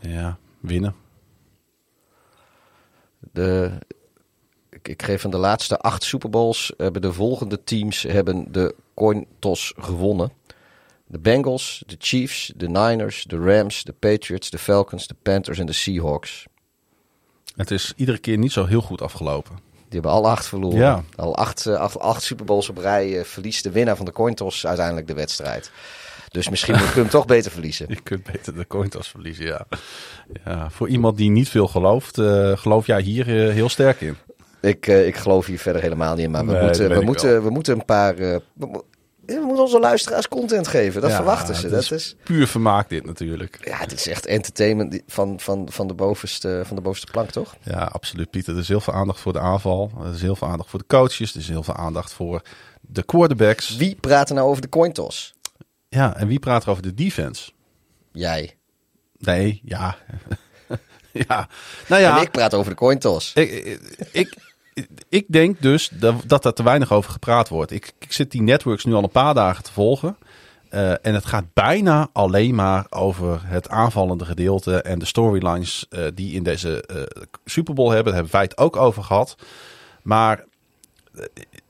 Ja, 0.00 0.38
winnen. 0.60 0.94
De, 3.32 3.70
ik, 4.70 4.88
ik 4.88 5.02
geef 5.02 5.20
van 5.20 5.30
de 5.30 5.36
laatste 5.36 5.78
acht 5.78 6.02
Super 6.02 6.30
Bowls 6.30 6.72
hebben 6.76 7.02
de 7.02 7.12
volgende 7.12 7.64
teams 7.64 8.02
hebben 8.02 8.52
de 8.52 8.74
coin 8.94 9.26
toss 9.38 9.72
gewonnen. 9.76 10.32
De 11.06 11.18
Bengals, 11.18 11.82
de 11.86 11.96
Chiefs, 11.98 12.52
de 12.56 12.68
Niners, 12.68 13.24
de 13.24 13.36
Rams, 13.36 13.82
de 13.82 13.92
Patriots, 13.92 14.50
de 14.50 14.58
Falcons, 14.58 15.06
de 15.06 15.16
Panthers 15.22 15.58
en 15.58 15.66
de 15.66 15.72
Seahawks. 15.72 16.46
Het 17.56 17.70
is 17.70 17.92
iedere 17.96 18.18
keer 18.18 18.38
niet 18.38 18.52
zo 18.52 18.64
heel 18.64 18.80
goed 18.82 19.02
afgelopen. 19.02 19.73
Die 19.94 20.02
hebben 20.02 20.22
al 20.22 20.30
acht 20.30 20.46
verloren. 20.46 20.78
Ja. 20.78 21.02
Al 21.16 21.36
acht, 21.36 21.66
eh, 21.66 21.74
acht, 21.74 21.98
acht 21.98 22.22
Super 22.22 22.44
Bowls 22.44 22.68
op 22.68 22.78
rij 22.78 23.18
eh, 23.18 23.24
verliest 23.24 23.62
de 23.62 23.70
winnaar 23.70 23.96
van 23.96 24.04
de 24.04 24.12
coin 24.12 24.34
toss 24.34 24.66
uiteindelijk 24.66 25.06
de 25.06 25.14
wedstrijd. 25.14 25.70
Dus 26.28 26.48
misschien 26.48 26.74
kun 26.76 26.84
je 26.84 26.92
hem 27.00 27.08
toch 27.08 27.26
beter 27.26 27.50
verliezen. 27.50 27.86
Je 27.88 28.00
kunt 28.00 28.22
beter 28.32 28.54
de 28.54 28.66
cointos 28.66 29.08
verliezen, 29.08 29.44
ja. 29.44 29.66
ja. 30.44 30.70
Voor 30.70 30.88
iemand 30.88 31.16
die 31.16 31.30
niet 31.30 31.48
veel 31.48 31.68
gelooft, 31.68 32.18
eh, 32.18 32.56
geloof 32.56 32.86
jij 32.86 33.00
hier 33.00 33.28
eh, 33.46 33.52
heel 33.54 33.68
sterk 33.68 34.00
in. 34.00 34.16
Ik, 34.60 34.86
eh, 34.86 35.06
ik 35.06 35.16
geloof 35.16 35.46
hier 35.46 35.58
verder 35.58 35.82
helemaal 35.82 36.14
niet 36.14 36.24
in. 36.24 36.30
Maar 36.30 36.46
we, 36.46 36.52
Nee, 36.52 36.62
moeten, 36.64 36.88
we, 36.88 37.00
moeten, 37.04 37.42
we 37.42 37.50
moeten 37.50 37.74
een 37.74 37.84
paar... 37.84 38.14
eh, 38.16 38.36
we, 38.54 38.82
we 39.26 39.40
moeten 39.44 39.64
onze 39.64 39.78
luisteraars 39.78 40.28
content 40.28 40.68
geven. 40.68 41.00
Dat 41.00 41.10
Ja, 41.10 41.16
verwachten 41.16 41.54
ze. 41.54 41.62
het 41.62 41.70
Dat 41.70 41.82
is- 41.82 41.90
is, 41.90 42.16
Puur 42.24 42.46
vermaak 42.46 42.88
dit 42.88 43.04
natuurlijk. 43.06 43.58
ja, 43.64 43.78
dit 43.86 43.92
is 43.98 44.06
echt 44.08 44.26
entertainment 44.26 45.02
van, 45.06 45.40
van, 45.40 45.66
van, 45.70 45.86
de 45.86 45.94
bovenste, 45.94 46.62
van 46.64 46.76
de 46.76 46.82
bovenste 46.82 47.10
plank, 47.12 47.30
toch? 47.30 47.56
Ja, 47.62 47.84
absoluut 47.84 48.30
Pieter. 48.30 48.54
Er 48.54 48.60
is 48.60 48.68
heel 48.68 48.80
veel 48.80 48.92
aandacht 48.94 49.20
voor 49.20 49.32
de 49.32 49.40
aanval. 49.40 49.90
Er 50.04 50.14
is 50.14 50.20
heel 50.22 50.36
veel 50.36 50.48
aandacht 50.48 50.70
voor 50.70 50.78
de 50.78 50.86
coaches. 50.86 51.34
Er 51.34 51.40
is 51.40 51.48
heel 51.48 51.62
veel 51.62 51.76
aandacht 51.76 52.12
voor 52.12 52.42
de 52.80 53.02
quarterbacks. 53.02 53.76
Wie 53.76 53.94
praat 54.00 54.28
er 54.28 54.34
nou 54.34 54.48
over 54.48 54.62
de 54.62 54.68
coin 54.68 54.92
toss? 54.92 55.34
Ja, 55.88 56.16
en 56.16 56.26
wie 56.28 56.38
praat 56.38 56.62
er 56.64 56.70
over 56.70 56.82
de 56.82 56.94
defense? 56.94 57.50
Jij. 58.12 58.56
Nee, 59.18 59.60
ja. 59.64 59.96
ja, 61.28 61.48
nou 61.88 62.02
ja. 62.02 62.16
En 62.16 62.22
ik 62.22 62.30
praat 62.30 62.54
over 62.54 62.70
de 62.70 62.76
coin 62.76 62.98
toss. 62.98 63.32
Ik, 63.34 63.50
ik, 63.50 63.80
ik, 64.12 64.34
ik 65.08 65.24
denk 65.28 65.62
dus 65.62 65.90
dat, 66.26 66.44
er 66.44 66.52
te 66.52 66.62
weinig 66.62 66.92
over 66.92 67.10
gepraat 67.10 67.48
wordt. 67.48 67.70
Ik, 67.70 67.92
ik 67.98 68.12
zit 68.12 68.30
die 68.30 68.42
networks 68.42 68.84
nu 68.84 68.94
al 68.94 69.02
een 69.02 69.08
paar 69.08 69.34
dagen 69.34 69.64
te 69.64 69.72
volgen. 69.72 70.16
Eh, 70.68 70.90
en 70.90 71.14
het 71.14 71.24
gaat 71.24 71.52
bijna 71.52 72.08
alleen 72.12 72.54
maar 72.54 72.86
over 72.90 73.40
het 73.44 73.68
aanvallende 73.68 74.24
gedeelte 74.24 74.82
en 74.82 74.98
de 74.98 75.04
storylines 75.04 75.86
eh, 75.88 76.04
die 76.14 76.34
in 76.34 76.42
deze 76.42 76.86
eh 76.86 77.02
Super 77.44 77.74
Bowl 77.74 77.90
hebben. 77.90 78.12
Daar 78.12 78.22
hebben 78.22 78.32
wij 78.32 78.42
het 78.42 78.58
ook 78.58 78.76
over 78.76 79.02
gehad. 79.02 79.36
Maar 80.02 80.44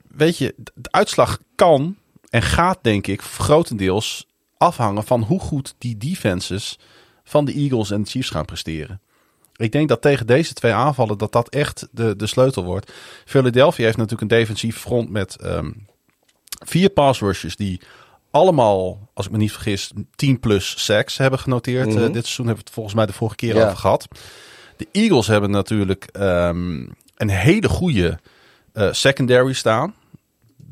weet 0.07 0.37
je, 0.37 0.53
de 0.57 0.91
uitslag 0.91 1.39
kan 1.55 1.95
en 2.29 2.41
gaat 2.41 2.79
denk 2.81 3.07
ik 3.07 3.21
grotendeels 3.21 4.27
afhangen 4.57 5.03
van 5.03 5.21
hoe 5.21 5.39
goed 5.39 5.75
die 5.77 5.97
defenses 5.97 6.79
van 7.23 7.45
de 7.45 7.53
Eagles 7.53 7.91
en 7.91 8.03
de 8.03 8.09
Chiefs 8.09 8.29
gaan 8.29 8.45
presteren. 8.45 9.01
Ik 9.55 9.71
denk 9.71 9.89
dat 9.89 10.01
tegen 10.01 10.27
deze 10.27 10.53
twee 10.53 10.73
aanvallen 10.73 11.17
dat 11.17 11.31
dat 11.31 11.49
echt 11.49 11.87
de, 11.91 12.15
de 12.15 12.27
sleutel 12.27 12.63
wordt. 12.63 12.91
Philadelphia 13.25 13.85
heeft 13.85 13.97
natuurlijk 13.97 14.31
een 14.31 14.37
defensief 14.37 14.77
front 14.77 15.09
met 15.09 15.35
ehm, 15.35 15.71
vier 16.65 16.89
pass 16.89 17.19
rushes 17.19 17.55
die 17.55 17.81
allemaal, 18.31 19.09
als 19.13 19.25
ik 19.25 19.31
me 19.31 19.37
niet 19.37 19.51
vergis, 19.51 19.91
10 20.15 20.39
plus 20.39 20.83
sacks 20.83 21.17
hebben 21.17 21.39
genoteerd. 21.39 21.87
Mhm. 21.87 21.97
Eh, 21.97 22.03
dit 22.03 22.23
seizoen 22.23 22.45
hebben 22.45 22.63
we 22.63 22.69
het 22.69 22.73
volgens 22.73 22.95
mij 22.95 23.05
de 23.05 23.13
vorige 23.13 23.35
keer 23.35 23.55
Ja. 23.55 23.65
over 23.65 23.77
gehad. 23.77 24.07
De 24.77 24.87
Eagles 24.91 25.27
hebben 25.27 25.51
natuurlijk 25.51 26.03
ehm, 26.11 26.87
een 27.15 27.29
hele 27.29 27.69
goede 27.69 28.19
eh, 28.73 28.87
secondary 28.91 29.53
staan. 29.53 29.95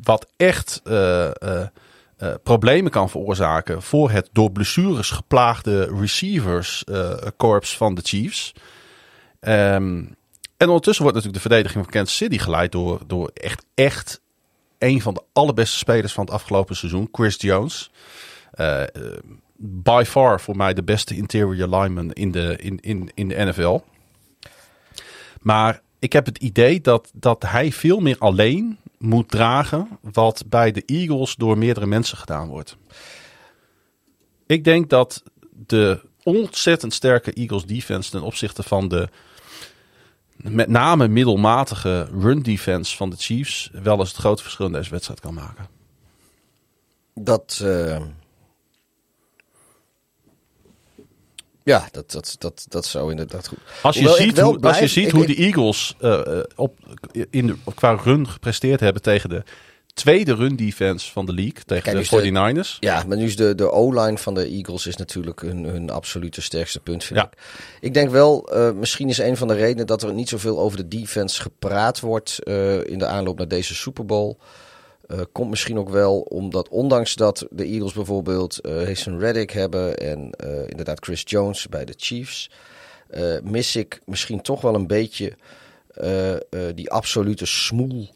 Wat 0.04 0.28
echt 0.38 0.82
eh, 0.84 1.30
problemen 2.44 2.92
kan 2.92 3.10
veroorzaken 3.10 3.82
voor 3.82 4.12
het 4.12 4.30
door 4.32 4.52
blessures 4.52 5.10
geplaagde 5.10 5.96
receivers 6.00 6.84
corps 7.38 7.78
van 7.78 7.96
de 7.96 8.02
Chiefs. 8.04 8.54
Ehm, 9.44 10.06
en 10.58 10.68
ondertussen 10.68 11.04
wordt 11.04 11.18
natuurlijk 11.18 11.44
de 11.44 11.50
verdediging 11.50 11.84
van 11.84 11.94
Kansas 11.94 12.16
City 12.16 12.38
geleid 12.38 12.72
door, 12.72 13.02
door 13.08 13.32
echt, 13.34 13.66
echt 13.74 14.22
een 14.78 15.02
van 15.02 15.14
de 15.14 15.24
allerbeste 15.34 15.78
spelers 15.78 16.14
van 16.14 16.26
het 16.26 16.34
afgelopen 16.34 16.76
seizoen, 16.76 17.10
Chris 17.12 17.36
Jones. 17.42 17.92
Eh, 18.52 18.82
eh, 18.82 18.88
by 19.56 20.04
far 20.08 20.42
voor 20.42 20.56
mij 20.56 20.74
de 20.74 20.84
beste 20.84 21.16
interior 21.16 21.68
lineman 21.68 22.12
in 22.12 22.32
de, 22.32 22.56
in, 22.60 22.80
in, 22.80 23.12
in 23.14 23.28
de 23.28 23.36
NFL. 23.36 23.80
Maar 25.42 25.82
ik 26.00 26.14
heb 26.14 26.26
het 26.26 26.38
idee 26.38 26.82
dat, 26.82 27.12
dat 27.14 27.44
hij 27.44 27.72
veel 27.72 28.00
meer 28.00 28.18
alleen 28.18 28.78
moet 28.98 29.30
dragen 29.30 29.88
wat 30.02 30.44
bij 30.48 30.72
de 30.72 30.84
Eagles 30.86 31.36
door 31.36 31.58
meerdere 31.58 31.86
mensen 31.86 32.18
gedaan 32.18 32.48
wordt. 32.48 32.78
Ik 34.46 34.64
denk 34.64 34.90
dat 34.90 35.24
de 35.68 36.02
ontzettend 36.24 36.94
sterke 36.94 37.34
Eagles 37.34 37.66
defense 37.66 38.12
ten 38.12 38.22
opzichte 38.22 38.64
van 38.64 38.88
de 38.88 39.10
met 40.50 40.68
name 40.70 41.08
middelmatige 41.08 42.08
run 42.20 42.42
defense 42.42 42.96
van 42.96 43.10
de 43.10 43.16
Chiefs 43.16 43.70
wel 43.84 44.00
eens 44.00 44.10
het 44.10 44.18
grote 44.18 44.44
verschil 44.44 44.66
in 44.66 44.72
deze 44.72 44.90
wedstrijd 44.90 45.20
kan 45.20 45.34
maken. 45.34 45.68
Dat. 47.16 47.60
eh, 47.64 48.02
Ja, 51.64 51.88
dat, 51.92 52.12
dat, 52.12 52.36
dat, 52.40 52.66
dat 52.70 52.86
zou 52.86 53.10
inderdaad 53.12 53.48
goed. 53.48 53.58
Als 53.82 53.96
je 53.96 54.02
Hoewel 54.08 54.22
ziet, 54.26 54.40
hoe, 54.40 54.60
als 54.62 54.80
je 54.80 54.88
ziet 54.88 55.06
ik- 55.08 55.12
hoe 55.12 55.26
de 55.26 55.36
Eagles 55.36 55.96
eh, 56.00 56.38
eh, 56.40 56.44
op, 56.56 56.78
in 57.30 57.48
de, 57.48 57.56
qua 57.76 57.92
run 58.04 58.28
gepresteerd 58.30 58.80
hebben 58.80 59.02
tegen 59.02 59.30
de 59.30 59.44
tweede 59.94 60.36
run 60.36 60.56
defense 60.56 61.12
van 61.12 61.26
de 61.26 61.34
league, 61.34 61.64
tegen 61.66 61.84
Kijk, 61.84 61.96
de 61.96 62.02
dus 62.02 62.10
de- 62.10 62.16
49ers. 62.18 62.78
Ja, 62.80 63.04
maar 63.08 63.18
nu 63.18 63.24
is 63.26 63.36
de, 63.36 63.56
de 63.56 63.72
O-line 63.72 64.18
van 64.18 64.34
de 64.34 64.46
Eagles 64.48 64.88
is 64.88 64.96
natuurlijk 64.96 65.42
hun, 65.42 65.64
hun 65.64 65.90
absolute 65.90 66.42
sterkste 66.42 66.80
punt, 66.80 67.04
vind 67.04 67.20
Ja. 67.20 67.26
ik. 67.26 67.38
Ik 67.82 67.94
denk 67.94 68.10
wel, 68.10 68.50
eh, 68.52 68.72
misschien 68.72 69.10
is 69.10 69.18
een 69.18 69.38
van 69.38 69.48
de 69.48 69.54
redenen 69.54 69.88
dat 69.88 70.04
er 70.04 70.14
niet 70.14 70.30
zoveel 70.30 70.60
over 70.60 70.78
de 70.78 70.88
defense 70.88 71.42
gepraat 71.42 72.00
wordt 72.00 72.40
eh, 72.44 72.86
in 72.86 72.98
de 72.98 73.06
aanloop 73.06 73.38
naar 73.38 73.48
deze 73.48 73.76
Super 73.76 74.06
Bowl. 74.06 74.38
Eh, 75.08 75.20
komt 75.32 75.50
misschien 75.50 75.78
ook 75.78 75.90
wel 75.90 76.20
omdat, 76.20 76.70
ondanks 76.70 77.16
dat 77.16 77.48
de 77.50 77.66
Eagles 77.66 77.94
bijvoorbeeld 77.94 78.60
eh 78.60 78.86
Hasten 78.88 79.20
Reddick 79.20 79.52
hebben 79.52 79.98
en 79.98 80.30
inderdaad 80.68 81.06
Chris 81.06 81.22
Jones 81.26 81.68
bij 81.68 81.86
de 81.86 81.94
Chiefs, 81.98 82.50
mis 83.44 83.76
ik 83.76 84.02
misschien 84.06 84.42
toch 84.42 84.62
wel 84.62 84.76
een 84.76 84.88
beetje 84.88 85.34
die 86.76 86.92
absolute 86.92 87.46
smoel 87.46 88.10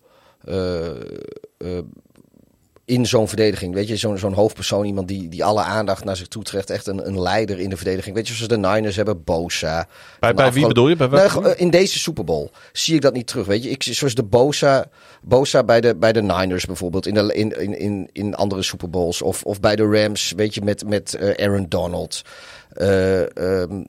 in 2.88 3.06
zo'n 3.06 3.28
verdediging. 3.28 3.74
Weet 3.74 3.88
je, 3.88 3.96
zo'n 3.96 4.18
zo'n 4.18 4.34
hoofdpersoon, 4.34 4.86
iemand 4.86 5.08
die, 5.08 5.30
die 5.30 5.44
alle 5.44 5.62
aandacht 5.62 6.04
naar 6.04 6.16
zich 6.16 6.28
toe 6.28 6.44
trekt. 6.44 6.70
Echt 6.70 6.88
een, 6.88 7.08
een 7.08 7.22
leider 7.22 7.60
in 7.60 7.70
de 7.70 7.76
verdediging. 7.76 8.16
Weet 8.16 8.28
je, 8.28 8.34
zoals 8.34 8.50
de 8.50 8.58
Niners 8.58 8.96
hebben, 8.96 9.24
Bosa. 9.24 9.88
Bij, 10.20 10.34
bij 10.34 10.52
wie 10.52 10.68
bedoel 10.68 10.90
je? 10.90 10.96
Bij 10.96 11.10
eh, 11.10 11.52
in 11.56 11.70
deze 11.70 12.00
Super 12.00 12.24
Bowl 12.24 12.50
zie 12.72 12.96
ik 12.96 13.02
dat 13.02 13.14
niet 13.14 13.28
terug. 13.28 13.46
Weet 13.46 13.64
je, 13.64 13.70
ik, 13.70 13.84
zoals 13.84 14.16
de 14.16 14.24
Bosa, 14.24 14.86
Bosa 15.22 15.64
bij, 15.64 15.82
de, 15.82 15.96
bij 15.96 16.14
de 16.14 16.22
Niners 16.22 16.66
bijvoorbeeld. 16.66 17.08
In, 17.08 17.14
de, 17.14 17.34
in, 17.34 17.62
in, 17.62 17.80
in, 17.80 18.10
in 18.12 18.36
andere 18.36 18.64
Super 18.64 18.90
Bowls. 18.90 19.22
Of, 19.22 19.44
of 19.44 19.60
bij 19.60 19.76
de 19.76 19.84
Rams, 19.84 20.34
weet 20.36 20.54
je, 20.54 20.62
met, 20.62 20.86
met 20.86 21.14
eh, 21.14 21.46
Aaron 21.46 21.66
Donald. 21.70 22.22
Eh, 22.70 23.38
ehm, 23.38 23.84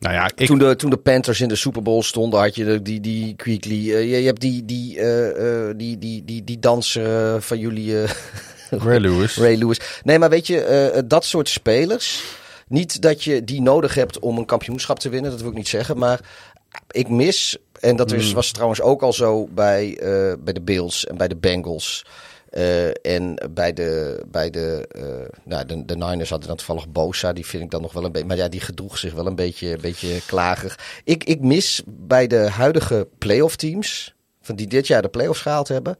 nou 0.00 0.14
ja, 0.14 0.30
ik, 0.34 0.46
toen, 0.46 0.58
de, 0.58 0.76
toen 0.76 0.90
de 0.90 0.96
Panthers 0.96 1.40
in 1.40 1.48
de 1.48 1.56
Super 1.56 1.82
Bowl 1.82 2.02
stonden, 2.02 2.40
had 2.40 2.54
je 2.54 2.64
de, 2.64 2.82
die, 2.82 3.00
die 3.00 3.34
Quickly. 3.36 3.92
eh, 3.92 4.10
je, 4.10 4.20
je 4.20 4.26
hebt 4.26 4.40
die, 4.40 4.64
die, 4.64 4.98
eh, 4.98 5.68
eh, 5.68 5.76
die, 5.76 5.98
die, 5.98 6.24
die, 6.24 6.44
die 6.44 6.58
danser 6.58 7.42
van 7.42 7.58
jullie. 7.58 7.94
Ray 8.70 8.98
Lewis. 8.98 9.36
Ray 9.36 9.56
Lewis. 9.56 9.80
Nee, 10.02 10.18
maar 10.18 10.30
weet 10.30 10.46
je, 10.46 11.04
dat 11.06 11.24
soort 11.24 11.48
spelers. 11.48 12.22
Niet 12.68 13.02
dat 13.02 13.24
je 13.24 13.44
die 13.44 13.62
nodig 13.62 13.94
hebt 13.94 14.18
om 14.18 14.38
een 14.38 14.44
kampioenschap 14.44 14.98
te 14.98 15.08
winnen, 15.08 15.30
dat 15.30 15.40
wil 15.40 15.50
ik 15.50 15.56
niet 15.56 15.68
zeggen. 15.68 15.98
Maar 15.98 16.20
ik 16.90 17.08
mis, 17.08 17.56
en 17.80 17.96
dat 17.96 18.12
is, 18.12 18.32
was 18.32 18.52
trouwens 18.52 18.80
ook 18.80 19.02
al 19.02 19.12
zo 19.12 19.46
bij, 19.46 19.98
bij 20.40 20.52
de 20.52 20.60
Bills 20.60 21.06
en 21.06 21.16
bij 21.16 21.28
de 21.28 21.36
Bengals. 21.36 22.04
Eh, 22.50 22.88
en 23.16 23.50
bij 23.50 23.72
de, 23.72 24.22
bij 24.30 24.50
de, 24.50 24.86
eh, 24.88 25.38
nou, 25.44 25.66
de, 25.66 25.84
de 25.84 25.96
Niners 25.96 26.30
hadden 26.30 26.48
dan 26.48 26.56
toevallig 26.56 26.88
Bosa. 26.88 27.32
Die 27.32 27.46
vind 27.46 27.62
ik 27.62 27.70
dan 27.70 27.82
nog 27.82 27.92
wel 27.92 28.04
een 28.04 28.12
beetje. 28.12 28.26
Maar 28.26 28.36
ja, 28.36 28.48
die 28.48 28.60
gedroeg 28.60 28.98
zich 28.98 29.12
wel 29.12 29.26
een 29.26 29.34
beetje, 29.34 29.72
een 29.72 29.80
beetje 29.80 30.20
klagig. 30.26 30.78
Ik, 31.04 31.24
ik 31.24 31.40
mis 31.40 31.82
bij 31.86 32.26
de 32.26 32.48
huidige 32.48 33.08
playoff 33.18 33.56
teams. 33.56 34.14
Van 34.42 34.56
die 34.56 34.66
dit 34.66 34.86
jaar 34.86 35.02
de 35.02 35.08
playoffs 35.08 35.40
gehaald 35.40 35.68
hebben 35.68 35.98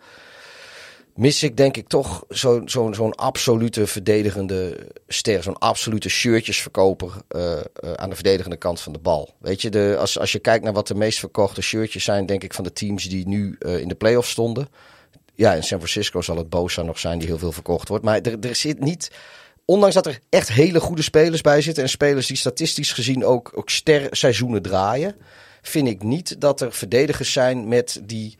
mis 1.14 1.42
ik 1.42 1.57
denk 1.57 1.76
ik 1.76 1.88
toch 1.88 2.24
zo'n 2.28 2.68
zo'n 2.68 2.94
zo'n 2.94 3.14
absolute 3.14 3.86
verdedigende 3.86 4.86
ster. 5.09 5.42
Zo'n 5.42 5.59
absolute 5.59 6.09
shirtjesverkoper 6.09 7.12
eh, 7.28 7.61
aan 7.94 8.09
de 8.09 8.14
verdedigende 8.14 8.57
kant 8.57 8.80
van 8.80 8.92
de 8.92 8.98
bal. 8.98 9.34
Weet 9.38 9.62
je, 9.62 9.70
de, 9.70 9.96
als, 9.98 10.18
als 10.18 10.32
je 10.32 10.38
kijkt 10.38 10.64
naar 10.64 10.72
wat 10.72 10.86
de 10.86 10.94
meest 10.94 11.18
verkochte 11.18 11.62
shirtjes 11.62 12.05
zijn, 12.05 12.26
denk 12.26 12.42
ik 12.42 12.55
van 12.55 12.64
de 12.64 12.72
teams 12.72 13.05
die 13.05 13.28
nu 13.28 13.57
in 13.59 13.88
de 13.88 13.94
playoffs 13.94 14.30
stonden. 14.30 14.68
Ja, 15.41 15.55
in 15.55 15.62
San 15.62 15.78
Francisco 15.78 16.20
zal 16.22 16.36
het 16.36 16.49
Bosa 16.49 16.82
nog 16.82 16.99
zijn 16.99 17.18
die 17.18 17.28
heel 17.28 17.38
veel 17.38 17.53
verkocht 17.53 17.88
wordt. 17.88 18.05
Maar 18.05 18.20
er, 18.20 18.36
er 18.41 18.55
zit 18.55 18.80
niet... 18.80 19.11
Ondanks 19.64 19.95
dat 19.95 20.07
er 20.07 20.18
echt 20.28 20.53
hele 20.53 20.80
goede 20.80 21.03
spelers 21.03 21.41
bij 21.41 21.61
zitten... 21.61 21.82
en 21.82 21.88
spelers 21.88 22.26
die 22.26 22.36
statistisch 22.36 22.93
gezien 22.93 23.24
ook, 23.24 23.51
ook 23.55 23.70
sterseizoenen 23.70 24.62
draaien... 24.62 25.14
vind 25.62 25.88
ik 25.88 26.03
niet 26.03 26.41
dat 26.41 26.61
er 26.61 26.72
verdedigers 26.72 27.32
zijn 27.32 27.68
met 27.68 28.01
die... 28.05 28.36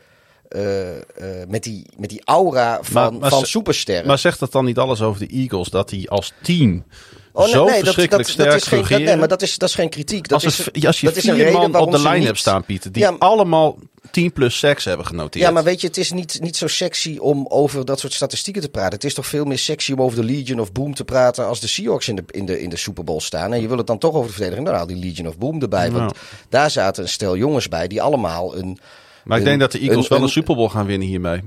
eh, 0.49 0.97
eh, 0.97 1.03
met, 1.49 1.63
die, 1.63 1.87
met 1.97 2.09
die 2.11 2.23
aura 2.25 2.79
van, 2.83 3.03
Maar- 3.13 3.21
maar 3.21 3.31
van 3.31 3.47
supersterren. 3.47 4.07
Maar 4.07 4.19
zegt 4.19 4.39
dat 4.41 4.53
dan 4.53 4.65
niet 4.65 4.79
alles 4.79 5.03
over 5.03 5.21
de 5.29 5.35
Eagles? 5.35 5.69
Dat 5.69 5.89
die 5.89 6.11
als 6.11 6.33
team 6.43 6.85
Oh, 7.33 7.43
nee, 7.43 7.53
zo 7.53 7.65
nee, 7.65 7.75
dat, 7.75 7.83
verschrikkelijk 7.85 8.27
dat, 8.27 8.35
sterk 8.35 8.51
dat 8.51 8.61
is 8.61 8.67
geen, 8.69 8.99
dat, 8.99 9.01
nee, 9.01 9.17
maar 9.17 9.29
dat 9.29 9.43
is, 9.43 9.59
dat 9.59 9.69
is 9.69 9.75
geen 9.75 9.89
kritiek. 9.89 10.29
Dat 10.29 10.45
als, 10.45 10.59
is, 10.73 10.87
als 10.87 11.01
je 11.01 11.07
dat 11.07 11.17
is 11.17 11.25
een 11.27 11.35
vier 11.35 11.45
reden 11.45 11.71
man 11.71 11.81
op 11.81 11.91
de 11.91 11.99
line 11.99 12.17
niet- 12.17 12.27
hebt 12.27 12.39
staan, 12.39 12.65
Pieter, 12.65 12.93
die 12.93 13.03
Ja, 13.03 13.17
allemaal 13.19 13.79
10 14.11 14.33
plus 14.33 14.59
seks 14.59 14.85
hebben 14.85 15.07
genoteerd. 15.07 15.45
Ja, 15.45 15.51
maar 15.51 15.65
weet 15.65 15.81
je, 15.81 15.87
het 15.87 15.97
is 15.97 16.13
niet, 16.13 16.39
niet 16.41 16.57
zo 16.57 16.67
sexy 16.67 17.17
om 17.19 17.47
over 17.49 17.85
dat 17.85 18.01
soort 18.01 18.13
statistieken 18.13 18.63
te 18.63 18.69
praten. 18.69 18.93
Het 18.93 19.05
is 19.05 19.15
toch 19.15 19.27
veel 19.27 19.45
meer 19.45 19.59
sexy 19.59 19.93
om 19.93 20.03
over 20.03 20.17
de 20.21 20.25
Legion 20.33 20.61
of 20.61 20.73
Boom 20.73 20.95
te 20.95 21.05
praten 21.05 21.47
als 21.47 21.61
de 21.61 21.67
Seahawks 21.67 22.09
in 22.09 22.17
de, 22.17 22.25
in 22.31 22.47
de, 22.47 22.61
in 22.61 22.69
de 22.69 22.77
Super 22.77 23.05
Bowl 23.05 23.21
staan. 23.21 23.53
En 23.53 23.61
je 23.61 23.69
wil 23.69 23.77
het 23.79 23.87
dan 23.87 23.99
toch 23.99 24.15
over 24.15 24.27
de 24.27 24.33
verdediging. 24.33 24.67
Nou, 24.67 24.79
haal 24.79 24.87
die 24.87 24.97
Legion 24.97 25.27
of 25.29 25.39
Boom 25.39 25.61
erbij. 25.63 25.91
Want 25.91 26.13
daar 26.49 26.71
zaten 26.71 27.03
een 27.03 27.09
stel 27.09 27.37
jongens 27.37 27.69
bij 27.69 27.89
die 27.89 28.03
allemaal 28.03 28.57
een... 28.57 28.79
maar 29.25 29.39
ik 29.39 29.45
denk 29.45 29.61
dat 29.61 29.73
de 29.73 29.79
Eagles 29.79 30.03
een- 30.03 30.09
wel 30.09 30.19
een, 30.19 30.25
een- 30.25 30.31
Super 30.31 30.55
Bowl 30.55 30.69
gaan 30.69 30.87
winnen 30.87 31.09
hiermee. 31.09 31.43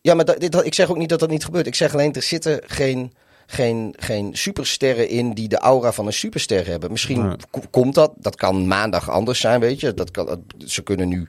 Ja, 0.00 0.14
maar 0.14 0.24
dat, 0.24 0.40
dit, 0.40 0.54
ik 0.64 0.74
zeg 0.74 0.90
ook 0.90 0.96
niet 0.98 1.08
dat 1.08 1.20
dat 1.20 1.30
niet 1.30 1.44
gebeurt. 1.44 1.66
Ik 1.66 1.74
zeg 1.74 1.92
alleen, 1.94 2.12
er 2.12 2.22
zitten 2.22 2.60
geen, 2.66 3.12
geen, 3.46 3.94
geen 3.98 4.36
supersterren 4.36 5.08
in 5.08 5.32
die 5.32 5.48
de 5.48 5.58
aura 5.58 5.92
van 5.92 6.06
een 6.06 6.12
superster 6.12 6.66
hebben. 6.66 6.90
Misschien 6.90 7.40
komt 7.70 7.94
dat. 7.94 8.12
Dat 8.16 8.36
kan 8.36 8.66
maandag 8.66 9.10
anders 9.10 9.40
zijn, 9.40 9.60
weet 9.60 9.80
je. 9.80 9.94
Dat 9.94 10.10
kan, 10.10 10.44
ze 10.66 10.82
kunnen 10.82 11.08
nu 11.08 11.28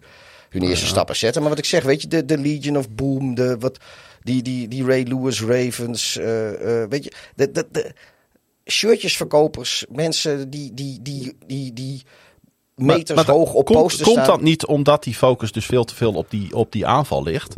hun 0.49 0.61
eerste 0.63 0.85
stappen 0.85 1.15
zetten. 1.15 1.41
Maar 1.41 1.49
wat 1.49 1.59
ik 1.59 1.65
zeg, 1.65 1.83
weet 1.83 2.01
je, 2.01 2.07
de, 2.07 2.25
de 2.25 2.37
Legion 2.37 2.77
of 2.77 2.89
Boom, 2.89 3.35
de, 3.35 3.57
wat, 3.59 3.77
die, 4.21 4.41
die, 4.41 4.67
die 4.67 4.85
Ray 4.85 5.03
Lewis 5.03 5.41
Ravens, 5.41 6.17
eh, 6.17 6.81
eh, 6.83 6.89
weet 6.89 7.03
je. 7.03 7.11
De, 7.35 7.51
de, 7.51 7.67
de 7.71 7.91
shirtjesverkopers, 8.71 9.85
mensen 9.89 10.49
die, 10.49 10.73
die, 10.73 10.99
die, 11.01 11.37
die, 11.47 11.73
die 11.73 12.03
meters 12.75 13.15
Maar- 13.17 13.25
maar 13.25 13.35
hoog 13.35 13.53
op 13.53 13.65
komt, 13.65 13.79
posters 13.79 14.01
Komt 14.09 14.15
staan. 14.23 14.27
dat 14.29 14.41
niet 14.41 14.65
omdat 14.65 15.03
die 15.03 15.15
focus 15.15 15.51
dus 15.51 15.65
veel 15.65 15.83
te 15.83 15.95
veel 15.95 16.13
op 16.13 16.29
die, 16.29 16.55
op 16.55 16.71
die 16.71 16.85
aanval 16.85 17.23
ligt? 17.23 17.55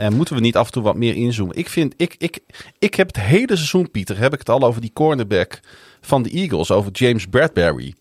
En 0.00 0.12
moeten 0.16 0.34
we 0.34 0.40
niet 0.40 0.56
af 0.56 0.66
en 0.66 0.72
toe 0.72 0.82
wat 0.82 0.96
meer 0.96 1.14
inzoomen? 1.14 1.56
Ik 1.56 1.68
vind, 1.68 1.94
ik, 1.96 2.14
ik, 2.18 2.38
ik 2.78 2.94
heb 2.94 3.06
het 3.06 3.16
hele 3.24 3.56
seizoen, 3.56 3.90
Pieter, 3.90 4.18
heb 4.18 4.32
ik 4.32 4.38
het 4.38 4.48
al 4.48 4.62
over 4.62 4.80
die 4.80 4.92
cornerback 4.92 5.60
van 6.00 6.22
de 6.22 6.30
Eagles, 6.30 6.70
over 6.70 6.92
James 6.92 7.26
Bradbury. 7.26 7.94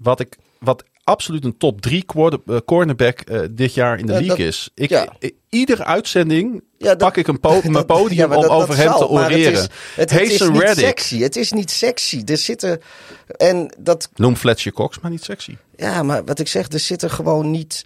Wat 0.00 0.20
ik, 0.20 0.36
wat 0.58 0.84
absoluut 1.04 1.44
een 1.44 1.56
top 1.56 1.80
3 1.80 2.04
cornerback 2.64 3.20
eh, 3.20 3.40
dit 3.50 3.74
jaar 3.74 3.98
in 3.98 4.06
de 4.06 4.12
Ja, 4.12 4.18
league 4.18 4.36
dat- 4.36 4.46
is. 4.46 4.70
Ik, 4.74 4.88
ja. 4.88 5.06
i- 5.24 5.30
Iedere 5.48 5.84
uitzending 5.84 6.62
Ja, 6.78 6.86
dat- 6.86 6.98
pak 6.98 7.16
ik 7.16 7.26
een 7.26 7.40
po- 7.40 7.60
mijn 7.62 7.72
Dat- 7.72 7.86
podium 7.86 8.32
om 8.32 8.44
over 8.44 8.76
hem 8.76 8.88
zal, 8.88 8.98
te 8.98 9.08
oreren. 9.08 9.30
Het 9.52 9.52
is, 9.54 9.60
het, 9.94 10.10
het 10.10 10.20
is 10.20 10.28
Hasten 10.28 10.52
niet 10.52 10.62
Reddick. 10.62 10.84
sexy. 10.84 11.18
Het 11.20 11.36
is 11.36 11.52
niet 11.52 11.70
sexy. 11.70 12.22
Er 12.26 12.36
zitten. 12.36 12.80
En 13.36 13.74
dat. 13.78 14.08
Noem 14.14 14.36
Fletcher 14.36 14.72
Cox, 14.72 15.00
maar 15.00 15.10
niet 15.10 15.24
sexy. 15.24 15.56
Ja, 15.76 16.02
maar 16.02 16.24
wat 16.24 16.38
ik 16.38 16.48
zeg, 16.48 16.68
er 16.68 16.78
zitten 16.78 17.10
gewoon 17.10 17.50
niet. 17.50 17.84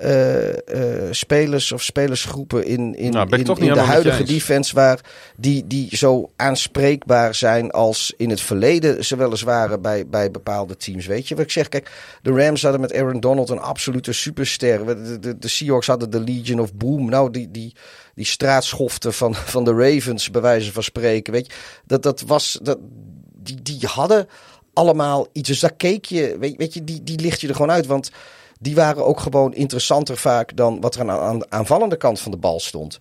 Eh, 0.00 1.06
eh, 1.06 1.12
spelers 1.12 1.72
of 1.72 1.82
spelersgroepen 1.82 2.66
in, 2.66 2.94
in, 2.96 3.12
Nou, 3.12 3.36
in, 3.36 3.72
de 3.72 3.80
huidige 3.80 4.22
defense 4.22 4.74
waar 4.74 5.00
die, 5.36 5.66
die 5.66 5.96
zo 5.96 6.30
aanspreekbaar 6.36 7.34
zijn 7.34 7.70
als 7.70 8.14
in 8.16 8.30
het 8.30 8.40
verleden 8.40 9.04
ze 9.04 9.16
wel 9.16 9.30
eens 9.30 9.42
waren 9.42 9.82
bij, 9.82 10.06
bij 10.06 10.30
bepaalde 10.30 10.76
teams. 10.76 11.06
Weet 11.06 11.28
je 11.28 11.34
wat 11.34 11.44
ik 11.44 11.50
zeg? 11.50 11.68
Kijk, 11.68 11.90
de 12.22 12.30
Rams 12.30 12.62
hadden 12.62 12.80
met 12.80 12.94
Aaron 12.94 13.20
Donald 13.20 13.48
een 13.48 13.60
absolute 13.60 14.12
superster. 14.12 14.86
De, 14.86 15.18
de, 15.18 15.38
de 15.38 15.48
Seahawks 15.48 15.86
hadden 15.86 16.10
de 16.10 16.20
Legion 16.20 16.60
of 16.60 16.74
Boom. 16.74 17.08
Nou, 17.08 17.30
die, 17.30 17.50
die, 17.50 17.74
die 18.14 18.26
straatschoften 18.26 19.12
van, 19.12 19.34
van 19.34 19.64
de 19.64 19.72
Ravens, 19.72 20.30
bij 20.30 20.40
wijze 20.40 20.72
van 20.72 20.82
spreken. 20.82 21.32
Weet 21.32 21.46
je, 21.46 21.52
dat, 21.86 22.02
dat 22.02 22.20
was. 22.20 22.58
Dat, 22.62 22.78
die, 23.36 23.62
die 23.62 23.86
hadden 23.86 24.28
allemaal 24.72 25.26
iets. 25.32 25.48
Dus 25.48 25.60
daar 25.60 25.74
keek 25.74 26.04
je. 26.04 26.36
Weet, 26.38 26.56
weet 26.56 26.74
je, 26.74 26.84
die, 26.84 27.02
die 27.02 27.20
licht 27.20 27.40
je 27.40 27.48
er 27.48 27.54
gewoon 27.54 27.70
uit. 27.70 27.86
Want 27.86 28.10
die 28.62 28.74
waren 28.74 29.06
ook 29.06 29.20
gewoon 29.20 29.54
interessanter 29.54 30.16
vaak 30.16 30.56
dan 30.56 30.80
wat 30.80 30.94
er 30.94 31.00
aan, 31.00 31.10
aan 31.10 31.38
de 31.38 31.50
aanvallende 31.50 31.96
kant 31.96 32.20
van 32.20 32.30
de 32.30 32.36
bal 32.36 32.60
stond. 32.60 32.98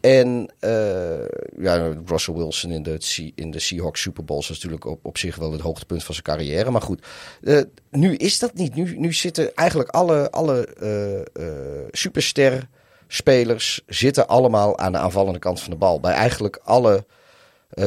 En 0.00 0.52
eh, 0.58 1.24
ja, 1.58 1.92
Russell 2.06 2.34
Wilson 2.34 2.70
in 2.70 2.82
de, 2.82 3.32
in 3.34 3.50
de 3.50 3.58
Seahawks 3.58 4.00
Super 4.00 4.24
Bowls 4.24 4.48
was 4.48 4.56
natuurlijk 4.56 4.84
op, 4.84 5.04
op 5.04 5.18
zich 5.18 5.36
wel 5.36 5.52
het 5.52 5.60
hoogtepunt 5.60 6.04
van 6.04 6.14
zijn 6.14 6.26
carrière. 6.26 6.70
Maar 6.70 6.82
goed, 6.82 7.06
eh, 7.42 7.60
nu 7.90 8.14
is 8.14 8.38
dat 8.38 8.54
niet. 8.54 8.74
Nu, 8.74 8.98
nu 8.98 9.12
zitten 9.12 9.54
eigenlijk 9.54 9.88
alle, 9.88 10.30
alle 10.30 10.66
eh 10.66 11.88
superster 11.90 12.68
spelers 13.08 13.82
zitten 13.86 14.28
allemaal 14.28 14.78
aan 14.78 14.92
de 14.92 14.98
aanvallende 14.98 15.38
kant 15.38 15.60
van 15.60 15.70
de 15.70 15.76
bal. 15.76 16.00
Bij 16.00 16.12
eigenlijk 16.12 16.60
alle 16.64 17.04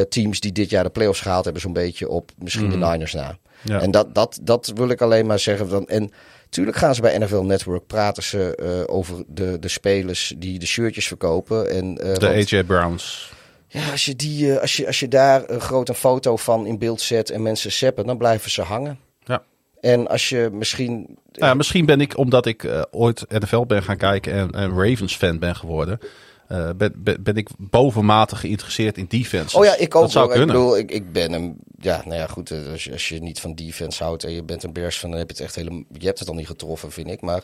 teams 0.09 0.39
die 0.39 0.51
dit 0.51 0.69
jaar 0.69 0.83
de 0.83 0.89
playoffs 0.89 1.21
gehaald 1.21 1.43
hebben, 1.43 1.61
zo'n 1.61 1.73
beetje 1.73 2.09
op 2.09 2.31
misschien 2.37 2.69
de 2.69 2.77
Niners 2.77 3.13
na. 3.13 3.37
Ja. 3.65 3.81
En 3.81 3.91
dat, 3.91 4.15
dat, 4.15 4.39
dat 4.41 4.71
wil 4.75 4.89
ik 4.89 5.01
alleen 5.01 5.25
maar 5.25 5.39
zeggen. 5.39 5.69
Dan, 5.69 5.87
en 5.87 6.11
natuurlijk 6.43 6.77
gaan 6.77 6.95
ze 6.95 7.01
bij 7.01 7.17
NFL 7.17 7.41
Network 7.41 7.87
praten 7.87 8.23
ze 8.23 8.55
eh, 8.55 8.95
over 8.95 9.23
de, 9.27 9.59
de 9.59 9.67
spelers 9.67 10.33
die 10.37 10.59
de 10.59 10.65
shirtjes 10.65 11.07
verkopen. 11.07 11.69
En, 11.69 11.97
eh, 11.97 12.13
De 12.13 12.27
want- 12.27 12.51
AJ 12.51 12.63
Browns. 12.63 13.31
ja, 13.67 13.91
als 13.91 14.05
je, 14.05 14.15
die, 14.15 14.53
eh, 14.53 14.61
als, 14.61 14.75
je, 14.77 14.87
als 14.87 14.99
je 14.99 15.07
daar 15.07 15.49
een 15.49 15.61
grote 15.61 15.93
foto 15.93 16.35
van 16.35 16.65
in 16.65 16.77
beeld 16.79 17.01
zet 17.01 17.29
en 17.29 17.41
mensen 17.41 17.71
seppen, 17.71 18.05
dan 18.05 18.17
blijven 18.17 18.51
ze 18.51 18.61
hangen. 18.61 18.99
Ja. 19.23 19.43
En 19.81 20.07
als 20.07 20.29
je 20.29 20.49
misschien. 20.51 20.93
Nou 21.31 21.45
ja, 21.51 21.53
misschien 21.53 21.85
ben 21.85 22.01
ik, 22.01 22.17
omdat 22.17 22.45
ik 22.45 22.85
ooit 22.91 23.25
NFL 23.29 23.65
ben 23.65 23.83
gaan 23.83 23.97
kijken 23.97 24.33
en, 24.33 24.51
en 24.51 24.69
Ravens 24.69 25.15
fan 25.17 25.39
ben 25.39 25.55
geworden, 25.55 25.99
eh, 26.47 26.69
ben, 26.77 26.93
ben, 26.97 27.23
ben 27.23 27.35
ik 27.35 27.49
bovenmatig 27.57 28.39
geïnteresseerd 28.39 28.97
in 28.97 29.05
defense. 29.09 29.57
Oh 29.57 29.65
ja, 29.65 29.77
ik 29.77 29.95
ook. 29.95 30.01
Dat 30.01 30.11
zou 30.11 30.25
hoor. 30.25 30.35
ik 30.35 30.45
bedoel, 30.47 30.77
ik, 30.77 30.91
ik 30.91 31.11
ben 31.11 31.31
hem. 31.31 31.55
Ja, 31.85 32.01
nou 32.05 32.15
ja, 32.19 32.27
goed. 32.27 32.51
eh, 32.51 32.71
Als 32.71 32.83
je, 32.83 32.91
als 32.91 33.07
je 33.09 33.19
niet 33.21 33.39
van 33.39 33.55
defense 33.55 34.03
houdt 34.03 34.23
en 34.23 34.31
je 34.31 34.43
bent 34.43 34.63
een 34.63 34.73
Bears 34.73 34.99
van, 34.99 35.09
dan 35.09 35.19
heb 35.19 35.27
je 35.29 35.35
het 35.35 35.45
echt 35.45 35.55
helemaal. 35.55 35.83
Je 35.91 36.05
hebt 36.05 36.19
het 36.19 36.27
al 36.27 36.33
niet 36.35 36.47
getroffen, 36.47 36.91
vind 36.91 37.09
ik. 37.09 37.21
Maar 37.21 37.43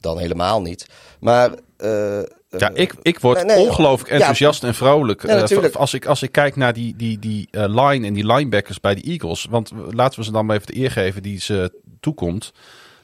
dan 0.00 0.18
helemaal 0.18 0.62
niet. 0.62 0.86
Maar. 1.20 1.50
eh, 1.76 2.20
Ja, 2.58 2.72
eh, 2.72 2.82
ik, 2.82 2.94
ik 3.02 3.18
word 3.18 3.46
Nee, 3.46 3.56
nee, 3.56 3.66
ongelooflijk 3.66 4.10
ja. 4.10 4.16
enthousiast 4.16 4.64
en 4.64 4.74
vrolijk. 4.74 5.26
Ja, 5.26 5.40
als, 5.72 5.94
ik, 5.94 6.06
als 6.06 6.22
ik 6.22 6.32
kijk 6.32 6.56
naar 6.56 6.72
die, 6.72 6.96
die, 6.96 7.18
die 7.18 7.48
line 7.50 8.06
en 8.06 8.12
die 8.12 8.26
linebackers 8.26 8.80
bij 8.80 8.94
de 8.94 9.00
Eagles. 9.02 9.46
Want 9.50 9.70
laten 9.90 10.18
we 10.18 10.24
ze 10.24 10.32
dan 10.32 10.46
maar 10.46 10.56
even 10.56 10.66
de 10.74 10.80
eer 10.80 10.90
geven 10.90 11.22
die 11.22 11.40
ze 11.40 11.72
toekomt. 12.00 12.52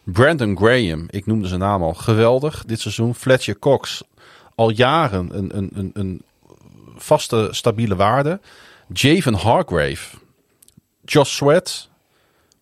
Brandon 0.04 0.56
Graham, 0.56 1.06
ik 1.10 1.26
noemde 1.26 1.48
zijn 1.48 1.60
naam 1.60 1.82
al, 1.82 1.94
geweldig 1.94 2.64
dit 2.66 2.80
seizoen. 2.80 3.14
Fletcher 3.14 3.58
Cox, 3.58 4.02
al 4.54 4.70
jaren 4.70 5.28
een, 5.38 5.56
een, 5.56 5.70
een, 5.74 5.90
een 5.94 6.22
vaste, 6.96 7.48
stabiele 7.50 7.96
waarde. 7.96 8.40
Javen 8.92 9.34
Hargrave, 9.34 10.16
Josh 11.10 11.30
Sweat, 11.30 11.88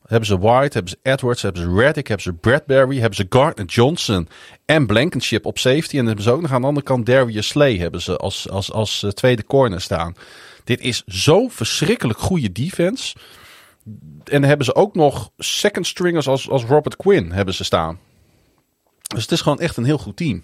hebben 0.07 0.27
ze 0.27 0.39
White, 0.39 0.73
hebben 0.73 0.89
ze 0.89 0.99
Edwards, 1.03 1.43
hebben 1.43 1.63
ze 1.63 1.75
Reddick, 1.75 2.07
hebben 2.07 2.25
ze 2.25 2.33
Bradbury, 2.33 2.99
hebben 2.99 3.17
ze 3.17 3.27
Gardner 3.29 3.67
Johnson 3.67 4.29
en 4.65 4.87
Blankenship 4.87 5.47
op 5.47 5.59
safety. 5.59 5.99
En 5.99 6.07
hebben 6.07 6.25
ze 6.25 6.31
ook 6.31 6.41
nog 6.41 6.53
aan 6.53 6.61
de 6.61 6.67
andere 6.67 6.87
kant 6.87 7.07
Darius 7.07 7.49
Slay 7.49 7.77
hebben 7.77 8.03
ze 8.03 8.17
als, 8.17 8.49
als, 8.49 8.73
als 8.73 9.03
eh, 9.03 9.11
tweede 9.11 9.45
corner 9.45 9.81
staan. 9.81 10.15
Dit 10.65 10.81
is 10.81 11.03
zo 11.07 11.49
verschrikkelijk 11.49 12.19
goede 12.19 12.53
defense. 12.53 13.17
En 14.25 14.41
dan 14.41 14.43
hebben 14.43 14.67
ze 14.67 14.75
ook 14.75 14.95
nog 14.95 15.31
second 15.39 15.87
stringers 15.87 16.29
als, 16.29 16.51
als 16.51 16.65
Robert 16.65 16.97
Quinn 16.97 17.33
hebben 17.33 17.55
ze 17.55 17.65
staan. 17.65 17.99
Dus 19.03 19.23
het 19.23 19.33
is 19.33 19.41
gewoon 19.41 19.61
echt 19.61 19.77
een 19.77 19.85
heel 19.85 19.99
goed 19.99 20.17
team. 20.17 20.43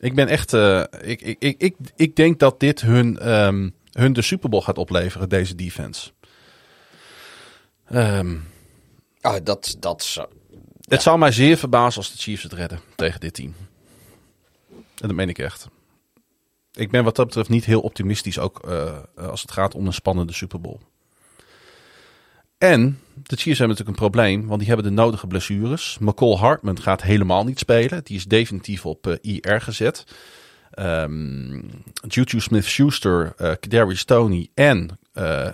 Ik 0.00 0.14
ben 0.14 0.28
echt. 0.28 0.52
eh, 0.52 0.82
ik, 1.02 1.20
ik, 1.22 1.54
ik, 1.58 1.74
ik, 1.96 2.16
denk 2.16 2.38
dat 2.38 2.60
dit 2.60 2.80
hun, 2.80 3.18
ehm, 3.18 3.70
hun 3.92 4.12
de 4.12 4.22
Super 4.22 4.48
Bowl 4.48 4.62
gaat 4.62 4.78
opleveren, 4.78 5.28
deze 5.28 5.54
defense. 5.54 6.10
Ehm, 7.88 8.36
ah, 9.20 9.44
dat, 9.44 9.76
dat 9.78 10.02
zou- 10.02 10.28
het 10.88 11.02
zou 11.02 11.18
mij 11.18 11.32
zeer 11.32 11.56
verbazen 11.56 11.96
als 11.96 12.12
de 12.12 12.18
Chiefs 12.18 12.42
het 12.42 12.52
redden 12.52 12.80
tegen 12.96 13.20
dit 13.20 13.34
team. 13.34 13.54
En 14.70 15.08
dat 15.08 15.14
meen 15.14 15.28
ik 15.28 15.38
echt. 15.38 15.68
Ik 16.72 16.90
ben 16.90 17.04
wat 17.04 17.16
dat 17.16 17.26
betreft 17.26 17.48
niet 17.48 17.64
heel 17.64 17.80
optimistisch, 17.80 18.38
ook 18.38 18.58
eh, 18.68 18.98
als 19.16 19.42
het 19.42 19.50
gaat 19.50 19.74
om 19.74 19.86
een 19.86 19.92
spannende 19.92 20.32
Super 20.32 20.60
Bowl. 20.60 20.78
En 22.58 23.00
de 23.12 23.36
Chiefs 23.36 23.58
hebben 23.58 23.76
natuurlijk 23.76 23.88
een 23.88 24.10
probleem, 24.10 24.46
want 24.46 24.58
die 24.58 24.68
hebben 24.68 24.86
de 24.86 24.92
nodige 25.02 25.26
blessures. 25.26 25.98
McCall 26.00 26.36
Hartman 26.36 26.80
gaat 26.82 27.02
helemaal 27.02 27.44
niet 27.44 27.58
spelen. 27.58 28.04
Die 28.04 28.16
is 28.16 28.24
definitief 28.24 28.86
op 28.86 29.06
eh, 29.06 29.14
IR 29.20 29.60
gezet. 29.60 30.04
Ehm 30.70 31.60
Juju 32.08 32.40
Smith-Schuster, 32.40 33.32
eh 33.36 33.52
Kadarius 33.60 33.98
Stoney 33.98 34.48
en 34.54 34.98
eh, 35.12 35.48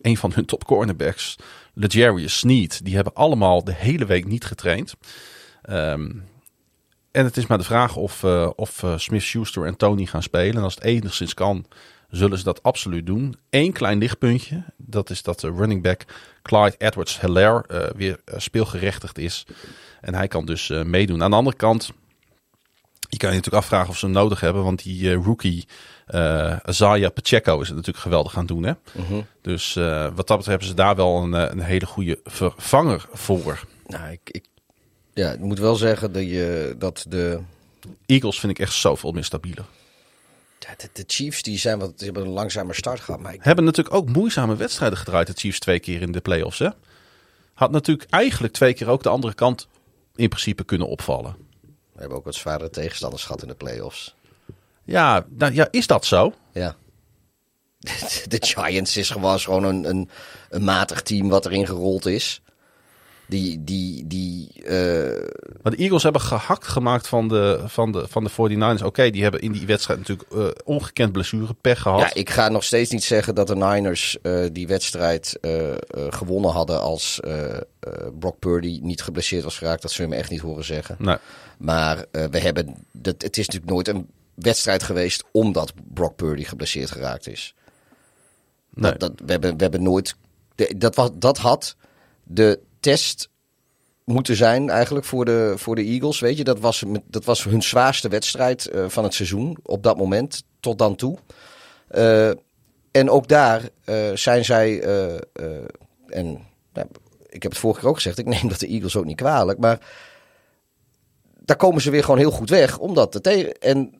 een 0.00 0.16
van 0.16 0.32
hun 0.34 0.44
top 0.44 0.64
cornerbacks, 0.64 1.36
Legarius 1.74 2.38
Sneed, 2.38 2.84
die 2.84 2.94
hebben 2.94 3.14
allemaal 3.14 3.64
de 3.64 3.74
hele 3.74 4.04
week 4.04 4.26
niet 4.26 4.44
getraind. 4.44 4.94
Ehm, 5.62 6.10
en 7.10 7.24
het 7.24 7.36
is 7.36 7.46
maar 7.46 7.58
de 7.58 7.64
vraag 7.64 7.96
of, 7.96 8.22
eh, 8.22 8.50
of 8.56 8.82
eh, 8.82 8.98
Smith-Schuster 8.98 9.66
en 9.66 9.76
Tony 9.76 10.06
gaan 10.06 10.22
spelen. 10.22 10.56
En 10.56 10.62
als 10.62 10.74
het 10.74 10.84
enigszins 10.84 11.34
kan, 11.34 11.66
zullen 12.10 12.38
ze 12.38 12.44
dat 12.44 12.62
absoluut 12.62 13.06
doen. 13.06 13.36
Eén 13.50 13.72
klein 13.72 13.98
lichtpuntje, 13.98 14.64
dat 14.76 15.10
is 15.10 15.22
dat 15.22 15.40
de 15.40 15.50
running 15.50 15.82
back 15.82 16.04
Clyde 16.42 16.74
Edwards-Helaire 16.78 17.64
eh, 17.66 17.96
weer 17.96 18.20
eh, 18.24 18.38
speelgerechtigd 18.38 19.18
is. 19.18 19.46
En 20.00 20.14
hij 20.14 20.28
kan 20.28 20.44
dus 20.44 20.70
eh, 20.70 20.82
meedoen. 20.82 21.22
Aan 21.22 21.30
de 21.30 21.36
andere 21.36 21.56
kant, 21.56 21.92
je 23.10 23.16
kan 23.16 23.28
je 23.28 23.36
natuurlijk 23.36 23.62
afvragen 23.62 23.88
of 23.88 23.98
ze 23.98 24.04
hem 24.04 24.14
nodig 24.14 24.40
hebben. 24.40 24.62
Want 24.64 24.82
die 24.82 25.10
eh, 25.10 25.24
rookie 25.24 25.66
eh 26.06 26.56
Isaiah 26.68 27.12
Pacheco 27.12 27.60
is 27.60 27.66
het 27.66 27.76
natuurlijk 27.76 28.04
geweldig 28.04 28.32
gaan 28.32 28.46
doen. 28.46 28.62
Hè? 28.62 28.72
Mhm. 28.92 29.20
Dus 29.42 29.76
eh, 29.76 30.02
wat 30.14 30.26
dat 30.26 30.36
betreft 30.36 30.46
hebben 30.46 30.66
ze 30.66 30.74
daar 30.74 30.96
wel 30.96 31.22
een, 31.22 31.32
een 31.32 31.60
hele 31.60 31.86
goede 31.86 32.20
vervanger 32.24 33.06
voor. 33.12 33.64
Nou, 33.86 34.10
ik, 34.10 34.20
ik, 34.24 34.44
ja, 35.14 35.30
ik 35.32 35.40
moet 35.40 35.58
wel 35.58 35.76
zeggen 35.76 36.12
dat, 36.12 36.22
je, 36.22 36.74
dat 36.78 37.04
de, 37.08 37.40
Eagles 38.06 38.40
vind 38.40 38.52
ik 38.52 38.58
echt 38.58 38.72
zoveel 38.72 39.12
meer 39.12 39.24
stabieler. 39.24 39.64
de, 40.58 40.88
de 40.92 41.04
Chiefs 41.06 41.42
die 41.42 41.58
zijn 41.58 41.78
wat, 41.78 41.98
die 41.98 42.04
hebben 42.04 42.24
een 42.24 42.32
langzamer 42.32 42.74
start 42.74 43.00
gehad. 43.00 43.20
Maar 43.20 43.34
ik, 43.34 43.42
Hebben 43.42 43.64
natuurlijk 43.64 43.94
ook 43.94 44.08
moeizame 44.08 44.56
wedstrijden 44.56 44.98
gedraaid, 44.98 45.26
de 45.26 45.32
Chiefs 45.36 45.58
twee 45.58 45.80
keer 45.80 46.02
in 46.02 46.12
de 46.12 46.20
playoffs. 46.20 46.58
Hè? 46.58 46.68
Had 47.54 47.70
natuurlijk 47.70 48.10
eigenlijk 48.10 48.52
twee 48.52 48.74
keer 48.74 48.88
ook 48.88 49.02
de 49.02 49.08
andere 49.08 49.34
kant 49.34 49.68
in 50.16 50.28
principe 50.28 50.64
kunnen 50.64 50.88
opvallen. 50.88 51.36
We 52.00 52.06
hebben 52.06 52.18
ook 52.18 52.32
wat 52.32 52.40
zwaardere 52.42 52.70
tegenstanders 52.70 53.24
gehad 53.24 53.42
in 53.42 53.48
de 53.48 53.54
playoffs. 53.54 54.14
Ja, 54.84 55.26
nou, 55.28 55.54
ja 55.54 55.68
is 55.70 55.86
dat 55.86 56.04
zo? 56.04 56.34
Ja. 56.52 56.76
De 58.28 58.36
Giants 58.40 58.96
is 58.96 59.10
gewoon, 59.10 59.34
is 59.34 59.44
gewoon 59.44 59.64
een, 59.64 59.84
een, 59.84 60.08
een 60.50 60.64
matig 60.64 61.02
team 61.02 61.28
wat 61.28 61.46
erin 61.46 61.66
gerold 61.66 62.06
is. 62.06 62.42
Die, 63.26 63.64
die, 63.64 64.06
die 64.06 64.62
eh, 64.64 65.28
Maar 65.62 65.72
de 65.72 65.78
Eagles 65.78 66.02
hebben 66.02 66.20
gehakt 66.20 66.66
gemaakt 66.66 67.08
van 67.08 67.28
de, 67.28 67.60
van 67.66 67.92
de, 67.92 68.08
van 68.08 68.24
de 68.24 68.30
49ers. 68.30 68.84
Oké, 68.84 69.10
die 69.10 69.22
hebben 69.22 69.40
in 69.40 69.52
die 69.52 69.66
wedstrijd 69.66 69.98
natuurlijk 69.98 70.32
eh, 70.32 70.46
ongekend 70.64 71.12
blessurepech 71.12 71.82
gehad. 71.82 72.00
Ja, 72.00 72.14
ik 72.14 72.30
ga 72.30 72.48
nog 72.48 72.64
steeds 72.64 72.90
niet 72.90 73.04
zeggen 73.04 73.34
dat 73.34 73.46
de 73.46 73.56
Niners 73.56 74.20
eh, 74.22 74.44
die 74.52 74.66
wedstrijd 74.66 75.38
gewonnen 76.10 76.50
hadden 76.50 76.80
als 76.80 77.20
Brock 78.18 78.38
Purdy 78.38 78.78
niet 78.82 79.02
geblesseerd 79.02 79.44
was 79.44 79.58
geraakt. 79.58 79.82
Dat 79.82 79.90
zullen 79.90 80.10
we 80.10 80.16
me 80.16 80.22
echt 80.22 80.30
niet 80.30 80.40
horen 80.40 80.64
zeggen. 80.64 80.96
Nee. 80.98 81.16
Maar 81.60 82.04
eh, 82.10 82.24
we 82.24 82.38
hebben, 82.38 82.74
dat, 82.92 83.22
het 83.22 83.38
is 83.38 83.46
natuurlijk 83.46 83.72
nooit 83.72 83.88
een 83.88 84.08
wedstrijd 84.34 84.82
geweest 84.82 85.24
omdat 85.32 85.72
Brock 85.94 86.16
Purdy 86.16 86.44
geblesseerd 86.44 86.90
geraakt 86.90 87.26
is. 87.28 87.54
Nee. 88.70 88.90
Dat, 88.90 89.00
dat, 89.00 89.12
we, 89.26 89.32
hebben, 89.32 89.56
we 89.56 89.62
hebben 89.62 89.82
nooit. 89.82 90.16
de- 90.54 90.74
dat, 90.76 90.94
was, 90.94 91.10
dat 91.14 91.38
had 91.38 91.76
de 92.22 92.60
test 92.80 93.28
moeten 94.04 94.36
zijn 94.36 94.70
eigenlijk 94.70 95.06
voor 95.06 95.24
de, 95.24 95.54
voor 95.56 95.76
de 95.76 95.84
Eagles. 95.84 96.20
Weet 96.20 96.36
je, 96.36 96.44
dat 96.44 96.60
was, 96.60 96.84
dat 97.06 97.24
was 97.24 97.44
hun 97.44 97.62
zwaarste 97.62 98.08
wedstrijd 98.08 98.66
eh, 98.66 98.88
van 98.88 99.04
het 99.04 99.14
seizoen 99.14 99.56
op 99.62 99.82
dat 99.82 99.96
moment, 99.96 100.44
tot 100.60 100.78
dan 100.78 100.96
toe. 100.96 101.18
Eh, 101.88 102.30
en 102.90 103.10
ook 103.10 103.28
daar 103.28 103.68
zijn 104.14 104.44
zij. 104.44 104.82
en 106.06 106.46
nou, 106.72 106.86
ik 107.28 107.42
heb 107.42 107.52
het 107.52 107.60
vorige 107.60 107.80
keer 107.80 107.88
ook 107.88 107.94
gezegd, 107.94 108.18
ik 108.18 108.26
neem 108.26 108.48
dat 108.48 108.58
de 108.58 108.66
Eagles 108.66 108.96
ook 108.96 109.04
niet 109.04 109.16
kwalijk. 109.16 109.58
Maar 109.58 109.80
daar 111.50 111.58
komen 111.58 111.82
ze 111.82 111.90
weer 111.90 112.04
gewoon 112.04 112.18
heel 112.18 112.30
goed 112.30 112.50
weg. 112.50 112.78
Omdat 112.78 113.12
de 113.12 113.20
tegen. 113.20 113.58
En 113.58 113.94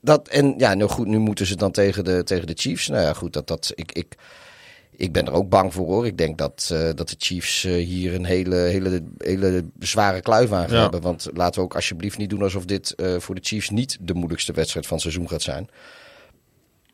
dat, 0.00 0.28
en 0.28 0.54
ja, 0.56 0.74
nou 0.74 0.90
goed, 0.90 1.06
nu 1.06 1.18
moeten 1.18 1.46
ze 1.46 1.56
dan 1.56 1.72
tegen 1.72 2.04
de, 2.04 2.24
tegen 2.24 2.46
de 2.46 2.52
Chiefs. 2.56 2.88
Nou 2.88 3.02
ja, 3.02 3.12
goed, 3.12 3.32
dat, 3.32 3.46
dat, 3.46 3.72
ik, 3.74 3.92
ik, 3.92 4.14
ik 4.90 5.12
ben 5.12 5.26
er 5.26 5.32
ook 5.32 5.48
bang 5.48 5.72
voor 5.72 5.86
hoor. 5.86 6.06
Ik 6.06 6.18
denk 6.18 6.38
dat, 6.38 6.70
uh, 6.72 6.78
dat 6.94 7.08
de 7.08 7.14
Chiefs 7.18 7.64
uh, 7.64 7.84
hier 7.84 8.14
een 8.14 8.24
hele, 8.24 8.56
hele, 8.56 9.02
hele 9.18 9.64
zware 9.78 10.20
kluif 10.20 10.52
aan 10.52 10.70
ja. 10.70 10.80
hebben. 10.80 11.00
Want 11.00 11.28
laten 11.34 11.60
we 11.60 11.66
ook 11.66 11.74
alsjeblieft 11.74 12.18
niet 12.18 12.30
doen 12.30 12.42
alsof 12.42 12.64
dit 12.64 12.94
uh, 12.96 13.18
voor 13.18 13.34
de 13.34 13.44
Chiefs 13.44 13.70
niet 13.70 13.98
de 14.00 14.14
moeilijkste 14.14 14.52
wedstrijd 14.52 14.86
van 14.86 14.96
het 14.96 15.04
seizoen 15.04 15.28
gaat 15.28 15.42
zijn. 15.42 15.68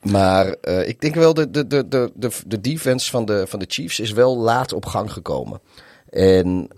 Maar 0.01 0.57
ik 0.87 1.01
denk 1.01 1.15
wel, 1.15 1.35
de, 1.35 1.51
de, 1.51 1.67
de, 1.67 1.89
de, 1.89 2.11
de, 2.15 2.31
de 2.47 2.61
defense 2.61 3.11
van 3.11 3.25
de, 3.25 3.47
van 3.47 3.59
de 3.59 3.67
Chiefs 3.69 4.01
is 4.01 4.13
wel 4.13 4.37
laat 4.37 4.73
op 4.73 4.87
gang 4.87 5.13
gekomen. 5.13 5.61
En, 6.11 6.69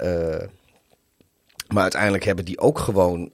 maar 1.74 1.82
uiteindelijk 1.82 2.24
hebben 2.24 2.44
die 2.44 2.58
ook 2.58 2.78
gewoon 2.78 3.30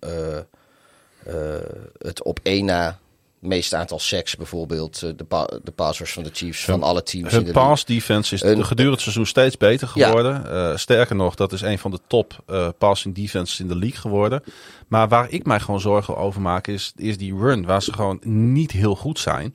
het 1.98 2.22
op 2.22 2.40
één 2.42 2.64
na 2.64 2.98
meeste 3.40 3.76
aantal 3.76 3.98
seks 3.98 4.36
bijvoorbeeld. 4.36 5.02
Eh, 5.02 5.10
de, 5.16 5.24
pa 5.24 5.46
de 5.64 5.70
passers 5.70 6.12
van 6.12 6.22
de 6.22 6.30
Chiefs, 6.32 6.64
van 6.64 6.82
alle 6.82 7.02
teams. 7.02 7.32
Hun 7.32 7.52
pass 7.52 7.84
defense 7.84 8.34
is 8.34 8.40
gedurende 8.40 8.90
het 8.90 9.00
seizoen 9.00 9.26
steeds 9.26 9.56
beter 9.56 9.88
geworden. 9.88 10.42
Ja. 10.44 10.70
Uh, 10.70 10.76
sterker 10.76 11.16
nog, 11.16 11.34
dat 11.34 11.52
is 11.52 11.60
een 11.60 11.78
van 11.78 11.90
de 11.90 11.98
top 12.06 12.42
uh, 12.50 12.68
passing 12.78 13.14
defenses 13.14 13.60
in 13.60 13.68
de 13.68 13.76
league 13.76 14.00
geworden. 14.00 14.42
Maar 14.88 15.08
waar 15.08 15.30
ik 15.30 15.46
mij 15.46 15.60
gewoon 15.60 15.80
zorgen 15.80 16.16
over 16.16 16.40
maak 16.40 16.66
is, 16.66 16.92
is 16.96 17.18
die 17.18 17.36
run. 17.36 17.64
Waar 17.64 17.82
ze 17.82 17.92
gewoon 17.92 18.20
niet 18.24 18.70
heel 18.70 18.96
goed 18.96 19.18
zijn. 19.18 19.54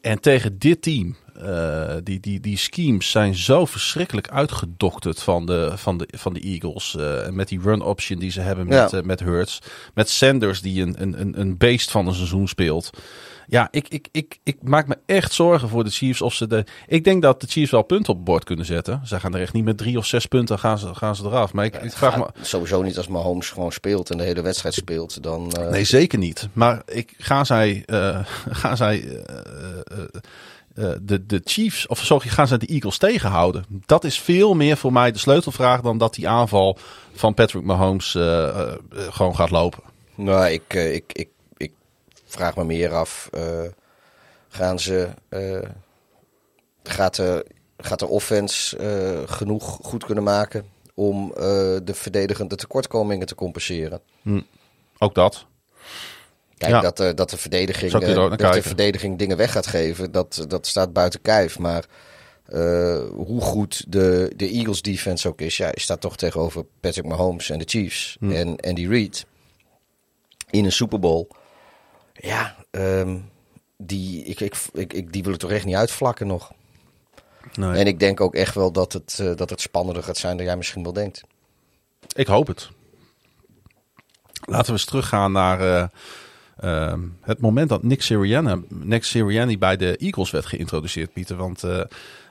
En 0.00 0.20
tegen 0.20 0.58
dit 0.58 0.82
team, 0.82 1.16
uh, 1.42 1.94
die, 2.02 2.20
die, 2.20 2.40
die 2.40 2.56
schemes 2.56 3.10
zijn 3.10 3.34
zo 3.34 3.64
verschrikkelijk 3.64 4.28
uitgedokterd 4.28 5.22
van 5.22 5.46
de, 5.46 5.72
van 5.74 5.98
de, 5.98 6.08
van 6.16 6.34
de 6.34 6.40
Eagles. 6.40 6.96
Uh, 6.98 7.28
met 7.28 7.48
die 7.48 7.60
run 7.60 7.82
option 7.82 8.18
die 8.18 8.30
ze 8.30 8.40
hebben 8.40 8.66
met, 8.66 8.90
ja. 8.90 8.98
uh, 8.98 9.04
met 9.04 9.20
Hurts. 9.20 9.62
Met 9.94 10.10
Sanders 10.10 10.60
die 10.60 10.82
een, 10.82 10.94
een, 11.02 11.40
een 11.40 11.56
beest 11.56 11.90
van 11.90 12.06
een 12.06 12.14
seizoen 12.14 12.48
speelt. 12.48 12.90
Ja, 13.48 13.68
ik, 13.70 13.88
ik, 13.88 14.08
ik, 14.12 14.38
ik 14.42 14.56
maak 14.62 14.86
me 14.86 14.98
echt 15.06 15.32
zorgen 15.32 15.68
voor 15.68 15.84
de 15.84 15.90
Chiefs. 15.90 16.22
Of 16.22 16.34
ze 16.34 16.46
de, 16.46 16.64
ik 16.86 17.04
denk 17.04 17.22
dat 17.22 17.40
de 17.40 17.46
Chiefs 17.46 17.70
wel 17.70 17.82
punten 17.82 18.12
op 18.12 18.16
het 18.16 18.24
bord 18.24 18.44
kunnen 18.44 18.64
zetten. 18.64 19.00
Ze 19.04 19.20
gaan 19.20 19.34
er 19.34 19.40
echt 19.40 19.52
niet 19.52 19.64
met 19.64 19.78
drie 19.78 19.98
of 19.98 20.06
zes 20.06 20.26
punten 20.26 20.58
gaan 20.58 20.78
ze, 20.78 20.94
gaan 20.94 21.16
ze 21.16 21.24
eraf. 21.24 21.52
Maar 21.52 21.64
ik, 21.64 21.74
ja, 21.74 21.80
ik 21.80 21.92
vraag 21.92 22.16
me... 22.16 22.26
Sowieso 22.40 22.82
niet 22.82 22.96
als 22.96 23.08
Mahomes 23.08 23.50
gewoon 23.50 23.72
speelt 23.72 24.10
en 24.10 24.16
de 24.18 24.24
hele 24.24 24.42
wedstrijd 24.42 24.74
speelt. 24.74 25.22
Dan. 25.22 25.52
Nee, 25.70 25.84
zeker 25.84 26.18
niet. 26.18 26.48
Maar 26.52 26.82
ik, 26.86 27.14
gaan 27.18 27.46
zij... 27.46 27.84
Gaan 28.50 28.76
zij 28.76 29.24
uh, 30.78 30.84
uh, 30.84 30.92
de, 31.02 31.26
de 31.26 31.40
Chiefs, 31.44 31.86
of 31.86 31.98
sorry, 31.98 32.28
gaan 32.28 32.48
ze 32.48 32.58
de 32.58 32.66
Eagles 32.66 32.98
tegenhouden? 32.98 33.64
Dat 33.86 34.04
is 34.04 34.20
veel 34.20 34.54
meer 34.54 34.76
voor 34.76 34.92
mij 34.92 35.12
de 35.12 35.18
sleutelvraag 35.18 35.80
dan 35.80 35.98
dat 35.98 36.14
die 36.14 36.28
aanval 36.28 36.78
van 37.12 37.34
Patrick 37.34 37.64
Mahomes 37.64 38.14
uh, 38.14 38.22
uh, 38.22 38.72
gewoon 38.92 39.36
gaat 39.36 39.50
lopen. 39.50 39.82
Nou, 40.14 40.46
ik, 40.46 40.74
ik, 40.74 41.12
ik, 41.12 41.28
ik 41.56 41.72
vraag 42.24 42.56
me 42.56 42.64
meer 42.64 42.94
af. 42.94 43.30
gaan 44.48 44.78
ze. 44.78 45.08
gaat, 46.82 47.16
de, 47.16 47.46
gaat 47.76 47.98
de 47.98 48.06
offense 48.06 48.78
genoeg 49.26 49.78
goed 49.82 50.04
kunnen 50.04 50.24
maken 50.24 50.64
om 50.94 51.32
de 51.84 51.94
verdedigende 51.94 52.56
tekortkomingen 52.56 53.26
te 53.26 53.34
compenseren? 53.34 54.00
Hm. 54.22 54.40
Ook 54.98 55.14
dat. 55.14 55.46
Kijk, 56.58 56.72
ja. 56.72 56.80
dat, 56.80 57.00
uh, 57.00 57.10
dat, 57.14 57.30
de 57.30 57.36
verdediging, 57.36 57.92
uh, 57.92 58.30
dat 58.36 58.52
de 58.52 58.62
verdediging 58.62 59.18
dingen 59.18 59.36
weg 59.36 59.52
gaat 59.52 59.66
geven, 59.66 60.12
dat, 60.12 60.44
dat 60.48 60.66
staat 60.66 60.92
buiten 60.92 61.22
kijf. 61.22 61.58
Maar 61.58 61.84
uh, 62.48 63.00
hoe 63.14 63.40
goed 63.40 63.84
de, 63.88 64.32
de 64.36 64.48
Eagles 64.48 64.82
defense 64.82 65.28
ook 65.28 65.40
is, 65.40 65.56
ja, 65.56 65.66
je 65.66 65.80
staat 65.80 66.00
toch 66.00 66.16
tegenover 66.16 66.64
Patrick 66.80 67.04
Mahomes 67.04 67.50
en 67.50 67.58
de 67.58 67.64
Chiefs 67.68 68.16
hmm. 68.20 68.32
en 68.32 68.60
Andy 68.60 68.86
Reid 68.88 69.26
in 70.50 70.64
een 70.64 70.72
Super 70.72 70.98
Bowl. 70.98 71.28
Ja, 72.12 72.56
um, 72.70 73.30
die, 73.76 74.24
ik, 74.24 74.40
ik, 74.40 74.56
ik, 74.72 74.92
ik, 74.92 75.12
die 75.12 75.22
wil 75.22 75.32
ik 75.32 75.38
toch 75.38 75.50
echt 75.50 75.64
niet 75.64 75.74
uitvlakken 75.74 76.26
nog. 76.26 76.52
Nee. 77.54 77.78
En 77.78 77.86
ik 77.86 77.98
denk 77.98 78.20
ook 78.20 78.34
echt 78.34 78.54
wel 78.54 78.72
dat 78.72 78.92
het, 78.92 79.22
dat 79.34 79.50
het 79.50 79.60
spannender 79.60 80.02
gaat 80.02 80.16
zijn 80.16 80.36
dan 80.36 80.46
jij 80.46 80.56
misschien 80.56 80.82
wel 80.82 80.92
denkt. 80.92 81.22
Ik 82.14 82.26
hoop 82.26 82.46
het. 82.46 82.68
Laten 84.44 84.66
we 84.66 84.72
eens 84.72 84.84
teruggaan 84.84 85.32
naar 85.32 85.90
uh, 86.64 86.92
het 87.20 87.40
moment 87.40 87.68
dat 87.68 87.82
Nick 87.82 88.02
Sirianni, 88.02 88.62
Nick 88.68 89.04
Sirianni 89.04 89.58
bij 89.58 89.76
de 89.76 89.96
Eagles 89.96 90.30
werd 90.30 90.46
geïntroduceerd, 90.46 91.12
Pieter. 91.12 91.36
Want 91.36 91.64
uh, 91.64 91.70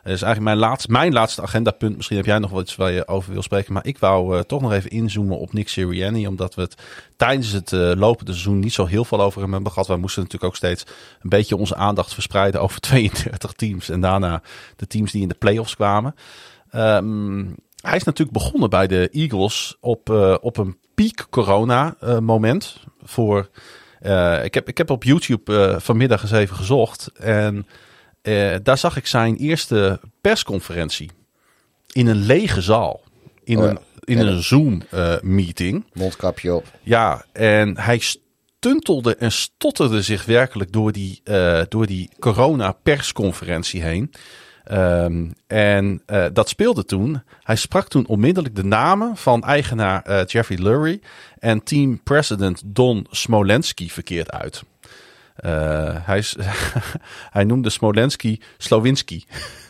is 0.03 0.21
eigenlijk 0.21 0.41
mijn 0.41 0.57
laatste, 0.57 0.91
mijn 0.91 1.13
laatste 1.13 1.41
agendapunt. 1.41 1.95
Misschien 1.95 2.17
heb 2.17 2.25
jij 2.25 2.39
nog 2.39 2.51
wat 2.51 2.61
iets 2.61 2.75
waar 2.75 2.91
je 2.91 3.07
over 3.07 3.33
wil 3.33 3.41
spreken. 3.41 3.73
Maar 3.73 3.85
ik 3.85 3.97
wou 3.97 4.35
uh, 4.35 4.41
toch 4.41 4.61
nog 4.61 4.71
even 4.71 4.89
inzoomen 4.89 5.37
op 5.37 5.53
Nick 5.53 5.69
Sirianni. 5.69 6.27
Omdat 6.27 6.55
we 6.55 6.61
het 6.61 6.75
tijdens 7.15 7.51
het 7.51 7.71
uh, 7.71 7.91
lopende 7.95 8.31
seizoen 8.31 8.59
niet 8.59 8.73
zo 8.73 8.85
heel 8.85 9.05
veel 9.05 9.21
over 9.21 9.41
hem 9.41 9.53
hebben 9.53 9.71
gehad. 9.71 9.87
Wij 9.87 9.97
moesten 9.97 10.23
natuurlijk 10.23 10.51
ook 10.51 10.57
steeds 10.57 10.85
een 11.21 11.29
beetje 11.29 11.57
onze 11.57 11.75
aandacht 11.75 12.13
verspreiden 12.13 12.61
over 12.61 12.79
32 12.89 13.53
teams. 13.53 13.89
En 13.89 14.01
daarna 14.01 14.41
de 14.75 14.87
teams 14.87 15.11
die 15.11 15.21
in 15.21 15.27
de 15.27 15.35
playoffs 15.35 15.75
kwamen. 15.75 16.15
Um, 16.75 17.55
hij 17.81 17.95
is 17.95 18.03
natuurlijk 18.03 18.37
begonnen 18.37 18.69
bij 18.69 18.87
de 18.87 19.09
Eagles 19.09 19.77
op, 19.79 20.09
op 20.41 20.57
een 20.57 20.77
peak 20.95 21.27
corona 21.29 21.95
moment. 22.19 22.77
Voor 23.03 23.49
uh, 24.05 24.43
ik, 24.43 24.53
heb, 24.53 24.67
ik 24.67 24.77
heb 24.77 24.89
op 24.89 25.03
YouTube 25.03 25.53
uh, 25.53 25.79
vanmiddag 25.79 26.21
eens 26.21 26.31
even 26.31 26.55
gezocht. 26.55 27.11
En 27.13 27.67
uh, 28.23 28.55
daar 28.63 28.77
zag 28.77 28.97
ik 28.97 29.07
zijn 29.07 29.35
eerste 29.35 29.99
persconferentie. 30.21 31.09
In 31.91 32.07
een 32.07 32.25
lege 32.25 32.61
zaal. 32.61 33.01
In 33.43 33.57
oh 33.57 33.63
ja. 33.63 33.69
een, 33.69 33.79
in 33.99 34.17
en 34.17 34.27
een 34.27 34.43
Zoom-meeting. 34.43 35.85
Mondkapje 35.93 36.53
op. 36.53 36.65
Ja, 36.81 37.25
en 37.31 37.77
hij 37.77 37.99
stuntelde 37.99 39.15
en 39.15 39.31
stotterde 39.31 40.01
zich 40.01 40.25
werkelijk 40.25 40.71
door 40.71 40.91
die, 40.91 41.21
door 41.69 41.85
die 41.85 42.09
corona-persconferentie 42.19 43.83
heen. 43.83 44.11
Um, 44.71 45.33
en 45.47 46.01
uh, 46.07 46.25
dat 46.33 46.49
speelde 46.49 46.85
toen. 46.85 47.21
Hij 47.43 47.55
sprak 47.55 47.87
toen 47.87 48.07
onmiddellijk 48.07 48.55
de 48.55 48.63
namen 48.63 49.17
van 49.17 49.43
eigenaar 49.43 50.09
uh, 50.09 50.25
Jeffrey 50.25 50.57
Lurie 50.57 51.01
en 51.39 51.63
team 51.63 52.03
president 52.03 52.61
Don 52.65 53.07
Smolensky 53.09 53.89
verkeerd 53.89 54.31
uit. 54.31 54.63
Uh, 55.45 55.95
hij, 56.05 56.23
hij 57.37 57.43
noemde 57.43 57.69
Smolensky 57.69 58.39
Slowinski 58.57 59.25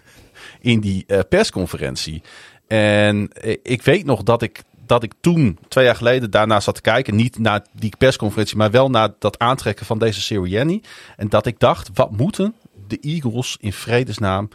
in 0.62 0.80
die 0.80 1.06
persconferentie. 1.30 2.22
En 2.68 3.30
ik 3.64 3.82
weet 3.82 4.06
nog 4.06 4.24
dat 4.24 4.42
ik, 4.42 4.64
dat 4.86 5.04
ik 5.04 5.14
toen, 5.22 5.60
twee 5.68 5.86
jaar 5.86 5.96
geleden, 5.96 6.32
daarna 6.32 6.60
zat 6.60 6.76
te 6.76 6.82
kijken. 6.82 7.16
Niet 7.16 7.40
naar 7.40 7.66
die 7.72 7.94
persconferentie, 7.98 8.58
maar 8.58 8.72
wel 8.72 8.90
naar 8.90 9.10
dat 9.20 9.40
aantrekken 9.40 9.86
van 9.86 10.00
deze 10.00 10.22
Sirianni. 10.22 10.82
En 11.18 11.30
dat 11.30 11.46
ik 11.46 11.60
dacht, 11.60 11.90
wat 11.94 12.12
moeten 12.12 12.56
de 12.88 13.00
Eagles 13.00 13.58
in 13.60 13.74
vredesnaam 13.74 14.50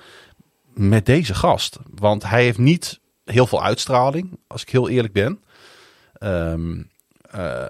met 0.89 1.07
deze 1.07 1.35
gast. 1.35 1.78
Want 1.95 2.22
hij 2.22 2.43
heeft 2.43 2.59
niet 2.59 3.01
heel 3.24 3.47
veel 3.47 3.62
uitstraling, 3.62 4.39
als 4.47 4.62
ik 4.62 4.68
heel 4.68 4.89
eerlijk 4.89 5.12
ben. 5.12 5.41
Uh, 6.22 7.64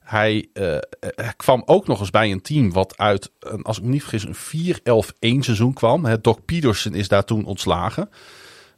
hij, 0.00 0.48
uh, 0.54 0.76
hij, 1.00 1.32
kwam 1.36 1.62
ook 1.66 1.86
nog 1.86 2.00
eens 2.00 2.10
bij 2.10 2.30
een 2.30 2.42
team 2.42 2.72
wat 2.72 2.98
uit, 2.98 3.30
een, 3.40 3.62
als 3.62 3.78
ik 3.78 3.84
me 3.84 3.90
niet 3.90 4.04
vergis, 4.04 4.24
een 4.24 5.36
4-11-1 5.38 5.44
seizoen 5.44 5.72
kwam. 5.72 6.16
Doc 6.20 6.38
Peterson 6.44 6.94
is 6.94 7.08
daar 7.08 7.24
toen 7.24 7.44
ontslagen. 7.44 8.10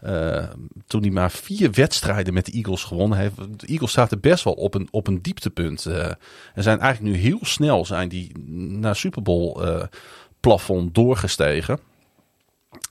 Uh, 0.04 0.44
toen 0.86 1.00
hij 1.02 1.10
maar 1.10 1.30
vier 1.30 1.70
wedstrijden 1.72 2.34
met 2.34 2.46
de 2.46 2.52
Eagles 2.52 2.84
gewonnen 2.84 3.18
heeft. 3.18 3.36
De 3.36 3.66
Eagles 3.66 3.92
zaten 3.92 4.20
best 4.20 4.44
wel 4.44 4.52
op 4.52 4.74
een, 4.74 4.88
op 4.90 5.06
een 5.06 5.22
dieptepunt. 5.22 5.86
En 5.86 6.18
zijn 6.62 6.80
eigenlijk 6.80 7.14
nu 7.16 7.20
heel 7.22 7.38
snel 7.42 7.84
zijn 7.84 8.08
die 8.08 8.38
naar 8.78 8.96
Super 8.96 9.22
Bowl 9.22 9.62
plafond 10.40 10.94
doorgestegen. 10.94 11.78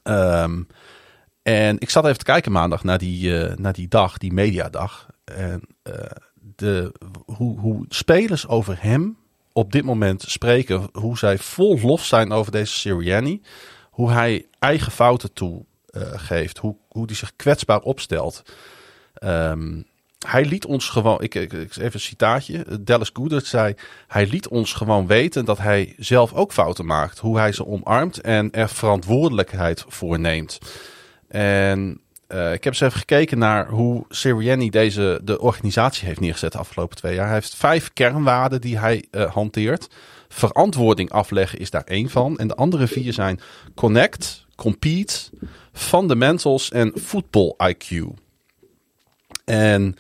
Um, 0.04 0.68
en 1.44 1.80
ik 1.80 1.90
zat 1.90 2.06
even 2.06 2.18
te 2.18 2.24
kijken 2.24 2.52
maandag 2.52 2.84
naar 2.84 2.98
die, 2.98 3.30
uh, 3.30 3.56
naar 3.56 3.74
die 3.74 3.88
dag, 3.88 4.18
die 4.18 4.34
mediadag. 4.34 5.08
En 5.24 5.62
uh, 5.84 5.94
de, 6.56 6.92
hoe, 7.26 7.60
hoe 7.60 7.86
spelers 7.90 8.48
over 8.48 8.78
hem 8.80 9.18
op 9.54 9.72
dit 9.72 9.84
moment 9.84 10.22
spreken. 10.22 10.90
Hoe 10.92 11.18
zij 11.18 11.38
vol 11.38 11.80
lof 11.82 12.06
zijn 12.06 12.32
over 12.32 12.52
deze 12.52 12.74
Sirianni. 12.74 13.42
Hoe 13.90 14.12
hij 14.12 14.46
eigen 14.60 14.92
fouten 14.92 15.34
toegeeft. 15.34 16.58
Uh, 16.58 16.62
hoe, 16.62 16.76
hoe 16.90 17.06
hij 17.06 17.16
zich 17.16 17.36
kwetsbaar 17.36 17.80
opstelt. 17.80 18.44
Um, 19.24 19.86
hij 20.28 20.46
liet 20.46 20.66
ons 20.66 20.90
gewoon, 20.90 21.22
ik, 21.22 21.36
ik, 21.36 21.54
even 21.54 21.94
een 21.94 22.00
citaatje. 22.00 22.66
Dallas 22.80 23.10
Goedert 23.14 23.46
zei: 23.46 23.74
Hij 24.08 24.28
liet 24.28 24.48
ons 24.48 24.74
gewoon 24.74 25.08
weten 25.08 25.46
dat 25.46 25.58
hij 25.58 25.94
zelf 25.98 26.34
ook 26.34 26.54
fouten 26.54 26.86
maakt. 26.86 27.20
Hoe 27.20 27.38
hij 27.38 27.52
ze 27.52 27.66
omarmt 27.66 28.22
en 28.22 28.52
er 28.52 28.70
verantwoordelijkheid 28.70 29.86
voor 29.88 30.20
neemt. 30.20 30.60
En 31.28 32.02
uh, 32.34 32.54
ik 32.54 32.64
heb 32.64 32.74
eens 32.74 32.82
even 32.82 33.00
gekeken 33.00 33.38
naar 33.38 33.68
hoe 33.70 34.06
Sirianni 34.10 34.70
deze 34.70 35.20
de 35.24 35.40
organisatie 35.40 36.08
heeft 36.08 36.20
neergezet 36.20 36.52
de 36.52 36.58
afgelopen 36.58 36.98
twee 36.98 37.16
jaar. 37.16 37.26
Hij 37.26 37.34
heeft 37.34 37.56
vijf 37.56 37.94
kernwaarden 37.94 38.62
die 38.62 38.80
hij 38.80 39.06
uh, 39.12 39.32
hanteert. 39.34 39.88
Verantwoording 40.28 41.12
afleggen 41.12 41.60
is 41.60 41.70
daar 41.70 41.84
één 41.84 42.10
van. 42.10 42.38
En 42.38 42.48
de 42.48 42.56
andere 42.56 42.88
vier 42.88 43.14
zijn 43.14 43.40
connect, 43.76 44.46
compete, 44.56 45.20
fundamentals 45.74 46.72
en 46.72 46.94
football 47.02 47.56
IQ. 47.74 48.23
En 49.46 49.96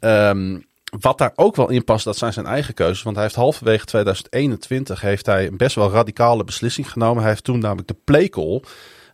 um, 0.00 0.66
wat 1.00 1.18
daar 1.18 1.32
ook 1.34 1.56
wel 1.56 1.68
in 1.68 1.84
past, 1.84 2.04
dat 2.04 2.16
zijn 2.16 2.32
zijn 2.32 2.46
eigen 2.46 2.74
keuzes. 2.74 3.02
Want 3.02 3.16
hij 3.16 3.24
heeft 3.24 3.36
halverwege 3.36 3.84
2021 3.84 5.00
heeft 5.00 5.26
hij 5.26 5.46
een 5.46 5.56
best 5.56 5.74
wel 5.74 5.90
radicale 5.90 6.44
beslissing 6.44 6.90
genomen. 6.90 7.20
Hij 7.20 7.30
heeft 7.30 7.44
toen 7.44 7.58
namelijk 7.58 7.88
de 7.88 7.96
play 8.04 8.28
call 8.28 8.62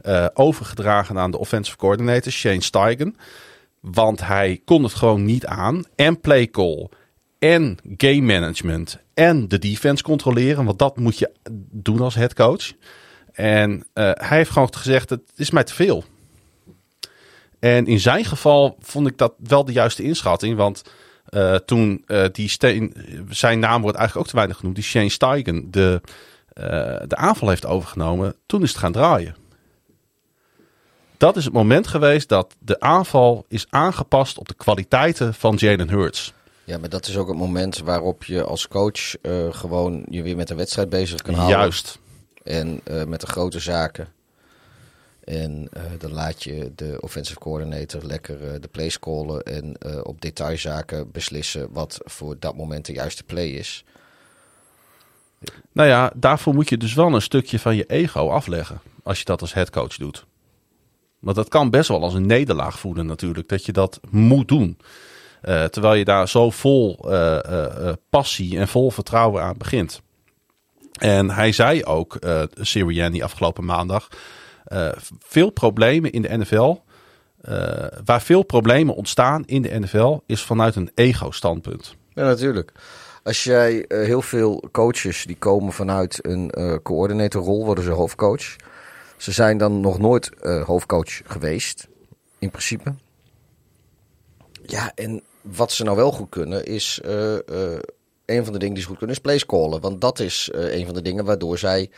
eh, 0.00 0.26
overgedragen 0.34 1.18
aan 1.18 1.30
de 1.30 1.38
offensive 1.38 1.76
coordinator 1.76 2.32
Shane 2.32 2.62
Steigen. 2.62 3.16
Want 3.80 4.20
hij 4.26 4.60
kon 4.64 4.82
het 4.82 4.94
gewoon 4.94 5.24
niet 5.24 5.46
aan. 5.46 5.84
En 5.94 6.20
play 6.20 6.46
call. 6.50 6.88
En 7.38 7.76
game 7.96 8.20
management. 8.20 8.98
En 9.14 9.48
de 9.48 9.58
defense 9.58 10.02
controleren. 10.02 10.64
Want 10.64 10.78
dat 10.78 10.96
moet 10.96 11.18
je 11.18 11.30
doen 11.70 12.00
als 12.00 12.14
head 12.14 12.34
coach. 12.34 12.72
En 13.32 13.72
uh, 13.72 14.10
hij 14.14 14.36
heeft 14.36 14.50
gewoon 14.50 14.74
gezegd: 14.74 15.10
het 15.10 15.32
is 15.36 15.50
mij 15.50 15.64
te 15.64 15.74
veel. 15.74 16.04
En 17.64 17.86
in 17.86 18.00
zijn 18.00 18.24
geval 18.24 18.76
vond 18.80 19.06
ik 19.06 19.18
dat 19.18 19.34
wel 19.38 19.64
de 19.64 19.72
juiste 19.72 20.02
inschatting. 20.02 20.56
Want 20.56 20.82
uh, 21.30 21.54
toen 21.54 22.04
uh, 22.06 22.24
die 22.32 22.48
steen, 22.48 22.94
zijn 23.28 23.58
naam 23.58 23.82
wordt 23.82 23.96
eigenlijk 23.96 24.26
ook 24.26 24.30
te 24.32 24.36
weinig 24.36 24.56
genoemd. 24.56 24.74
Die 24.74 24.84
Shane 24.84 25.08
Steigen 25.08 25.70
de, 25.70 26.00
de 27.06 27.16
aanval 27.16 27.48
heeft 27.48 27.66
overgenomen. 27.66 28.34
Toen 28.46 28.62
is 28.62 28.68
het 28.68 28.78
gaan 28.78 28.92
draaien. 28.92 29.36
Dat 31.16 31.36
is 31.36 31.44
het 31.44 31.52
moment 31.52 31.86
geweest 31.86 32.28
dat 32.28 32.54
de 32.58 32.80
aanval 32.80 33.44
is 33.48 33.66
aangepast 33.70 34.38
op 34.38 34.48
de 34.48 34.54
kwaliteiten 34.54 35.34
van 35.34 35.56
Jalen 35.56 35.88
Hurts. 35.88 36.32
Ja, 36.64 36.78
maar 36.78 36.88
dat 36.88 37.06
is 37.06 37.16
ook 37.16 37.28
het 37.28 37.36
moment 37.36 37.78
waarop 37.78 38.24
je 38.24 38.44
als 38.44 38.68
coach 38.68 39.14
gewoon 39.50 40.06
je 40.08 40.22
weer 40.22 40.36
met 40.36 40.48
de 40.48 40.54
wedstrijd 40.54 40.88
bezig 40.88 41.22
kan 41.22 41.34
houden. 41.34 41.58
Juist. 41.58 41.98
En 42.42 42.80
met 43.06 43.20
de 43.20 43.26
grote 43.26 43.58
zaken. 43.58 44.08
En 45.24 45.68
uh, 45.76 45.82
dan 45.98 46.12
laat 46.12 46.42
je 46.42 46.72
de 46.74 46.98
offensive 47.00 47.38
coordinator 47.38 48.02
lekker 48.02 48.42
uh, 48.42 48.60
de 48.60 48.68
plays 48.68 48.98
callen. 48.98 49.42
En 49.42 49.76
op 50.04 50.20
detailzaken 50.20 51.10
beslissen 51.10 51.68
wat 51.72 52.00
voor 52.04 52.36
dat 52.38 52.56
moment 52.56 52.86
de 52.86 52.92
juiste 52.92 53.24
play 53.24 53.48
is. 53.48 53.84
Nou 55.72 55.88
ja, 55.88 56.12
daarvoor 56.16 56.54
moet 56.54 56.68
je 56.68 56.76
dus 56.76 56.94
wel 56.94 57.14
een 57.14 57.22
stukje 57.22 57.58
van 57.58 57.76
je 57.76 57.86
ego 57.86 58.30
afleggen. 58.30 58.80
Als 59.02 59.18
je 59.18 59.24
dat 59.24 59.40
als 59.40 59.54
headcoach 59.54 59.96
doet. 59.96 60.26
Want 61.18 61.36
dat 61.36 61.48
kan 61.48 61.70
best 61.70 61.88
wel 61.88 62.02
als 62.02 62.14
een 62.14 62.26
nederlaag 62.26 62.78
voelen 62.78 63.06
natuurlijk. 63.06 63.48
Dat 63.48 63.64
je 63.64 63.72
dat 63.72 64.00
moet 64.10 64.48
doen. 64.48 64.78
terwijl 65.40 65.94
je 65.94 66.04
daar 66.04 66.28
zo 66.28 66.50
vol 66.50 66.98
passie 68.10 68.58
en 68.58 68.68
vol 68.68 68.90
vertrouwen 68.90 69.42
aan 69.42 69.58
begint. 69.58 70.00
En 70.98 71.30
hij 71.30 71.52
zei 71.52 71.84
ook, 71.84 72.18
Sirianni 72.60 73.22
afgelopen 73.22 73.64
maandag, 73.64 74.08
veel 75.18 75.50
problemen 75.50 76.12
in 76.12 76.22
de 76.22 76.36
NFL, 76.36 76.76
uh, 77.48 77.86
waar 78.04 78.22
veel 78.22 78.42
problemen 78.42 78.94
ontstaan 78.94 79.42
in 79.46 79.62
de 79.62 79.78
NFL, 79.78 80.18
is 80.26 80.42
vanuit 80.42 80.76
een 80.76 80.90
ego-standpunt. 80.94 81.96
Ja, 82.08 82.24
natuurlijk. 82.24 82.72
Als 83.22 83.44
jij 83.44 83.84
uh, 83.88 84.04
heel 84.04 84.22
veel 84.22 84.68
coaches 84.72 85.24
die 85.26 85.36
komen 85.36 85.72
vanuit 85.72 86.18
een 86.26 86.52
uh, 86.58 86.74
coördinatorrol, 86.82 87.64
worden 87.64 87.84
ze 87.84 87.90
hoofdcoach. 87.90 88.56
Ze 89.16 89.32
zijn 89.32 89.58
dan 89.58 89.80
nog 89.80 89.98
nooit 89.98 90.30
hoofdcoach 90.66 91.20
geweest, 91.24 91.88
in 92.38 92.50
principe. 92.50 92.94
Ja, 94.62 94.92
en 94.94 95.22
wat 95.40 95.72
ze 95.72 95.84
nou 95.84 95.96
wel 95.96 96.12
goed 96.12 96.28
kunnen 96.28 96.64
is 96.64 97.00
een 98.24 98.44
van 98.44 98.52
de 98.52 98.58
dingen 98.58 98.74
die 98.74 98.82
ze 98.82 98.88
goed 98.88 98.98
kunnen 98.98 99.16
is 99.16 99.22
place 99.22 99.46
callen. 99.46 99.80
Want 99.80 100.00
dat 100.00 100.18
is 100.18 100.50
een 100.52 100.84
van 100.84 100.94
de 100.94 101.02
dingen 101.02 101.24
waardoor 101.24 101.58
zij 101.58 101.90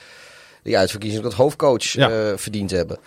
die 0.67 0.79
uitverkiezing 0.79 1.23
tot 1.23 1.35
hoofdcoach 1.35 1.83
ja. 1.83 2.11
uh, 2.11 2.37
verdiend 2.37 2.71
hebben. 2.71 2.99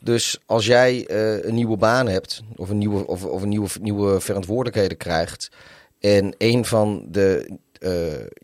Dus 0.00 0.38
als 0.46 0.66
jij 0.66 1.08
uh, 1.10 1.44
een 1.44 1.54
nieuwe 1.54 1.76
baan 1.76 2.08
hebt 2.08 2.42
of 2.56 2.68
een 2.68 2.78
nieuwe, 2.78 3.06
of, 3.06 3.24
of 3.24 3.42
een 3.42 3.48
nieuwe, 3.48 3.68
nieuwe 3.80 4.20
verantwoordelijkheden 4.20 4.96
krijgt. 4.96 5.48
En 6.00 6.34
een 6.38 6.64
van 6.64 7.04
de. 7.08 7.58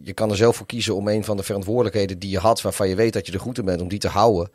je 0.03 0.13
kan 0.15 0.31
er 0.31 0.37
zelf 0.37 0.57
voor 0.57 0.67
kiezen 0.67 0.95
om 0.95 1.09
een 1.09 1.25
van 1.25 1.37
de 1.37 1.43
verantwoordelijkheden 1.43 2.19
die 2.19 2.31
je 2.31 2.39
had, 2.39 2.63
waarvan 2.63 2.89
je 2.89 2.95
weet 2.95 3.13
dat 3.13 3.27
je 3.27 3.33
er 3.33 3.41
goed 3.41 3.59
in 3.59 3.65
bent, 3.65 3.81
om 3.81 3.89
die 3.89 3.99
te 3.99 4.09
houden 4.09 4.51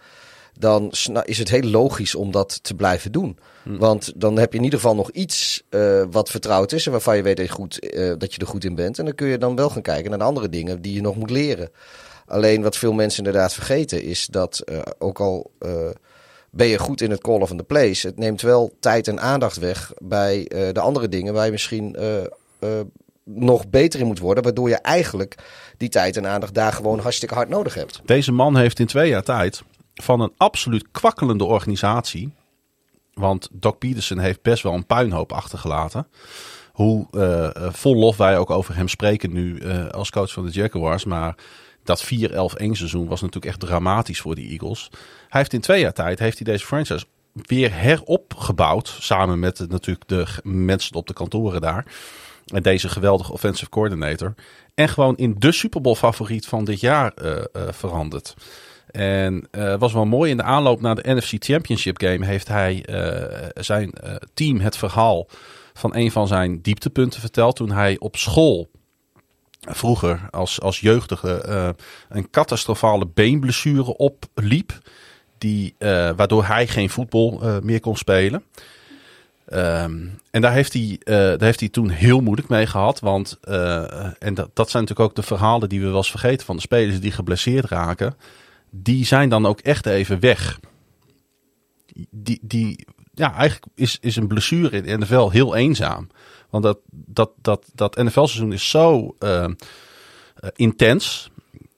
dan 0.60 0.94
is 1.24 1.38
het 1.38 1.50
heel 1.50 1.70
logisch 1.70 2.16
om 2.16 2.32
dat 2.32 2.64
te 2.64 2.74
blijven 2.74 3.12
doen. 3.12 3.38
Hmm. 3.64 3.78
Want 3.78 4.12
dan 4.16 4.38
heb 4.38 4.52
je 4.52 4.58
in 4.58 4.64
ieder 4.64 4.80
geval 4.80 4.96
nog 4.96 5.12
iets 5.12 5.64
uh, 5.70 6.04
wat 6.12 6.30
vertrouwd 6.30 6.72
is 6.72 6.86
en 6.86 6.92
waarvan 6.92 7.16
je 7.16 7.24
weet 7.24 7.38
dat 7.38 7.46
je, 7.46 7.52
goed, 7.52 7.80
dat 8.18 8.34
je 8.34 8.40
er 8.40 8.48
goed 8.48 8.64
in 8.64 8.76
bent. 8.76 9.00
En 9.00 9.06
dan 9.06 9.16
kun 9.16 9.28
je 9.28 9.38
dan 9.38 9.56
wel 9.56 9.70
gaan 9.70 9.82
kijken 9.82 10.10
naar 10.10 10.20
de 10.20 10.26
andere 10.26 10.50
dingen 10.50 10.82
die 10.82 10.94
je 10.94 11.02
nog 11.02 11.16
moet 11.16 11.30
leren. 11.30 11.70
Alleen 12.26 12.62
wat 12.62 12.78
veel 12.78 12.94
mensen 12.94 13.26
inderdaad 13.26 13.54
vergeten 13.54 14.04
is 14.04 14.28
dat 14.28 14.62
uh, 14.66 14.80
ook 15.00 15.20
al 15.20 15.52
ben 16.52 16.68
je 16.68 16.80
goed 16.80 17.02
in 17.02 17.12
het 17.12 17.22
call 17.22 17.46
van 17.46 17.58
the 17.58 17.64
place, 17.64 18.08
het 18.08 18.18
neemt 18.18 18.42
wel 18.42 18.76
tijd 18.80 19.08
en 19.08 19.20
aandacht 19.20 19.58
weg 19.58 19.92
bij 19.98 20.46
de 20.74 20.80
andere 20.80 21.10
dingen 21.10 21.34
waar 21.34 21.46
je 21.46 21.52
misschien 21.52 21.98
nog 23.24 23.70
beter 23.70 24.00
in 24.00 24.06
moet 24.06 24.20
worden. 24.20 24.44
Waardoor 24.44 24.70
je 24.70 24.78
eigenlijk 24.78 25.36
die 25.78 25.90
tijd 25.90 26.18
en 26.18 26.28
aandacht 26.28 26.54
daar 26.54 26.74
gewoon 26.74 27.00
hartstikke 27.00 27.34
hard 27.34 27.50
nodig 27.50 27.74
hebt. 27.74 28.02
Deze 28.06 28.32
man 28.32 28.58
heeft 28.58 28.80
in 28.80 28.86
twee 28.86 29.10
jaar 29.10 29.24
tijd 29.24 29.64
van 29.94 30.20
een 30.20 30.34
absoluut 30.38 30.92
kwakkelende 30.92 31.44
organisatie. 31.44 32.34
Want 33.14 33.50
Doc 33.52 33.76
Peterson 33.78 34.20
heeft 34.20 34.42
best 34.42 34.64
wel 34.64 34.74
een 34.74 34.86
puinhoop 34.86 35.32
achtergelaten. 35.32 36.08
Hoe 36.72 37.08
vol 37.72 37.96
lof 37.96 38.18
wij 38.18 38.38
ook 38.38 38.50
over 38.50 38.76
hem 38.76 38.88
spreken 38.88 39.34
nu 39.34 39.62
als 39.92 40.10
coach 40.10 40.32
van 40.32 40.46
de 40.46 40.52
Jaguars. 40.52 41.06
Maar 41.06 41.36
dat 41.84 42.04
4-11-1 42.04 42.08
seizoen 42.72 43.08
was 43.08 43.22
natuurlijk 43.22 43.46
echt 43.46 43.60
dramatisch 43.60 44.22
voor 44.22 44.36
de 44.36 44.48
Eagles. 44.48 44.90
Hij 45.30 45.40
heeft 45.42 45.54
in 45.54 45.62
twee 45.62 45.80
jaar 45.82 45.94
tijd 45.94 46.20
heeft 46.20 46.38
hij 46.40 46.54
deze 46.54 46.66
franchise 46.66 47.06
weer 47.34 47.74
heropgebouwd. 47.74 48.98
Samen 49.00 49.40
met 49.40 49.66
natuurlijk 49.70 50.08
de 50.08 50.28
mensen 50.44 50.96
op 50.96 51.08
de 51.08 51.14
kantoren 51.14 51.62
daar. 51.62 51.86
En 52.46 52.64
deze 52.64 52.90
geweldige 52.90 53.32
offensive 53.32 53.70
coordinator. 53.70 54.34
En 54.74 54.90
gewoon 54.90 55.18
in 55.18 55.36
de 55.38 55.52
Super 55.52 55.82
Bowl 55.82 55.96
favoriet 55.96 56.46
van 56.46 56.66
dit 56.66 56.80
jaar 56.80 57.14
veranderd. 57.54 58.34
En 58.92 59.48
uh, 59.52 59.76
was 59.78 59.94
wel 59.94 60.06
mooi 60.06 60.32
in 60.32 60.38
de 60.38 60.44
aanloop 60.44 60.82
naar 60.82 60.96
de 60.96 61.14
NFC 61.14 61.34
Championship 61.38 62.02
game 62.02 62.26
heeft 62.26 62.48
hij 62.48 62.86
zijn 63.54 63.94
team 64.34 64.60
het 64.60 64.78
verhaal 64.78 65.28
van 65.74 65.96
een 65.96 66.12
van 66.12 66.28
zijn 66.28 66.62
dieptepunten 66.62 67.20
verteld 67.20 67.56
toen 67.56 67.72
hij 67.72 67.96
op 68.00 68.16
school 68.16 68.70
vroeger 69.70 70.28
als, 70.32 70.62
als 70.62 70.80
jeugdige 70.80 71.76
een 72.10 72.30
catastrofale 72.30 73.08
beenblessure 73.14 73.98
opliep. 73.98 74.80
Die, 75.38 75.76
waardoor 76.16 76.46
hij 76.46 76.68
geen 76.68 76.90
voetbal 76.90 77.42
meer 77.64 77.80
kon 77.80 77.98
spelen. 77.98 78.44
Um, 79.54 80.20
en 80.32 80.42
daar 80.42 80.54
heeft, 80.54 80.74
hij, 80.74 81.00
daar 81.04 81.44
heeft 81.44 81.60
hij 81.60 81.70
toen 81.70 81.90
heel 81.90 82.22
moeilijk 82.22 82.50
mee 82.50 82.66
gehad. 82.66 83.00
Want, 83.00 83.40
en 84.20 84.34
dat, 84.34 84.50
dat 84.54 84.70
zijn 84.70 84.84
natuurlijk 84.84 85.10
ook 85.10 85.16
de 85.16 85.24
verhalen 85.24 85.70
die 85.70 85.82
we 85.82 85.90
wel 85.90 86.04
vergeten 86.04 86.46
van 86.46 86.56
de 86.56 86.62
spelers 86.62 87.00
die 87.00 87.12
geblesseerd 87.12 87.66
raken 87.66 88.16
die 88.76 89.06
zijn 89.06 89.30
dan 89.30 89.46
ook 89.46 89.60
echt 89.60 89.86
even 89.86 90.20
weg. 90.20 90.60
Die, 92.10 92.40
die, 92.42 92.86
ja, 93.14 93.34
eigenlijk 93.34 93.66
is, 93.76 93.98
is 94.02 94.16
een 94.16 94.28
blessure 94.28 94.82
in 94.82 94.84
de 94.84 95.06
NFL 95.06 95.30
heel 95.30 95.56
eenzaam. 95.56 96.08
Want 96.54 96.66
dat, 96.66 96.80
dat, 96.92 97.32
dat, 97.42 97.66
dat 97.74 97.96
NFL-seizoen 97.96 98.54
is 98.54 98.70
zo 98.70 99.16
uh, 99.20 99.46
intens. 100.56 101.30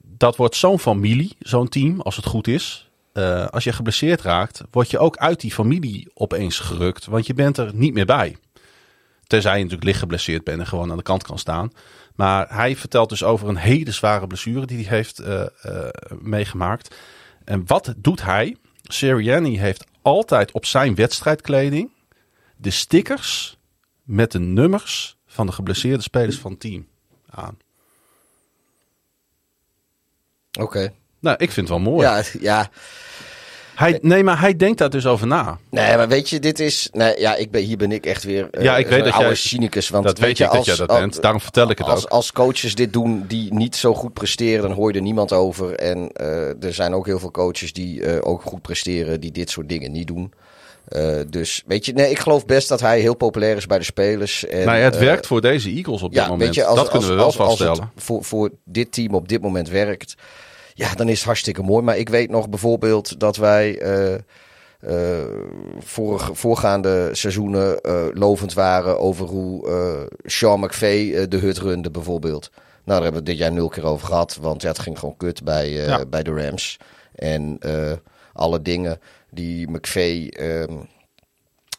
Dat 0.02 0.36
wordt 0.36 0.56
zo'n 0.56 0.80
familie, 0.80 1.36
zo'n 1.40 1.70
team, 1.70 2.02
als 2.02 2.16
het 2.16 2.26
goed 2.26 2.48
is. 2.48 2.90
Uh, 3.14 3.48
als 3.48 3.64
je 3.64 3.74
geblesseerd 3.74 4.22
raakt, 4.22 4.62
word 4.72 4.92
je 4.92 5.00
ook 5.00 5.18
uit 5.18 5.40
die 5.40 5.52
familie 5.52 6.08
opeens 6.14 6.60
gerukt. 6.60 7.06
Want 7.06 7.28
je 7.28 7.34
bent 7.34 7.58
er 7.58 7.72
niet 7.74 7.94
meer 7.94 8.06
bij. 8.06 8.38
Tenzij 9.28 9.52
je 9.52 9.58
natuurlijk 9.58 9.84
licht 9.84 10.00
geblesseerd 10.00 10.44
bent 10.44 10.60
en 10.60 10.68
gewoon 10.68 10.92
aan 10.92 10.98
de 10.98 11.04
kant 11.04 11.24
kan 11.24 11.40
staan. 11.40 11.72
Maar 12.16 12.56
hij 12.56 12.76
vertelt 12.76 13.10
dus 13.10 13.24
over 13.24 13.48
een 13.48 13.56
hele 13.56 13.92
zware 13.92 14.28
blessure 14.28 14.66
die 14.66 14.88
hij 14.88 14.98
heeft 14.98 15.22
uh, 15.22 15.46
meegemaakt. 16.20 16.96
En 17.44 17.64
wat 17.68 17.94
doet 17.98 18.22
hij? 18.22 18.58
Sirianni 18.84 19.60
heeft 19.60 19.86
altijd 20.02 20.52
op 20.52 20.66
zijn 20.66 20.96
wedstrijdkleding 20.96 21.92
de 22.56 22.72
stickers 22.72 23.55
met 24.06 24.32
de 24.32 24.40
nummers 24.40 25.18
van 25.26 25.46
de 25.46 25.52
geblesseerde 25.52 26.04
spelers 26.04 26.38
van 26.38 26.52
het 26.52 26.60
team 26.60 26.88
aan. 27.30 27.58
Oké. 30.52 30.64
Okay. 30.64 30.94
Nou, 31.20 31.36
ik 31.40 31.52
vind 31.52 31.70
het 31.70 31.78
wel 31.78 31.92
mooi. 31.94 32.08
Ja, 32.08 32.24
ja. 32.40 32.70
Hij, 33.76 34.00
nee, 34.02 34.24
maar 34.24 34.40
hij 34.40 34.56
denkt 34.56 34.78
daar 34.78 34.90
dus 34.90 35.06
over 35.06 35.28
na. 35.28 35.60
Nee, 35.70 35.98
maar 35.98 36.08
weet 36.08 36.30
je, 36.30 36.40
dit 36.40 36.60
is. 36.60 36.90
Nee, 36.92 37.20
ja, 37.20 37.36
ik 37.36 37.52
ben, 37.52 37.64
hier 37.64 37.78
ben 37.78 37.92
ik 37.92 38.06
echt 38.06 38.24
weer. 38.24 38.48
Uh, 38.52 38.64
ja, 38.64 38.78
ik 38.78 38.88
weet 38.88 39.04
dat 39.04 39.14
oude 39.14 39.28
jij, 39.28 39.36
cynicus. 39.36 39.90
Want 39.90 40.06
dat 40.06 40.20
weet 40.20 40.38
je, 40.38 40.48
als, 40.48 40.58
dat 40.58 40.78
jij 40.78 40.86
dat 40.86 41.00
bent. 41.00 41.22
Daarom 41.22 41.42
vertel 41.42 41.70
ik 41.70 41.78
het 41.78 41.88
als, 41.88 42.04
ook. 42.04 42.10
Als 42.10 42.32
coaches 42.32 42.76
dit 42.76 42.94
doen 42.94 43.26
die 43.28 43.54
niet 43.54 43.76
zo 43.76 43.94
goed 43.94 44.14
presteren, 44.14 44.62
dan 44.62 44.72
hoor 44.72 44.92
je 44.92 44.98
er 44.98 45.04
niemand 45.04 45.32
over. 45.32 45.76
En 45.76 46.10
uh, 46.22 46.64
er 46.64 46.74
zijn 46.74 46.94
ook 46.94 47.06
heel 47.06 47.20
veel 47.20 47.32
coaches 47.32 47.74
die 47.74 48.02
uh, 48.02 48.18
ook 48.22 48.42
goed 48.42 48.62
presteren, 48.62 49.20
die 49.22 49.32
dit 49.32 49.50
soort 49.50 49.70
dingen 49.70 49.92
niet 49.92 50.08
doen. 50.08 50.34
Uh, 50.90 51.20
dus 51.30 51.64
weet 51.66 51.86
je, 51.86 51.94
nee, 51.94 52.10
ik 52.10 52.20
geloof 52.20 52.46
best 52.46 52.70
dat 52.70 52.82
hij 52.82 53.00
heel 53.00 53.16
populair 53.16 53.58
is 53.58 53.66
bij 53.66 53.78
de 53.78 53.84
spelers. 53.84 54.46
En, 54.46 54.66
maar 54.66 54.82
het 54.82 54.98
werkt 54.98 55.28
voor 55.28 55.42
deze 55.42 55.70
Eagles 55.70 56.02
op 56.02 56.12
dit 56.12 56.20
ja, 56.22 56.28
moment. 56.28 56.44
Weet 56.44 56.56
je, 56.56 56.66
als, 56.66 56.80
dat 56.80 56.90
kunnen 56.90 57.10
we 57.10 57.16
wel 57.16 57.26
als, 57.26 57.36
vaststellen. 57.36 57.72
Als 57.72 57.80
het 57.80 58.04
voor, 58.04 58.24
voor 58.24 58.52
dit 58.64 58.92
team 58.92 59.14
op 59.14 59.28
dit 59.28 59.42
moment 59.42 59.70
werkt, 59.70 60.16
ja, 60.74 60.94
dan 60.94 61.10
is 61.10 61.18
het 61.18 61.26
hartstikke 61.26 61.62
mooi. 61.62 61.84
Maar 61.84 61.98
ik 61.98 62.10
weet 62.10 62.30
nog 62.30 62.50
bijvoorbeeld 62.50 63.20
dat 63.20 63.36
wij. 63.36 63.82
Uh, 63.82 64.16
vorige, 65.80 66.36
voorgaande 66.36 67.10
seizoenen 67.12 67.80
lovend 68.14 68.54
waren 68.54 69.00
over 69.00 69.28
hoe 69.28 70.08
Sean 70.24 70.60
McVay 70.60 71.28
de 71.28 71.38
hut 71.38 71.58
runde 71.58 71.92
bijvoorbeeld. 71.92 72.50
Nou, 72.52 72.64
daar 72.84 73.02
hebben 73.02 73.22
we 73.22 73.30
dit 73.30 73.38
jaar 73.38 73.52
nul 73.52 73.68
keer 73.68 73.86
over 73.86 74.08
gehad, 74.08 74.38
want 74.42 74.62
ja, 74.62 74.68
het 74.68 74.80
ging 74.80 75.00
gewoon 75.00 75.18
kut 75.18 75.44
bij, 75.44 75.70
ja. 75.70 76.06
bij 76.06 76.24
de 76.24 76.32
Rams. 76.32 76.78
En 77.16 77.60
alle 78.34 78.62
dingen 78.62 79.00
die 79.36 79.70
McVeigh, 79.70 80.40
ehm, 80.40 80.74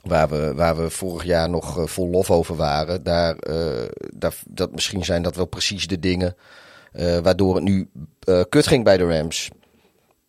waar, 0.02 0.28
we, 0.28 0.54
waar 0.54 0.76
we 0.76 0.90
vorig 0.90 1.24
jaar 1.24 1.50
nog 1.50 1.78
eh, 1.78 1.86
vol 1.86 2.08
lof 2.08 2.30
over 2.30 2.56
waren, 2.56 3.02
daar, 3.02 3.36
eh, 3.36 3.88
daar, 4.14 4.34
dat 4.48 4.72
misschien 4.72 5.04
zijn 5.04 5.22
dat 5.22 5.36
wel 5.36 5.46
precies 5.46 5.86
de 5.86 5.98
dingen 5.98 6.36
eh, 6.92 7.18
waardoor 7.18 7.54
het 7.54 7.64
nu 7.64 7.90
kut 8.48 8.66
ging 8.66 8.84
bij 8.84 8.96
de 8.96 9.18
Rams. 9.18 9.50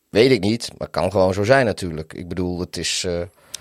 Weet 0.09 0.31
ik 0.31 0.39
niet, 0.39 0.71
maar 0.77 0.89
kan 0.89 1.11
gewoon 1.11 1.33
zo 1.33 1.43
zijn 1.43 1.65
natuurlijk. 1.65 2.13
Ik 2.13 2.27
bedoel, 2.27 2.59
het 2.59 2.77
is. 2.77 3.07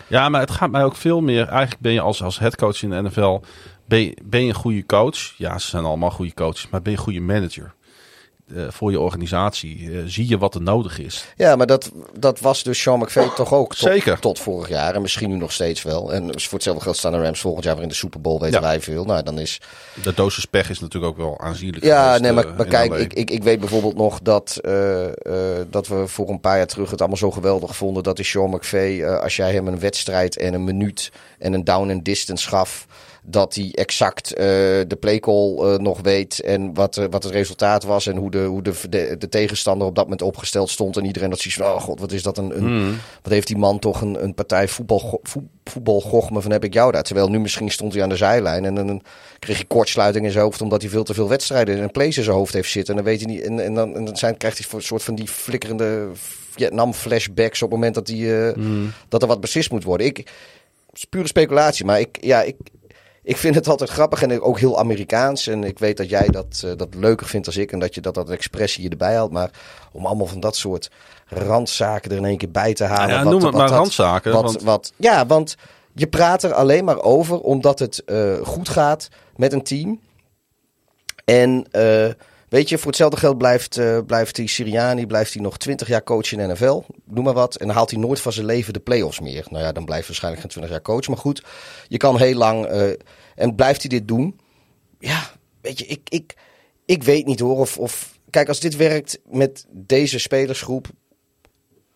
Ja, 0.09 0.29
maar 0.29 0.41
het 0.41 0.51
gaat 0.51 0.71
mij 0.71 0.85
ook 0.85 0.97
veel 0.97 1.21
meer. 1.21 1.49
Eigenlijk 1.49 1.81
ben 1.81 1.93
je 1.93 2.01
als, 2.01 2.23
als 2.23 2.39
headcoach 2.39 2.83
in 2.83 2.91
de 2.91 3.03
NFL. 3.03 3.41
Ben 3.85 4.01
je, 4.01 4.17
ben 4.25 4.43
je 4.43 4.49
een 4.49 4.55
goede 4.55 4.87
coach? 4.87 5.35
Ja, 5.37 5.59
ze 5.59 5.69
zijn 5.69 5.85
allemaal 5.85 6.11
goede 6.11 6.35
coaches. 6.35 6.69
Maar 6.69 6.83
ben 6.83 6.93
je 6.93 6.99
een 6.99 7.05
goede 7.05 7.21
manager? 7.21 7.75
Eh, 8.55 8.63
voor 8.69 8.91
je 8.91 9.01
organisatie. 9.01 9.91
Eh, 9.91 9.99
zie 10.07 10.29
je 10.29 10.39
wat 10.39 10.55
er 10.55 10.63
nodig 10.63 10.99
is. 10.99 11.25
Ja, 11.37 11.57
maar 11.57 11.67
dat, 11.67 11.91
dat 12.19 12.41
was 12.41 12.63
dus 12.63 12.81
Sean 12.81 12.99
McVay 12.99 13.31
toch 13.35 13.53
ook 13.55 13.75
tot, 13.75 13.89
Zeker. 13.89 14.19
tot 14.19 14.39
vorig 14.39 14.69
jaar. 14.69 14.95
En 14.95 15.03
misschien 15.03 15.31
nu 15.31 15.37
nog 15.37 15.53
steeds 15.53 15.83
wel. 15.83 16.13
En 16.13 16.41
voor 16.41 16.53
hetzelfde 16.53 16.83
geld 16.83 16.97
staan 16.97 17.13
de 17.13 17.23
Rams 17.23 17.41
volgend 17.41 17.65
jaar 17.65 17.75
weer 17.75 17.83
in 17.83 17.89
de 17.89 17.95
Super 17.95 18.21
Bowl. 18.21 18.41
Weten 18.41 18.61
Ja. 18.61 18.67
wij 18.67 18.81
veel. 18.81 19.05
Nou, 19.05 19.23
dan 19.23 19.39
is... 19.39 19.61
De 20.03 20.15
dosis 20.15 20.45
pech 20.45 20.71
is 20.71 20.81
natuurlijk 20.81 21.13
ook 21.13 21.19
wel 21.19 21.41
aanzienlijk. 21.41 21.85
Ja, 21.85 22.03
geweest, 22.05 22.23
nee, 22.23 22.33
maar, 22.33 22.47
eh, 22.47 22.57
maar 22.57 22.67
kijk, 22.67 22.95
ik, 22.95 23.13
ik, 23.13 23.31
ik 23.31 23.43
weet 23.43 23.61
bijvoorbeeld 23.61 23.97
nog 23.97 24.21
dat, 24.23 24.59
dat 25.71 25.89
we 25.89 26.07
voor 26.07 26.29
een 26.29 26.41
paar 26.41 26.57
jaar 26.57 26.67
terug 26.67 26.91
het 26.91 26.99
allemaal 27.01 27.19
zo 27.19 27.31
geweldig 27.31 27.77
vonden. 27.77 28.03
Dat 28.03 28.17
die 28.17 28.25
Sean 28.25 28.51
McVay, 28.51 29.07
als 29.07 29.37
jij 29.37 29.53
hem 29.53 29.69
een 29.69 29.79
wedstrijd 29.79 30.37
en 30.37 30.55
een 30.55 30.65
minuut 30.65 31.13
en 31.39 31.53
een 31.53 31.65
down 31.65 31.91
and 31.91 32.05
distance 32.05 32.49
gaf. 32.49 32.87
Dat 33.29 33.55
hij 33.55 33.73
exact 33.75 34.33
eh, 34.33 34.45
de 34.87 34.97
playcall 35.01 35.57
eh, 35.57 35.79
nog 35.79 36.01
weet 36.01 36.41
en 36.41 36.75
wat, 36.75 36.97
eh, 36.97 37.05
wat 37.11 37.23
het 37.23 37.33
resultaat 37.33 37.85
was. 37.85 38.07
En 38.07 38.17
hoe, 38.17 38.31
de, 38.31 38.45
hoe 38.45 38.63
de, 38.63 38.73
de, 38.89 39.17
de 39.19 39.29
tegenstander 39.29 39.87
op 39.87 39.95
dat 39.95 40.05
moment 40.05 40.23
opgesteld 40.23 40.71
stond. 40.71 40.97
En 40.97 41.05
iedereen 41.05 41.31
dat 41.31 41.39
zoiets 41.39 41.61
van, 41.61 41.73
oh 41.73 41.81
god, 41.81 42.01
wat 42.01 42.13
is 42.13 42.23
dat 42.23 42.39
een, 42.39 42.57
een 42.57 42.65
Hmm. 42.67 42.99
wat 43.23 43.33
heeft 43.33 43.47
die 43.47 43.57
man 43.57 43.79
toch 43.79 44.01
een, 44.01 44.23
een 44.23 44.35
partij 44.35 44.69
voetbal, 44.69 45.21
voet- 45.23 45.43
voetbalgochme 45.65 46.41
van 46.41 46.51
heb 46.51 46.65
ik 46.65 46.75
jou 46.75 46.93
daar. 46.93 47.03
Terwijl 47.03 47.29
nu 47.29 47.41
misschien 47.41 47.71
stond 47.71 47.93
hij 47.93 48.03
aan 48.03 48.09
de 48.09 48.17
zijlijn 48.17 48.65
en 48.65 48.75
dan 48.75 49.03
kreeg 49.39 49.57
hij 49.57 49.67
kortsluiting 49.67 50.25
in 50.25 50.31
zijn 50.31 50.45
hoofd 50.45 50.63
omdat 50.63 50.81
hij 50.83 50.91
veel 50.91 51.05
te 51.05 51.15
veel 51.15 51.29
wedstrijden 51.29 51.81
en 51.81 51.91
plays 51.91 52.17
in 52.17 52.23
zijn 52.25 52.37
hoofd 52.37 52.53
heeft 52.53 52.71
zitten. 52.71 52.97
En 52.97 53.03
dan 53.03 53.13
weet 53.13 53.21
hij 53.25 53.33
niet. 53.33 53.43
En, 53.43 53.61
en 53.65 53.75
dan, 53.75 53.95
en 53.95 54.05
dan 54.05 54.17
zijn, 54.17 54.37
krijgt 54.37 54.59
hij 54.59 54.67
een 54.71 54.83
soort 54.83 55.03
van 55.03 55.15
die 55.15 55.29
flikkerende 55.29 56.09
Vietnam 56.51 56.93
flashbacks 56.93 57.63
op 57.63 57.71
het 57.71 57.79
moment 57.79 57.95
dat, 57.95 58.09
hij, 58.09 58.49
eh, 58.49 58.63
dat 59.09 59.23
er 59.23 59.29
wat 59.29 59.41
beslist 59.41 59.71
moet 59.71 59.85
worden. 59.85 60.07
Ik, 60.07 60.17
het 60.17 60.97
is 60.97 61.05
pure 61.05 61.27
speculatie, 61.27 61.85
maar 61.85 62.01
ik, 62.01 62.19
ja, 62.21 62.43
ik, 62.43 62.57
ik 63.27 63.37
vind 63.37 63.55
het 63.55 63.69
altijd 63.69 63.91
grappig 63.91 64.23
en 64.23 64.41
ook 64.41 64.59
heel 64.59 64.79
Amerikaans. 64.79 65.47
En 65.47 65.65
ik 65.65 65.79
weet 65.79 65.97
dat 65.97 66.09
jij 66.09 66.27
dat, 66.29 66.63
eh, 66.65 66.71
dat 66.77 66.95
leuker 66.95 67.27
vindt 67.27 67.47
als 67.47 67.57
ik 67.57 67.73
en 67.73 67.79
dat 67.79 67.95
je 67.95 68.01
dat, 68.01 68.15
dat 68.15 68.31
expressie 68.31 68.83
je 68.83 68.89
erbij 68.89 69.15
haalt. 69.15 69.31
Maar 69.33 69.51
om 69.93 70.07
allemaal 70.07 70.27
van 70.27 70.41
dat 70.41 70.57
soort 70.57 70.91
randzaken 71.29 72.11
er 72.11 72.17
in 72.17 72.25
één 72.25 72.37
keer 72.37 72.51
bij 72.51 72.75
te 72.75 72.85
halen. 72.85 73.09
Ja, 73.15 73.23
wat- 73.23 73.33
noem 73.33 73.43
het 73.43 73.53
wat 73.53 73.61
maar 73.61 73.79
randzaken. 73.79 74.33
wat, 74.33 74.43
want- 74.43 74.63
wat, 74.63 74.93
ja, 74.97 75.27
want 75.27 75.57
je 75.95 76.07
praat 76.07 76.43
er 76.43 76.53
alleen 76.53 76.85
maar 76.85 77.03
over 77.03 77.41
omdat 77.41 77.79
het 77.79 78.05
eh, 78.05 78.35
goed 78.43 78.69
gaat 78.69 79.09
met 79.37 79.53
een 79.53 79.63
team. 79.63 80.01
En 81.25 81.67
eh, 81.71 82.09
weet 82.49 82.69
je, 82.69 82.79
voor 82.79 82.87
hetzelfde 82.87 83.17
geld 83.17 83.39
blijft, 83.39 83.77
eh, 83.77 83.99
blijft 84.07 84.35
die 84.35 84.49
Siriani 84.49 85.07
blijft 85.07 85.33
hij 85.35 85.43
nog 85.43 85.57
20 85.59 85.89
jaar 85.89 86.03
coach 86.03 86.33
in 86.33 86.51
NFL. 86.51 86.83
Noem 87.05 87.25
maar 87.25 87.35
wat. 87.35 87.57
En 87.57 87.67
dan 87.67 87.77
haalt 87.77 87.91
hij 87.91 88.01
nooit 88.01 88.21
van 88.21 88.33
zijn 88.33 88.47
leven 88.47 88.73
de 88.73 88.81
playoffs 88.81 89.21
meer. 89.21 89.47
Nou 89.51 89.65
ja, 89.65 89.73
dan 89.73 89.85
blijft 89.85 90.07
hij 90.07 90.07
waarschijnlijk 90.07 90.43
geen 90.43 90.51
20 90.51 90.71
jaar 90.73 90.83
coach. 90.83 91.09
Maar 91.09 91.17
goed, 91.19 91.43
je 91.89 91.97
kan 91.97 92.19
heel 92.19 92.35
lang. 92.35 92.65
eh, 92.67 92.89
en 93.35 93.55
blijft 93.55 93.81
hij 93.81 93.89
dit 93.91 94.09
doen? 94.09 94.41
Ja, 94.99 95.31
weet 95.61 95.79
je, 95.79 95.87
ik, 95.87 96.01
ik, 96.09 96.35
ik 96.85 97.03
weet 97.03 97.27
niet 97.27 97.41
hoor. 97.41 97.59
Of, 97.59 97.79
of, 97.79 98.19
kijk, 98.31 98.49
als 98.49 98.61
dit 98.61 98.77
werkt 98.77 99.19
met 99.31 99.67
deze 99.71 100.19
spelersgroep. 100.19 100.87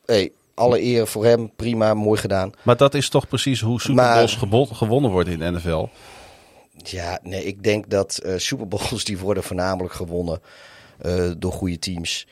Hey, 0.06 0.32
alle 0.54 0.82
eer 0.82 1.06
voor 1.06 1.24
hem. 1.24 1.52
Prima, 1.56 1.94
mooi 1.94 2.20
gedaan. 2.20 2.52
Maar 2.62 2.76
dat 2.76 2.94
is 2.94 3.08
toch 3.08 3.28
precies 3.28 3.60
hoe 3.60 3.80
Super 3.80 3.94
Maar- 3.94 4.14
Bowls 4.16 4.34
gebo- 4.36 4.64
gewonnen 4.66 5.10
worden 5.10 5.32
in 5.32 5.38
de 5.38 5.50
NFL. 5.58 5.86
Ja, 6.82 7.18
nee, 7.22 7.44
ik 7.44 7.62
denk 7.62 7.90
dat 7.90 8.18
eh 8.18 8.36
Super 8.36 8.68
Bowls 8.68 9.04
die 9.10 9.18
worden 9.18 9.42
voornamelijk 9.42 9.94
gewonnen 9.94 10.40
eh, 10.98 11.30
door 11.38 11.52
goede 11.52 11.78
teams. 11.78 12.26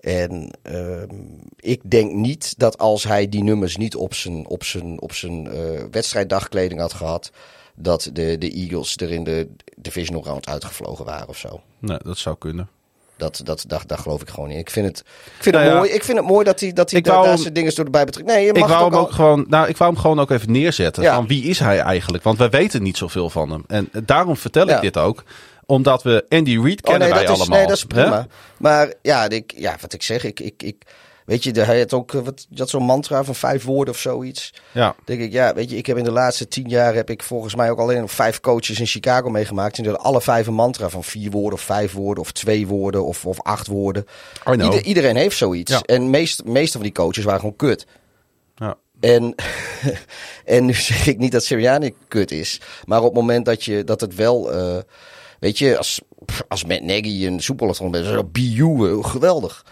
En 0.00 0.50
ehm, 0.62 1.16
ik 1.56 1.90
denk 1.90 2.12
niet 2.12 2.58
dat 2.58 2.78
als 2.78 3.04
hij 3.04 3.28
die 3.28 3.42
nummers 3.42 3.76
niet 3.76 3.96
op 3.96 4.14
zijn, 4.14 4.48
op 4.48 4.64
zijn, 4.64 5.00
op 5.00 5.12
zijn 5.12 5.46
eh, 5.46 5.84
wedstrijddagkleding 5.90 6.80
had 6.80 6.92
gehad, 6.92 7.30
dat 7.74 8.10
de, 8.12 8.38
de 8.38 8.50
Eagles 8.50 8.96
er 8.96 9.10
in 9.10 9.24
de 9.24 9.48
divisional 9.76 10.24
round 10.24 10.46
uitgevlogen 10.46 11.04
waren 11.04 11.28
of 11.28 11.38
zo. 11.38 11.60
Nee, 11.78 11.98
dat 12.02 12.18
zou 12.18 12.36
kunnen. 12.38 12.68
Dat, 13.18 13.40
dat, 13.44 13.64
daar, 13.66 13.82
daar 13.86 13.98
geloof 13.98 14.20
ik 14.22 14.28
gewoon 14.30 14.50
in. 14.50 14.58
Ik 14.58 14.70
vind 14.70 14.86
het, 14.86 14.98
ik 14.98 15.42
vind 15.42 15.54
Nou 15.54 15.66
het 15.66 15.74
ja. 15.74 15.80
mooi. 15.80 15.90
Ik 15.92 16.04
vind 16.04 16.18
het 16.18 16.26
mooi 16.26 16.44
dat 16.44 16.60
hij, 16.60 16.72
dat 16.72 16.90
hij 16.90 16.98
Ik 16.98 17.04
daar, 17.04 17.14
wou 17.14 17.24
daar 17.26 17.34
hem- 17.34 17.42
zijn 17.42 17.54
dingen 17.54 17.74
door 17.74 17.84
erbij 17.84 18.04
betrekt. 18.04 18.26
Nee, 18.28 18.44
je 18.44 18.52
Ik 18.52 18.58
mag 18.58 18.68
wou, 18.68 18.84
het 18.84 18.92
hem 18.92 19.00
ook 19.02 19.06
al... 19.08 19.14
gewoon, 19.14 19.44
nou, 19.48 19.68
ik 19.68 19.76
wou 19.76 19.92
hem 19.92 20.00
gewoon 20.00 20.20
ook 20.20 20.30
even 20.30 20.52
neerzetten. 20.52 21.02
Ja. 21.02 21.14
Van 21.14 21.26
wie 21.26 21.42
is 21.44 21.58
hij 21.58 21.78
eigenlijk? 21.80 22.24
Want 22.24 22.38
wij 22.38 22.50
weten 22.50 22.82
niet 22.82 22.96
zoveel 22.96 23.30
van 23.30 23.50
hem. 23.50 23.64
En 23.66 23.88
daarom 24.04 24.36
vertel 24.36 24.62
ik 24.62 24.68
Ja. 24.68 24.80
dit 24.80 24.96
ook. 24.96 25.24
Omdat 25.66 26.02
we 26.02 26.24
Andy 26.28 26.58
Reid 26.58 26.76
Oh, 26.84 26.90
kennen 26.90 27.08
nee, 27.08 27.16
wij 27.18 27.26
dat 27.26 27.34
is, 27.34 27.40
allemaal. 27.40 27.58
nee, 27.58 27.66
dat 27.66 27.76
is 27.76 27.84
prima. 27.84 28.26
Maar 28.58 28.92
ja, 29.02 29.28
ik, 29.28 29.52
ja, 29.56 29.76
wat 29.80 29.92
ik 29.92 30.02
zeg, 30.02 30.24
ik, 30.24 30.40
ik, 30.40 30.62
ik 30.62 30.76
weet 31.28 31.44
je, 31.44 31.60
hij 31.60 31.78
had 31.78 31.92
ook, 31.92 32.14
eh, 32.14 32.20
wat, 32.20 32.46
had 32.54 32.68
zo'n 32.68 32.82
mantra 32.82 33.24
van 33.24 33.34
vijf 33.34 33.64
woorden 33.64 33.94
of 33.94 34.00
zoiets. 34.00 34.52
Ja. 34.72 34.94
denk 35.04 35.20
ik, 35.20 35.32
ja, 35.32 35.54
weet 35.54 35.70
je, 35.70 35.76
ik 35.76 35.86
heb 35.86 35.96
in 35.96 36.04
de 36.04 36.10
laatste 36.10 36.48
tien 36.48 36.68
jaar 36.68 36.94
heb 36.94 37.10
ik 37.10 37.22
volgens 37.22 37.54
mij 37.54 37.70
ook 37.70 37.78
alleen 37.78 38.00
nog 38.00 38.10
vijf 38.10 38.40
coaches 38.40 38.80
in 38.80 38.86
Chicago 38.86 39.28
meegemaakt. 39.30 39.76
En 39.76 39.82
die 39.82 39.92
hadden 39.92 40.10
alle 40.10 40.20
vijf 40.20 40.46
een 40.46 40.54
mantra 40.54 40.88
van 40.88 41.04
vier 41.04 41.30
woorden 41.30 41.58
of 41.58 41.64
vijf 41.64 41.92
woorden 41.92 42.22
of 42.22 42.32
twee 42.32 42.66
woorden 42.66 43.04
of, 43.04 43.26
of 43.26 43.40
acht 43.42 43.66
woorden. 43.66 44.04
Ieder- 44.64 44.84
iedereen 44.84 45.16
heeft 45.16 45.36
zoiets. 45.36 45.72
Ja. 45.72 45.80
En 45.82 46.10
meest, 46.10 46.44
meeste 46.44 46.72
van 46.72 46.82
die 46.82 46.92
coaches 46.92 47.24
waren 47.24 47.40
gewoon 47.40 47.56
kut. 47.56 47.86
Ja. 48.54 48.76
En, 49.00 49.34
en 50.44 50.64
nu 50.64 50.74
zeg 50.74 51.06
ik 51.06 51.18
niet 51.18 51.32
dat 51.32 51.44
Sirianni 51.44 51.94
kut 52.08 52.30
is. 52.30 52.60
Maar 52.84 52.98
op 52.98 53.04
het 53.04 53.14
moment 53.14 53.44
dat, 53.44 53.64
je, 53.64 53.84
dat 53.84 54.00
het 54.00 54.14
wel... 54.14 54.52
eh, 54.52 54.76
weet 55.40 55.58
je, 55.58 55.76
als, 55.78 56.00
als 56.48 56.64
Matt 56.64 56.82
Nagy 56.82 57.26
een 57.26 57.42
gewonnen, 57.42 58.02
is 58.04 58.10
dat 58.10 58.32
BU 58.32 58.62
eh, 58.90 59.04
geweldig. 59.04 59.64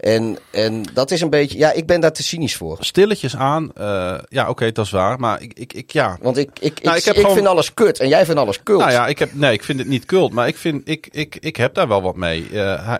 En, 0.00 0.38
en 0.50 0.82
dat 0.94 1.10
is 1.10 1.20
een 1.20 1.30
beetje... 1.30 1.58
Ja, 1.58 1.72
ik 1.72 1.86
ben 1.86 2.00
daar 2.00 2.12
te 2.12 2.22
cynisch 2.22 2.56
voor. 2.56 2.76
Stilletjes 2.80 3.36
aan. 3.36 3.72
eh, 3.74 4.18
ja, 4.28 4.48
oké, 4.48 4.72
dat 4.72 4.84
is 4.84 4.90
waar. 4.90 5.18
Maar 5.20 5.42
ik, 5.42 5.52
ik, 5.54 5.72
ik 5.72 5.90
ja. 5.92 6.18
Want 6.20 6.36
ik, 6.36 6.50
ik, 6.60 6.82
Nou, 6.82 6.94
ik, 6.96 7.00
ik 7.00 7.04
heb 7.06 7.14
ik 7.14 7.20
gewoon- 7.20 7.36
vind 7.36 7.46
alles 7.48 7.74
kut 7.74 7.98
en 8.00 8.08
jij 8.08 8.24
vindt 8.24 8.40
alles 8.40 8.62
kult. 8.62 8.78
Nou 8.80 8.92
ja, 8.92 9.06
ik 9.06 9.18
heb, 9.18 9.34
nee, 9.34 9.52
ik 9.52 9.64
vind 9.64 9.78
het 9.78 9.88
niet 9.88 10.04
kult. 10.04 10.32
Maar 10.32 10.48
ik, 10.48 10.56
vind, 10.56 10.88
ik, 10.88 11.08
ik, 11.10 11.36
ik 11.40 11.56
heb 11.56 11.74
daar 11.74 11.88
wel 11.88 12.02
wat 12.02 12.16
mee. 12.16 12.48
Eh, 12.52 12.94
eh, 12.94 12.96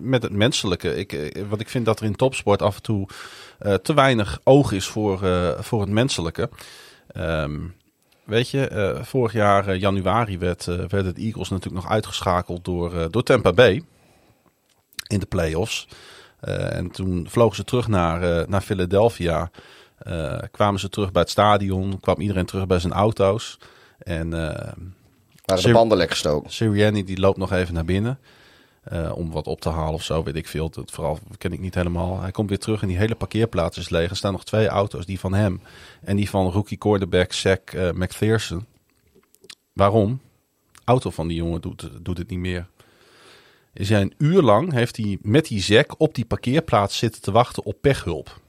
met 0.00 0.22
het 0.22 0.32
menselijke. 0.32 0.96
Ik, 0.96 1.42
want 1.48 1.60
ik 1.60 1.68
vind 1.68 1.84
dat 1.84 2.00
er 2.00 2.06
in 2.06 2.16
topsport 2.16 2.62
af 2.62 2.76
en 2.76 2.82
toe 2.82 3.08
te 3.82 3.94
weinig 3.94 4.40
oog 4.44 4.72
is 4.72 4.86
voor, 4.86 5.18
voor 5.60 5.80
het 5.80 5.90
menselijke. 5.90 6.50
Ehm, 7.12 7.58
weet 8.24 8.50
je, 8.50 8.98
vorig 9.02 9.32
jaar 9.32 9.74
januari 9.76 10.38
werd, 10.38 10.66
eh, 10.68 10.74
werd 10.88 11.06
het 11.06 11.18
Eagles 11.18 11.48
natuurlijk 11.48 11.82
nog 11.82 11.92
uitgeschakeld 11.92 12.64
door, 12.64 13.10
door 13.10 13.22
Tampa 13.22 13.52
Bay. 13.52 13.82
In 15.06 15.18
de 15.18 15.26
playoffs. 15.26 15.88
Eh, 16.42 16.76
en 16.76 16.90
toen 16.90 17.26
vlogen 17.28 17.56
ze 17.56 17.64
terug 17.64 17.88
naar, 17.88 18.22
eh, 18.22 18.46
naar 18.46 18.60
Philadelphia. 18.60 19.50
Eh, 19.98 20.38
kwamen 20.50 20.80
ze 20.80 20.88
terug 20.88 21.12
bij 21.12 21.22
het 21.22 21.30
stadion. 21.30 22.00
Kwam 22.00 22.20
iedereen 22.20 22.46
terug 22.46 22.66
bij 22.66 22.78
zijn 22.78 22.92
auto's. 22.92 23.58
En 23.98 24.30
Waren 25.44 25.64
de 25.64 25.72
banden 25.72 25.98
lekker 25.98 26.16
gestoken. 26.16 26.50
Sirianni 26.50 27.04
die 27.04 27.20
loopt 27.20 27.36
nog 27.38 27.52
even 27.52 27.74
naar 27.74 27.84
binnen. 27.84 28.18
om 29.14 29.30
wat 29.30 29.46
op 29.46 29.60
te 29.60 29.68
halen 29.68 29.94
of 29.94 30.02
zo, 30.02 30.22
weet 30.22 30.36
ik 30.36 30.48
veel. 30.48 30.70
Dat 30.70 30.90
vooral 30.90 31.18
ken 31.38 31.52
ik 31.52 31.60
niet 31.60 31.74
helemaal. 31.74 32.20
Hij 32.20 32.30
komt 32.30 32.48
weer 32.48 32.58
terug 32.58 32.82
en 32.82 32.88
die 32.88 32.96
hele 32.96 33.14
parkeerplaats 33.14 33.78
is 33.78 33.88
leeg. 33.88 34.10
Er 34.10 34.16
staan 34.16 34.32
nog 34.32 34.44
twee 34.44 34.66
auto's, 34.66 35.06
die 35.06 35.20
van 35.20 35.34
hem 35.34 35.60
en 36.04 36.16
die 36.16 36.30
van 36.30 36.50
rookie 36.50 36.76
quarterback 36.76 37.32
Zach 37.32 37.58
eh, 37.58 37.90
McPherson. 37.92 38.66
Waarom? 39.72 40.20
Auto 40.84 41.10
van 41.10 41.28
die 41.28 41.36
jongen 41.36 41.60
doet, 41.60 41.90
doet 42.00 42.18
het 42.18 42.30
niet 42.30 42.38
meer. 42.38 42.66
Is 43.74 43.88
hij 43.88 44.00
een 44.00 44.14
uur 44.18 44.42
lang 44.42 44.72
heeft 44.72 44.96
hij 44.96 45.18
met 45.22 45.46
die 45.46 45.60
Zack 45.62 45.94
op 45.98 46.14
die 46.14 46.24
parkeerplaats 46.24 46.98
zitten 46.98 47.22
te 47.22 47.32
wachten 47.32 47.64
op 47.64 47.76
pechhulp. 47.80 48.40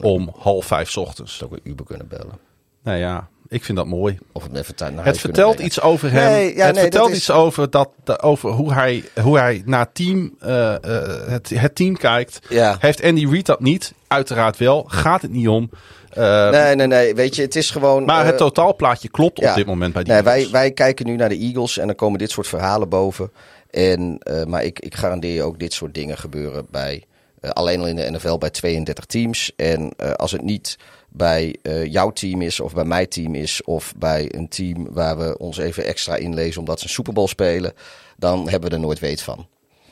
Om 0.00 0.32
half 0.38 0.66
vijf 0.66 0.96
ochtends. 0.96 1.44
ook 1.44 1.52
een 1.52 1.60
Uber 1.62 1.84
kunnen 1.86 2.08
bellen. 2.08 2.38
Nou 2.82 2.98
ja, 2.98 3.28
ik 3.48 3.64
vind 3.64 3.78
dat 3.78 3.86
mooi. 3.86 4.18
Of 4.32 4.42
het 4.42 4.56
even 4.56 4.94
naar 4.94 5.04
Het 5.04 5.18
vertelt 5.18 5.58
iets 5.58 5.80
over 5.80 6.10
hem. 6.10 6.30
Nee, 6.30 6.56
ja, 6.56 6.64
het 6.64 6.74
nee, 6.74 6.82
vertelt 6.82 7.10
is- 7.10 7.16
iets 7.16 7.30
over, 7.30 7.70
dat, 7.70 7.90
over 8.22 8.50
hoe, 8.50 8.72
hij, 8.72 9.04
hoe 9.22 9.38
hij 9.38 9.62
naar 9.64 9.92
team, 9.92 10.34
eh, 10.40 10.74
eh, 10.74 11.28
het, 11.28 11.50
het 11.50 11.74
team 11.74 11.96
kijkt. 11.96 12.38
Ja. 12.48 12.76
Heeft 12.80 13.02
Andy 13.02 13.26
Reid 13.26 13.46
dat 13.46 13.60
niet? 13.60 13.94
Uiteraard 14.06 14.56
wel. 14.56 14.84
Gaat 14.88 15.22
het 15.22 15.30
niet 15.30 15.48
om. 15.48 15.70
Eh, 16.10 16.50
Nee, 16.50 16.74
nee, 16.74 16.86
nee. 16.86 17.14
Weet 17.14 17.36
je, 17.36 17.42
het 17.42 17.56
is 17.56 17.70
gewoon... 17.70 18.04
maar 18.04 18.26
het 18.26 18.36
totaalplaatje 18.38 19.08
klopt 19.08 19.40
ja. 19.40 19.50
op 19.50 19.56
dit 19.56 19.66
moment 19.66 19.92
bij 19.92 20.04
die 20.04 20.12
Nee, 20.12 20.22
wij, 20.22 20.48
wij 20.50 20.70
kijken 20.70 21.06
nu 21.06 21.16
naar 21.16 21.28
de 21.28 21.38
Eagles 21.38 21.78
en 21.78 21.86
dan 21.86 21.96
komen 21.96 22.18
dit 22.18 22.30
soort 22.30 22.48
verhalen 22.48 22.88
boven. 22.88 23.30
En, 23.76 24.18
eh, 24.18 24.44
maar 24.44 24.64
ik, 24.64 24.80
ik 24.80 24.94
garandeer 24.94 25.34
je 25.34 25.42
ook 25.42 25.58
dit 25.58 25.72
soort 25.72 25.94
dingen 25.94 26.18
gebeuren 26.18 26.66
bij, 26.70 27.02
eh, 27.40 27.50
alleen 27.50 27.80
al 27.80 27.86
in 27.86 27.96
de 27.96 28.10
NFL 28.10 28.38
bij 28.38 28.50
32 28.50 29.04
teams. 29.04 29.52
En 29.56 29.92
eh, 29.96 30.12
als 30.12 30.32
het 30.32 30.42
niet 30.42 30.78
bij 31.08 31.56
jouw 31.88 32.10
team 32.10 32.42
is 32.42 32.60
of 32.60 32.74
bij 32.74 32.84
mijn 32.84 33.08
team 33.08 33.34
is 33.34 33.62
of 33.62 33.94
bij 33.96 34.34
een 34.34 34.48
team 34.48 34.92
waar 34.92 35.18
we 35.18 35.38
ons 35.38 35.58
even 35.58 35.84
extra 35.84 36.16
inlezen 36.16 36.60
omdat 36.60 36.78
ze 36.78 36.84
een 36.84 36.90
Super 36.90 37.12
Bowl 37.12 37.26
spelen, 37.26 37.72
dan 38.16 38.48
hebben 38.48 38.68
we 38.68 38.76
er 38.76 38.82
nooit 38.82 38.98
weet 38.98 39.22
van. 39.22 39.46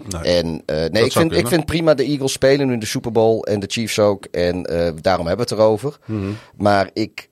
Nee. 0.08 0.22
En 0.22 0.62
nee, 0.66 1.04
ik 1.04 1.12
vind, 1.12 1.32
ik 1.32 1.48
vind 1.48 1.64
prima 1.64 1.94
de 1.94 2.04
Eagles 2.04 2.32
spelen 2.32 2.66
nu 2.66 2.78
de 2.78 2.86
Super 2.86 3.12
Bowl 3.12 3.42
en 3.42 3.60
de 3.60 3.66
Chiefs 3.70 3.98
ook. 3.98 4.24
En 4.24 4.62
daarom 5.00 5.26
hebben 5.26 5.46
we 5.46 5.52
het 5.54 5.60
erover. 5.60 5.98
Mhm. 6.04 6.30
Maar 6.56 6.90
ik, 6.92 7.28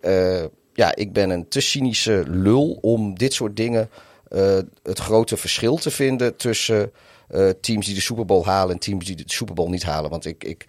ja, 0.73 0.95
ik 0.95 1.13
ben 1.13 1.31
een 1.31 1.49
te 1.49 1.61
cynische 1.61 2.25
lul 2.27 2.79
om 2.81 3.19
dit 3.19 3.33
soort 3.33 3.57
dingen 3.57 3.91
het 4.83 4.99
grote 4.99 5.37
verschil 5.37 5.77
te 5.77 5.91
vinden 5.91 6.37
tussen 6.37 6.93
eh, 7.29 7.49
teams 7.61 7.87
die 7.87 7.95
de 7.95 8.01
Super 8.01 8.25
Bowl 8.25 8.45
halen 8.45 8.75
en 8.75 8.81
teams 8.81 9.07
die 9.07 9.17
de 9.17 9.23
Super 9.27 9.55
Bowl 9.55 9.71
niet 9.71 9.83
halen. 9.83 10.11
Want 10.11 10.27
ik, 10.27 10.45
ik, 10.45 10.65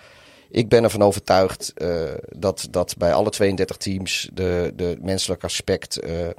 ik 0.49 0.69
ben 0.69 0.83
ervan 0.83 1.01
overtuigd 1.01 1.73
eh, 1.75 2.03
dat, 2.29 2.67
dat 2.69 2.97
bij 2.97 3.13
alle 3.13 3.29
32 3.29 3.77
teams 3.77 4.29
de, 4.33 4.73
de 4.75 4.97
menselijk 5.01 5.43
aspect, 5.43 5.99
eh, 5.99 6.27
eh, 6.27 6.33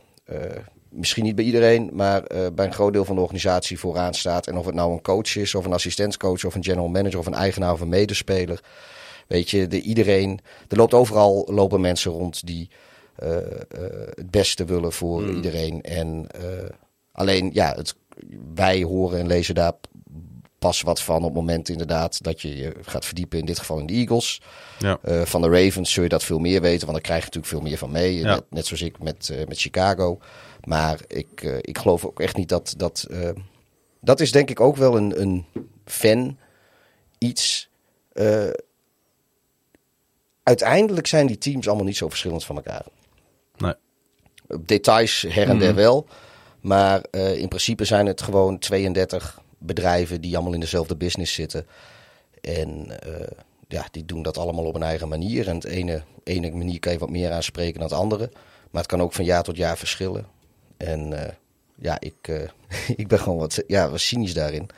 misschien 0.88 1.24
niet 1.24 1.34
bij 1.34 1.44
iedereen, 1.44 1.90
maar 1.92 2.22
eh, 2.22 2.46
bij 2.55 2.66
een 2.66 2.72
groot 2.72 2.92
deel 2.92 3.05
van 3.05 3.14
de 3.14 3.20
organisatie 3.20 3.78
vooraan 3.78 4.14
staat. 4.14 4.46
En 4.46 4.56
of 4.56 4.66
het 4.66 4.74
nou 4.74 4.92
een 4.92 5.02
coach 5.02 5.36
is, 5.36 5.55
of 5.55 5.64
een 5.64 5.72
assistentscoach, 5.72 6.44
of 6.44 6.55
een 6.55 6.64
general 6.64 6.88
manager, 6.88 7.18
of 7.18 7.26
een 7.26 7.34
eigenaar 7.34 7.72
of 7.72 7.80
een 7.80 7.88
medespeler. 7.88 8.60
Weet 9.26 9.51
je, 9.51 9.66
de, 9.66 9.80
iedereen, 9.80 10.40
er 10.68 10.76
loopt 10.76 10.94
overal 10.94 11.48
lopen 11.51 11.80
mensen 11.80 12.10
rond 12.10 12.46
die 12.46 12.70
eh, 13.14 13.36
eh, 13.36 13.42
het 14.14 14.30
beste 14.30 14.64
willen 14.64 14.92
voor 14.92 15.22
Hmm. 15.22 15.34
iedereen. 15.34 15.82
En 15.82 16.26
eh, 16.30 16.68
alleen, 17.15 17.51
ja, 17.53 17.74
het, 17.77 17.95
wij 18.55 18.82
horen 18.82 19.19
en 19.19 19.27
lezen 19.27 19.55
daar 19.55 19.73
pas 20.59 20.82
wat 20.82 21.03
van 21.03 21.16
op 21.16 21.24
het 21.24 21.35
moment 21.35 21.69
inderdaad 21.69 22.23
dat 22.23 22.41
je 22.41 22.57
je 22.57 22.74
gaat 22.82 23.05
verdiepen, 23.05 23.39
in 23.39 23.45
dit 23.45 23.59
geval 23.59 23.78
in 23.78 23.86
de 23.86 23.93
Eagles. 23.93 24.41
Ja. 24.78 24.99
Eh, 25.03 25.23
van 25.23 25.43
de 25.43 25.49
Ravens 25.49 25.93
zul 25.93 26.03
je 26.03 26.09
dat 26.09 26.24
veel 26.24 26.39
meer 26.39 26.61
weten, 26.61 26.86
want 26.86 26.93
dan 26.93 27.01
krijg 27.01 27.19
je 27.19 27.24
natuurlijk 27.24 27.53
veel 27.53 27.70
meer 27.70 27.78
van 27.78 27.91
mee. 27.91 28.16
Ja. 28.16 28.35
Net, 28.35 28.45
net 28.51 28.66
zoals 28.66 28.82
ik 28.82 28.99
met, 28.99 29.28
eh, 29.28 29.47
met 29.47 29.61
Chicago. 29.61 30.19
Maar 30.65 31.01
ik, 31.07 31.43
eh, 31.43 31.57
ik 31.61 31.78
geloof 31.78 32.05
ook 32.05 32.20
echt 32.20 32.36
niet 32.36 32.49
dat... 32.49 32.74
Dat, 32.77 33.07
dat 34.01 34.20
is 34.20 34.32
denk 34.32 34.51
ik 34.51 34.61
ook 34.61 34.77
wel 34.77 34.97
een, 34.97 35.20
een 35.20 35.45
fan 35.85 36.39
iets... 37.19 37.69
uiteindelijk 40.43 41.07
zijn 41.07 41.27
die 41.27 41.39
teams 41.39 41.66
allemaal 41.66 41.86
niet 41.86 41.97
zo 41.97 42.09
verschillend 42.09 42.45
van 42.45 42.57
elkaar. 42.57 42.85
Nee. 43.57 43.74
Details 44.61 45.23
her 45.28 45.49
en 45.49 45.59
der 45.59 45.74
wel. 45.74 46.07
Maar 46.65 47.01
eh, 47.11 47.36
in 47.36 47.49
principe 47.49 47.85
zijn 47.85 48.07
het 48.07 48.23
gewoon 48.23 48.59
32 48.59 49.41
bedrijven 49.59 50.20
die 50.20 50.35
allemaal 50.35 50.55
in 50.55 50.61
dezelfde 50.61 50.97
business 50.97 51.35
zitten. 51.35 51.66
En 52.41 53.01
eh, 53.01 53.27
ja, 53.69 53.86
die 53.91 54.05
doen 54.05 54.23
dat 54.23 54.39
allemaal 54.39 54.65
op 54.65 54.74
een 54.74 54.82
eigen 54.82 55.09
manier. 55.09 55.49
En 55.49 55.55
het 55.55 55.65
ene, 55.65 56.03
ene 56.23 56.51
manier 56.51 56.78
kan 56.78 56.93
je 56.93 56.99
wat 56.99 57.11
meer 57.11 57.31
aanspreken 57.31 57.81
dan 57.81 57.89
het 57.89 57.99
andere. 57.99 58.31
Maar 58.70 58.82
het 58.82 58.91
kan 58.91 59.03
ook 59.03 59.12
van 59.12 59.24
jaar 59.24 59.43
tot 59.43 59.57
jaar 59.57 59.77
verschillen. 59.77 60.27
En 60.77 61.24
eh, 61.24 61.32
ja, 61.74 61.97
ik, 62.01 62.49
ik 62.97 63.09
ben 63.09 63.19
gewoon 63.19 63.39
wat, 63.39 63.62
ja, 63.66 63.91
wat 63.91 64.01
cynisch 64.01 64.35
daarin. 64.35 64.69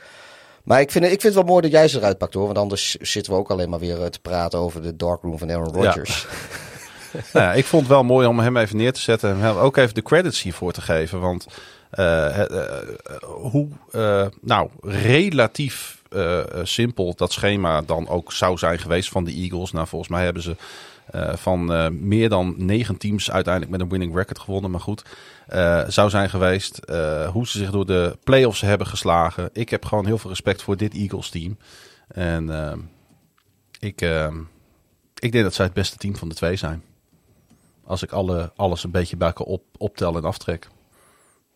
Maar 0.63 0.81
ik 0.81 0.91
vind, 0.91 1.05
ik 1.05 1.09
vind 1.09 1.23
het 1.23 1.33
wel 1.33 1.43
mooi 1.43 1.61
dat 1.61 1.71
jij 1.71 1.87
ze 1.87 1.97
eruit 1.97 2.17
pakt 2.17 2.33
hoor. 2.33 2.45
Want 2.45 2.57
anders 2.57 2.95
zitten 2.95 3.33
we 3.33 3.39
ook 3.39 3.51
alleen 3.51 3.69
maar 3.69 3.79
weer 3.79 4.09
te 4.09 4.19
praten 4.19 4.59
over 4.59 4.81
de 4.81 4.95
darkroom 4.95 5.37
van 5.37 5.51
Aaron 5.51 5.81
Ja. 5.81 5.95
Nou 7.33 7.57
ik 7.57 7.65
vond 7.65 7.81
het 7.83 7.91
wel 7.91 8.03
mooi 8.03 8.27
om 8.27 8.39
hem 8.39 8.57
even 8.57 8.77
neer 8.77 8.93
te 8.93 9.01
zetten 9.01 9.29
en 9.29 9.37
hem 9.39 9.55
ook 9.55 9.77
even 9.77 9.93
de 9.95 10.01
credits 10.01 10.41
hiervoor 10.41 10.71
te 10.71 10.81
geven. 10.81 11.19
Want 11.19 11.47
eh, 11.89 12.35
het, 12.35 12.51
eh, 12.51 12.67
hoe 13.23 13.67
eh, 13.91 14.25
nou, 14.41 14.69
relatief 14.81 16.01
eh, 16.09 16.39
eh, 16.39 16.45
simpel 16.63 17.13
dat 17.15 17.31
schema 17.31 17.81
dan 17.81 18.07
ook 18.07 18.31
zou 18.31 18.57
zijn 18.57 18.79
geweest 18.79 19.09
van 19.09 19.23
de 19.23 19.31
Eagles. 19.33 19.71
Nou, 19.71 19.87
volgens 19.87 20.11
mij 20.11 20.23
hebben 20.23 20.43
ze 20.43 20.55
eh, 21.11 21.35
van 21.35 21.73
eh, 21.73 21.87
meer 21.89 22.29
dan 22.29 22.53
negen 22.57 22.97
teams 22.97 23.31
uiteindelijk 23.31 23.71
met 23.73 23.81
een 23.81 23.89
winning 23.89 24.15
record 24.15 24.39
gewonnen. 24.39 24.71
Maar 24.71 24.79
goed, 24.79 25.03
eh, 25.47 25.83
zou 25.87 26.09
zijn 26.09 26.29
geweest. 26.29 26.77
eh, 26.77 27.29
hoe 27.29 27.47
ze 27.47 27.57
zich 27.57 27.71
door 27.71 27.85
de 27.85 28.17
playoffs 28.23 28.61
hebben 28.61 28.87
geslagen. 28.87 29.49
Ik 29.53 29.69
heb 29.69 29.85
gewoon 29.85 30.05
heel 30.05 30.17
veel 30.17 30.29
respect 30.29 30.61
voor 30.61 30.77
dit 30.77 30.93
Eagles 30.93 31.29
team. 31.29 31.57
En 32.07 32.49
eh, 32.63 32.77
ik, 33.79 34.01
eh, 34.01 34.27
ik 35.19 35.31
denk 35.31 35.43
dat 35.43 35.53
zij 35.53 35.65
het 35.65 35.73
beste 35.73 35.97
team 35.97 36.15
van 36.15 36.29
de 36.29 36.35
twee 36.35 36.55
zijn. 36.55 36.83
Als 37.87 38.03
ik 38.03 38.11
alle, 38.11 38.51
alles 38.55 38.83
een 38.83 38.91
beetje 38.91 39.17
bij 39.17 39.27
elkaar 39.27 39.47
op, 39.47 39.63
optel 39.77 40.15
en 40.15 40.23
aftrek. 40.23 40.67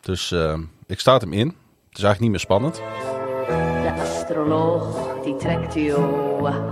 Dus 0.01 0.31
eh, 0.31 0.59
ik 0.85 0.99
staat 0.99 1.21
hem 1.21 1.33
in. 1.33 1.47
Het 1.47 1.97
is 1.97 2.03
eigenlijk 2.03 2.19
niet 2.19 2.29
meer 2.29 2.39
spannend. 2.39 2.75
De 3.81 3.93
astroloog 4.01 5.11
die 5.23 5.35
trekt 5.35 5.73
uw 5.73 5.95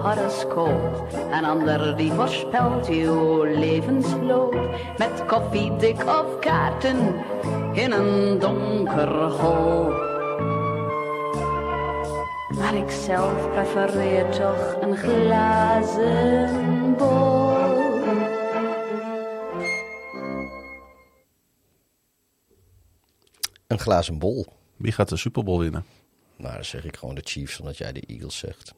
horoscoop. 0.02 1.08
Een 1.32 1.46
ander 1.46 1.98
die 1.98 2.12
voorspelt 2.12 2.88
uw 2.88 3.44
levensloop. 3.44 4.54
Met 4.98 5.26
koffiedik 5.28 6.06
of 6.06 6.40
kaarten 6.40 6.98
in 7.74 7.92
een 7.92 8.40
donker 8.40 9.32
hol. 9.32 9.90
Maar 12.58 12.76
ik 12.76 12.92
zelf 12.92 13.50
prefereer 13.52 14.30
toch 14.30 14.76
een 14.82 14.98
glazen 14.98 16.96
bol. 16.98 17.49
Een 23.70 23.80
glazen 23.80 24.20
bol. 24.20 24.46
Wie 24.78 24.92
gaat 24.92 25.10
de 25.10 25.18
Super 25.18 25.44
Bowl 25.44 25.60
winnen? 25.60 25.86
Nou, 26.38 26.54
dan 26.54 26.66
zeg 26.66 26.86
ik 26.86 26.98
gewoon 26.98 27.16
de 27.16 27.22
Chiefs, 27.24 27.60
omdat 27.60 27.78
jij 27.78 27.92
de 27.92 28.04
Eagles 28.08 28.38
zegt. 28.38 28.74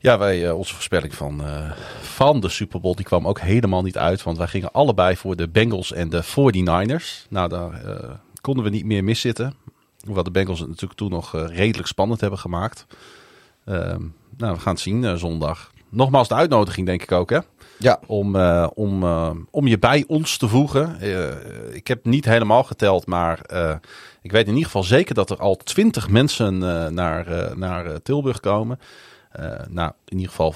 Ja, 0.00 0.18
wij, 0.18 0.46
eh, 0.46 0.56
onze 0.56 0.74
voorspelling 0.74 1.14
van, 1.14 1.44
eh, 1.44 1.70
van 2.00 2.40
de 2.40 2.48
Super 2.48 2.80
Bowl 2.80 2.94
die 2.94 3.04
kwam 3.04 3.28
ook 3.28 3.40
helemaal 3.40 3.82
niet 3.82 3.98
uit. 3.98 4.22
Want 4.22 4.38
wij 4.38 4.46
gingen 4.46 4.72
allebei 4.72 5.16
voor 5.16 5.36
de 5.36 5.48
Bengals 5.48 5.92
en 5.92 6.08
de 6.08 6.22
49ers. 6.22 7.26
Nou, 7.28 7.48
daar 7.48 7.84
eh, 7.84 8.10
konden 8.40 8.64
we 8.64 8.70
niet 8.70 8.84
meer 8.84 9.04
miszitten. 9.04 9.54
Hoewel 10.04 10.24
de 10.24 10.30
Bengals 10.30 10.58
het 10.58 10.68
natuurlijk 10.68 10.98
toen 10.98 11.10
nog 11.10 11.32
redelijk 11.46 11.88
spannend 11.88 12.20
hebben 12.20 12.38
gemaakt. 12.38 12.86
Ehm, 13.64 14.02
nou, 14.36 14.54
we 14.54 14.60
gaan 14.60 14.72
het 14.72 14.82
zien 14.82 15.18
zondag. 15.18 15.72
Nogmaals 15.88 16.28
de 16.28 16.34
uitnodiging 16.34 16.86
denk 16.86 17.02
ik 17.02 17.12
ook 17.12 17.30
hè. 17.30 17.38
Ja, 17.82 18.00
om, 18.06 18.36
eh, 18.36 18.66
om, 18.74 19.02
eh, 19.02 19.30
om 19.50 19.66
je 19.66 19.78
bij 19.78 20.04
ons 20.06 20.36
te 20.36 20.48
voegen. 20.48 21.00
Eh, 21.00 21.74
ik 21.74 21.86
heb 21.86 22.04
niet 22.04 22.24
helemaal 22.24 22.64
geteld, 22.64 23.06
maar 23.06 23.38
ik 24.22 24.32
weet 24.32 24.46
in 24.46 24.52
ieder 24.52 24.64
geval 24.64 24.82
zeker 24.82 25.14
dat 25.14 25.30
er 25.30 25.38
al 25.38 25.56
twintig 25.56 26.08
mensen 26.08 26.58
naar, 26.94 27.52
naar 27.58 28.02
Tilburg 28.02 28.40
komen. 28.40 28.80
Nou, 29.68 29.92
in 30.04 30.18
ieder 30.18 30.28
geval 30.28 30.54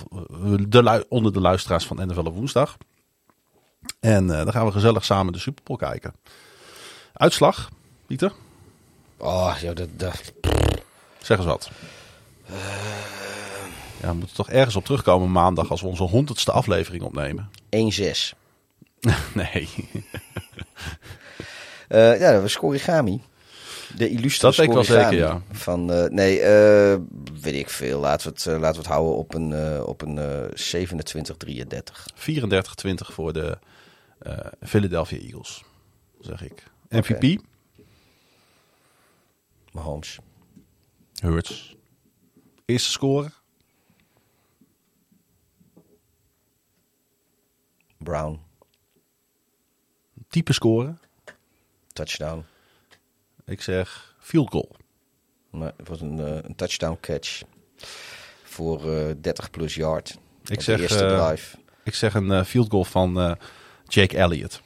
de 0.69 1.07
onder 1.09 1.33
de 1.33 1.41
luisteraars 1.41 1.87
van 1.87 2.07
NFL 2.07 2.27
op 2.27 2.35
woensdag. 2.35 2.77
En 4.01 4.27
dan 4.27 4.53
gaan 4.53 4.67
we 4.67 4.73
gezellig 4.73 5.05
samen 5.05 5.33
de 5.33 5.39
Super 5.39 5.63
Bowl 5.65 5.79
kijken. 5.79 6.15
Uitslag, 7.13 7.71
Pieter? 8.07 8.33
oh, 9.17 9.57
ja, 9.61 9.73
dat, 9.73 9.89
dat, 9.97 10.33
Zeg 11.19 11.37
eens 11.37 11.47
wat. 11.47 11.71
Ja, 14.07 14.13
we 14.13 14.19
moeten 14.19 14.37
toch 14.37 14.51
ergens 14.51 14.77
op 14.77 14.85
terugkomen 14.85 15.33
maandag 15.33 15.71
als 15.71 15.81
we 15.81 15.87
onze 15.87 16.03
honderdste 16.03 16.53
aflevering 16.53 17.03
opnemen. 17.03 17.51
1-6. 17.77 18.37
Nee. 19.35 19.69
Eh, 21.89 22.21
ja, 22.21 22.33
dat 22.33 22.43
was 22.43 22.53
Scorigami. 22.53 23.23
De 23.97 24.09
illustre 24.09 24.47
Dat 24.47 24.57
weet 24.57 24.67
ik 24.67 24.73
wel 24.73 24.85
zeker, 24.85 25.15
ja. 25.15 25.43
Van, 25.51 25.93
eh, 25.93 26.11
nee, 26.11 26.41
eh, 26.41 26.97
weet 27.41 27.55
ik 27.55 27.71
veel. 27.71 28.01
Laten 28.01 28.29
we 28.29 28.35
het, 28.35 28.61
laten 28.61 28.73
we 28.73 28.79
het 28.79 28.87
houden 28.87 29.17
op 29.17 29.35
een, 29.35 29.83
op 29.85 30.03
een 30.03 30.19
eh 30.19 30.45
27-33. 30.55 32.07
34-20 32.15 33.13
voor 33.13 33.33
de 33.33 33.59
Philadelphia 34.63 35.19
Eagles, 35.19 35.63
zeg 36.21 36.43
ik. 36.43 36.63
MVP, 36.89 37.41
Mahomes. 39.73 40.19
Hurts. 41.23 41.77
Eerste 42.65 42.91
score, 42.91 43.31
Brown. 47.99 48.41
type 50.29 50.53
score. 50.53 50.97
Touchdown. 51.93 52.45
Ik 53.45 53.61
zeg 53.63 54.15
field 54.19 54.51
goal. 54.51 54.77
Maar 55.51 55.73
het 55.77 55.89
was 55.89 56.01
een, 56.01 56.21
eh, 56.21 56.39
een 56.43 56.55
touchdown 56.55 56.99
catch. 57.01 57.43
Voor 58.45 58.93
eh 58.93 59.15
30 59.21 59.51
plus 59.51 59.75
yard. 59.75 60.11
Ik 60.11 60.51
Op 60.51 60.57
de 60.57 60.63
zeg, 60.63 60.81
eerste 60.81 61.07
eh, 61.07 61.27
drive. 61.27 61.57
Ik 61.83 61.95
zeg 61.95 62.15
een 62.15 62.31
eh, 62.31 62.45
field 62.45 62.71
goal 62.71 62.85
van 62.85 63.21
eh, 63.21 63.33
Jake 63.89 64.17
Elliott. 64.17 64.63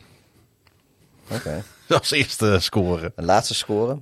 Oké. 1.31 1.65
Als 1.89 2.11
eerste 2.11 2.59
score. 2.61 3.12
Een 3.16 3.24
laatste 3.24 3.55
score. 3.55 4.01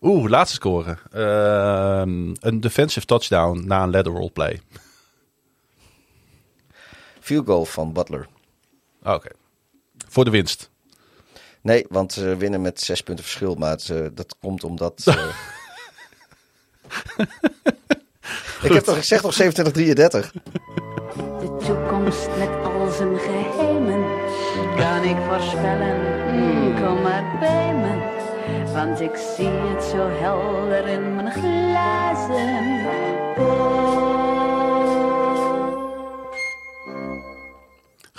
Oeh, 0.00 0.30
laatste 0.30 0.54
score. 0.54 0.98
Ehm, 1.12 2.34
een 2.40 2.60
defensive 2.60 3.06
touchdown 3.06 3.66
na 3.66 3.82
een 3.82 3.90
ladder 3.90 4.12
roll 4.12 4.30
play. 4.30 4.60
Field 7.20 7.46
goal 7.46 7.64
van 7.64 7.92
Butler. 7.92 8.28
Ah, 9.06 9.14
Oké. 9.14 9.28
Voor 10.08 10.24
de 10.24 10.30
winst. 10.30 10.70
Nee, 11.60 11.86
want 11.88 12.12
ze 12.12 12.36
winnen 12.36 12.62
met 12.62 12.80
zes 12.80 13.00
punten 13.02 13.24
verschil. 13.24 13.54
Maar 13.54 13.70
het, 13.70 13.90
eh, 13.90 14.06
dat 14.12 14.36
komt 14.40 14.64
omdat... 14.64 15.02
eh, 15.04 15.26
ik 18.62 18.72
heb 18.72 18.84
toch 18.84 18.96
gezegd 18.96 19.24
op 19.24 19.32
27-33? 19.32 19.36
De 21.40 21.56
toekomst 21.64 22.28
met 22.38 22.48
al 22.64 22.90
zijn 22.90 23.18
geheimen 23.18 24.04
kan 24.76 25.02
ik 25.02 25.16
voorspellen. 25.28 25.96
Mm, 26.34 26.74
Kom 26.84 27.02
maar 27.02 27.36
bij 27.40 27.74
me. 27.74 28.14
Want 28.72 29.00
ik 29.00 29.16
zie 29.36 29.46
het 29.48 29.84
zo 29.84 30.08
helder 30.08 30.86
in 30.88 31.14
mijn 31.14 31.32
glazen 31.32 32.64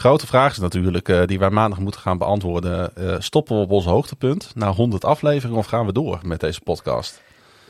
Grote 0.08 0.28
vraag 0.28 0.52
is 0.52 0.58
natuurlijk, 0.58 1.10
eh, 1.10 1.26
die 1.26 1.40
wij 1.40 1.50
maandag 1.50 1.80
moeten 1.80 2.02
gaan 2.02 2.18
beantwoorden. 2.18 2.96
Eh, 2.96 3.16
stoppen 3.20 3.56
we 3.56 3.62
op 3.62 3.72
ons 3.72 3.86
hoogtepunt 3.86 4.52
na 4.56 4.72
100 4.72 5.06
afleveringen 5.06 5.58
of 5.58 5.66
gaan 5.66 5.86
we 5.86 5.92
door 5.92 6.20
met 6.24 6.40
deze 6.40 6.62
podcast? 6.62 7.22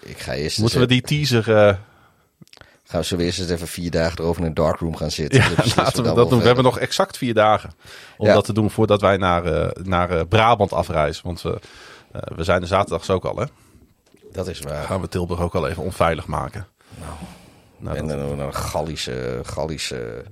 Ik 0.02 0.20
ga 0.20 0.34
eerst 0.34 0.60
Moeten 0.60 0.80
we 0.80 0.86
die 0.86 1.02
teaser... 1.02 1.56
eh, 1.56 1.76
gaan 2.84 3.00
we 3.00 3.06
zo 3.06 3.18
eerst 3.18 3.40
eens 3.40 3.50
even 3.50 3.68
vier 3.68 3.92
dagen 3.92 4.20
erover 4.20 4.42
in 4.42 4.48
een 4.48 4.54
darkroom 4.54 4.96
gaan 4.96 5.12
zitten. 5.12 5.40
ja, 5.42 5.50
laten 5.76 6.04
we 6.04 6.14
dat 6.14 6.30
doen. 6.30 6.40
We 6.40 6.46
hebben 6.46 6.64
nog 6.64 6.80
exact 6.80 7.18
vier 7.18 7.34
dagen 7.34 7.72
om 8.18 8.28
Ja. 8.28 8.34
dat 8.34 8.46
te 8.46 8.54
doen 8.54 8.70
voordat 8.72 9.02
wij 9.02 9.18
naar, 9.18 9.72
naar 9.84 10.28
Brabant 10.28 10.74
afreizen. 10.74 11.26
Want 11.26 11.42
we, 11.42 11.60
we 12.36 12.44
zijn 12.44 12.62
er 12.62 12.68
zaterdags 12.68 13.10
ook 13.10 13.26
al, 13.26 13.36
hè? 13.38 13.46
Dat 14.32 14.48
is 14.48 14.60
waar. 14.60 14.84
Gaan 14.86 15.02
we 15.02 15.08
Tilburg 15.08 15.40
ook 15.42 15.56
al 15.56 15.68
even 15.68 15.84
onveilig 15.84 16.26
maken. 16.28 16.68
Nou, 17.78 17.98
en 17.98 18.08
dat- 18.08 18.20
dan 18.20 18.40
een 18.40 18.54
Gallische, 18.56 19.40
Gallische 19.44 20.24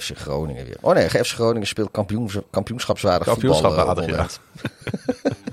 FC 0.00 0.10
Groningen 0.16 0.64
weer. 0.64 0.76
Oh 0.80 0.94
nee, 0.94 1.08
FC 1.08 1.26
Groningen 1.26 1.66
speelt 1.66 1.90
kampioens, 1.90 2.38
kampioenschapswaardig 2.50 3.26
Kampioenschap 3.26 3.74
voetbal. 3.74 4.08
eh. 4.08 4.24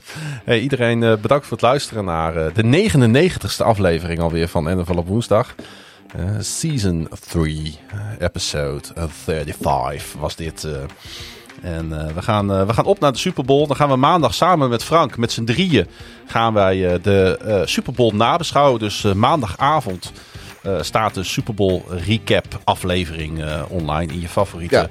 Hey, 0.46 0.60
iedereen 0.60 1.04
eh, 1.04 1.18
bedankt 1.18 1.46
voor 1.46 1.58
het 1.58 1.66
luisteren 1.66 2.06
naar 2.06 2.36
eh, 2.36 2.54
de 2.54 2.90
99ste 2.90 3.66
aflevering 3.66 4.20
alweer 4.20 4.48
van 4.48 4.64
NFL 4.64 4.98
op 4.98 5.08
woensdag. 5.08 5.56
Season 6.40 7.10
3, 7.30 7.80
episode 8.20 8.88
eh, 8.96 9.04
35 9.08 10.14
was 10.20 10.36
dit. 10.36 10.68
en 11.62 11.90
we, 12.16 12.22
gaan, 12.22 12.66
we 12.66 12.74
gaan 12.74 12.86
op 12.86 13.00
naar 13.00 13.12
de 13.12 13.18
Super 13.18 13.46
Bowl. 13.46 13.68
Dan 13.68 13.76
gaan 13.76 13.90
we 13.90 13.96
maandag 13.96 14.34
samen 14.34 14.70
met 14.70 14.84
Frank, 14.84 15.18
met 15.18 15.32
z'n 15.32 15.44
drieën, 15.44 15.88
gaan 16.26 16.54
wij 16.54 17.02
de 17.02 17.62
Super 17.66 17.94
Bowl 17.94 18.16
nabeschouwen. 18.16 18.80
Dus 18.80 19.02
maandagavond 19.04 20.12
staat 20.82 21.14
de 21.14 21.24
Super 21.24 21.54
Bowl 21.54 21.82
recap 21.90 22.60
aflevering 22.64 23.44
eh, 23.44 23.62
online 23.68 24.14
in 24.14 24.22
je 24.22 24.28
favoriete 24.28 24.76
Ja. 24.76 24.90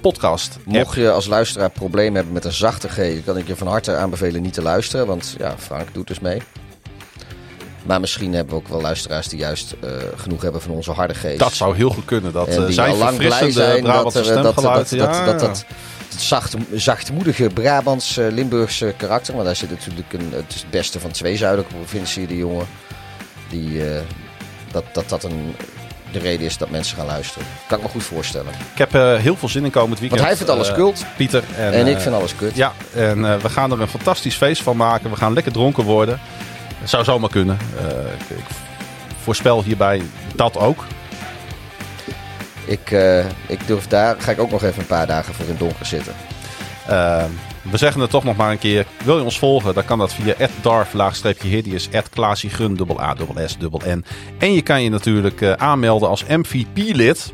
podcast. 0.00 0.58
Mocht 0.64 0.94
je 0.96 1.10
als 1.10 1.26
luisteraar 1.26 1.70
problemen 1.70 2.14
hebben 2.14 2.32
met 2.32 2.44
een 2.44 2.52
zachte 2.52 2.88
G, 2.88 3.24
kan 3.24 3.36
ik 3.36 3.46
je 3.46 3.56
van 3.56 3.66
harte 3.66 3.96
aanbevelen 3.96 4.42
niet 4.42 4.52
te 4.52 4.62
luisteren. 4.62 5.06
Want 5.06 5.34
ja, 5.38 5.54
Frank 5.58 5.88
doet 5.94 6.06
dus 6.06 6.20
mee. 6.20 6.42
Maar 7.86 8.00
misschien 8.00 8.32
hebben 8.34 8.54
we 8.54 8.60
ook 8.60 8.68
wel 8.68 8.80
luisteraars 8.80 9.28
die 9.28 9.38
juist 9.38 9.74
eh, 9.80 9.90
genoeg 10.16 10.42
hebben 10.42 10.62
van 10.62 10.70
onze 10.70 10.90
harde 10.90 11.14
G. 11.14 11.36
Dat 11.36 11.52
zou 11.52 11.76
heel 11.76 11.90
goed 11.90 12.04
kunnen. 12.04 12.32
Dat 12.32 12.48
eh, 12.48 12.64
die 12.64 12.72
zijn 12.72 12.90
al 12.90 12.96
lang 12.96 13.16
blij 13.16 13.50
zijn 13.50 13.84
dat, 13.84 14.14
er, 14.14 14.24
dat, 14.24 14.42
dat, 14.42 14.62
dat, 14.62 14.90
ja. 14.90 15.24
dat, 15.24 15.40
dat, 15.40 15.64
het 16.12 16.20
zacht, 16.22 16.54
zachtmoedige 16.74 17.50
Brabants 17.54 18.16
eh, 18.16 18.26
Limburgse 18.30 18.94
karakter. 18.96 19.34
Want 19.34 19.46
daar 19.46 19.56
zit 19.56 19.70
natuurlijk 19.70 20.12
een, 20.12 20.32
het 20.32 20.54
is 20.54 20.60
het 20.60 20.70
beste 20.70 21.00
van 21.00 21.10
twee 21.10 21.36
zuidelijke 21.36 21.74
provinciën, 21.74 22.26
die 22.26 22.36
jongen. 22.38 22.66
Die, 23.48 23.90
eh, 23.90 24.00
dat, 24.72 24.84
dat 24.92 25.08
dat 25.08 25.24
een, 25.24 25.54
de 26.12 26.18
reden 26.18 26.46
is 26.46 26.56
dat 26.56 26.70
mensen 26.70 26.96
gaan 26.96 27.06
luisteren. 27.06 27.46
Kan 27.68 27.78
ik 27.78 27.84
me 27.84 27.90
goed 27.90 28.02
voorstellen. 28.02 28.52
Ik 28.72 28.78
heb 28.78 28.94
eh, 28.94 29.14
heel 29.16 29.36
veel 29.36 29.48
zin 29.48 29.64
in 29.64 29.70
komend 29.70 30.00
weekend. 30.00 30.20
Want 30.20 30.32
hij 30.32 30.36
vindt 30.36 30.52
alles 30.52 30.68
eh, 30.68 30.74
kult. 30.74 31.04
Pieter. 31.16 31.42
En, 31.56 31.72
En, 31.72 31.86
ik 31.86 31.96
eh, 31.96 32.02
vind 32.02 32.14
alles 32.14 32.36
kut. 32.36 32.56
Ja, 32.56 32.72
en 32.94 33.40
we 33.40 33.48
gaan 33.48 33.72
er 33.72 33.80
een 33.80 33.88
fantastisch 33.88 34.36
feest 34.36 34.62
van 34.62 34.76
maken. 34.76 35.10
We 35.10 35.16
gaan 35.16 35.32
lekker 35.32 35.52
dronken 35.52 35.84
worden. 35.84 36.20
Het 36.78 36.90
zou 36.90 37.04
zomaar 37.04 37.30
kunnen. 37.30 37.58
Ik, 38.18 38.36
ik 38.36 38.44
voorspel 39.22 39.62
hierbij 39.62 40.02
dat 40.34 40.56
ook. 40.56 40.84
Ik, 42.64 42.90
ik 43.46 43.66
durf 43.66 43.86
daar, 43.86 44.16
ga 44.18 44.30
ik 44.30 44.40
ook 44.40 44.50
nog 44.50 44.62
even 44.62 44.80
een 44.80 44.86
paar 44.86 45.06
dagen 45.06 45.34
voor 45.34 45.46
in 45.46 45.56
donker 45.58 45.86
zitten. 45.86 46.14
Eh, 46.86 47.24
we 47.70 47.76
zeggen 47.76 48.00
het 48.00 48.10
toch 48.10 48.24
nog 48.24 48.36
maar 48.36 48.50
een 48.50 48.58
keer. 48.58 48.86
Wil 49.04 49.16
je 49.16 49.24
ons 49.24 49.38
volgen, 49.38 49.74
dan 49.74 49.84
kan 49.84 49.98
dat 49.98 50.14
via 50.14 50.34
darf-hideous, 50.62 51.88
Klaasiegun, 52.10 52.74
dubbel 52.74 53.00
A, 53.00 53.14
dubbel 53.14 53.48
S, 53.48 53.58
dubbel 53.58 53.80
N. 53.86 54.04
En 54.38 54.52
je 54.52 54.62
kan 54.62 54.82
je 54.82 54.90
natuurlijk 54.90 55.40
eh, 55.40 55.52
aanmelden 55.52 56.08
als 56.08 56.24
MVP-lid. 56.24 57.32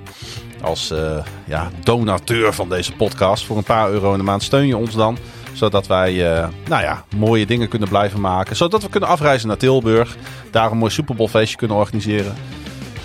Als 0.62 0.90
eh, 0.90 1.24
ja, 1.44 1.70
donateur 1.82 2.54
van 2.54 2.68
deze 2.68 2.92
podcast. 2.92 3.44
Voor 3.44 3.56
een 3.56 3.62
paar 3.62 3.90
euro 3.90 4.12
in 4.12 4.18
de 4.18 4.24
maand 4.24 4.42
steun 4.42 4.66
je 4.66 4.76
ons 4.76 4.94
dan. 4.94 5.18
Zodat 5.52 5.86
wij 5.86 6.32
eh, 6.32 6.48
nou 6.68 6.82
ja, 6.82 7.04
mooie 7.16 7.46
dingen 7.46 7.68
kunnen 7.68 7.88
blijven 7.88 8.20
maken. 8.20 8.56
Zodat 8.56 8.82
we 8.82 8.88
kunnen 8.88 9.08
afreizen 9.08 9.48
naar 9.48 9.56
Tilburg. 9.56 10.16
Daar 10.50 10.70
een 10.70 10.78
mooi 10.78 10.92
Super 10.92 11.14
Bowl 11.14 11.28
feestje 11.28 11.56
kunnen 11.56 11.76
organiseren. 11.76 12.34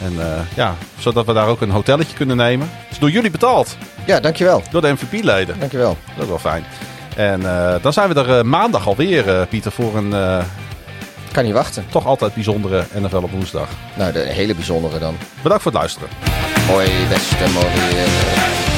En 0.01 0.13
ja, 0.55 0.75
zodat 0.99 1.25
we 1.25 1.33
daar 1.33 1.47
ook 1.47 1.61
een 1.61 1.69
hotelletje 1.69 2.15
kunnen 2.15 2.37
nemen. 2.37 2.69
is 2.91 2.99
door 2.99 3.09
jullie 3.09 3.31
betaald. 3.31 3.77
Ja, 4.05 4.19
dankjewel. 4.19 4.63
Door 4.71 4.81
de 4.81 4.91
MVP-leden. 4.91 5.59
Dankjewel. 5.59 5.97
Dat 6.15 6.23
is 6.23 6.29
wel 6.29 6.39
fijn. 6.39 6.63
En 7.15 7.45
eh, 7.45 7.75
dan 7.81 7.93
zijn 7.93 8.13
we 8.13 8.19
er 8.21 8.37
eh, 8.37 8.43
maandag 8.43 8.87
alweer, 8.87 9.29
eh 9.29 9.47
Pieter, 9.49 9.71
voor 9.71 9.95
een 9.97 10.13
Kan 11.31 11.43
niet 11.43 11.53
wachten. 11.53 11.85
toch 11.89 12.05
altijd 12.05 12.33
bijzondere 12.33 12.83
NFL 12.99 13.15
op 13.15 13.31
woensdag. 13.31 13.69
Nou, 13.93 14.11
de 14.11 14.19
hele 14.19 14.55
bijzondere 14.55 14.99
dan. 14.99 15.17
Bedankt 15.41 15.63
voor 15.63 15.71
het 15.71 15.81
luisteren. 15.81 16.09
Hoi, 16.67 16.89
beste 17.09 17.49
mooie. 17.53 18.72